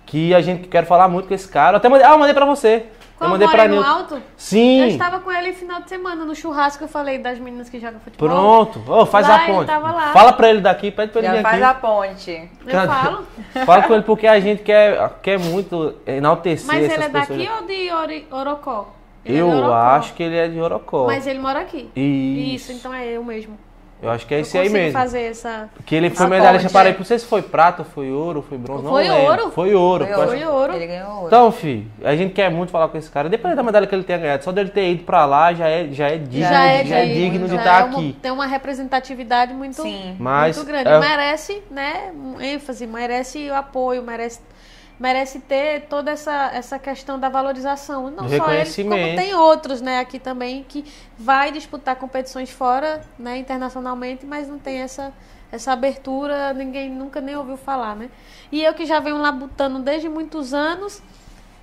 Que 0.07 0.35
a 0.35 0.41
gente 0.41 0.69
quer 0.69 0.85
falar 0.85 1.09
muito 1.09 1.29
com 1.29 1.35
esse 1.35 1.49
cara. 1.49 1.75
Eu 1.75 1.77
até 1.79 1.89
mandei, 1.89 2.07
ah, 2.07 2.11
eu 2.13 2.19
mandei 2.19 2.35
pra 2.35 2.45
você. 2.45 2.87
Qual 3.17 3.29
eu 3.29 3.33
mandei 3.33 3.47
pra 3.49 3.59
Moreno 3.59 3.77
Nilton. 3.77 3.89
Alto? 3.89 4.15
Eu 4.17 4.23
Sim. 4.37 4.87
estava 4.89 5.21
com 5.21 5.31
ele 5.31 5.49
no 5.53 5.55
final 5.55 5.81
de 5.81 5.89
semana, 5.89 6.25
no 6.25 6.35
churrasco, 6.35 6.83
eu 6.85 6.89
falei 6.89 7.17
das 7.19 7.39
meninas 7.39 7.71
que 7.71 7.79
jogam 7.79 8.01
futebol. 8.01 8.29
Pronto. 8.29 8.83
Ô, 8.93 9.07
faz 9.07 9.27
Lá 9.29 9.37
a 9.37 9.45
ele 9.45 9.53
ponte. 9.55 9.67
tava 9.67 9.93
lá. 9.93 10.13
Fala 10.13 10.33
pra 10.33 10.51
ele 10.51 10.61
daqui, 10.61 10.91
pede 10.91 11.13
pra 11.13 11.21
ele 11.21 11.29
Já 11.29 11.35
vir 11.37 11.43
faz 11.43 11.63
aqui. 11.63 11.65
a 11.65 11.75
ponte. 11.75 12.51
Eu 12.67 12.87
falo. 12.87 13.25
Fala 13.65 13.83
com 13.85 13.95
ele 13.95 14.03
porque 14.03 14.27
a 14.27 14.41
gente 14.41 14.63
quer, 14.63 15.11
quer 15.23 15.39
muito 15.39 15.95
enaltecer 16.07 16.67
Mas 16.67 16.85
essas 16.85 16.95
ele 16.97 17.05
é 17.05 17.09
pessoas. 17.09 17.39
daqui 17.39 17.51
ou 17.63 17.67
de 17.67 17.93
Ori- 17.93 18.27
Orocó? 18.33 18.93
Ele 19.25 19.39
é 19.39 19.43
de 19.43 19.49
Eu 19.49 19.57
Orocó. 19.57 19.73
acho 19.75 20.13
que 20.15 20.23
ele 20.23 20.37
é 20.37 20.49
de 20.49 20.61
Orocó. 20.61 21.07
Mas 21.07 21.27
ele 21.27 21.39
mora 21.39 21.61
aqui. 21.61 21.89
Isso. 21.97 22.71
Isso, 22.71 22.73
então 22.73 22.93
é 22.93 23.07
eu 23.07 23.25
mesmo. 23.25 23.57
Eu 24.05 24.11
acho 24.11 24.27
que 24.27 24.35
é 24.35 24.41
esse 24.41 24.59
aí 24.59 24.69
mesmo. 24.69 24.93
fazer 24.93 25.23
essa... 25.23 25.69
Que 25.87 25.95
ele 25.95 26.11
foi 26.11 26.27
A 26.27 26.29
medalhista 26.29 26.69
para 26.69 26.91
aí. 26.91 26.95
Não 26.97 27.05
sei 27.05 27.19
se 27.19 27.25
foi 27.25 27.41
prata, 27.41 27.85
foi 27.85 28.13
ouro, 28.13 28.43
foi 28.47 28.59
bronze. 28.59 28.83
Foi 28.87 29.09
não 29.09 29.15
lembro. 29.17 29.31
ouro? 29.31 29.51
Foi 29.53 29.75
ouro. 29.75 30.05
Foi 30.07 30.15
acho- 30.15 30.27
Foi 30.27 30.45
ouro. 30.45 30.73
Ele 30.75 30.87
ganhou 30.87 31.11
ouro. 31.15 31.27
Então, 31.29 31.51
filho, 31.51 31.87
a 32.05 32.15
gente 32.15 32.35
quer 32.35 32.51
muito 32.51 32.71
falar 32.71 32.89
com 32.89 32.99
esse 32.99 33.11
cara. 33.11 33.29
Depois 33.31 33.57
da 33.57 33.63
medalha 33.63 33.87
que 33.87 33.95
ele 33.95 34.05
tenha 34.05 34.19
ganhado, 34.19 34.45
só 34.45 34.53
dele 34.53 34.69
ter 34.69 34.91
ido 34.93 35.05
pra 35.05 35.25
lá 35.25 35.55
já 35.55 35.67
é, 35.69 35.89
já 35.91 36.09
é 36.09 36.19
digno, 36.19 36.49
Já 36.49 36.65
é 36.67 36.85
já 36.85 36.97
é 36.99 37.07
digno, 37.07 37.21
digno 37.31 37.49
de 37.49 37.55
já 37.55 37.59
estar 37.61 37.81
é 37.81 37.85
uma- 37.85 37.99
aqui. 37.99 38.17
Tem 38.21 38.31
uma 38.31 38.47
representatividade 38.47 39.55
muito, 39.55 39.81
Sim. 39.83 40.17
Mas 40.19 40.57
muito 40.57 40.69
grande. 40.69 40.89
é- 40.89 40.99
Merece, 41.01 41.63
né, 41.71 42.13
um 42.15 42.41
ênfase, 42.41 42.87
merece 42.87 43.49
o 43.51 43.55
apoio, 43.55 44.03
merece, 44.03 44.41
merece 44.99 45.41
ter 45.41 45.83
toda 45.83 46.11
essa, 46.11 46.51
essa 46.53 46.79
questão 46.79 47.19
da 47.19 47.29
valorização. 47.29 48.11
Não 48.11 48.29
só 48.29 48.53
ele, 48.53 48.73
como 48.85 49.17
tem 49.17 49.35
outros, 49.35 49.81
né, 49.81 49.99
aqui 49.99 50.19
também, 50.19 50.65
que 50.69 50.85
vai 51.19 51.51
disputar 51.51 51.97
competições 51.97 52.51
fora, 52.51 53.03
né, 53.19 53.39
internacionalmente, 53.39 54.25
mas 54.25 54.49
não 54.49 54.59
tem 54.59 54.79
essa, 54.79 55.13
essa 55.51 55.73
abertura, 55.73 56.53
ninguém 56.53 56.91
nunca 56.91 57.21
nem 57.21 57.37
ouviu 57.37 57.57
falar, 57.57 57.97
né. 57.97 58.09
E 58.53 58.63
eu 58.63 58.73
que 58.75 58.87
já 58.87 59.01
venho 59.01 59.19
labutando 59.19 59.81
desde 59.81 60.09
muitos 60.09 60.55
anos, 60.55 61.03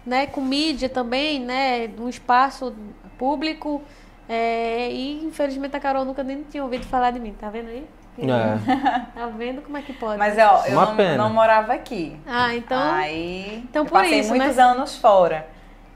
né, 0.05 0.27
com 0.27 0.41
mídia 0.41 0.89
também, 0.89 1.39
né, 1.39 1.89
um 1.99 2.09
espaço 2.09 2.73
público, 3.17 3.81
é, 4.27 4.91
e 4.91 5.23
infelizmente 5.23 5.75
a 5.75 5.79
Carol 5.79 6.05
nunca 6.05 6.23
nem 6.23 6.43
tinha 6.43 6.63
ouvido 6.63 6.85
falar 6.85 7.11
de 7.11 7.19
mim, 7.19 7.33
tá 7.33 7.49
vendo 7.49 7.69
aí? 7.69 7.85
É. 8.29 9.01
Tá 9.15 9.27
vendo 9.37 9.61
como 9.61 9.77
é 9.77 9.81
que 9.81 9.93
pode? 9.93 10.17
Mas 10.17 10.37
ó, 10.37 10.63
eu 10.65 10.75
não, 10.75 11.17
não 11.17 11.29
morava 11.29 11.73
aqui. 11.73 12.19
Ah, 12.27 12.55
então. 12.55 12.77
Aí 12.93 13.63
então 13.69 13.83
eu 13.83 13.85
por 13.89 13.99
passei 14.01 14.19
isso, 14.19 14.29
muitos 14.29 14.55
né? 14.55 14.63
anos 14.63 14.95
fora. 14.97 15.47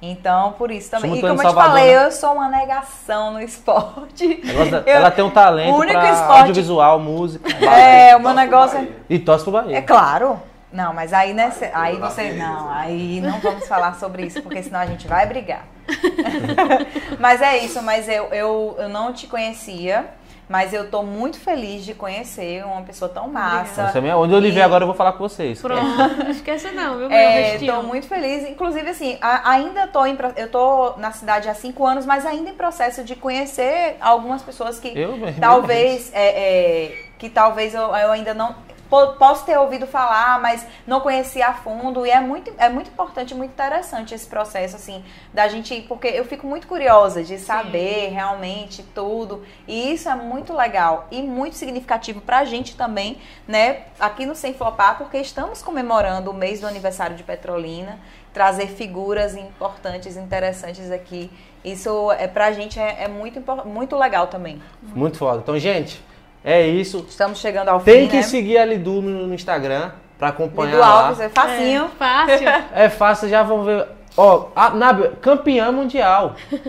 Então, 0.02 0.52
por 0.53 0.69
isso 0.72 0.91
também. 0.91 1.10
Somos 1.10 1.18
E 1.19 1.22
como 1.22 1.34
eu 1.34 1.38
te 1.38 1.41
Salvador, 1.43 1.69
falei, 1.72 1.95
né? 1.95 2.06
eu 2.06 2.11
sou 2.11 2.34
uma 2.34 2.49
negação 2.49 3.31
no 3.31 3.41
esporte. 3.41 4.41
Ela, 4.47 4.84
Eu- 4.85 4.95
ela 4.97 5.10
tem 5.11 5.23
um 5.23 5.30
talento 5.31 5.73
o 5.73 5.80
único 5.80 5.99
pra 5.99 6.11
esporte- 6.11 6.39
audiovisual, 6.41 6.99
música. 6.99 7.49
É, 7.65 8.15
o 8.15 8.19
meu 8.19 8.34
negócio 8.34 8.77
é. 8.80 8.88
E 9.10 9.18
torce 9.18 9.43
pro 9.43 9.53
Bahia. 9.53 9.77
É 9.77 9.81
claro. 9.81 10.39
Não, 10.72 10.93
mas 10.93 11.14
aí, 11.14 11.34
né, 11.34 11.49
cê- 11.52 11.72
aí 11.73 11.95
você. 11.95 12.34
Não, 12.34 12.69
aí 12.69 13.22
não 13.22 13.39
vamos 13.39 13.65
falar 13.68 13.95
sobre 13.95 14.26
isso, 14.26 14.41
porque 14.43 14.61
senão 14.61 14.81
a 14.81 14.85
gente 14.85 15.07
vai 15.07 15.26
brigar. 15.26 15.64
mas 17.19 17.41
é 17.41 17.57
isso, 17.60 17.81
mas 17.81 18.07
eu, 18.10 18.26
eu, 18.26 18.76
eu 18.77 18.89
não 18.89 19.14
te 19.14 19.26
conhecia, 19.27 20.06
mas 20.47 20.73
eu 20.73 20.89
tô 20.89 21.01
muito 21.03 21.39
feliz 21.39 21.84
de 21.84 21.93
conhecer 21.93 22.63
uma 22.65 22.81
pessoa 22.84 23.09
tão 23.09 23.27
massa. 23.27 23.88
Você 23.91 23.97
é- 23.99 24.15
Onde 24.15 24.34
eu 24.34 24.39
lhe 24.39 24.51
ver 24.51 24.59
E- 24.59 24.63
agora, 24.63 24.84
eu 24.84 24.88
vou 24.88 24.95
falar 24.95 25.13
com 25.13 25.19
vocês. 25.19 25.61
Pronto, 25.61 25.84
não 26.23 26.30
esqueça 26.30 26.72
não, 26.72 26.97
viu, 26.99 27.09
meu 27.09 27.17
É, 27.17 27.57
tô 27.57 27.81
muito 27.84 28.07
feliz. 28.07 28.47
Inclusive, 28.47 28.89
assim, 28.89 29.17
a- 29.22 29.49
ainda 29.51 29.88
tô 29.88 30.05
em. 30.05 30.15
Eu 30.35 30.49
tô 30.49 30.93
na 30.97 31.11
cidade 31.11 31.49
há 31.49 31.53
cinco 31.55 31.85
anos, 31.85 32.05
mas 32.05 32.26
ainda 32.26 32.49
em 32.49 32.53
processo 32.53 33.03
de 33.03 33.15
conhecer 33.15 33.97
algumas 33.99 34.41
pessoas 34.43 34.80
que 34.80 34.91
Eu 34.97 35.17
talvez. 35.39 36.11
é, 36.13 36.27
é, 36.27 36.97
que 37.17 37.30
talvez 37.30 37.73
eu, 37.73 37.81
eu 37.95 38.11
ainda 38.11 38.34
não. 38.34 38.55
Po- 38.90 39.14
Posso 39.14 39.45
ter 39.45 39.57
ouvido 39.57 39.86
falar, 39.88 40.40
mas 40.41 40.66
não 40.86 40.99
conhecia 41.02 41.48
a 41.48 41.53
fundo. 41.53 42.06
E 42.06 42.10
é 42.12 42.20
muito, 42.20 42.53
é 42.57 42.70
muito 42.70 42.90
importante, 42.90 43.34
muito 43.36 43.52
interessante 43.52 44.14
esse 44.14 44.28
processo, 44.28 44.76
assim, 44.76 45.03
da 45.34 45.48
gente. 45.48 45.82
Porque 45.88 46.07
eu 46.07 46.26
fico 46.26 46.45
muito 46.48 46.68
curiosa 46.68 47.24
de 47.24 47.38
saber 47.38 48.10
realmente 48.12 48.84
tudo. 48.95 49.44
E 49.68 49.94
isso 49.94 50.10
é 50.10 50.16
muito 50.16 50.53
legal 50.53 51.07
e 51.12 51.22
muito 51.22 51.56
significativo 51.56 52.22
pra 52.22 52.45
gente 52.45 52.76
também, 52.76 53.18
né? 53.48 53.84
Aqui 53.99 54.26
no 54.26 54.36
Sem 54.36 54.53
Flopar, 54.53 54.98
porque 54.98 55.18
estamos 55.18 55.62
comemorando 55.62 56.32
o 56.32 56.34
mês 56.34 56.60
do 56.62 56.68
aniversário 56.68 57.16
de 57.16 57.24
Petrolina, 57.24 57.99
trazer 58.34 58.68
figuras 58.68 59.36
importantes, 59.36 60.18
interessantes 60.18 60.91
aqui. 60.91 61.32
Isso 61.64 62.12
é 62.12 62.28
pra 62.28 62.52
gente 62.52 62.80
é, 62.80 63.03
é 63.03 63.07
muito, 63.07 63.41
muito 63.66 63.95
legal 63.95 64.28
também. 64.28 64.62
Muito 64.84 65.18
foda. 65.18 65.40
Então, 65.40 65.57
gente, 65.57 66.03
é 66.45 66.67
isso. 66.67 67.05
Estamos 67.09 67.39
chegando 67.39 67.69
ao 67.69 67.80
Tem 67.81 68.03
fim, 68.03 68.07
que 68.09 68.15
né? 68.17 68.22
seguir 68.22 68.57
a 68.57 68.65
Lidu 68.65 69.01
no, 69.01 69.27
no 69.27 69.34
Instagram 69.34 69.91
pra 70.17 70.30
acompanhar 70.30 70.72
Lido 70.72 70.80
lá. 70.81 71.07
Alves, 71.07 71.19
é 71.19 71.30
facinho. 71.30 71.85
É, 71.85 71.97
fácil. 71.97 72.47
É 72.73 72.89
fácil, 72.89 73.30
já 73.30 73.43
vão 73.43 73.63
ver. 73.63 73.85
Ó, 74.15 74.47
a 74.55 74.69
Nábia, 74.69 75.13
campeã 75.22 75.72
mundial. 75.72 76.35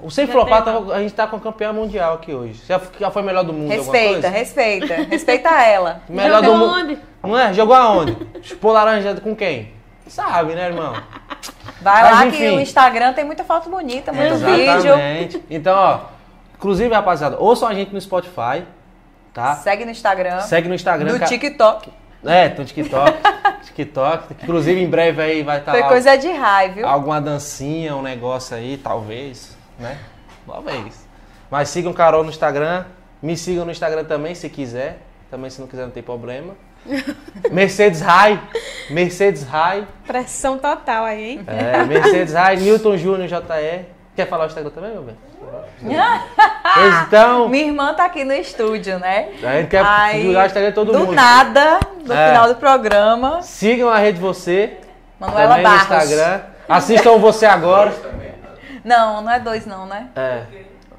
O 0.00 0.12
Sem 0.12 0.28
Flopar, 0.28 0.62
tem, 0.62 0.72
tá- 0.72 0.94
a 0.94 1.00
gente 1.00 1.12
tá 1.12 1.26
com 1.26 1.34
a 1.34 1.40
campeã 1.40 1.72
mundial 1.72 2.14
aqui 2.14 2.32
hoje. 2.32 2.62
Já, 2.68 2.80
já 3.00 3.10
foi 3.10 3.20
melhor 3.20 3.42
do 3.42 3.52
mundo 3.52 3.68
Respeita, 3.68 4.12
coisa? 4.12 4.28
respeita. 4.28 4.94
Respeita 4.94 5.48
ela. 5.48 6.02
Melhor 6.08 6.40
Jogou 6.44 6.56
do 6.58 6.66
mundo. 6.66 6.78
onde? 6.78 6.98
Não 7.20 7.36
é? 7.36 7.52
Jogou 7.52 7.74
aonde? 7.74 8.16
Chupou 8.42 8.70
laranja 8.70 9.16
com 9.20 9.34
quem? 9.34 9.72
Sabe, 10.06 10.54
né, 10.54 10.66
irmão? 10.66 10.92
Vai 11.82 12.02
Mas, 12.02 12.12
lá 12.12 12.20
que 12.22 12.28
enfim. 12.44 12.56
o 12.58 12.60
Instagram 12.60 13.12
tem 13.12 13.24
muita 13.24 13.42
foto 13.42 13.68
bonita, 13.68 14.12
muito 14.12 14.36
vídeo. 14.36 14.70
Exatamente. 14.76 15.42
Então, 15.50 15.76
ó, 15.76 15.98
inclusive, 16.56 16.94
rapaziada, 16.94 17.36
ouçam 17.40 17.66
a 17.66 17.74
gente 17.74 17.92
no 17.92 18.00
Spotify, 18.00 18.62
tá? 19.32 19.56
Segue 19.56 19.84
no 19.84 19.90
Instagram. 19.90 20.40
Segue 20.40 20.68
no 20.68 20.74
Instagram. 20.74 21.12
no 21.12 21.26
TikTok. 21.26 21.92
É, 22.24 22.48
tem 22.48 22.62
um 22.62 22.64
TikTok. 22.64 23.18
TikTok. 23.64 24.34
Inclusive, 24.42 24.80
em 24.80 24.88
breve 24.88 25.22
aí 25.22 25.42
vai 25.42 25.58
estar 25.58 25.72
Foi 25.72 25.80
lá 25.80 25.88
coisa 25.88 26.16
de 26.16 26.30
raio, 26.30 26.74
viu? 26.74 26.86
alguma 26.86 27.20
dancinha, 27.20 27.94
um 27.94 28.02
negócio 28.02 28.56
aí, 28.56 28.76
talvez, 28.76 29.56
né? 29.78 29.98
Talvez. 30.46 31.06
Mas 31.50 31.68
sigam 31.68 31.92
o 31.92 31.94
Carol 31.94 32.24
no 32.24 32.30
Instagram. 32.30 32.84
Me 33.22 33.36
sigam 33.36 33.64
no 33.64 33.70
Instagram 33.70 34.04
também, 34.04 34.34
se 34.34 34.48
quiser. 34.48 34.98
Também, 35.30 35.50
se 35.50 35.60
não 35.60 35.68
quiser, 35.68 35.82
não 35.82 35.90
tem 35.90 36.02
problema. 36.02 36.54
Mercedes 37.50 38.00
High. 38.00 38.40
Mercedes 38.90 39.42
High. 39.42 39.86
Pressão 40.06 40.58
total 40.58 41.04
aí, 41.04 41.32
hein? 41.32 41.44
É, 41.46 41.84
Mercedes 41.84 42.34
High. 42.34 42.56
Newton 42.56 42.96
Júnior 42.96 43.28
JE. 43.28 43.86
Quer 44.16 44.26
falar 44.26 44.44
o 44.44 44.46
Instagram 44.46 44.70
também, 44.70 44.92
meu 44.92 45.02
bem? 45.02 45.16
Então, 47.06 47.48
Minha 47.48 47.66
irmã 47.66 47.94
tá 47.94 48.04
aqui 48.04 48.24
no 48.24 48.32
estúdio, 48.32 48.98
né? 48.98 49.28
a 49.42 49.52
gente 49.58 49.68
quer 49.68 49.84
Aí, 49.84 50.20
divulgar 50.20 50.44
o 50.44 50.46
Instagram 50.46 50.68
de 50.70 50.74
todo 50.74 50.92
do 50.92 50.98
mundo. 51.00 51.12
nada, 51.12 51.80
no 52.04 52.12
É. 52.12 52.28
final 52.28 52.48
do 52.48 52.54
programa, 52.56 53.42
Sigam 53.42 53.88
a 53.88 53.98
Rede 53.98 54.20
Você. 54.20 54.76
Manuela 55.18 55.56
também 55.56 55.64
no 55.64 55.70
Barros. 55.70 56.04
Instagram. 56.04 56.40
Assistam 56.68 57.10
o 57.12 57.18
Você 57.20 57.46
Agora. 57.46 57.92
Não, 58.84 59.22
não 59.22 59.30
é 59.32 59.40
dois 59.40 59.66
não, 59.66 59.86
né? 59.86 60.08
É, 60.14 60.42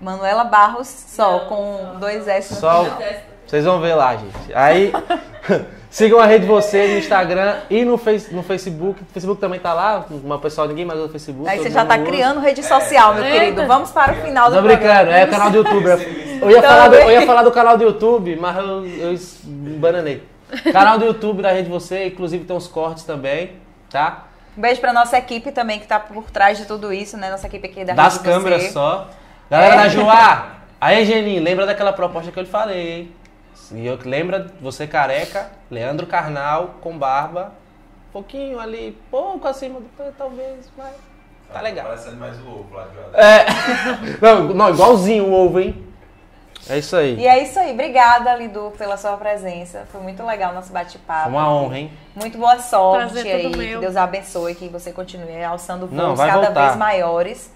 Manuela 0.01 0.43
Barros 0.43 0.87
só, 0.87 1.39
com 1.41 1.95
dois 1.99 2.27
S 2.27 2.53
no 2.53 2.59
só. 2.59 2.83
final. 2.85 2.99
Vocês 3.47 3.65
vão 3.65 3.79
ver 3.79 3.95
lá, 3.95 4.15
gente. 4.15 4.53
Aí, 4.53 4.91
sigam 5.89 6.19
a 6.19 6.25
Rede 6.25 6.45
Você 6.45 6.87
no 6.87 6.97
Instagram 6.99 7.57
e 7.69 7.83
no, 7.83 7.97
face, 7.97 8.33
no 8.33 8.43
Facebook. 8.43 9.01
O 9.01 9.05
Facebook 9.13 9.39
também 9.41 9.59
tá 9.59 9.73
lá. 9.73 10.05
Uma 10.09 10.37
pessoal, 10.39 10.67
ninguém 10.67 10.85
mais 10.85 10.99
usa 10.99 11.09
o 11.09 11.11
Facebook. 11.11 11.49
Aí 11.49 11.57
você 11.59 11.69
já 11.71 11.85
tá 11.85 11.95
usa. 11.95 12.05
criando 12.05 12.39
rede 12.39 12.63
social, 12.63 13.13
meu 13.15 13.23
É. 13.23 13.31
querido. 13.31 13.65
Vamos 13.67 13.91
para 13.91 14.13
o 14.13 14.15
final 14.17 14.49
do 14.49 14.55
Tô 14.55 14.61
brincando, 14.61 14.85
programa. 14.87 15.17
é 15.17 15.25
o 15.25 15.29
canal 15.29 15.49
do 15.51 15.57
YouTube. 15.57 15.85
Eu 16.41 16.51
ia, 16.51 16.61
falar 16.61 16.87
do, 16.87 16.95
eu 16.95 17.11
ia 17.11 17.25
falar 17.25 17.43
do 17.43 17.51
canal 17.51 17.77
do 17.77 17.83
YouTube, 17.83 18.35
mas 18.37 18.55
eu, 18.57 18.85
eu 18.85 19.19
bananei. 19.79 20.23
Canal 20.71 20.97
do 20.97 21.05
YouTube 21.05 21.41
da 21.41 21.51
Rede 21.51 21.69
Você, 21.69 22.07
inclusive 22.07 22.43
tem 22.45 22.55
uns 22.55 22.67
cortes 22.67 23.03
também, 23.03 23.51
tá? 23.89 24.25
Um 24.57 24.61
beijo 24.61 24.81
pra 24.81 24.91
nossa 24.91 25.17
equipe 25.17 25.51
também 25.51 25.79
que 25.79 25.85
tá 25.87 25.99
por 25.99 26.23
trás 26.31 26.57
de 26.57 26.65
tudo 26.65 26.91
isso, 26.91 27.15
né? 27.17 27.29
Nossa 27.29 27.45
equipe 27.47 27.67
aqui 27.67 27.85
da 27.85 27.93
Das 27.93 28.17
Rede 28.17 28.25
câmeras 28.29 28.63
Você. 28.63 28.69
só. 28.71 29.07
Galera 29.49 29.75
É. 29.75 29.77
da 29.77 29.87
Joá, 29.89 30.47
aí 30.81 31.05
Geninho, 31.05 31.43
lembra 31.43 31.65
daquela 31.65 31.93
proposta 31.93 32.31
que 32.31 32.37
eu 32.39 32.43
lhe 32.43 32.49
falei, 32.49 32.91
hein? 32.91 33.11
E 33.71 33.85
eu, 33.85 33.97
lembra, 34.03 34.47
você 34.59 34.87
careca, 34.87 35.49
Leandro 35.69 36.07
Carnal 36.07 36.75
com 36.81 36.97
barba, 36.97 37.53
um 38.09 38.11
pouquinho 38.11 38.59
ali, 38.59 38.97
pouco 39.11 39.47
acima 39.47 39.79
do 39.79 39.87
peito, 39.89 40.15
talvez, 40.17 40.71
mas 40.75 40.93
tá 41.53 41.61
legal. 41.61 41.85
Parecendo 41.85 42.17
mais 42.17 42.39
o 42.39 42.47
ovo 42.47 42.75
lá 42.75 42.87
de 42.87 42.97
lá. 42.97 43.23
É, 43.23 43.45
não, 44.21 44.53
não, 44.53 44.69
igualzinho 44.69 45.25
o 45.25 45.33
ovo, 45.33 45.59
hein? 45.59 45.85
É 46.67 46.77
isso 46.77 46.95
aí. 46.95 47.15
E 47.15 47.27
é 47.27 47.41
isso 47.41 47.57
aí. 47.59 47.71
Obrigada, 47.71 48.35
Lidu, 48.35 48.73
pela 48.77 48.97
sua 48.97 49.15
presença. 49.17 49.87
Foi 49.91 50.01
muito 50.01 50.23
legal 50.25 50.51
o 50.51 50.55
nosso 50.55 50.73
bate-papo. 50.73 51.23
Foi 51.23 51.31
uma 51.31 51.51
honra, 51.51 51.79
hein? 51.79 51.91
Muito 52.15 52.37
boa 52.37 52.59
sorte 52.59 53.13
Prazer 53.13 53.35
aí. 53.35 53.51
Que. 53.51 53.77
Deus 53.77 53.95
abençoe, 53.95 54.55
que 54.55 54.67
você 54.67 54.91
continue 54.91 55.43
alçando 55.43 55.87
voos 55.87 56.19
cada 56.19 56.41
voltar. 56.41 56.65
vez 56.65 56.75
maiores. 56.75 57.51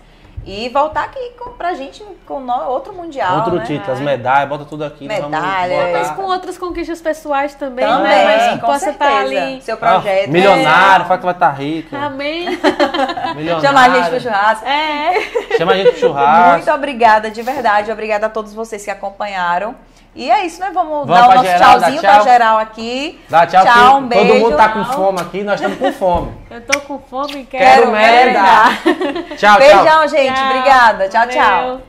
E 0.45 0.67
voltar 0.69 1.05
aqui 1.05 1.31
com, 1.39 1.51
pra 1.51 1.73
gente 1.73 2.03
com 2.25 2.39
no- 2.41 2.65
outro 2.69 2.93
mundial. 2.93 3.37
Outro 3.37 3.55
né? 3.55 3.63
título, 3.65 3.93
as 3.93 3.99
medalhas, 4.01 4.49
bota 4.49 4.65
tudo 4.65 4.83
aqui. 4.83 5.07
Medalha. 5.07 5.89
Mas 5.93 6.11
com 6.11 6.23
outras 6.23 6.57
conquistas 6.57 7.01
pessoais 7.01 7.55
também, 7.55 7.85
Também, 7.85 8.03
né? 8.11 8.25
Mas 8.25 8.53
que 8.53 8.59
com 8.59 8.65
possa 8.67 8.79
certeza. 8.79 9.09
estar 9.11 9.21
ali. 9.21 9.61
Seu 9.61 9.75
Ah, 9.75 9.77
projeto. 9.77 10.29
milionário, 10.29 11.05
fala 11.05 11.17
que 11.17 11.25
vai 11.25 11.33
estar 11.33 11.49
rico. 11.51 11.95
Amém. 11.95 12.45
Milionário. 13.35 13.61
Chamar 13.67 13.89
a 13.89 13.95
gente 13.95 14.09
pro 14.09 14.19
churrasco. 14.19 14.65
É. 14.67 15.57
Chama 15.57 15.71
a 15.71 15.75
gente 15.77 15.91
pro 15.91 15.99
churrasco. 15.99 16.51
Muito 16.57 16.71
obrigada, 16.71 17.31
de 17.31 17.41
verdade. 17.41 17.91
Obrigada 17.91 18.25
a 18.25 18.29
todos 18.29 18.53
vocês 18.53 18.83
que 18.83 18.91
acompanharam. 18.91 19.75
E 20.15 20.29
é 20.29 20.45
isso, 20.45 20.59
nós 20.59 20.73
Vamos, 20.73 21.07
Vamos 21.07 21.07
dar 21.07 21.29
o 21.29 21.33
nosso 21.35 21.43
geral, 21.43 21.79
tchauzinho 21.79 22.01
tchau. 22.01 22.13
pra 22.13 22.23
geral 22.23 22.57
aqui. 22.59 23.21
Dá 23.29 23.47
tchau, 23.47 23.65
tchau 23.65 23.97
um 23.97 24.07
beijo. 24.07 24.27
Todo 24.27 24.39
mundo 24.39 24.57
tá 24.57 24.69
com 24.69 24.85
fome 24.85 25.21
aqui, 25.21 25.43
nós 25.43 25.55
estamos 25.55 25.79
com 25.79 25.91
fome. 25.91 26.31
Eu 26.51 26.61
tô 26.61 26.79
com 26.81 26.99
fome 26.99 27.41
e 27.41 27.45
quero, 27.45 27.63
quero 27.65 27.91
merda. 27.91 28.43
tchau, 29.35 29.37
tchau. 29.37 29.59
Beijão, 29.59 30.07
gente. 30.07 30.33
Tchau. 30.33 30.49
Obrigada. 30.49 31.09
Tchau, 31.09 31.27
Valeu. 31.27 31.81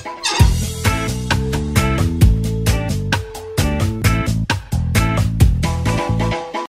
tchau. 0.00 0.43